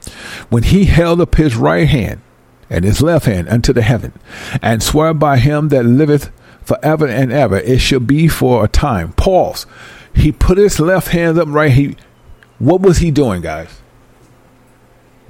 When 0.49 0.63
he 0.63 0.85
held 0.85 1.19
up 1.19 1.35
his 1.35 1.55
right 1.55 1.87
hand 1.87 2.21
and 2.69 2.85
his 2.85 3.01
left 3.01 3.25
hand 3.25 3.49
unto 3.49 3.73
the 3.73 3.81
heaven, 3.81 4.13
and 4.61 4.83
swore 4.83 5.13
by 5.13 5.37
him 5.37 5.69
that 5.69 5.85
liveth 5.85 6.31
forever 6.63 7.07
and 7.07 7.31
ever, 7.31 7.57
it 7.57 7.79
shall 7.79 7.99
be 7.99 8.27
for 8.27 8.63
a 8.63 8.67
time. 8.67 9.13
Pause. 9.13 9.65
He 10.13 10.31
put 10.31 10.57
his 10.57 10.79
left 10.79 11.09
hand 11.09 11.37
up 11.39 11.47
right. 11.47 11.71
He, 11.71 11.95
what 12.59 12.81
was 12.81 12.97
he 12.97 13.11
doing, 13.11 13.41
guys? 13.41 13.81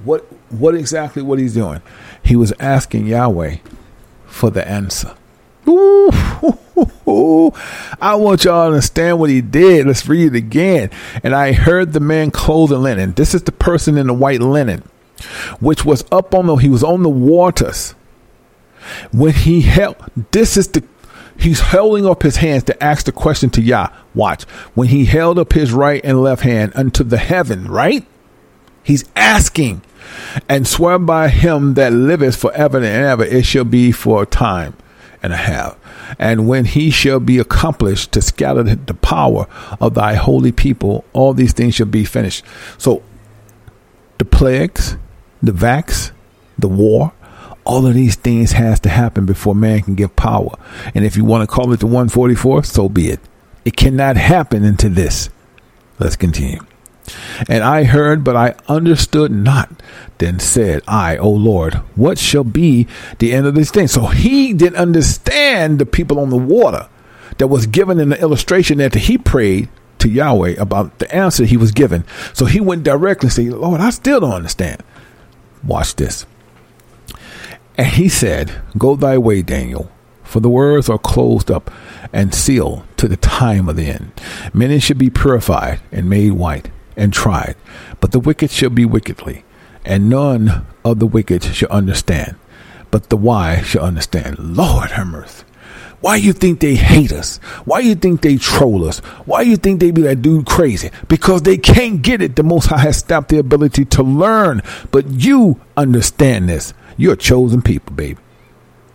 What 0.03 0.21
what 0.51 0.75
exactly 0.75 1.21
what 1.21 1.39
he's 1.39 1.53
doing? 1.53 1.81
He 2.23 2.35
was 2.35 2.53
asking 2.59 3.07
Yahweh 3.07 3.57
for 4.25 4.49
the 4.49 4.67
answer. 4.67 5.15
Ooh, 5.67 6.09
I 7.99 8.15
want 8.15 8.45
y'all 8.45 8.63
to 8.63 8.73
understand 8.73 9.19
what 9.19 9.29
he 9.29 9.41
did. 9.41 9.87
Let's 9.87 10.07
read 10.07 10.33
it 10.33 10.37
again. 10.37 10.91
And 11.23 11.35
I 11.35 11.51
heard 11.51 11.93
the 11.93 11.99
man 11.99 12.31
clothed 12.31 12.71
in 12.71 12.83
linen. 12.83 13.13
This 13.13 13.33
is 13.33 13.43
the 13.43 13.51
person 13.51 13.97
in 13.97 14.07
the 14.07 14.13
white 14.13 14.39
linen, 14.39 14.83
which 15.59 15.83
was 15.83 16.05
up 16.11 16.33
on 16.33 16.47
the, 16.47 16.55
he 16.55 16.69
was 16.69 16.83
on 16.83 17.03
the 17.03 17.09
waters. 17.09 17.95
When 19.11 19.33
he 19.33 19.61
held, 19.61 19.97
this 20.31 20.55
is 20.55 20.69
the, 20.69 20.83
he's 21.37 21.59
holding 21.59 22.05
up 22.05 22.23
his 22.23 22.37
hands 22.37 22.63
to 22.65 22.83
ask 22.83 23.05
the 23.05 23.11
question 23.11 23.49
to 23.51 23.61
Yah. 23.61 23.89
Watch. 24.15 24.43
When 24.73 24.87
he 24.87 25.05
held 25.05 25.37
up 25.39 25.51
his 25.51 25.73
right 25.73 25.99
and 26.03 26.21
left 26.21 26.43
hand 26.43 26.71
unto 26.75 27.03
the 27.03 27.17
heaven, 27.17 27.67
right? 27.67 28.05
He's 28.87 29.03
asking 29.17 29.81
and 30.47 30.65
swear 30.65 30.97
by 30.97 31.27
him 31.27 31.73
that 31.73 31.91
liveth 31.91 32.37
forever 32.37 32.77
and 32.77 32.85
ever, 32.85 33.25
it 33.25 33.45
shall 33.45 33.65
be 33.65 33.91
for 33.91 34.23
a 34.23 34.25
time 34.25 34.77
and 35.21 35.33
a 35.33 35.35
half. 35.35 35.77
And 36.17 36.47
when 36.47 36.63
he 36.63 36.89
shall 36.89 37.19
be 37.19 37.37
accomplished 37.37 38.13
to 38.13 38.21
scatter 38.21 38.63
the 38.63 38.93
power 38.93 39.45
of 39.81 39.95
thy 39.95 40.13
holy 40.13 40.53
people, 40.53 41.03
all 41.11 41.33
these 41.33 41.51
things 41.51 41.75
shall 41.75 41.85
be 41.85 42.05
finished. 42.05 42.45
So 42.77 43.03
the 44.19 44.25
plagues, 44.25 44.95
the 45.43 45.51
vax, 45.51 46.11
the 46.57 46.69
war, 46.69 47.11
all 47.65 47.85
of 47.85 47.93
these 47.93 48.15
things 48.15 48.53
has 48.53 48.79
to 48.79 48.89
happen 48.89 49.25
before 49.25 49.53
man 49.53 49.81
can 49.81 49.95
give 49.95 50.15
power. 50.15 50.57
And 50.95 51.03
if 51.03 51.17
you 51.17 51.25
want 51.25 51.41
to 51.41 51.53
call 51.53 51.73
it 51.73 51.81
the 51.81 51.87
144, 51.87 52.63
so 52.63 52.87
be 52.87 53.09
it. 53.09 53.19
It 53.65 53.75
cannot 53.75 54.15
happen 54.15 54.63
into 54.63 54.87
this. 54.87 55.29
Let's 55.99 56.15
continue. 56.15 56.61
And 57.47 57.63
I 57.63 57.83
heard, 57.83 58.23
but 58.23 58.35
I 58.35 58.55
understood 58.67 59.31
not. 59.31 59.69
Then 60.17 60.39
said 60.39 60.81
I, 60.87 61.17
O 61.17 61.29
Lord, 61.29 61.75
what 61.95 62.17
shall 62.17 62.43
be 62.43 62.87
the 63.19 63.33
end 63.33 63.45
of 63.45 63.55
this 63.55 63.71
thing? 63.71 63.87
So 63.87 64.07
he 64.07 64.53
didn't 64.53 64.77
understand 64.77 65.79
the 65.79 65.85
people 65.85 66.19
on 66.19 66.29
the 66.29 66.37
water 66.37 66.87
that 67.37 67.47
was 67.47 67.67
given 67.67 67.99
in 67.99 68.09
the 68.09 68.19
illustration 68.19 68.79
that 68.79 68.95
he 68.95 69.17
prayed 69.17 69.69
to 69.99 70.09
Yahweh 70.09 70.55
about 70.57 70.99
the 70.99 71.13
answer 71.13 71.45
he 71.45 71.57
was 71.57 71.71
given. 71.71 72.03
So 72.33 72.45
he 72.45 72.59
went 72.59 72.83
directly 72.83 73.27
and 73.27 73.33
said, 73.33 73.45
Lord, 73.47 73.81
I 73.81 73.91
still 73.91 74.19
don't 74.19 74.31
understand. 74.31 74.81
Watch 75.63 75.95
this. 75.95 76.25
And 77.77 77.87
he 77.87 78.09
said, 78.09 78.61
Go 78.77 78.95
thy 78.95 79.17
way, 79.17 79.43
Daniel, 79.43 79.91
for 80.23 80.39
the 80.39 80.49
words 80.49 80.89
are 80.89 80.97
closed 80.97 81.51
up 81.51 81.69
and 82.11 82.33
sealed 82.33 82.83
to 82.97 83.07
the 83.07 83.17
time 83.17 83.69
of 83.69 83.75
the 83.75 83.87
end. 83.87 84.11
Many 84.53 84.79
should 84.79 84.97
be 84.97 85.09
purified 85.11 85.79
and 85.91 86.09
made 86.09 86.33
white 86.33 86.71
and 86.97 87.13
tried, 87.13 87.55
but 88.01 88.11
the 88.11 88.19
wicked 88.19 88.51
shall 88.51 88.71
be 88.71 88.83
wickedly, 88.83 89.45
and 89.85 90.09
none 90.09 90.65
of 90.83 90.99
the 90.99 91.07
wicked 91.07 91.43
shall 91.43 91.69
understand, 91.69 92.35
but 92.91 93.09
the 93.09 93.15
wise 93.15 93.65
shall 93.67 93.85
understand. 93.85 94.37
Lord 94.39 94.91
have 94.91 95.07
mercy. 95.07 95.45
Why 95.99 96.17
you 96.17 96.33
think 96.33 96.59
they 96.59 96.75
hate 96.75 97.11
us? 97.11 97.37
Why 97.65 97.79
you 97.79 97.95
think 97.95 98.21
they 98.21 98.37
troll 98.37 98.87
us? 98.87 98.99
Why 99.25 99.41
you 99.41 99.57
think 99.57 99.79
they 99.79 99.89
be 99.91 100.03
that 100.03 100.21
dude 100.21 100.45
crazy? 100.45 100.91
Because 101.07 101.41
they 101.41 101.57
can't 101.57 102.03
get 102.03 102.21
it. 102.21 102.35
The 102.35 102.43
Most 102.43 102.67
High 102.67 102.77
has 102.79 102.97
stopped 102.97 103.29
their 103.29 103.39
ability 103.39 103.85
to 103.85 104.03
learn. 104.03 104.61
But 104.91 105.09
you 105.09 105.59
understand 105.75 106.49
this. 106.49 106.73
You're 106.97 107.13
a 107.13 107.17
chosen 107.17 107.63
people, 107.63 107.95
baby. 107.95 108.19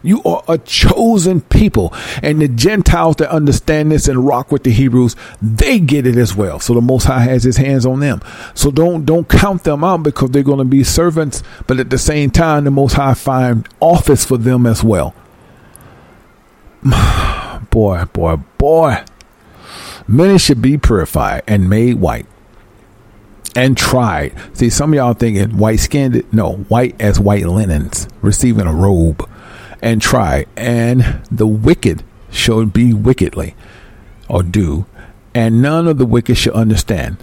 You 0.03 0.23
are 0.25 0.43
a 0.49 0.59
chosen 0.59 1.41
people. 1.43 1.93
And 2.23 2.41
the 2.41 2.49
Gentiles 2.49 3.17
that 3.17 3.31
understand 3.31 3.93
this 3.93 4.09
and 4.09 4.27
rock 4.27 4.51
with 4.51 4.65
the 4.65 4.73
Hebrews, 4.73 5.17
they 5.41 5.79
get 5.79 6.07
it 6.07 6.17
as 6.17 6.35
well. 6.35 6.59
So 6.59 6.75
the 6.75 6.81
Most 6.81 7.05
High 7.05 7.23
has 7.23 7.45
his 7.45 7.57
hands 7.57 7.87
on 7.87 8.01
them. 8.01 8.21
So 8.55 8.71
don't, 8.71 9.05
don't 9.05 9.29
count 9.29 9.65
them 9.65 9.85
out 9.85 10.03
because 10.03 10.31
they're 10.31 10.43
going 10.43 10.59
to 10.59 10.65
be 10.65 10.85
servants. 10.85 11.43
But 11.67 11.79
at 11.79 11.91
the 11.91 11.99
same 11.99 12.31
time, 12.31 12.65
the 12.65 12.71
Most 12.71 12.95
High 12.95 13.15
find 13.15 13.69
office 13.81 14.25
for 14.25 14.37
them 14.37 14.67
as 14.67 14.83
well. 14.83 15.15
boy, 17.71 18.05
boy, 18.13 18.37
boy. 18.59 19.05
Many 20.09 20.39
should 20.39 20.61
be 20.61 20.79
purified 20.79 21.43
and 21.47 21.71
made 21.71 21.95
white 21.95 22.27
and 23.55 23.77
tried. 23.77 24.35
See, 24.55 24.71
some 24.71 24.93
of 24.93 24.97
y'all 24.97 25.15
thinking 25.15 25.59
white 25.59 25.81
skinned. 25.81 26.25
No, 26.33 26.55
white 26.55 27.01
as 27.01 27.21
white 27.21 27.47
linens, 27.47 28.09
receiving 28.21 28.67
a 28.67 28.75
robe 28.75 29.29
and 29.83 30.01
try, 30.01 30.47
and 30.57 31.21
the 31.31 31.47
wicked 31.47 32.05
shall 32.31 32.65
be 32.65 32.95
wickedly, 32.95 33.55
or 34.29 34.43
do, 34.43 34.87
and 35.35 35.61
none 35.61 35.89
of 35.89 35.99
the 35.99 36.07
wicked 36.07 36.39
shall 36.39 36.55
understand, 36.55 37.17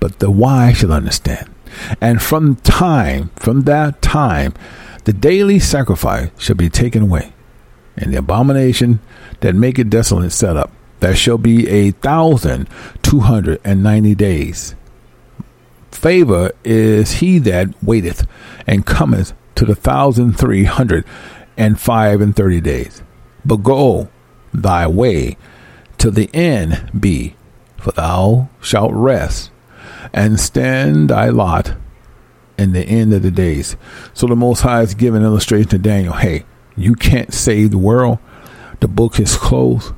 but 0.00 0.18
the 0.18 0.30
wise 0.30 0.78
shall 0.78 0.92
understand. 0.92 1.48
And 2.00 2.22
from 2.22 2.56
time, 2.56 3.30
from 3.36 3.62
that 3.62 4.00
time, 4.00 4.54
the 5.04 5.12
daily 5.12 5.58
sacrifice 5.58 6.30
shall 6.38 6.56
be 6.56 6.70
taken 6.70 7.02
away, 7.02 7.32
and 7.96 8.12
the 8.12 8.18
abomination 8.18 9.00
that 9.40 9.54
make 9.54 9.78
it 9.78 9.90
desolate 9.90 10.32
set 10.32 10.56
up. 10.56 10.72
There 11.00 11.14
shall 11.14 11.38
be 11.38 11.68
a 11.68 11.90
thousand 11.90 12.68
two 13.02 13.20
hundred 13.20 13.60
and 13.62 13.82
ninety 13.82 14.14
days. 14.14 14.74
Favor 15.90 16.52
is 16.64 17.12
he 17.20 17.38
that 17.40 17.68
waiteth 17.82 18.26
and 18.66 18.86
cometh 18.86 19.34
to 19.56 19.64
the 19.66 19.74
thousand 19.74 20.38
three 20.38 20.64
hundred 20.64 21.04
and 21.56 21.80
five 21.80 22.20
and 22.20 22.34
thirty 22.34 22.60
days. 22.60 23.02
But 23.44 23.58
go 23.58 24.08
thy 24.52 24.86
way 24.86 25.36
till 25.98 26.10
the 26.10 26.30
end 26.34 26.90
be, 26.98 27.36
for 27.76 27.92
thou 27.92 28.48
shalt 28.60 28.92
rest 28.92 29.50
and 30.12 30.38
stand 30.38 31.10
thy 31.10 31.28
lot 31.28 31.74
in 32.58 32.72
the 32.72 32.84
end 32.84 33.12
of 33.12 33.22
the 33.22 33.30
days. 33.30 33.76
So 34.14 34.26
the 34.26 34.36
Most 34.36 34.60
High 34.60 34.82
is 34.82 34.94
giving 34.94 35.22
illustration 35.22 35.68
to 35.70 35.78
Daniel. 35.78 36.14
Hey, 36.14 36.44
you 36.76 36.94
can't 36.94 37.32
save 37.32 37.70
the 37.70 37.78
world. 37.78 38.18
The 38.80 38.88
book 38.88 39.18
is 39.18 39.36
closed, 39.36 39.94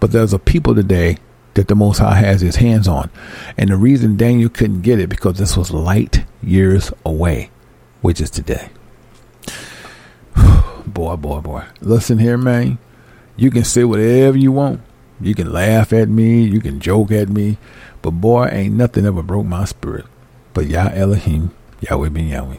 but 0.00 0.12
there's 0.12 0.32
a 0.32 0.38
people 0.38 0.74
today 0.74 1.18
that 1.54 1.68
the 1.68 1.74
Most 1.74 1.98
High 1.98 2.16
has 2.16 2.40
His 2.40 2.56
hands 2.56 2.86
on, 2.86 3.10
and 3.56 3.70
the 3.70 3.76
reason 3.76 4.16
Daniel 4.16 4.50
couldn't 4.50 4.82
get 4.82 4.98
it 4.98 5.08
because 5.08 5.38
this 5.38 5.56
was 5.56 5.70
light 5.70 6.24
years 6.42 6.92
away, 7.04 7.50
which 8.00 8.20
is 8.20 8.30
today 8.30 8.70
boy, 10.86 11.16
boy, 11.16 11.40
boy. 11.40 11.64
Listen 11.80 12.18
here, 12.18 12.38
man. 12.38 12.78
You 13.36 13.50
can 13.50 13.64
say 13.64 13.84
whatever 13.84 14.36
you 14.38 14.52
want. 14.52 14.80
You 15.20 15.34
can 15.34 15.52
laugh 15.52 15.92
at 15.92 16.08
me. 16.08 16.42
You 16.42 16.60
can 16.60 16.80
joke 16.80 17.10
at 17.10 17.28
me. 17.28 17.58
But 18.02 18.12
boy, 18.12 18.48
ain't 18.48 18.74
nothing 18.74 19.06
ever 19.06 19.22
broke 19.22 19.46
my 19.46 19.64
spirit. 19.64 20.06
But 20.54 20.66
Yah 20.66 20.90
Elohim, 20.94 21.54
Yahweh 21.80 22.08
ben 22.08 22.28
Yahweh. 22.28 22.56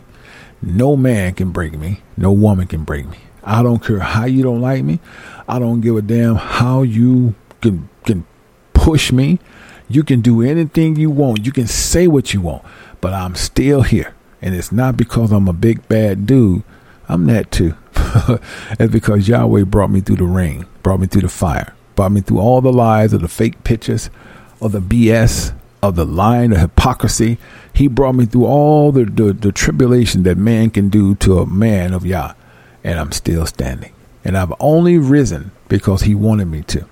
No 0.61 0.95
man 0.95 1.33
can 1.33 1.51
break 1.51 1.77
me. 1.77 2.01
No 2.15 2.31
woman 2.31 2.67
can 2.67 2.83
break 2.83 3.07
me. 3.07 3.17
I 3.43 3.63
don't 3.63 3.83
care 3.83 3.99
how 3.99 4.25
you 4.25 4.43
don't 4.43 4.61
like 4.61 4.83
me. 4.83 4.99
I 5.47 5.59
don't 5.59 5.81
give 5.81 5.95
a 5.95 6.01
damn 6.01 6.35
how 6.35 6.81
you 6.81 7.35
can 7.61 7.89
can 8.05 8.25
push 8.73 9.11
me. 9.11 9.39
You 9.87 10.03
can 10.03 10.21
do 10.21 10.41
anything 10.41 10.95
you 10.95 11.09
want. 11.09 11.45
You 11.45 11.51
can 11.51 11.67
say 11.67 12.07
what 12.07 12.33
you 12.33 12.41
want. 12.41 12.63
But 12.99 13.13
I'm 13.13 13.35
still 13.35 13.83
here. 13.83 14.13
And 14.41 14.53
it's 14.53 14.71
not 14.71 14.97
because 14.97 15.31
I'm 15.31 15.47
a 15.47 15.53
big 15.53 15.87
bad 15.87 16.25
dude. 16.25 16.63
I'm 17.07 17.25
that 17.27 17.51
too. 17.51 17.75
it's 18.79 18.91
because 18.91 19.27
Yahweh 19.27 19.63
brought 19.63 19.91
me 19.91 20.01
through 20.01 20.17
the 20.17 20.23
rain, 20.25 20.65
brought 20.83 20.99
me 20.99 21.07
through 21.07 21.21
the 21.21 21.29
fire, 21.29 21.73
brought 21.95 22.11
me 22.11 22.21
through 22.21 22.39
all 22.39 22.61
the 22.61 22.73
lies 22.73 23.13
of 23.13 23.21
the 23.21 23.27
fake 23.27 23.63
pictures, 23.63 24.09
of 24.61 24.71
the 24.71 24.81
BS, 24.81 25.53
of 25.81 25.95
the 25.95 26.05
lying, 26.05 26.51
the 26.51 26.59
hypocrisy. 26.59 27.37
He 27.73 27.87
brought 27.87 28.15
me 28.15 28.25
through 28.25 28.45
all 28.45 28.91
the, 28.91 29.05
the, 29.05 29.33
the 29.33 29.51
tribulation 29.51 30.23
that 30.23 30.37
man 30.37 30.69
can 30.69 30.89
do 30.89 31.15
to 31.15 31.39
a 31.39 31.45
man 31.45 31.93
of 31.93 32.05
Yah. 32.05 32.33
And 32.83 32.99
I'm 32.99 33.11
still 33.11 33.45
standing. 33.45 33.93
And 34.23 34.37
I've 34.37 34.53
only 34.59 34.97
risen 34.97 35.51
because 35.67 36.01
he 36.01 36.15
wanted 36.15 36.45
me 36.45 36.63
to. 36.63 36.85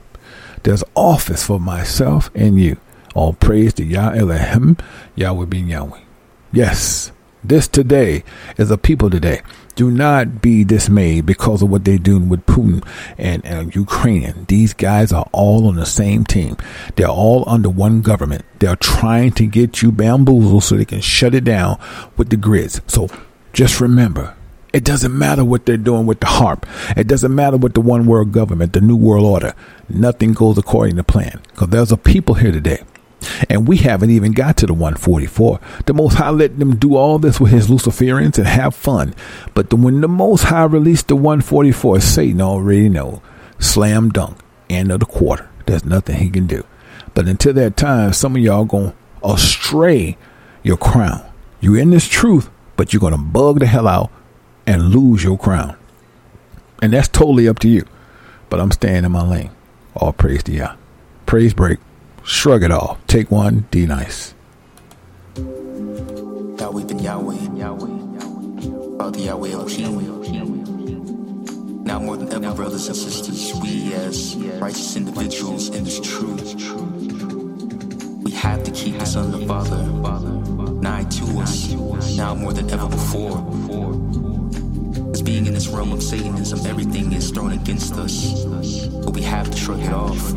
There's 0.63 0.83
office 0.95 1.45
for 1.45 1.59
myself 1.59 2.29
and 2.35 2.59
you. 2.59 2.77
All 3.13 3.33
praise 3.33 3.73
to 3.75 3.85
Yah 3.85 4.11
Elohim, 4.11 4.77
Yahweh 5.15 5.45
ben 5.45 5.67
Yahweh. 5.67 6.01
Yes, 6.51 7.11
this 7.43 7.67
today 7.67 8.23
is 8.57 8.71
a 8.71 8.77
people 8.77 9.09
today 9.09 9.41
do 9.75 9.91
not 9.91 10.41
be 10.41 10.63
dismayed 10.63 11.25
because 11.25 11.61
of 11.61 11.69
what 11.69 11.83
they're 11.83 11.97
doing 11.97 12.29
with 12.29 12.45
Putin 12.45 12.85
and, 13.17 13.45
and 13.45 13.75
Ukrainian. 13.75 14.45
These 14.45 14.73
guys 14.73 15.11
are 15.11 15.27
all 15.31 15.67
on 15.67 15.75
the 15.75 15.85
same 15.85 16.23
team. 16.23 16.57
They're 16.95 17.07
all 17.07 17.43
under 17.47 17.69
one 17.69 18.01
government. 18.01 18.45
They're 18.59 18.77
trying 18.77 19.31
to 19.33 19.45
get 19.45 19.81
you 19.81 19.91
bamboozled 19.91 20.63
so 20.63 20.75
they 20.75 20.85
can 20.85 21.01
shut 21.01 21.35
it 21.35 21.43
down 21.43 21.79
with 22.17 22.29
the 22.29 22.37
grids. 22.37 22.81
So 22.87 23.09
just 23.53 23.81
remember, 23.81 24.35
it 24.73 24.83
doesn't 24.83 25.17
matter 25.17 25.45
what 25.45 25.65
they're 25.65 25.77
doing 25.77 26.05
with 26.05 26.19
the 26.19 26.25
HAARP. 26.25 26.65
It 26.97 27.07
doesn't 27.07 27.33
matter 27.33 27.57
with 27.57 27.73
the 27.73 27.81
one 27.81 28.05
world 28.05 28.31
government, 28.31 28.73
the 28.73 28.81
new 28.81 28.95
world 28.95 29.25
order. 29.25 29.53
Nothing 29.89 30.33
goes 30.33 30.57
according 30.57 30.95
to 30.97 31.03
plan. 31.03 31.41
Because 31.49 31.69
there's 31.69 31.91
a 31.91 31.97
people 31.97 32.35
here 32.35 32.51
today 32.51 32.83
and 33.49 33.67
we 33.67 33.77
haven't 33.77 34.09
even 34.09 34.31
got 34.31 34.57
to 34.57 34.65
the 34.65 34.73
144. 34.73 35.59
The 35.85 35.93
Most 35.93 36.15
High 36.15 36.29
let 36.29 36.59
them 36.59 36.75
do 36.75 36.95
all 36.95 37.19
this 37.19 37.39
with 37.39 37.51
his 37.51 37.67
Luciferians 37.67 38.37
and 38.37 38.47
have 38.47 38.75
fun. 38.75 39.13
But 39.53 39.69
the, 39.69 39.75
when 39.75 40.01
the 40.01 40.07
Most 40.07 40.43
High 40.43 40.65
released 40.65 41.07
the 41.07 41.15
144, 41.15 42.01
Satan 42.01 42.41
already 42.41 42.89
know. 42.89 43.21
Slam 43.59 44.09
dunk. 44.09 44.37
End 44.69 44.91
of 44.91 44.99
the 44.99 45.05
quarter. 45.05 45.49
There's 45.65 45.85
nothing 45.85 46.17
he 46.17 46.29
can 46.29 46.47
do. 46.47 46.63
But 47.13 47.27
until 47.27 47.53
that 47.53 47.77
time, 47.77 48.13
some 48.13 48.35
of 48.35 48.41
y'all 48.41 48.65
going 48.65 48.93
astray 49.23 50.17
your 50.63 50.77
crown. 50.77 51.23
You're 51.61 51.77
in 51.77 51.91
this 51.91 52.07
truth, 52.07 52.49
but 52.75 52.91
you're 52.91 52.99
going 52.99 53.13
to 53.13 53.19
bug 53.19 53.59
the 53.59 53.65
hell 53.65 53.87
out 53.87 54.11
and 54.67 54.89
lose 54.89 55.23
your 55.23 55.37
crown. 55.37 55.77
And 56.81 56.91
that's 56.93 57.07
totally 57.07 57.47
up 57.47 57.59
to 57.59 57.69
you. 57.69 57.85
but 58.49 58.59
I'm 58.59 58.71
staying 58.71 59.05
in 59.05 59.11
my 59.11 59.23
lane. 59.23 59.51
All 59.95 60.13
praise 60.13 60.43
to 60.43 60.51
Yah. 60.51 60.75
Praise 61.25 61.53
break. 61.53 61.79
Shrug 62.25 62.63
it 62.63 62.71
All. 62.71 62.97
Take 63.07 63.29
one. 63.29 63.67
D 63.69 63.85
nice. 63.85 64.33
Yahweh 65.37 66.83
Yahweh, 67.03 67.55
Yahweh. 67.55 67.95
Now 71.83 71.99
more 71.99 72.17
than 72.17 72.33
ever, 72.33 72.55
brothers 72.55 72.87
and 72.87 72.95
sisters, 72.95 73.53
we 73.61 73.93
as 73.93 74.35
righteous 74.59 74.95
individuals 74.95 75.69
in 75.69 75.83
this 75.83 75.99
truth, 75.99 76.55
we 78.23 78.31
have 78.31 78.63
to 78.63 78.71
keep 78.71 78.97
the 78.97 79.05
Son 79.05 79.31
of 79.31 79.39
the 79.39 79.45
Father 79.45 79.83
nigh 80.81 81.03
to 81.03 81.39
us, 81.39 81.71
now 82.17 82.33
more 82.33 82.53
than 82.53 82.69
ever 82.71 82.89
before. 82.89 84.34
Being 85.25 85.47
in 85.47 85.55
this 85.55 85.67
realm 85.69 85.91
of 85.91 86.03
Satanism, 86.03 86.67
everything 86.67 87.11
is 87.11 87.31
thrown 87.31 87.53
against 87.53 87.93
us, 87.95 88.45
but 89.03 89.15
we 89.15 89.23
have 89.23 89.49
to 89.49 89.57
shrug 89.57 89.79
it 89.79 89.91
off. 89.91 90.33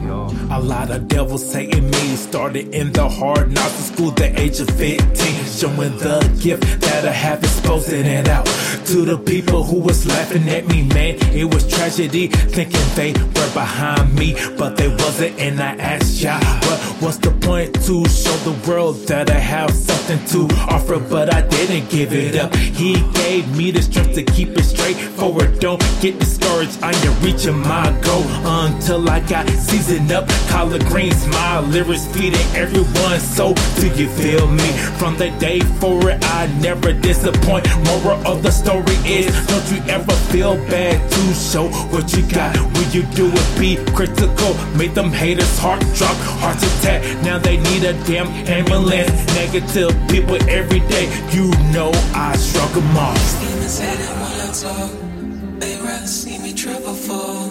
A 0.50 0.58
lot 0.58 0.90
of 0.90 1.08
devils 1.08 1.44
say 1.46 1.66
in 1.66 1.90
me 1.90 2.16
started 2.16 2.74
in 2.74 2.90
the 2.92 3.06
hard 3.06 3.52
knocks 3.52 3.78
of 3.78 3.94
school, 3.94 4.10
the 4.12 4.40
age 4.40 4.60
of 4.60 4.70
15, 4.70 5.04
showing 5.44 5.98
the 5.98 6.20
gift 6.40 6.80
that 6.80 7.04
I 7.04 7.12
have, 7.12 7.40
exposing 7.40 8.06
it 8.06 8.28
out 8.28 8.46
to 8.86 9.04
the 9.04 9.18
people 9.18 9.62
who 9.62 9.78
was 9.78 10.06
laughing 10.06 10.48
at 10.48 10.66
me, 10.68 10.84
man. 10.84 11.16
It 11.36 11.52
was 11.52 11.68
tragedy, 11.68 12.28
thinking 12.28 12.80
they 12.94 13.12
were 13.12 13.52
behind 13.52 14.14
me, 14.14 14.36
but 14.56 14.78
they 14.78 14.88
wasn't. 14.88 15.38
And 15.38 15.60
I 15.60 15.76
asked 15.76 16.22
ya, 16.22 16.40
what 16.40 16.80
what's 17.02 17.18
the 17.18 17.30
point 17.30 17.74
to 17.84 18.08
show 18.08 18.36
the 18.50 18.56
world 18.66 18.96
that 19.08 19.28
I 19.30 19.38
have 19.38 19.70
something 19.70 20.24
to 20.28 20.54
offer? 20.72 20.98
But 20.98 21.34
I 21.34 21.42
didn't 21.42 21.90
give 21.90 22.14
it 22.14 22.36
up. 22.36 22.54
He 22.56 22.94
gave 23.12 23.54
me 23.54 23.70
the 23.70 23.82
strength 23.82 24.14
to 24.14 24.22
keep 24.22 24.48
it 24.56 24.64
straight 24.64 24.77
forward. 25.18 25.58
Don't 25.58 25.82
get 26.00 26.18
discouraged. 26.18 26.82
I 26.82 26.92
am 26.92 27.22
reaching 27.22 27.58
my 27.58 27.90
goal 28.02 28.22
until 28.64 29.08
I 29.08 29.20
got 29.20 29.48
seasoned 29.48 30.12
up. 30.12 30.28
Collard 30.48 30.84
greens, 30.86 31.26
my 31.28 31.60
lyrics 31.60 32.06
feeding 32.06 32.46
everyone. 32.54 33.20
So 33.20 33.54
do 33.76 33.88
you 33.94 34.08
feel 34.08 34.46
me? 34.46 34.68
From 34.98 35.16
the 35.16 35.30
day 35.38 35.60
forward, 35.80 36.22
I 36.22 36.46
never 36.60 36.92
disappoint. 36.92 37.66
Moral 37.84 38.26
of 38.26 38.42
the 38.42 38.50
story 38.50 38.96
is, 39.04 39.26
don't 39.46 39.68
you 39.72 39.82
ever 39.90 40.12
feel 40.30 40.56
bad 40.68 40.96
to 41.10 41.34
show 41.34 41.68
what 41.92 42.12
you 42.16 42.22
got. 42.30 42.56
When 42.56 42.90
you 42.92 43.02
do 43.14 43.30
it, 43.32 43.58
be 43.58 43.76
critical. 43.92 44.54
Make 44.76 44.94
them 44.94 45.10
haters 45.12 45.58
heart 45.58 45.80
drop, 45.94 46.16
heart 46.40 46.58
attack. 46.58 47.02
Now 47.22 47.38
they 47.38 47.56
need 47.56 47.84
a 47.84 47.92
damn 48.04 48.28
ambulance. 48.48 49.10
Negative 49.34 49.92
people 50.08 50.38
every 50.48 50.80
day. 50.80 51.06
You 51.32 51.50
know 51.72 51.90
I 52.14 52.36
struck 52.36 52.72
them 52.72 52.96
off. 52.96 54.37
Demons 54.48 54.62
hate 54.62 54.70
it 54.70 54.78
when 54.78 54.88
talk. 54.88 55.60
They 55.60 55.76
rather 55.76 56.06
see 56.06 56.38
me 56.38 56.54
trip 56.54 56.80
or 56.86 56.94
fall. 56.94 57.48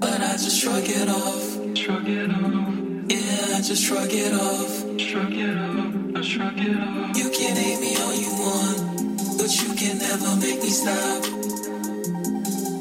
But 0.00 0.20
I 0.20 0.32
just 0.32 0.58
shrug 0.58 0.84
it 0.84 1.08
off. 1.08 1.76
Shrug 1.76 2.08
it 2.08 2.30
off. 2.30 2.74
Yeah, 3.10 3.56
I 3.56 3.60
just 3.60 3.82
shrug 3.82 4.12
it 4.12 4.32
off. 4.32 4.98
Shrug 4.98 5.32
it 5.32 5.58
off. 5.58 6.16
I 6.16 6.22
shrug 6.22 6.58
it 6.58 6.76
off. 6.80 7.16
You 7.16 7.30
can 7.30 7.56
hate 7.56 7.80
me 7.80 7.96
all 7.96 8.14
you 8.14 8.30
want, 8.40 9.36
but 9.36 9.50
you 9.60 9.74
can 9.74 9.98
never 9.98 10.36
make 10.36 10.62
me 10.62 10.70
stop. 10.70 11.22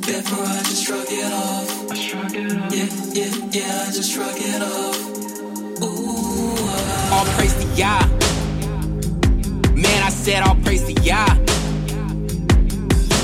Therefore, 0.01 0.45
I 0.45 0.61
just 0.63 0.83
shrug 0.85 1.07
it 1.09 1.33
off. 1.33 1.91
I 1.91 1.95
shrug 1.95 2.35
it 2.35 2.51
off. 2.53 2.73
Yeah, 2.73 2.87
yeah, 3.11 3.31
yeah, 3.51 3.85
I 3.87 3.91
just 3.91 4.11
shrug 4.11 4.37
it 4.37 4.61
off. 4.61 5.83
Ooh, 5.83 6.55
ah. 6.69 7.17
All 7.19 7.25
praise 7.35 7.55
to 7.55 7.67
Yah. 7.75 8.07
Man, 9.75 10.03
I 10.03 10.09
said 10.09 10.43
all 10.43 10.55
praise 10.55 10.85
to 10.85 10.93
Yah. 11.01 11.58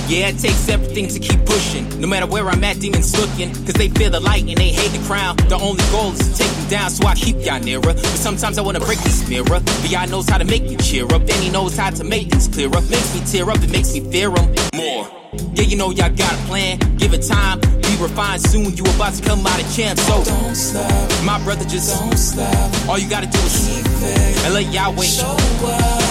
Yeah, 0.08 0.30
it 0.30 0.38
takes 0.38 0.70
everything 0.70 1.08
to 1.08 1.20
keep 1.20 1.44
pushing. 1.46 1.90
No 2.00 2.08
matter 2.08 2.28
where 2.28 2.48
I'm 2.48 2.64
at, 2.64 2.80
demons 2.80 3.18
looking. 3.20 3.50
Cause 3.66 3.74
they 3.74 3.90
fear 3.90 4.12
the 4.12 4.20
light 4.20 4.44
and 4.48 4.56
they 4.56 4.70
hate 4.70 4.92
the 4.92 5.04
crown. 5.08 5.36
The 5.50 5.58
only 5.58 5.84
goal 5.90 6.12
is 6.12 6.20
to 6.20 6.44
take 6.44 6.58
me 6.60 6.70
down, 6.70 6.92
so 6.92 7.08
I 7.08 7.16
keep 7.16 7.38
y'all 7.44 7.60
nearer. 7.60 7.82
But 7.82 8.06
sometimes 8.06 8.60
I 8.60 8.62
wanna 8.62 8.82
break 8.82 9.00
this 9.00 9.28
mirror. 9.28 9.60
But 9.60 9.90
Yah 9.90 10.06
knows 10.06 10.30
how 10.30 10.38
to 10.38 10.46
make 10.46 10.62
me 10.62 10.76
cheer 10.78 11.06
up. 11.06 11.22
And 11.22 11.42
he 11.42 11.50
knows 11.50 11.76
how 11.76 11.90
to 11.90 12.04
make 12.04 12.30
things 12.30 12.48
clearer. 12.48 12.80
Makes 12.82 13.16
me 13.16 13.22
tear 13.26 13.50
up, 13.50 13.58
it 13.64 13.72
makes 13.72 13.94
me 13.96 14.02
fear 14.12 14.30
him 14.30 14.54
more. 14.76 15.10
Yeah, 15.56 15.64
you 15.64 15.76
know 15.76 15.90
y'all 15.90 16.14
got 16.14 16.34
a 16.34 16.38
plan. 16.46 16.78
Give 16.98 17.14
it 17.14 17.24
time, 17.24 17.60
be 17.60 17.98
refined 18.00 18.44
soon. 18.44 18.78
You 18.78 18.84
about 18.96 19.16
to 19.16 19.24
come 19.24 19.46
out 19.48 19.60
a 19.60 19.76
champ. 19.76 19.98
So 20.00 20.24
don't 20.24 20.56
stop, 20.56 21.26
my 21.26 21.44
brother, 21.44 21.66
just 21.66 22.00
don't 22.00 22.16
stop. 22.16 22.90
All 22.90 23.00
you 23.00 23.10
gotta 23.10 23.28
do 23.28 23.40
is 23.40 23.58
keep 23.68 23.86
it 23.86 24.46
and 24.46 24.54
let 24.54 24.72
Yahweh 24.72 25.04
show 25.04 25.36
up. 25.66 26.05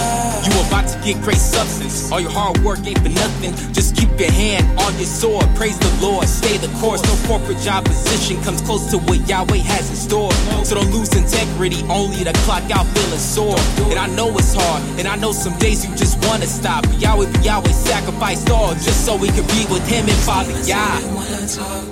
You 0.45 0.51
about 0.67 0.87
to 0.89 0.99
get 1.01 1.21
great 1.23 1.41
substance. 1.41 2.11
All 2.11 2.19
your 2.19 2.29
hard 2.29 2.59
work 2.59 2.85
ain't 2.85 2.99
for 2.99 3.09
nothing. 3.09 3.51
Just 3.73 3.95
keep 3.95 4.09
your 4.19 4.31
hand 4.31 4.79
on 4.79 4.93
your 4.95 5.09
sword. 5.09 5.43
Praise 5.55 5.77
the 5.79 5.89
Lord. 6.01 6.27
Stay 6.27 6.57
the 6.57 6.67
course. 6.77 7.01
No 7.01 7.15
corporate 7.27 7.57
job 7.59 7.85
position 7.85 8.41
comes 8.43 8.61
close 8.61 8.91
to 8.91 8.99
what 8.99 9.27
Yahweh 9.27 9.57
has 9.57 9.89
in 9.89 9.95
store. 9.95 10.31
So 10.63 10.75
don't 10.75 10.91
lose 10.91 11.09
integrity. 11.15 11.81
Only 11.89 12.23
to 12.23 12.33
clock 12.45 12.69
out 12.69 12.85
feeling 12.93 13.17
sore. 13.17 13.57
And 13.89 13.97
I 13.97 14.07
know 14.07 14.29
it's 14.37 14.53
hard. 14.53 14.83
And 14.99 15.07
I 15.07 15.15
know 15.15 15.31
some 15.31 15.57
days 15.57 15.83
you 15.85 15.95
just 15.95 16.23
wanna 16.27 16.45
stop. 16.45 16.83
But 16.83 16.99
Yahweh, 16.99 17.31
but 17.31 17.43
Yahweh 17.43 17.73
sacrificed 17.73 18.49
all 18.51 18.73
just 18.73 19.03
so 19.05 19.15
we 19.17 19.29
could 19.29 19.47
be 19.47 19.65
with 19.71 19.87
Him 19.87 20.05
and 20.05 20.21
Father 20.29 20.53
Yah. 20.61 20.99
When 21.17 21.33
I 21.33 21.45
talk, 21.47 21.85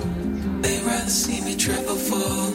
they 0.61 0.79
rather 0.85 1.09
see 1.09 1.41
me 1.41 1.55
trip 1.55 1.89
or 1.89 1.97
fall. 1.97 2.51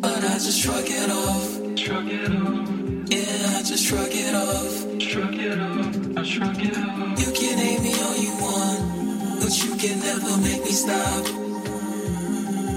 But 0.00 0.24
I 0.24 0.34
just 0.34 0.58
shrug 0.60 0.84
it 0.86 1.10
off. 1.10 1.78
Shrug 1.78 2.08
it 2.08 2.32
off. 2.32 2.83
Yeah, 3.06 3.58
I 3.58 3.62
just 3.62 3.84
shrug 3.84 4.08
it 4.10 4.34
off. 4.34 5.00
Shrug 5.00 5.34
it 5.34 5.58
off. 5.58 6.16
I 6.16 6.22
shrug 6.22 6.56
it 6.60 6.76
off. 6.76 7.20
You 7.20 7.32
can 7.32 7.58
hate 7.58 7.82
me 7.82 7.92
all 8.02 8.16
you 8.16 8.32
want, 8.40 9.40
but 9.40 9.52
you 9.62 9.76
can 9.76 10.00
never 10.00 10.36
make 10.38 10.62
me 10.64 10.72
stop. 10.72 11.24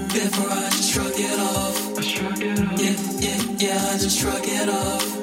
Therefore, 0.08 0.50
I 0.50 0.68
just 0.70 0.92
shrug 0.92 1.12
it 1.14 1.40
off. 1.40 1.98
I 1.98 2.02
shrug 2.02 2.42
it 2.42 2.60
off. 2.60 2.80
Yeah, 2.80 2.96
yeah, 3.20 3.56
yeah, 3.58 3.90
I 3.90 3.98
just 3.98 4.18
shrug 4.18 4.42
it 4.44 4.68
off. 4.68 5.17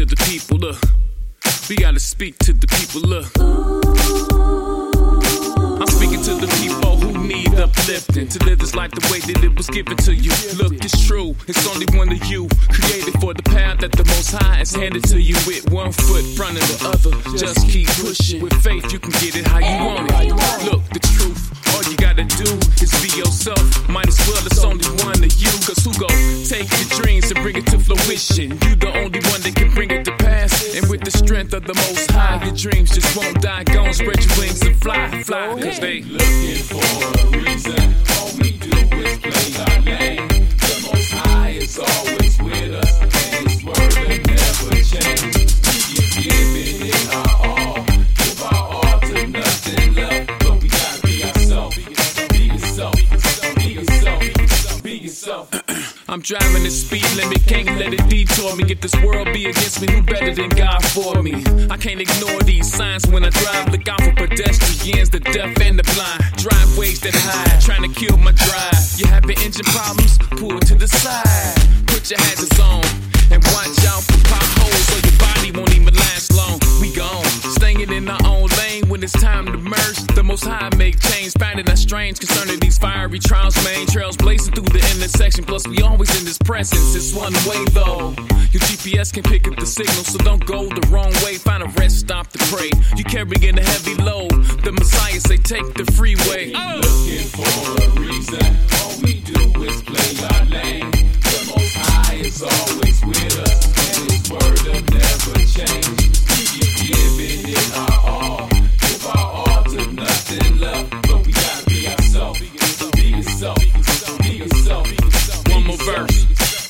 To 0.00 0.06
the 0.06 0.24
people, 0.24 0.56
look. 0.56 0.80
We 1.68 1.76
gotta 1.76 2.00
speak 2.00 2.38
to 2.38 2.54
the 2.54 2.66
people, 2.66 3.02
look. 3.02 3.28
I'm 5.76 5.86
speaking 5.88 6.22
to 6.22 6.34
the 6.40 6.48
people 6.56 6.96
who 6.96 7.26
need 7.28 7.52
uplifting 7.54 8.26
to 8.28 8.44
live 8.46 8.60
this 8.60 8.74
life 8.74 8.92
the 8.92 9.06
way 9.12 9.20
that 9.20 9.44
it 9.44 9.54
was 9.54 9.68
given 9.68 9.98
to 9.98 10.14
you. 10.14 10.32
Look, 10.56 10.72
it's 10.72 11.06
true, 11.06 11.36
it's 11.46 11.68
only 11.68 11.84
one 11.98 12.10
of 12.10 12.24
you 12.24 12.48
created 12.70 13.20
for 13.20 13.34
the 13.34 13.42
path 13.42 13.80
that 13.80 13.92
the 13.92 14.04
Most 14.04 14.32
High 14.32 14.64
has 14.64 14.74
handed 14.74 15.04
to 15.04 15.20
you 15.20 15.36
with 15.46 15.70
one 15.70 15.92
foot 15.92 16.24
front 16.34 16.56
of 16.56 16.64
the 16.64 16.78
other. 16.88 17.36
Just 17.36 17.68
keep 17.68 17.88
pushing. 18.00 18.40
With 18.40 18.54
faith, 18.62 18.90
you 18.92 18.98
can 18.98 19.10
get 19.20 19.36
it 19.36 19.46
how 19.46 19.58
you 19.58 19.84
want 19.84 20.08
it. 20.08 20.32
Look, 20.64 20.82
the 20.96 21.00
truth, 21.00 21.59
all 21.74 21.84
you 21.90 21.96
gotta 21.96 22.24
do 22.24 22.48
is 22.82 22.90
be 23.02 23.10
yourself. 23.18 23.62
Might 23.88 24.08
as 24.08 24.18
well, 24.28 24.44
it's 24.46 24.64
only 24.64 24.86
one 25.04 25.22
of 25.22 25.32
you. 25.40 25.50
Cause 25.66 25.80
who 25.84 25.92
go 25.98 26.08
take 26.44 26.68
your 26.70 26.88
dreams 27.02 27.30
and 27.30 27.40
bring 27.42 27.56
it 27.56 27.66
to 27.68 27.78
fruition? 27.78 28.50
You 28.66 28.74
the 28.76 28.92
only 28.94 29.20
one 29.32 29.40
that 29.42 29.54
can 29.54 29.72
bring 29.74 29.90
it 29.90 30.04
to 30.04 30.12
pass. 30.16 30.74
And 30.76 30.88
with 30.88 31.02
the 31.02 31.10
strength 31.10 31.52
of 31.52 31.64
the 31.64 31.74
Most 31.74 32.10
High, 32.10 32.42
your 32.44 32.54
dreams 32.54 32.94
just 32.94 33.16
won't 33.16 33.40
die. 33.40 33.64
Go 33.64 33.84
and 33.84 33.94
spread 33.94 34.24
your 34.24 34.38
wings 34.38 34.62
and 34.62 34.76
fly, 34.80 35.22
fly. 35.22 35.60
Cause 35.60 35.80
they 35.80 36.02
looking 36.02 36.62
for 36.70 36.82
a 36.82 37.38
reason. 37.38 37.94
All 38.18 38.30
we 38.38 38.50
do 38.58 38.70
is 38.98 39.18
play 39.18 39.48
our 39.64 39.80
name. 39.82 40.28
The 40.28 40.90
Most 40.92 41.12
High 41.12 41.50
is 41.50 41.78
always 41.78 42.38
with 42.42 42.74
us. 42.74 43.09
Yourself. 55.30 55.50
I'm 56.08 56.20
driving 56.20 56.64
the 56.64 56.70
speed 56.70 57.06
limit, 57.14 57.46
can't 57.46 57.66
let 57.78 57.94
it 57.94 58.08
detour 58.08 58.56
me. 58.56 58.64
If 58.68 58.80
this 58.80 58.94
world 59.02 59.32
be 59.32 59.46
against 59.46 59.80
me, 59.80 59.92
who 59.92 60.02
better 60.02 60.34
than 60.34 60.48
God 60.50 60.84
for 60.86 61.22
me? 61.22 61.44
I 61.70 61.76
can't 61.76 62.00
ignore 62.00 62.40
these 62.40 62.70
signs 62.72 63.06
when 63.06 63.24
I 63.24 63.30
drive. 63.30 63.70
Look 63.70 63.86
out 63.88 64.02
for 64.02 64.12
pedestrians, 64.14 65.10
the 65.10 65.20
deaf 65.20 65.60
and 65.60 65.78
the 65.78 65.86
blind. 65.94 66.22
Driveways 66.36 67.00
that 67.00 67.14
hide, 67.14 67.60
trying 67.60 67.86
to 67.86 67.92
kill 67.94 68.16
my 68.18 68.32
drive. 68.32 68.82
You 68.96 69.06
having 69.06 69.38
engine 69.38 69.66
problems? 69.66 70.18
Pull 70.40 70.58
to 70.60 70.74
the 70.74 70.88
side. 70.88 71.86
Put 71.86 72.10
your 72.10 72.18
hazards 72.20 72.58
on 72.58 72.82
and 73.30 73.42
watch 73.54 73.78
out 73.86 74.02
for 74.02 74.18
potholes, 74.26 74.88
or 74.94 75.00
your 75.06 75.18
body 75.18 75.52
won't 75.52 75.74
even 75.76 75.94
last 75.94 76.34
long. 76.34 76.69
We 76.80 76.94
gone, 76.94 77.24
staying 77.58 77.92
in 77.92 78.08
our 78.08 78.18
own 78.24 78.48
lane 78.56 78.88
when 78.88 79.02
it's 79.02 79.12
time 79.12 79.44
to 79.44 79.58
merge. 79.58 79.98
The 80.14 80.22
most 80.24 80.44
high 80.44 80.70
make 80.76 80.98
change, 80.98 81.34
finding 81.38 81.68
us 81.68 81.82
strange 81.82 82.18
concerning 82.18 82.58
these 82.58 82.78
fiery 82.78 83.18
trials, 83.18 83.54
main 83.64 83.86
trails 83.86 84.16
blazing 84.16 84.54
through 84.54 84.64
the 84.64 84.78
intersection. 84.94 85.44
Plus, 85.44 85.68
we 85.68 85.82
always 85.82 86.08
in 86.18 86.24
this 86.24 86.38
presence. 86.38 86.94
It's 86.94 87.14
one 87.14 87.34
way 87.46 87.62
though. 87.72 88.14
Your 88.50 88.62
GPS 88.62 89.12
can 89.12 89.22
pick 89.24 89.46
up 89.46 89.56
the 89.56 89.66
signal, 89.66 90.04
so 90.04 90.18
don't 90.24 90.44
go 90.46 90.68
the 90.68 90.86
wrong 90.88 91.12
way. 91.22 91.36
Find 91.36 91.62
a 91.62 91.68
rest 91.78 92.00
stop 92.00 92.28
to 92.28 92.38
pray. 92.50 92.70
You 92.96 93.04
carrying 93.04 93.58
a 93.58 93.62
heavy 93.62 93.94
load. 93.96 94.30
The 94.64 94.72
Messiah 94.72 95.20
say 95.20 95.36
take 95.36 95.74
the 95.74 95.84
freeway. 95.92 96.52
Oh. 96.54 96.80
Looking 96.80 97.28
for 97.28 97.60
a 97.76 97.88
reason. 98.00 98.56
All 98.80 98.96
we 99.02 99.20
do 99.20 99.64
is 99.64 99.82
play 99.82 100.10
our 100.32 100.44
lane. 100.46 100.90
The 100.90 101.52
Most 101.54 101.76
High 101.76 102.14
is 102.14 102.42
always 102.42 103.04
with 103.04 103.38
us, 103.38 103.98
and 103.98 104.10
His 104.10 104.30
word 104.30 104.60
will 104.64 104.82
never 104.96 105.44
change. 105.44 106.09
Love 110.60 110.90
don't 110.90 111.24
be 111.24 111.32
yourself 111.90 112.38
be 112.96 113.08
yourself 113.08 113.58
be 114.22 114.32
yourself 114.36 114.86
one 115.48 115.64
more 115.66 115.76
verse 115.78 116.26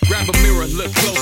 grab 0.08 0.28
a 0.28 0.32
mirror 0.42 0.66
talk 0.66 1.16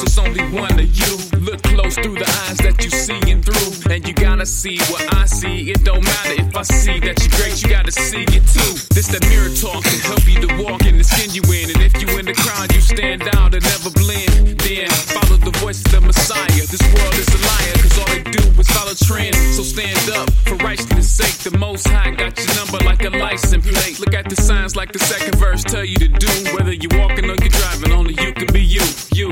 to 4.39 4.47
see 4.47 4.79
what 4.91 5.15
i 5.15 5.27
see 5.27 5.71
it 5.71 5.85
don't 5.85 6.03
matter 6.03 6.43
if 6.43 6.57
i 6.57 6.63
see 6.63 6.99
that 7.01 7.23
you 7.23 7.31
great 7.37 7.63
you 7.63 7.69
got 7.69 7.85
to 7.85 7.93
see 7.93 8.23
it 8.23 8.45
too 8.49 8.73
this 8.95 9.09
the 9.09 9.21
mirror 9.29 9.51
talk 9.55 9.85
help 10.09 10.27
you 10.27 10.41
to 10.41 10.63
walk 10.63 10.85
in 10.87 10.99
the 10.99 11.05
skin 11.05 11.31
you 11.31 11.43
in. 11.53 11.71
And 11.71 11.83
if 11.83 11.95
you 12.03 12.09
in 12.19 12.27
the 12.27 12.35
crowd, 12.35 12.73
you 12.75 12.81
stand 12.81 13.23
out 13.37 13.55
and 13.55 13.63
never 13.63 13.91
blend. 13.91 14.59
Then 14.59 14.91
follow 14.91 15.37
the 15.37 15.55
voice 15.59 15.85
of 15.87 15.93
the 15.93 16.01
Messiah. 16.01 16.65
This 16.67 16.83
world 16.93 17.15
is 17.15 17.29
a 17.31 17.41
liar, 17.47 17.75
cause 17.83 17.99
all 17.99 18.11
they 18.11 18.23
do 18.31 18.38
follow 18.79 18.95
trends. 18.95 19.57
So 19.57 19.63
stand 19.63 20.11
up 20.17 20.31
for 20.47 20.57
righteousness' 20.57 21.11
sake. 21.11 21.51
The 21.51 21.59
most 21.59 21.87
high 21.89 22.11
got 22.13 22.39
your 22.39 22.55
number 22.57 22.79
like 22.85 23.03
a 23.05 23.11
license 23.11 23.69
plate. 23.69 23.99
Look 24.01 24.15
at 24.15 24.29
the 24.29 24.37
signs 24.37 24.77
like 24.77 24.93
the 24.93 24.99
second 24.99 25.37
verse 25.37 25.65
tell 25.65 25.85
you 25.85 25.97
to 25.97 26.09
do. 26.09 26.33
Whether 26.55 26.73
you're 26.73 26.99
walking 26.99 27.25
or 27.25 27.37
you're 27.43 27.57
driving, 27.63 27.93
only 27.93 28.15
you 28.15 28.33
can 28.33 28.53
be 28.53 28.63
you. 28.63 28.87
You. 29.13 29.29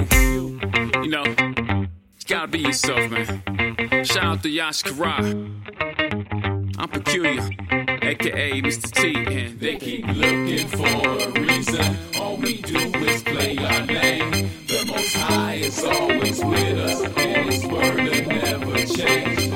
You 1.02 1.10
know, 1.10 1.24
you 1.24 2.26
gotta 2.26 2.48
be 2.48 2.60
yourself, 2.60 3.10
man. 3.10 4.04
Shout 4.04 4.24
out 4.24 4.42
to 4.42 4.48
Yash 4.48 4.82
Kara. 4.82 5.18
I'm 6.78 6.88
peculiar, 6.88 7.48
aka 8.02 8.60
Mr. 8.60 8.90
T, 8.90 9.14
and 9.14 9.60
they 9.60 9.76
keep 9.76 10.06
looking 10.06 10.68
for 10.68 10.86
a 10.86 11.40
reason. 11.40 11.96
All 12.20 12.36
we 12.36 12.60
do 12.62 12.78
is 12.78 13.22
play 13.22 13.56
our 13.58 13.86
name. 13.86 14.65
Most 14.86 15.16
High 15.16 15.54
is 15.54 15.84
always 15.84 16.44
with 16.44 16.78
us, 16.78 17.02
and 17.02 17.50
His 17.52 17.66
word 17.66 17.96
will 17.96 18.26
never 18.26 18.76
change. 18.86 19.52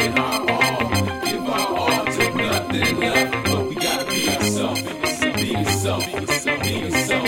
It 0.00 0.18
all, 0.18 0.46
give 1.24 1.48
all 1.48 2.04
to 2.04 2.34
nothing. 2.34 3.00
But 3.44 3.68
we 3.68 3.74
gotta 3.76 4.04
be 4.10 4.28
ourselves, 4.28 4.82
be 5.36 5.46
yourself, 5.48 6.04
be 6.06 6.12
yourself, 6.20 6.62
be 6.62 6.70
yourself, 6.70 7.27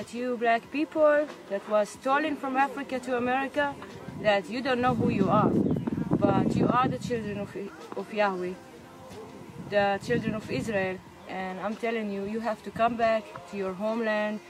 that 0.00 0.14
you 0.14 0.34
black 0.38 0.62
people 0.72 1.26
that 1.50 1.68
was 1.68 1.90
stolen 1.90 2.34
from 2.34 2.56
Africa 2.56 2.98
to 2.98 3.18
America, 3.18 3.74
that 4.22 4.48
you 4.48 4.62
don't 4.62 4.80
know 4.80 4.94
who 4.94 5.10
you 5.10 5.28
are, 5.28 5.50
but 6.18 6.56
you 6.56 6.66
are 6.68 6.88
the 6.88 6.98
children 6.98 7.36
of, 7.38 7.54
of 7.98 8.14
Yahweh, 8.14 8.54
the 9.68 10.00
children 10.02 10.34
of 10.34 10.50
Israel. 10.50 10.96
And 11.28 11.60
I'm 11.60 11.76
telling 11.76 12.10
you, 12.10 12.24
you 12.24 12.40
have 12.40 12.62
to 12.62 12.70
come 12.70 12.96
back 12.96 13.24
to 13.50 13.58
your 13.58 13.74
homeland, 13.74 14.40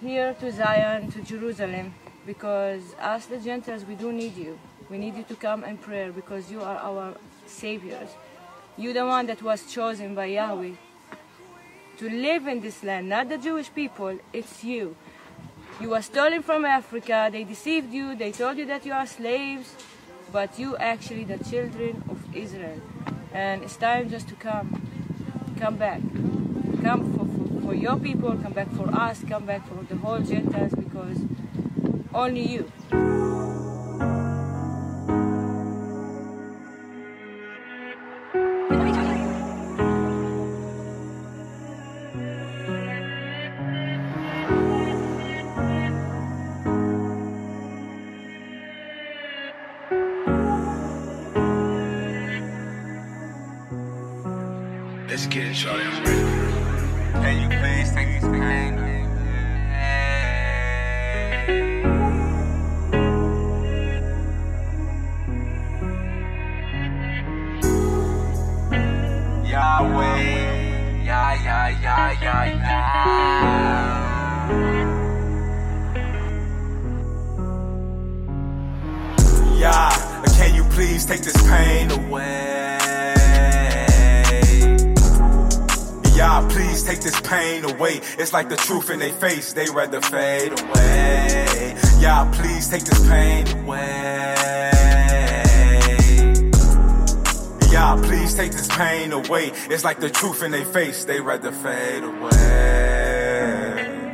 here 0.00 0.32
to 0.34 0.52
Zion, 0.52 1.10
to 1.10 1.22
Jerusalem, 1.22 1.92
because 2.24 2.94
us 3.00 3.26
the 3.26 3.38
Gentiles, 3.38 3.84
we 3.84 3.96
do 3.96 4.12
need 4.12 4.36
you. 4.36 4.56
We 4.88 4.96
need 4.96 5.16
you 5.16 5.24
to 5.24 5.34
come 5.34 5.64
and 5.64 5.80
pray 5.80 6.10
because 6.10 6.52
you 6.52 6.62
are 6.62 6.76
our 6.76 7.16
saviors. 7.46 8.10
You're 8.76 8.94
the 8.94 9.06
one 9.06 9.26
that 9.26 9.42
was 9.42 9.66
chosen 9.66 10.14
by 10.14 10.26
Yahweh 10.26 10.74
to 11.98 12.10
live 12.10 12.46
in 12.46 12.60
this 12.60 12.82
land, 12.82 13.08
not 13.08 13.28
the 13.28 13.38
Jewish 13.38 13.72
people, 13.74 14.18
it's 14.32 14.62
you. 14.62 14.96
You 15.80 15.90
were 15.90 16.02
stolen 16.02 16.42
from 16.42 16.64
Africa, 16.64 17.28
they 17.30 17.44
deceived 17.44 17.92
you, 17.92 18.14
they 18.14 18.32
told 18.32 18.58
you 18.58 18.66
that 18.66 18.84
you 18.84 18.92
are 18.92 19.06
slaves, 19.06 19.74
but 20.32 20.58
you 20.58 20.76
actually 20.76 21.24
the 21.24 21.42
children 21.44 22.02
of 22.08 22.18
Israel. 22.34 22.80
And 23.32 23.62
it's 23.62 23.76
time 23.76 24.08
just 24.10 24.28
to 24.28 24.34
come, 24.34 24.80
come 25.58 25.76
back. 25.76 26.00
Come 26.82 27.12
for, 27.12 27.24
for, 27.24 27.60
for 27.62 27.74
your 27.74 27.96
people, 27.96 28.36
come 28.36 28.52
back 28.52 28.70
for 28.72 28.88
us, 28.94 29.22
come 29.28 29.46
back 29.46 29.66
for 29.68 29.82
the 29.84 29.96
whole 29.96 30.20
Gentiles, 30.20 30.72
because 30.72 31.18
only 32.14 32.46
you. 32.46 33.65
It's 88.18 88.32
like 88.32 88.48
the 88.48 88.56
truth 88.56 88.88
in 88.88 88.98
their 88.98 89.12
face, 89.12 89.52
they 89.52 89.68
rather 89.68 90.00
fade 90.00 90.58
away. 90.58 91.76
Yah, 92.00 92.24
please 92.32 92.66
take 92.66 92.82
this 92.84 93.06
pain 93.06 93.46
away. 93.58 94.70
Yah, 97.70 98.00
please 98.02 98.34
take 98.34 98.52
this 98.52 98.68
pain 98.68 99.12
away. 99.12 99.50
It's 99.68 99.84
like 99.84 100.00
the 100.00 100.08
truth 100.08 100.42
in 100.42 100.52
their 100.52 100.64
face, 100.64 101.04
they 101.04 101.20
rather 101.20 101.52
fade 101.52 102.04
away. 102.04 102.32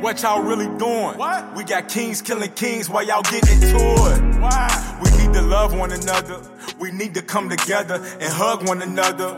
What 0.01 0.21
y'all 0.21 0.41
really 0.41 0.67
doing? 0.77 1.17
What? 1.17 1.55
We 1.55 1.63
got 1.63 1.87
kings 1.87 2.21
killing 2.21 2.51
kings 2.51 2.89
while 2.89 3.05
y'all 3.05 3.21
getting 3.21 3.61
to 3.61 3.77
it. 3.77 4.41
Why? 4.41 4.99
We 5.01 5.11
need 5.17 5.31
to 5.33 5.41
love 5.41 5.73
one 5.77 5.93
another. 5.93 6.41
We 6.83 6.91
need 6.91 7.13
to 7.13 7.21
come 7.21 7.47
together 7.47 7.95
and 8.19 8.33
hug 8.33 8.67
one 8.67 8.81
another. 8.81 9.37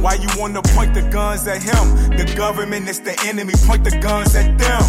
Why 0.00 0.14
you 0.14 0.28
wanna 0.38 0.62
point 0.62 0.94
the 0.94 1.02
guns 1.12 1.46
at 1.46 1.62
him? 1.62 2.16
The 2.16 2.24
government 2.38 2.88
is 2.88 3.00
the 3.00 3.14
enemy, 3.26 3.52
point 3.66 3.84
the 3.84 3.90
guns 4.00 4.34
at 4.34 4.56
them. 4.56 4.82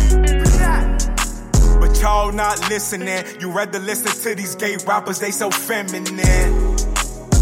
But 1.81 1.99
y'all 1.99 2.31
not 2.31 2.61
listening. 2.69 3.25
You 3.41 3.51
rather 3.51 3.79
listen 3.79 4.07
to 4.23 4.35
these 4.35 4.55
gay 4.55 4.77
rappers, 4.87 5.19
they 5.19 5.31
so 5.31 5.51
feminine. 5.51 6.15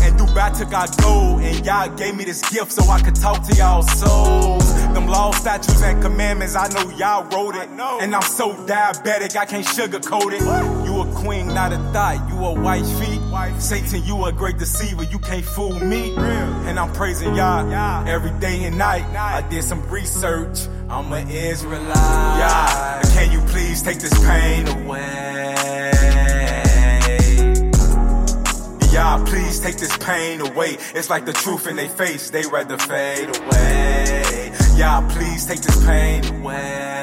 And 0.02 0.18
Dubai 0.18 0.58
took 0.58 0.74
our 0.74 0.88
gold, 1.04 1.42
and 1.42 1.64
y'all 1.64 1.96
gave 1.96 2.16
me 2.16 2.26
this 2.26 2.42
gift 2.50 2.72
so 2.72 2.90
I 2.90 3.00
could 3.02 3.16
talk 3.16 3.46
to 3.48 3.56
y'all 3.56 3.84
souls. 3.84 4.66
Them 4.96 5.06
laws, 5.06 5.38
statutes, 5.38 5.84
and 5.84 6.02
commandments, 6.02 6.56
I 6.56 6.70
know 6.70 6.90
y'all 6.98 7.24
wrote 7.26 7.56
it. 7.56 7.70
And 7.70 8.16
I'm 8.16 8.24
so 8.24 8.56
diabetic, 8.66 9.36
I 9.36 9.46
can't 9.46 9.64
sugarcoat 9.66 10.34
it. 10.34 10.42
You 10.88 11.02
a 11.02 11.06
queen, 11.22 11.54
not 11.54 11.72
a 11.72 11.78
thought. 11.94 12.28
You 12.30 12.44
a 12.46 12.54
white 12.60 12.88
feet. 12.98 13.22
Satan, 13.60 14.04
you 14.04 14.26
a 14.26 14.32
great 14.32 14.58
deceiver. 14.58 15.04
You 15.04 15.20
can't 15.20 15.46
fool 15.46 15.80
me. 15.80 16.14
And 16.18 16.78
I'm 16.78 16.92
praising 16.94 17.36
y'all 17.36 17.72
every 18.08 18.32
day 18.40 18.64
and 18.66 18.78
night. 18.78 19.06
I 19.16 19.42
did 19.50 19.64
some 19.64 19.82
research. 19.90 20.68
I'm 20.90 21.12
an 21.14 21.30
Israelite. 21.30 21.96
Yeah, 21.96 23.02
can 23.14 23.32
you 23.32 23.40
please 23.48 23.82
take 23.82 24.00
this 24.00 24.14
pain 24.26 24.68
away? 24.68 25.92
Y'all, 28.92 29.26
please 29.26 29.60
take 29.60 29.78
this 29.78 29.98
pain 29.98 30.40
away. 30.42 30.78
It's 30.94 31.10
like 31.10 31.26
the 31.26 31.34
truth 31.34 31.66
in 31.66 31.78
their 31.78 31.90
face, 31.90 32.30
they 32.30 32.46
rather 32.46 32.78
fade 32.78 33.30
away. 33.36 34.52
Y'all, 34.76 35.10
please 35.10 35.48
take 35.48 35.62
this 35.62 35.84
pain 35.84 36.24
away. 36.36 37.03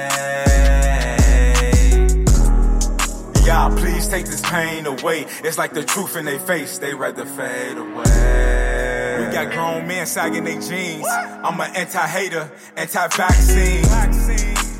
Y'all, 3.44 3.76
please 3.76 4.06
take 4.08 4.26
this 4.26 4.42
pain 4.42 4.86
away. 4.86 5.26
It's 5.42 5.58
like 5.58 5.72
the 5.72 5.82
truth 5.82 6.16
in 6.16 6.24
their 6.26 6.38
face, 6.38 6.78
they 6.78 6.94
rather 6.94 7.24
fade 7.24 7.76
away. 7.76 9.26
We 9.26 9.32
got 9.32 9.50
grown 9.52 9.86
men 9.86 10.06
sagging 10.06 10.44
their 10.44 10.60
jeans. 10.60 11.06
I'm 11.08 11.60
an 11.60 11.74
anti-hater, 11.74 12.50
anti-vaccine. 12.76 13.84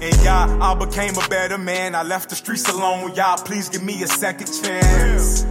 And 0.03 0.17
y'all, 0.25 0.63
I 0.63 0.75
became 0.75 1.17
a 1.19 1.29
better 1.29 1.59
man. 1.59 1.95
I 1.95 2.03
left 2.03 2.31
the 2.31 2.37
streets 2.37 2.69
alone. 2.69 3.15
Y'all, 3.15 3.37
please 3.37 3.69
give 3.69 3.83
me 3.83 4.03
a 4.03 4.07
second 4.07 4.47
chance. 4.63 5.45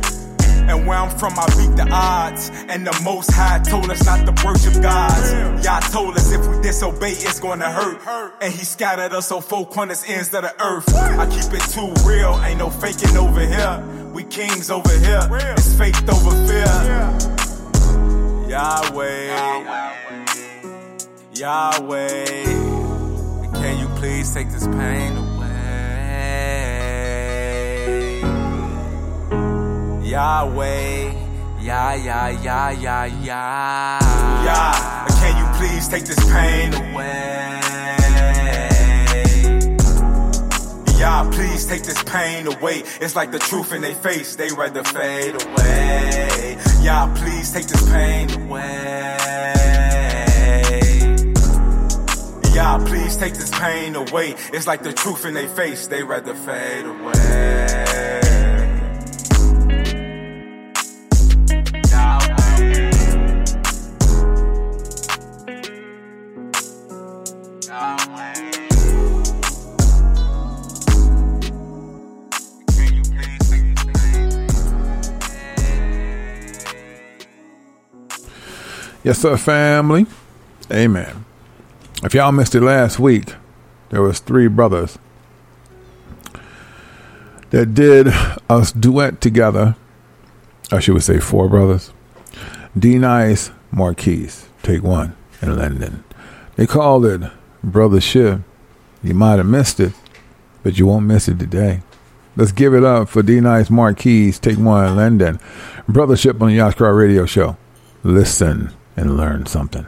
And 0.70 0.86
where 0.86 1.00
I'm 1.00 1.10
from, 1.18 1.34
I 1.38 1.46
beat 1.58 1.76
the 1.76 1.88
odds. 1.92 2.52
And 2.70 2.86
the 2.86 3.02
Most 3.04 3.32
High 3.32 3.60
told 3.60 3.90
us 3.90 4.06
not 4.06 4.26
to 4.28 4.46
worship 4.46 4.82
gods. 4.82 5.34
Y'all 5.66 5.82
told 5.82 6.16
us 6.16 6.32
if 6.32 6.46
we 6.46 6.62
disobey, 6.62 7.12
it's 7.12 7.40
gonna 7.40 7.72
hurt. 7.72 8.34
And 8.42 8.54
He 8.54 8.64
scattered 8.64 9.14
us 9.14 9.32
on 9.32 9.42
four 9.42 9.66
corners, 9.68 10.04
ends 10.08 10.32
of 10.34 10.44
the 10.44 10.54
earth. 10.64 10.94
I 10.96 11.26
keep 11.26 11.52
it 11.54 11.66
too 11.72 11.92
real, 12.08 12.40
ain't 12.46 12.60
no 12.60 12.70
faking 12.70 13.18
over 13.18 13.42
here. 13.42 13.84
We 14.14 14.24
kings 14.24 14.70
over 14.70 14.92
here, 14.92 15.28
it's 15.58 15.74
faith 15.76 16.08
over 16.10 16.32
fear. 16.48 16.66
Yahweh, 18.50 19.64
Yahweh, 21.36 22.44
can 23.54 23.80
you 23.80 23.88
please 23.98 24.34
take 24.34 24.52
this 24.52 24.68
pain 24.68 25.18
away? 25.18 25.29
Yahweh. 30.10 31.14
Yah, 31.62 31.94
Yah, 31.94 32.30
Yah, 32.30 32.70
Yah, 32.70 33.04
Yah. 33.04 34.00
Yah, 34.44 35.08
can 35.20 35.38
you 35.38 35.46
please 35.60 35.88
take 35.88 36.04
this 36.04 36.20
pain 36.32 36.74
away? 36.74 37.60
Yah, 40.98 41.30
please 41.30 41.68
take 41.68 41.84
this 41.84 42.02
pain 42.04 42.48
away. 42.48 42.82
It's 43.00 43.16
like 43.16 43.32
the 43.32 43.38
truth 43.38 43.72
in 43.72 43.84
their 43.84 43.94
face, 43.94 44.36
they 44.36 44.50
rather 44.52 44.84
fade 44.84 45.36
away. 45.44 46.58
Yah, 46.82 47.14
please 47.16 47.52
take 47.52 47.68
this 47.68 47.88
pain 47.88 48.32
away. 48.32 49.16
Yah, 52.56 52.84
please 52.84 53.16
take 53.16 53.36
this 53.36 53.52
pain 53.52 53.96
away. 53.96 54.34
It's 54.54 54.66
like 54.66 54.82
the 54.82 54.92
truth 54.92 55.26
in 55.26 55.36
their 55.36 55.50
face, 55.50 55.86
they 55.86 56.02
rather 56.02 56.34
fade 56.34 56.86
away. 56.86 57.59
Yes, 79.10 79.18
sir, 79.18 79.38
family. 79.38 80.06
Amen. 80.72 81.26
If 82.04 82.14
y'all 82.14 82.32
missed 82.32 82.54
it 82.54 82.62
last 82.62 83.00
week, 83.00 83.34
there 83.90 84.04
was 84.04 84.20
three 84.20 84.48
brothers 84.48 85.00
that 87.50 87.74
did 87.74 88.10
us 88.48 88.72
duet 88.72 89.20
together. 89.20 89.76
I 90.72 90.80
should 90.80 91.02
say 91.02 91.20
four 91.20 91.50
brothers? 91.50 91.92
D 92.78 93.00
Nice, 93.00 93.50
Marquise, 93.72 94.48
take 94.62 94.84
one, 94.84 95.16
and 95.42 95.58
London. 95.58 96.04
They 96.56 96.68
called 96.68 97.04
it 97.08 97.22
Brothership. 97.66 98.44
You 99.02 99.16
might 99.16 99.38
have 99.38 99.48
missed 99.48 99.80
it, 99.80 99.94
but 100.62 100.78
you 100.78 100.86
won't 100.86 101.08
miss 101.08 101.28
it 101.28 101.40
today. 101.40 101.82
Let's 102.36 102.52
give 102.52 102.76
it 102.76 102.84
up 102.84 103.10
for 103.10 103.24
D 103.24 103.40
Nice 103.40 103.72
Marquise, 103.72 104.38
take 104.38 104.60
one, 104.60 104.86
in 104.86 104.96
London. 104.98 105.40
Brothership 105.88 106.40
on 106.40 106.50
the 106.50 106.60
Yaskar 106.60 106.96
Radio 106.96 107.26
Show. 107.26 107.58
Listen 108.04 108.72
and 109.00 109.16
learn 109.16 109.46
something. 109.46 109.88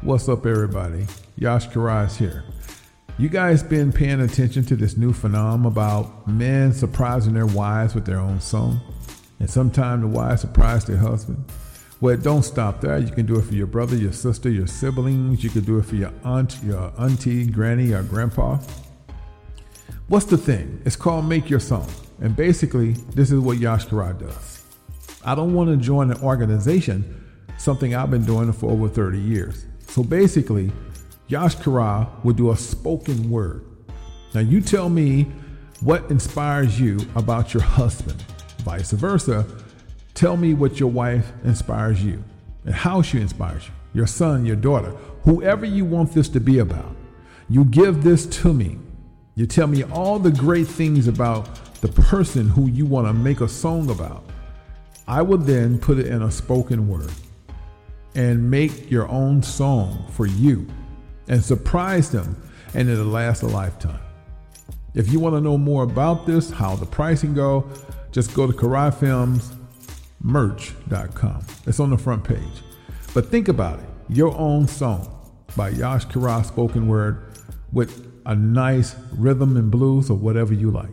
What's 0.00 0.28
up, 0.28 0.46
everybody? 0.46 1.08
Yash 1.36 1.70
Karaz 1.70 2.16
here. 2.16 2.44
You 3.18 3.28
guys 3.28 3.64
been 3.64 3.92
paying 3.92 4.20
attention 4.20 4.64
to 4.66 4.76
this 4.76 4.96
new 4.96 5.12
phenomenon 5.12 5.66
about 5.66 6.28
men 6.28 6.72
surprising 6.72 7.34
their 7.34 7.46
wives 7.46 7.96
with 7.96 8.06
their 8.06 8.20
own 8.20 8.40
song? 8.40 8.80
And 9.40 9.50
sometimes 9.50 10.02
the 10.02 10.06
wives 10.06 10.42
surprise 10.42 10.84
their 10.84 10.98
husband? 10.98 11.44
Well, 12.00 12.16
don't 12.16 12.44
stop 12.44 12.80
there. 12.80 12.98
You 12.98 13.10
can 13.10 13.26
do 13.26 13.40
it 13.40 13.42
for 13.42 13.54
your 13.54 13.66
brother, 13.66 13.96
your 13.96 14.12
sister, 14.12 14.48
your 14.48 14.68
siblings. 14.68 15.42
You 15.42 15.50
can 15.50 15.64
do 15.64 15.80
it 15.80 15.86
for 15.86 15.96
your 15.96 16.12
aunt, 16.22 16.62
your 16.62 16.92
auntie, 16.96 17.44
granny, 17.44 17.92
or 17.92 18.04
grandpa. 18.04 18.60
What's 20.06 20.26
the 20.26 20.38
thing? 20.38 20.80
It's 20.84 20.94
called 20.94 21.24
Make 21.24 21.50
Your 21.50 21.58
Song. 21.58 21.90
And 22.20 22.36
basically, 22.36 22.92
this 23.16 23.32
is 23.32 23.40
what 23.40 23.58
Yash 23.58 23.86
Karaz 23.86 24.20
does. 24.20 24.62
I 25.24 25.34
don't 25.34 25.54
want 25.54 25.70
to 25.70 25.76
join 25.76 26.12
an 26.12 26.22
organization, 26.22 27.26
something 27.58 27.96
I've 27.96 28.12
been 28.12 28.24
doing 28.24 28.52
for 28.52 28.70
over 28.70 28.88
30 28.88 29.18
years. 29.18 29.64
So 29.98 30.04
basically, 30.04 30.70
Yash 31.26 31.56
Kara 31.56 32.08
will 32.22 32.32
do 32.32 32.52
a 32.52 32.56
spoken 32.56 33.28
word. 33.28 33.64
Now 34.32 34.42
you 34.42 34.60
tell 34.60 34.88
me 34.88 35.24
what 35.80 36.08
inspires 36.08 36.78
you 36.78 37.00
about 37.16 37.52
your 37.52 37.64
husband. 37.64 38.22
Vice 38.58 38.92
versa, 38.92 39.44
tell 40.14 40.36
me 40.36 40.54
what 40.54 40.78
your 40.78 40.88
wife 40.88 41.32
inspires 41.42 42.00
you 42.00 42.22
and 42.64 42.76
how 42.76 43.02
she 43.02 43.20
inspires 43.20 43.66
you. 43.66 43.72
Your 43.92 44.06
son, 44.06 44.46
your 44.46 44.54
daughter, 44.54 44.90
whoever 45.24 45.66
you 45.66 45.84
want 45.84 46.12
this 46.12 46.28
to 46.28 46.38
be 46.38 46.60
about. 46.60 46.94
You 47.48 47.64
give 47.64 48.04
this 48.04 48.24
to 48.42 48.54
me. 48.54 48.78
You 49.34 49.46
tell 49.46 49.66
me 49.66 49.82
all 49.82 50.20
the 50.20 50.30
great 50.30 50.68
things 50.68 51.08
about 51.08 51.74
the 51.80 51.88
person 51.88 52.48
who 52.48 52.68
you 52.68 52.86
want 52.86 53.08
to 53.08 53.12
make 53.12 53.40
a 53.40 53.48
song 53.48 53.90
about. 53.90 54.22
I 55.08 55.22
will 55.22 55.38
then 55.38 55.76
put 55.76 55.98
it 55.98 56.06
in 56.06 56.22
a 56.22 56.30
spoken 56.30 56.86
word 56.86 57.10
and 58.18 58.50
make 58.50 58.90
your 58.90 59.08
own 59.08 59.42
song 59.42 60.04
for 60.10 60.26
you 60.26 60.66
and 61.28 61.42
surprise 61.42 62.10
them, 62.10 62.36
and 62.74 62.86
it'll 62.88 63.04
last 63.04 63.44
a 63.44 63.46
lifetime. 63.46 64.00
If 64.94 65.12
you 65.12 65.20
want 65.20 65.36
to 65.36 65.40
know 65.40 65.56
more 65.56 65.84
about 65.84 66.26
this, 66.26 66.50
how 66.50 66.74
the 66.74 66.84
pricing 66.84 67.32
go, 67.32 67.70
just 68.10 68.34
go 68.34 68.48
to 68.48 68.52
KaraiFilmsMerch.com. 68.52 71.46
It's 71.66 71.78
on 71.78 71.90
the 71.90 71.98
front 71.98 72.24
page. 72.24 72.64
But 73.14 73.26
think 73.26 73.46
about 73.46 73.78
it 73.78 73.84
your 74.08 74.36
own 74.36 74.66
song 74.66 75.14
by 75.56 75.68
Yash 75.68 76.06
Karai 76.06 76.44
spoken 76.44 76.88
word 76.88 77.38
with 77.72 78.04
a 78.26 78.34
nice 78.34 78.96
rhythm 79.12 79.56
and 79.56 79.70
blues 79.70 80.10
or 80.10 80.16
whatever 80.16 80.52
you 80.52 80.72
like. 80.72 80.90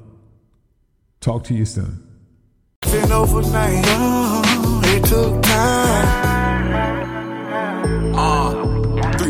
Talk 1.22 1.44
to 1.46 1.56
you 1.56 1.66
soon. 1.66 2.04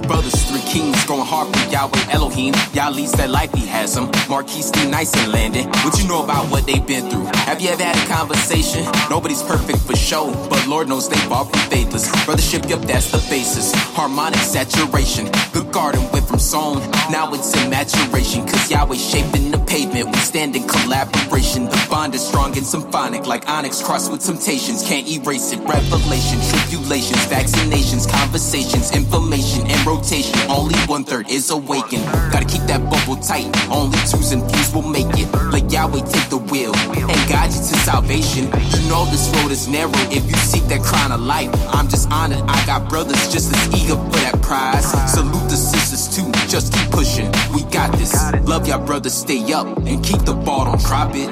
Brothers, 0.08 0.45
kings, 0.76 1.06
going 1.06 1.26
hard 1.26 1.48
for 1.56 1.72
Yahweh 1.72 2.12
Elohim. 2.12 2.54
Y'all 2.74 2.92
least 2.92 3.16
that 3.18 3.30
life 3.30 3.52
he 3.54 3.66
has 3.66 3.96
them. 3.96 4.12
Marquise 4.28 4.72
D. 4.72 4.86
Nice 4.90 5.16
and 5.16 5.32
Landon. 5.32 5.68
What 5.84 5.98
you 6.00 6.08
know 6.08 6.22
about 6.24 6.52
what 6.52 6.66
they've 6.68 6.86
been 6.86 7.10
through? 7.10 7.28
Have 7.48 7.62
you 7.62 7.70
ever 7.70 7.84
had 7.84 7.96
a 7.96 8.08
conversation? 8.14 8.84
Nobody's 9.10 9.42
perfect 9.42 9.80
for 9.80 9.96
show, 9.96 10.26
but 10.50 10.68
Lord 10.68 10.90
knows 10.90 11.08
they 11.08 11.22
far 11.32 11.46
from 11.46 11.62
faithless. 11.72 12.12
Brothership, 12.26 12.70
yep, 12.70 12.82
that's 12.82 13.10
the 13.12 13.24
basis. 13.30 13.72
Harmonic 13.96 14.40
saturation. 14.40 15.26
The 15.56 15.66
garden 15.72 16.04
went 16.12 16.28
from 16.28 16.40
sown, 16.40 16.80
now 17.10 17.34
it's 17.34 17.56
in 17.56 17.70
maturation. 17.70 18.46
Cause 18.46 18.70
Yahweh 18.70 18.98
shaped 18.98 19.36
in 19.38 19.52
the 19.52 19.60
pavement. 19.60 20.08
We 20.08 20.18
stand 20.18 20.56
in 20.56 20.68
collaboration. 20.68 21.66
The 21.66 21.88
bond 21.90 22.14
is 22.16 22.28
strong 22.28 22.58
and 22.58 22.66
symphonic, 22.66 23.26
like 23.26 23.48
onyx 23.48 23.82
crossed 23.82 24.12
with 24.12 24.26
temptations. 24.26 24.84
Can't 24.84 25.08
erase 25.08 25.54
it. 25.54 25.60
Revelation, 25.60 26.40
tribulations, 26.52 27.24
vaccinations, 27.28 28.12
conversations, 28.12 28.92
information, 28.94 29.68
and 29.68 29.80
rotation. 29.88 30.36
Only 30.66 30.80
one 30.88 31.04
third 31.04 31.30
is 31.30 31.52
awakened. 31.52 32.04
Gotta 32.34 32.46
keep 32.46 32.64
that 32.64 32.82
bubble 32.90 33.22
tight. 33.22 33.46
Only 33.70 34.00
twos 34.10 34.32
and 34.32 34.42
threes 34.50 34.74
will 34.74 34.82
make 34.82 35.06
it. 35.14 35.32
Let 35.54 35.72
Yahweh 35.72 36.02
take 36.10 36.28
the 36.32 36.40
wheel 36.40 36.76
and 36.76 37.30
guide 37.30 37.54
you 37.54 37.62
to 37.62 37.78
salvation. 37.86 38.46
You 38.74 38.90
know 38.90 39.06
this 39.14 39.30
road 39.36 39.52
is 39.52 39.68
narrow 39.68 39.92
if 40.10 40.26
you 40.26 40.36
seek 40.38 40.64
that 40.74 40.82
crown 40.82 41.12
of 41.12 41.22
life. 41.22 41.52
I'm 41.70 41.88
just 41.88 42.10
honored. 42.10 42.42
I 42.48 42.66
got 42.66 42.90
brothers 42.90 43.32
just 43.32 43.54
as 43.54 43.80
eager 43.80 43.94
for 43.94 44.20
that 44.26 44.42
prize. 44.42 44.90
Salute 45.14 45.48
the 45.52 45.56
sisters 45.56 46.10
too. 46.16 46.32
Just 46.50 46.74
keep 46.74 46.90
pushing. 46.90 47.32
We 47.54 47.62
got 47.70 47.92
this. 48.00 48.16
Love 48.48 48.68
y'all 48.68 48.84
brothers. 48.84 49.14
Stay 49.14 49.54
up 49.54 49.68
and 49.86 50.04
keep 50.04 50.26
the 50.26 50.34
ball. 50.34 50.66
Don't 50.66 50.82
drop 50.82 51.12
it. 51.14 51.30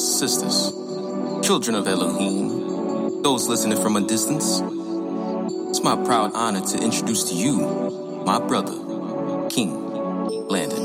Sisters, 0.00 0.72
children 1.46 1.76
of 1.76 1.86
Elohim, 1.86 3.22
those 3.22 3.48
listening 3.48 3.80
from 3.82 3.96
a 3.96 4.00
distance, 4.00 4.60
it's 5.68 5.82
my 5.82 5.94
proud 6.06 6.32
honor 6.34 6.62
to 6.62 6.82
introduce 6.82 7.24
to 7.24 7.34
you 7.34 8.22
my 8.24 8.38
brother, 8.38 8.72
King 9.50 9.76
Landon. 10.48 10.78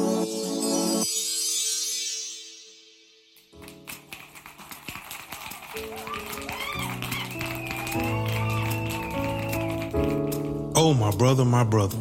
Oh, 10.75 10.93
my 10.93 11.11
brother, 11.11 11.45
my 11.45 11.63
brother, 11.63 11.97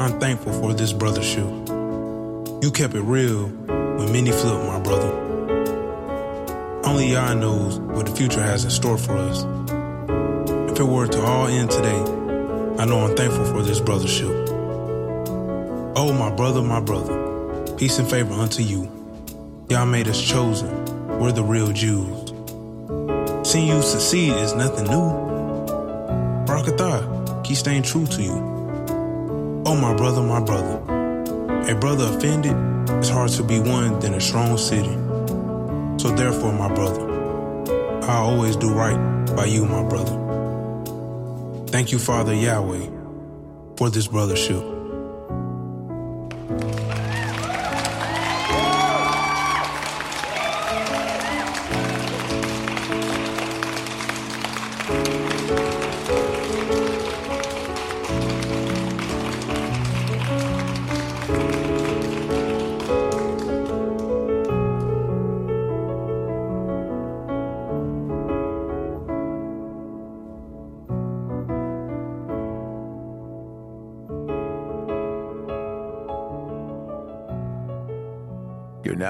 I'm 0.00 0.18
thankful 0.18 0.52
for 0.60 0.74
this 0.74 0.92
brother 0.92 1.20
brothership. 1.20 2.64
You 2.64 2.72
kept 2.72 2.94
it 2.94 3.02
real 3.02 3.46
when 3.46 4.12
many 4.12 4.32
flipped, 4.32 4.64
my 4.64 4.80
brother. 4.80 5.29
Only 6.90 7.12
Yah 7.12 7.34
knows 7.34 7.78
what 7.78 8.06
the 8.06 8.16
future 8.16 8.42
has 8.42 8.64
in 8.64 8.70
store 8.70 8.98
for 8.98 9.16
us. 9.16 9.44
If 10.72 10.80
it 10.80 10.82
were 10.82 11.06
to 11.06 11.22
all 11.22 11.46
end 11.46 11.70
today, 11.70 12.00
I 12.82 12.84
know 12.84 13.06
I'm 13.06 13.14
thankful 13.14 13.44
for 13.44 13.62
this 13.62 13.78
brothership. 13.78 14.48
Oh, 15.94 16.12
my 16.12 16.34
brother, 16.34 16.60
my 16.62 16.80
brother, 16.80 17.76
peace 17.76 18.00
and 18.00 18.10
favor 18.10 18.34
unto 18.34 18.64
you. 18.64 18.90
Y'all 19.68 19.86
made 19.86 20.08
us 20.08 20.20
chosen. 20.20 20.68
We're 21.20 21.30
the 21.30 21.44
real 21.44 21.72
Jews. 21.72 22.32
Seeing 23.48 23.68
you 23.68 23.82
succeed 23.82 24.32
is 24.32 24.54
nothing 24.54 24.86
new. 24.86 25.12
Barakatah, 26.44 27.44
keep 27.44 27.56
staying 27.56 27.84
true 27.84 28.06
to 28.08 28.20
you. 28.20 29.62
Oh, 29.64 29.76
my 29.80 29.94
brother, 29.94 30.22
my 30.22 30.40
brother. 30.40 30.78
A 31.70 31.74
brother 31.76 32.06
offended 32.12 32.56
is 32.98 33.08
hard 33.08 33.30
to 33.30 33.44
be 33.44 33.60
one 33.60 34.00
than 34.00 34.14
a 34.14 34.20
strong 34.20 34.58
city. 34.58 34.99
So 36.00 36.08
therefore, 36.08 36.54
my 36.54 36.72
brother, 36.72 38.02
I 38.04 38.16
always 38.16 38.56
do 38.56 38.72
right 38.72 39.26
by 39.36 39.44
you, 39.44 39.66
my 39.66 39.82
brother. 39.82 40.16
Thank 41.66 41.92
you, 41.92 41.98
Father 41.98 42.32
Yahweh, 42.32 42.88
for 43.76 43.90
this 43.90 44.08
brothership. 44.08 44.79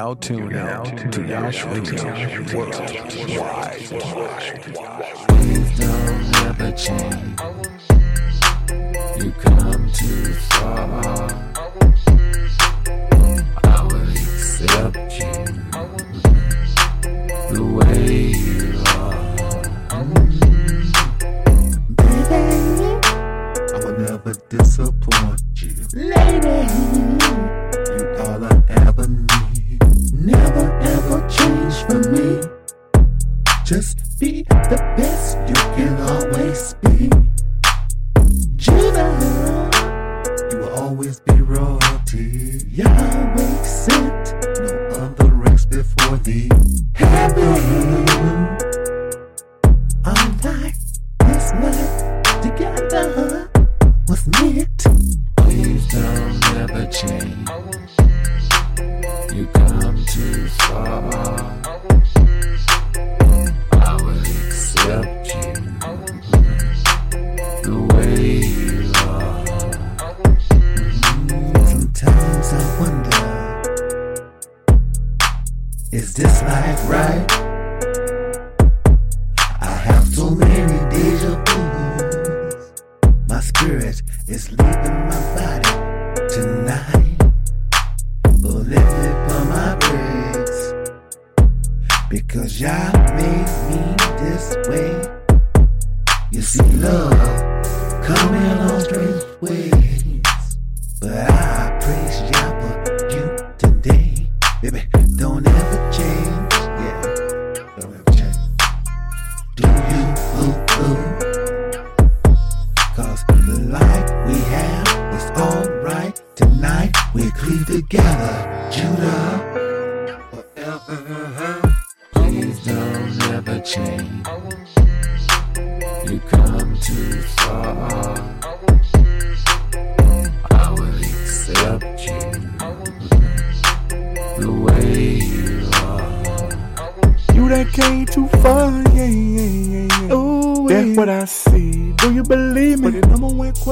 Now 0.01 0.15
tuned 0.15 0.57
out 0.57 0.87
to 1.13 1.21
Radio 1.21 2.05
Worldwide. 2.57 3.77
Please 5.29 5.79
don't 5.79 6.37
ever 6.47 6.73
change. 6.73 7.70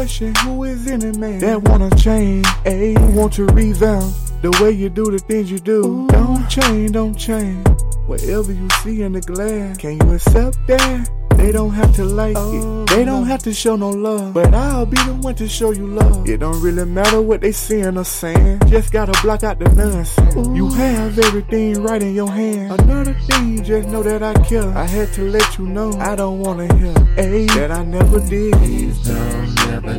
Question, 0.08 0.34
who 0.36 0.64
is 0.64 0.86
in 0.86 1.02
it, 1.02 1.18
man? 1.18 1.38
That 1.40 1.62
wanna 1.64 1.90
change, 1.96 2.46
ayy, 2.64 2.96
want 3.14 3.34
to 3.34 3.44
revamp 3.44 4.10
the 4.40 4.50
way 4.62 4.70
you 4.70 4.88
do 4.88 5.10
the 5.10 5.18
things 5.18 5.50
you 5.50 5.58
do. 5.58 6.06
Don't 6.08 6.48
change, 6.48 6.92
don't 6.92 7.14
change. 7.14 7.66
Whatever 8.06 8.52
you 8.52 8.68
see 8.82 9.02
in 9.02 9.12
the 9.12 9.20
glass, 9.20 9.76
can 9.76 10.00
you 10.00 10.14
accept 10.14 10.56
that? 10.66 11.10
They 11.36 11.52
don't 11.52 11.72
have 11.72 11.94
to 11.94 12.04
like 12.04 12.32
it. 12.32 12.36
Oh, 12.36 12.84
they 12.86 13.04
don't 13.04 13.26
have 13.26 13.42
to 13.44 13.52
show 13.52 13.76
no 13.76 13.90
love. 13.90 14.34
But 14.34 14.54
I'll 14.54 14.86
be 14.86 14.96
the 14.96 15.14
one 15.14 15.36
to 15.36 15.48
show 15.48 15.70
you 15.70 15.86
love. 15.86 16.28
It 16.28 16.38
don't 16.38 16.60
really 16.60 16.84
matter 16.84 17.22
what 17.22 17.42
they 17.42 17.52
saying 17.52 17.96
or 17.96 18.04
saying. 18.04 18.60
Just 18.66 18.92
gotta 18.92 19.12
block 19.22 19.44
out 19.44 19.60
the 19.60 19.68
nonsense. 19.74 20.48
You 20.56 20.68
have 20.70 21.16
everything 21.18 21.82
right 21.82 22.02
in 22.02 22.14
your 22.14 22.30
hand. 22.30 22.80
Another 22.80 23.14
thing, 23.14 23.62
just 23.62 23.88
know 23.88 24.02
that 24.02 24.22
I 24.22 24.34
care. 24.42 24.66
I 24.76 24.84
had 24.84 25.12
to 25.12 25.30
let 25.30 25.58
you 25.58 25.68
know 25.68 25.92
I 26.00 26.16
don't 26.16 26.40
wanna 26.40 26.74
hear. 26.76 26.94
Ayy, 27.16 27.46
that 27.54 27.70
I 27.70 27.84
never 27.84 28.18
did. 28.18 28.87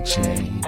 Change. 0.10 0.59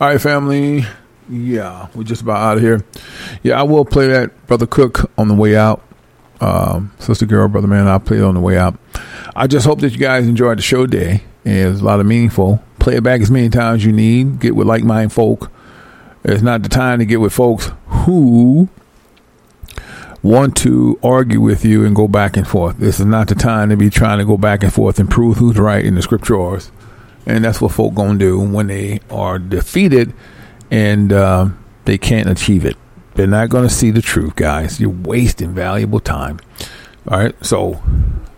All 0.00 0.06
right, 0.06 0.20
family. 0.20 0.84
Yeah, 1.28 1.88
we're 1.92 2.04
just 2.04 2.22
about 2.22 2.36
out 2.36 2.56
of 2.58 2.62
here. 2.62 2.84
Yeah, 3.42 3.58
I 3.58 3.64
will 3.64 3.84
play 3.84 4.06
that 4.06 4.46
Brother 4.46 4.64
Cook 4.64 5.10
on 5.18 5.26
the 5.26 5.34
way 5.34 5.56
out. 5.56 5.82
Um, 6.40 6.92
Sister 7.00 7.26
Girl, 7.26 7.48
Brother 7.48 7.66
Man, 7.66 7.88
I'll 7.88 7.98
play 7.98 8.18
it 8.18 8.22
on 8.22 8.34
the 8.36 8.40
way 8.40 8.56
out. 8.56 8.78
I 9.34 9.48
just 9.48 9.66
hope 9.66 9.80
that 9.80 9.90
you 9.90 9.98
guys 9.98 10.28
enjoyed 10.28 10.58
the 10.58 10.62
show 10.62 10.86
day. 10.86 11.24
It 11.44 11.66
was 11.66 11.80
a 11.80 11.84
lot 11.84 11.98
of 11.98 12.06
meaningful. 12.06 12.62
Play 12.78 12.94
it 12.94 13.02
back 13.02 13.20
as 13.22 13.28
many 13.28 13.48
times 13.48 13.80
as 13.80 13.86
you 13.86 13.92
need. 13.92 14.38
Get 14.38 14.54
with 14.54 14.68
like 14.68 14.84
minded 14.84 15.12
folk. 15.12 15.50
It's 16.22 16.42
not 16.42 16.62
the 16.62 16.68
time 16.68 17.00
to 17.00 17.04
get 17.04 17.20
with 17.20 17.32
folks 17.32 17.72
who 17.88 18.68
want 20.22 20.56
to 20.58 20.96
argue 21.02 21.40
with 21.40 21.64
you 21.64 21.84
and 21.84 21.96
go 21.96 22.06
back 22.06 22.36
and 22.36 22.46
forth. 22.46 22.76
This 22.78 23.00
is 23.00 23.06
not 23.06 23.26
the 23.26 23.34
time 23.34 23.70
to 23.70 23.76
be 23.76 23.90
trying 23.90 24.18
to 24.18 24.24
go 24.24 24.36
back 24.36 24.62
and 24.62 24.72
forth 24.72 25.00
and 25.00 25.10
prove 25.10 25.38
who's 25.38 25.58
right 25.58 25.84
in 25.84 25.96
the 25.96 26.02
scriptures. 26.02 26.70
And 27.28 27.44
that's 27.44 27.60
what 27.60 27.72
folk 27.72 27.94
gonna 27.94 28.18
do 28.18 28.40
when 28.40 28.68
they 28.68 29.00
are 29.10 29.38
defeated 29.38 30.14
and 30.70 31.12
uh, 31.12 31.48
they 31.84 31.98
can't 31.98 32.28
achieve 32.28 32.64
it. 32.64 32.76
They're 33.14 33.26
not 33.26 33.50
gonna 33.50 33.68
see 33.68 33.90
the 33.90 34.00
truth, 34.00 34.34
guys. 34.34 34.80
You're 34.80 34.90
wasting 34.90 35.54
valuable 35.54 36.00
time. 36.00 36.40
All 37.06 37.18
right. 37.18 37.34
So 37.44 37.82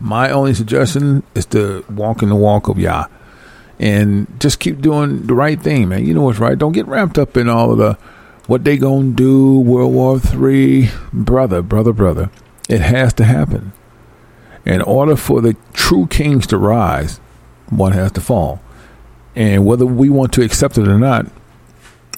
my 0.01 0.31
only 0.31 0.55
suggestion 0.55 1.23
is 1.37 1.47
to 1.47 1.85
walk 1.89 2.23
in 2.23 2.31
the 2.31 2.35
walk 2.35 2.69
of 2.69 2.79
Yah 2.79 3.07
and 3.79 4.27
just 4.41 4.59
keep 4.59 4.81
doing 4.81 5.27
the 5.27 5.35
right 5.35 5.61
thing, 5.61 5.89
man. 5.89 6.05
You 6.05 6.13
know 6.13 6.23
what's 6.23 6.41
right. 6.41 6.59
Don't 6.59 6.73
get 6.73 6.89
wrapped 6.89 7.17
up 7.17 7.37
in 7.37 7.49
all 7.49 7.71
of 7.71 7.79
the 7.79 7.95
what 8.47 8.65
they 8.65 8.77
gonna 8.77 9.13
do, 9.13 9.61
World 9.61 9.95
War 9.95 10.19
Three, 10.19 10.91
brother, 11.13 11.63
brother, 11.63 11.93
brother. 11.93 12.31
It 12.69 12.81
has 12.81 13.13
to 13.15 13.25
happen. 13.25 13.73
In 14.65 14.83
order 14.83 15.15
for 15.15 15.41
the 15.41 15.57
true 15.73 16.09
kings 16.09 16.49
to 16.49 16.59
rise, 16.59 17.19
one 17.69 17.93
has 17.93 18.11
to 18.13 18.21
fall. 18.21 18.61
And 19.41 19.65
whether 19.65 19.87
we 19.87 20.11
want 20.11 20.35
to 20.35 20.43
accept 20.45 20.77
it 20.77 20.87
or 20.87 20.99
not, 20.99 21.25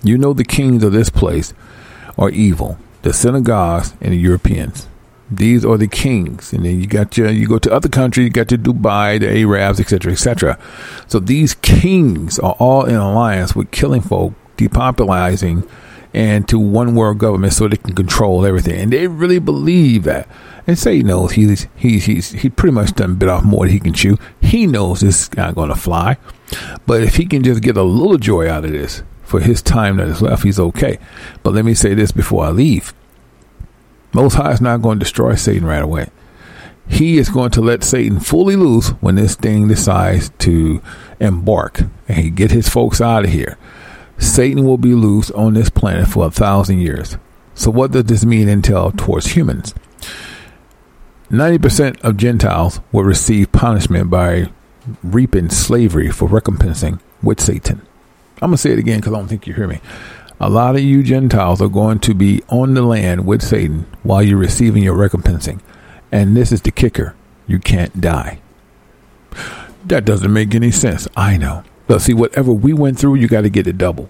you 0.02 0.18
know 0.18 0.32
the 0.32 0.42
kings 0.42 0.82
of 0.82 0.90
this 0.90 1.08
place 1.08 1.54
are 2.18 2.30
evil. 2.30 2.78
The 3.02 3.12
synagogues 3.12 3.94
and 4.00 4.12
the 4.12 4.16
Europeans. 4.16 4.88
These 5.30 5.64
are 5.64 5.78
the 5.78 5.86
kings, 5.86 6.52
and 6.52 6.64
then 6.64 6.80
you 6.80 6.88
got 6.88 7.16
your 7.16 7.30
you 7.30 7.46
go 7.46 7.60
to 7.60 7.72
other 7.72 7.88
countries, 7.88 8.24
you 8.24 8.30
got 8.30 8.50
your 8.50 8.58
Dubai, 8.58 9.20
the 9.20 9.28
Arabs, 9.40 9.78
etc., 9.78 10.10
etc. 10.10 10.58
So 11.06 11.20
these 11.20 11.54
kings 11.54 12.40
are 12.40 12.56
all 12.58 12.86
in 12.86 12.96
alliance 12.96 13.54
with 13.54 13.70
killing 13.70 14.00
folk, 14.00 14.34
depopulizing, 14.56 15.68
and 16.12 16.48
to 16.48 16.58
one 16.58 16.96
world 16.96 17.18
government 17.18 17.52
so 17.52 17.68
they 17.68 17.76
can 17.76 17.94
control 17.94 18.44
everything. 18.44 18.80
And 18.80 18.92
they 18.92 19.06
really 19.06 19.38
believe 19.38 20.02
that. 20.04 20.26
And 20.66 20.76
Satan 20.76 21.06
knows 21.06 21.32
he's 21.32 21.68
he's 21.76 22.06
he's 22.06 22.32
he 22.32 22.50
pretty 22.50 22.74
much 22.74 22.94
done 22.94 23.14
bit 23.14 23.28
off 23.28 23.44
more 23.44 23.64
than 23.64 23.72
he 23.72 23.78
can 23.78 23.92
chew. 23.92 24.18
He 24.40 24.66
knows 24.66 25.02
this 25.02 25.28
going 25.28 25.68
to 25.68 25.76
fly, 25.76 26.18
but 26.86 27.02
if 27.02 27.16
he 27.16 27.26
can 27.26 27.42
just 27.42 27.62
get 27.62 27.76
a 27.76 27.82
little 27.82 28.18
joy 28.18 28.48
out 28.48 28.64
of 28.64 28.72
this 28.72 29.02
for 29.22 29.40
his 29.40 29.62
time 29.62 29.96
that 29.96 30.08
is 30.08 30.22
left, 30.22 30.44
he's 30.44 30.60
okay. 30.60 30.98
But 31.42 31.54
let 31.54 31.64
me 31.64 31.74
say 31.74 31.94
this 31.94 32.12
before 32.12 32.44
I 32.44 32.50
leave. 32.50 32.92
Most 34.12 34.34
High 34.34 34.52
is 34.52 34.60
not 34.60 34.82
going 34.82 34.98
to 34.98 35.04
destroy 35.04 35.34
Satan 35.34 35.66
right 35.66 35.82
away. 35.82 36.08
He 36.88 37.16
is 37.16 37.30
going 37.30 37.50
to 37.52 37.60
let 37.60 37.84
Satan 37.84 38.20
fully 38.20 38.56
loose 38.56 38.88
when 39.00 39.14
this 39.14 39.34
thing 39.34 39.68
decides 39.68 40.30
to 40.40 40.82
embark 41.20 41.80
and 42.08 42.18
he 42.18 42.28
get 42.28 42.50
his 42.50 42.68
folks 42.68 43.00
out 43.00 43.24
of 43.24 43.30
here. 43.30 43.56
Satan 44.18 44.64
will 44.64 44.78
be 44.78 44.94
loose 44.94 45.30
on 45.30 45.54
this 45.54 45.70
planet 45.70 46.08
for 46.08 46.26
a 46.26 46.30
thousand 46.30 46.80
years. 46.80 47.16
So 47.54 47.70
what 47.70 47.92
does 47.92 48.04
this 48.04 48.24
mean 48.24 48.48
entail 48.48 48.92
towards 48.92 49.28
humans? 49.28 49.74
90% 51.30 52.00
of 52.02 52.18
Gentiles 52.18 52.80
will 52.92 53.04
receive 53.04 53.52
punishment 53.52 54.10
by 54.10 54.50
reaping 55.02 55.50
slavery 55.50 56.10
for 56.10 56.28
recompensing 56.28 57.00
with 57.22 57.40
Satan. 57.40 57.82
I'm 58.36 58.50
going 58.50 58.52
to 58.52 58.58
say 58.58 58.72
it 58.72 58.78
again 58.78 59.00
because 59.00 59.12
I 59.12 59.18
don't 59.18 59.28
think 59.28 59.46
you 59.46 59.54
hear 59.54 59.68
me. 59.68 59.80
A 60.40 60.50
lot 60.50 60.74
of 60.74 60.82
you 60.82 61.02
Gentiles 61.04 61.62
are 61.62 61.68
going 61.68 62.00
to 62.00 62.14
be 62.14 62.42
on 62.48 62.74
the 62.74 62.82
land 62.82 63.24
with 63.26 63.42
Satan 63.42 63.86
while 64.02 64.22
you're 64.22 64.38
receiving 64.38 64.82
your 64.82 64.96
recompensing. 64.96 65.60
And 66.10 66.36
this 66.36 66.50
is 66.50 66.62
the 66.62 66.72
kicker 66.72 67.14
you 67.46 67.60
can't 67.60 68.00
die. 68.00 68.40
That 69.84 70.04
doesn't 70.04 70.32
make 70.32 70.54
any 70.54 70.70
sense. 70.70 71.06
I 71.16 71.36
know. 71.36 71.62
But 71.86 72.00
see, 72.00 72.14
whatever 72.14 72.52
we 72.52 72.72
went 72.72 72.98
through, 72.98 73.16
you 73.16 73.28
got 73.28 73.42
to 73.42 73.50
get 73.50 73.66
it 73.66 73.78
double. 73.78 74.08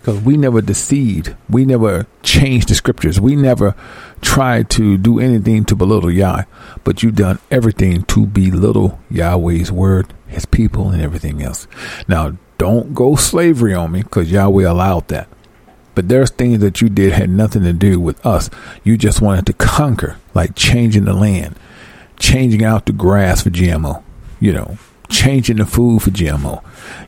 Because 0.00 0.20
we 0.20 0.36
never 0.36 0.62
deceived. 0.62 1.36
We 1.48 1.66
never 1.66 2.06
changed 2.22 2.68
the 2.68 2.74
scriptures. 2.74 3.20
We 3.20 3.36
never 3.36 3.74
tried 4.22 4.70
to 4.70 4.96
do 4.96 5.20
anything 5.20 5.64
to 5.66 5.76
belittle 5.76 6.10
Yah. 6.10 6.44
But 6.84 7.02
you've 7.02 7.16
done 7.16 7.38
everything 7.50 8.04
to 8.04 8.26
belittle 8.26 8.98
Yahweh's 9.10 9.70
word, 9.70 10.14
his 10.26 10.46
people, 10.46 10.88
and 10.88 11.02
everything 11.02 11.42
else. 11.42 11.68
Now, 12.08 12.36
don't 12.56 12.94
go 12.94 13.14
slavery 13.16 13.74
on 13.74 13.92
me 13.92 14.02
because 14.02 14.32
Yahweh 14.32 14.68
allowed 14.68 15.08
that. 15.08 15.28
But 15.94 16.08
there's 16.08 16.30
things 16.30 16.60
that 16.60 16.80
you 16.80 16.88
did 16.88 17.12
had 17.12 17.28
nothing 17.28 17.62
to 17.64 17.72
do 17.72 18.00
with 18.00 18.24
us. 18.24 18.48
You 18.84 18.96
just 18.96 19.20
wanted 19.20 19.46
to 19.46 19.52
conquer, 19.52 20.16
like 20.34 20.54
changing 20.54 21.04
the 21.04 21.12
land, 21.12 21.56
changing 22.18 22.64
out 22.64 22.86
the 22.86 22.92
grass 22.92 23.42
for 23.42 23.50
GMO, 23.50 24.02
you 24.38 24.52
know, 24.52 24.78
changing 25.10 25.56
the 25.56 25.66
food 25.66 26.02
for 26.02 26.10
GMO, 26.10 26.62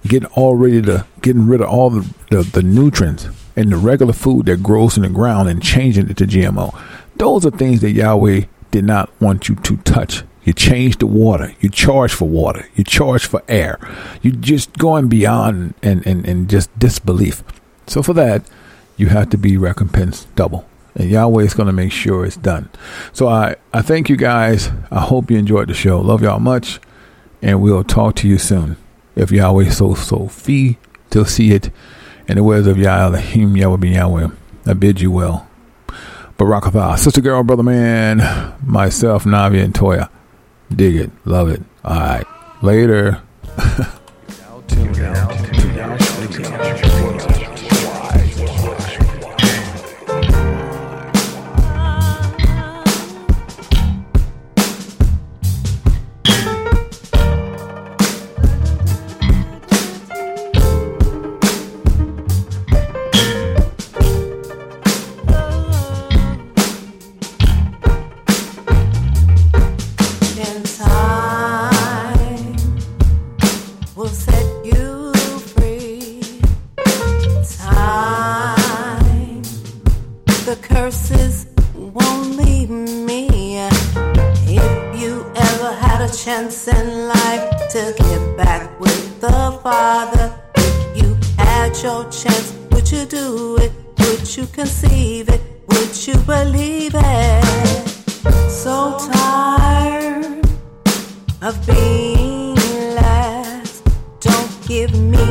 getting 0.07 0.29
all 0.31 0.57
ready 0.57 0.83
to 0.83 1.07
getting 1.23 1.47
rid 1.47 1.61
of 1.61 1.69
all 1.69 1.91
the, 1.91 2.15
the, 2.31 2.43
the 2.43 2.63
nutrients 2.63 3.29
in 3.57 3.71
the 3.71 3.77
regular 3.77 4.13
food 4.13 4.47
that 4.47 4.63
grows 4.63 4.97
in 4.97 5.03
the 5.03 5.09
ground 5.09 5.49
and 5.49 5.63
changing 5.63 6.11
it 6.11 6.17
to 6.19 6.27
GMO. 6.27 6.79
Those 7.17 7.47
are 7.47 7.51
things 7.51 7.81
that 7.81 7.93
Yahweh 7.93 8.43
did 8.71 8.85
not 8.85 9.11
want 9.21 9.49
you 9.49 9.55
to 9.55 9.77
touch. 9.79 10.23
You 10.45 10.53
change 10.53 10.99
the 10.99 11.07
water. 11.07 11.55
You 11.61 11.69
charge 11.69 12.13
for 12.13 12.29
water. 12.29 12.69
You 12.75 12.83
charge 12.83 13.27
for 13.27 13.43
air. 13.49 13.79
You're 14.23 14.35
just 14.35 14.77
going 14.77 15.09
beyond 15.09 15.75
and, 15.83 16.05
and, 16.07 16.27
and 16.27 16.51
just 16.51 16.77
disbelief. 16.79 17.45
So 17.87 18.03
for 18.03 18.13
that, 18.15 18.49
you 18.97 19.09
have 19.09 19.31
to 19.31 19.39
be 19.39 19.57
recompensed 19.57 20.35
double. 20.35 20.67
And 20.95 21.09
Yahweh 21.09 21.45
is 21.45 21.55
going 21.55 21.69
to 21.69 21.73
make 21.73 21.93
sure 21.93 22.27
it's 22.27 22.37
done. 22.37 22.69
So 23.13 23.29
I, 23.29 23.57
I 23.73 23.83
thank 23.83 24.09
you 24.09 24.17
guys. 24.17 24.71
I 24.91 25.01
hope 25.01 25.31
you 25.31 25.39
enjoyed 25.39 25.69
the 25.69 25.75
show. 25.75 26.01
Love 26.01 26.23
y'all 26.23 26.41
much. 26.41 26.81
And 27.43 27.61
we'll 27.61 27.85
talk 27.85 28.15
to 28.17 28.29
you 28.29 28.39
soon. 28.39 28.77
If 29.17 29.31
Yahweh 29.31 29.71
so 29.71 29.95
so 29.95 30.29
fee 30.29 30.79
to 31.11 31.27
see 31.27 31.53
it. 31.53 31.71
In 32.29 32.37
the 32.37 32.45
words 32.45 32.67
of 32.67 32.81
Elohim 32.81 33.57
Yahweh 33.57 33.77
ben 33.77 33.93
Yahweh. 33.93 34.29
I 34.65 34.73
bid 34.75 35.01
you 35.01 35.11
well. 35.11 35.49
Barakatah. 36.39 36.99
Sister 36.99 37.21
girl, 37.21 37.43
brother 37.43 37.63
man, 37.63 38.55
myself, 38.65 39.25
Navi, 39.25 39.63
and 39.63 39.75
Toya. 39.75 40.09
Dig 40.75 40.97
it. 40.97 41.11
Love 41.25 41.49
it. 41.49 41.63
All 41.85 41.99
right. 41.99 42.27
Later. 42.63 43.21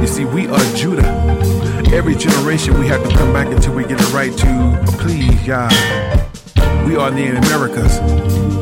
You 0.00 0.06
see, 0.06 0.24
we 0.24 0.46
are 0.46 0.74
Judah. 0.76 1.06
Every 1.92 2.14
generation 2.14 2.78
we 2.78 2.86
have 2.88 3.02
to 3.08 3.16
come 3.16 3.32
back 3.32 3.48
until 3.48 3.74
we 3.74 3.82
get 3.84 4.00
it 4.00 4.12
right 4.12 4.32
to 4.36 4.84
please 4.98 5.46
God. 5.46 5.72
We 6.86 6.96
are 6.96 7.10
the 7.10 7.36
Americas. 7.36 7.98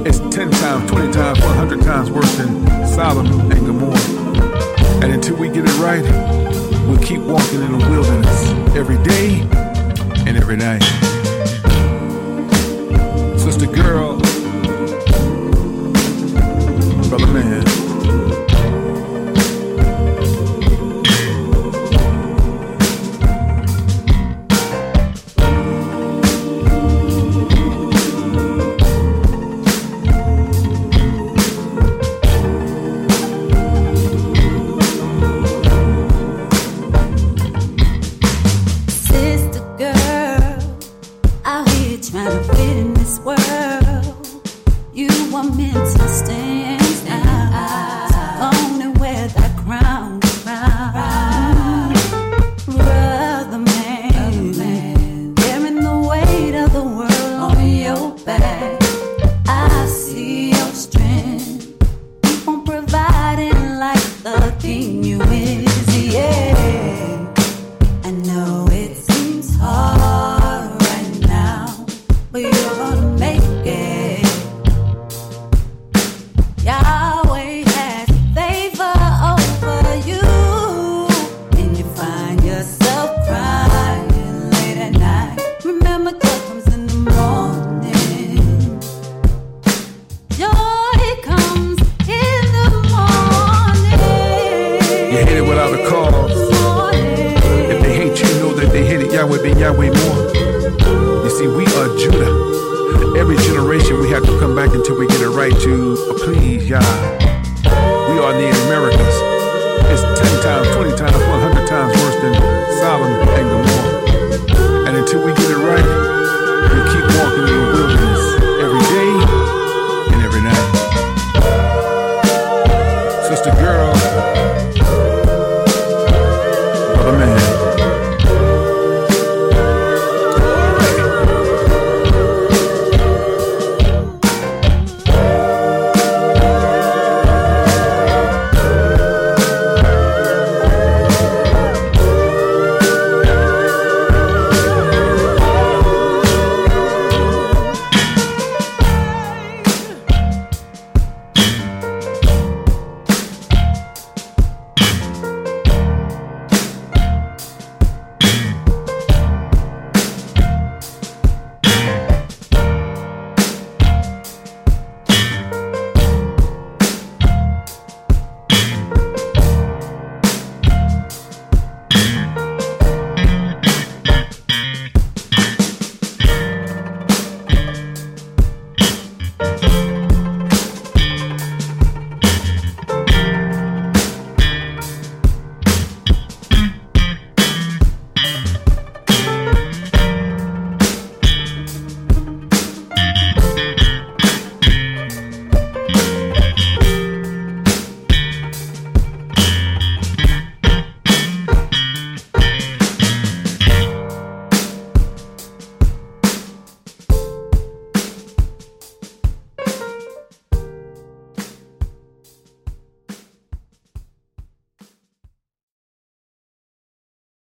It's 0.07 0.19
10 0.35 0.51
times, 0.51 0.91
20 0.91 1.13
times, 1.13 1.41
100 1.41 1.83
times 1.83 2.11
worse 2.11 2.35
than 2.37 2.67
Sodom 2.87 3.51
and 3.51 3.67
Gomorrah. 3.67 3.99
And 5.03 5.13
until 5.13 5.37
we 5.37 5.49
get 5.49 5.65
it 5.67 5.79
right, 5.79 6.03
we'll 6.87 7.03
keep 7.03 7.21
walking 7.21 7.63
in 7.63 7.79
the 7.79 7.89
wilderness 7.91 8.49
every 8.77 9.03
day 9.03 9.41
and 10.27 10.37
every 10.37 10.57
night. 10.57 10.83
Sister 13.39 13.67
girl, 13.67 14.19
brother 17.09 17.27
man. 17.27 17.84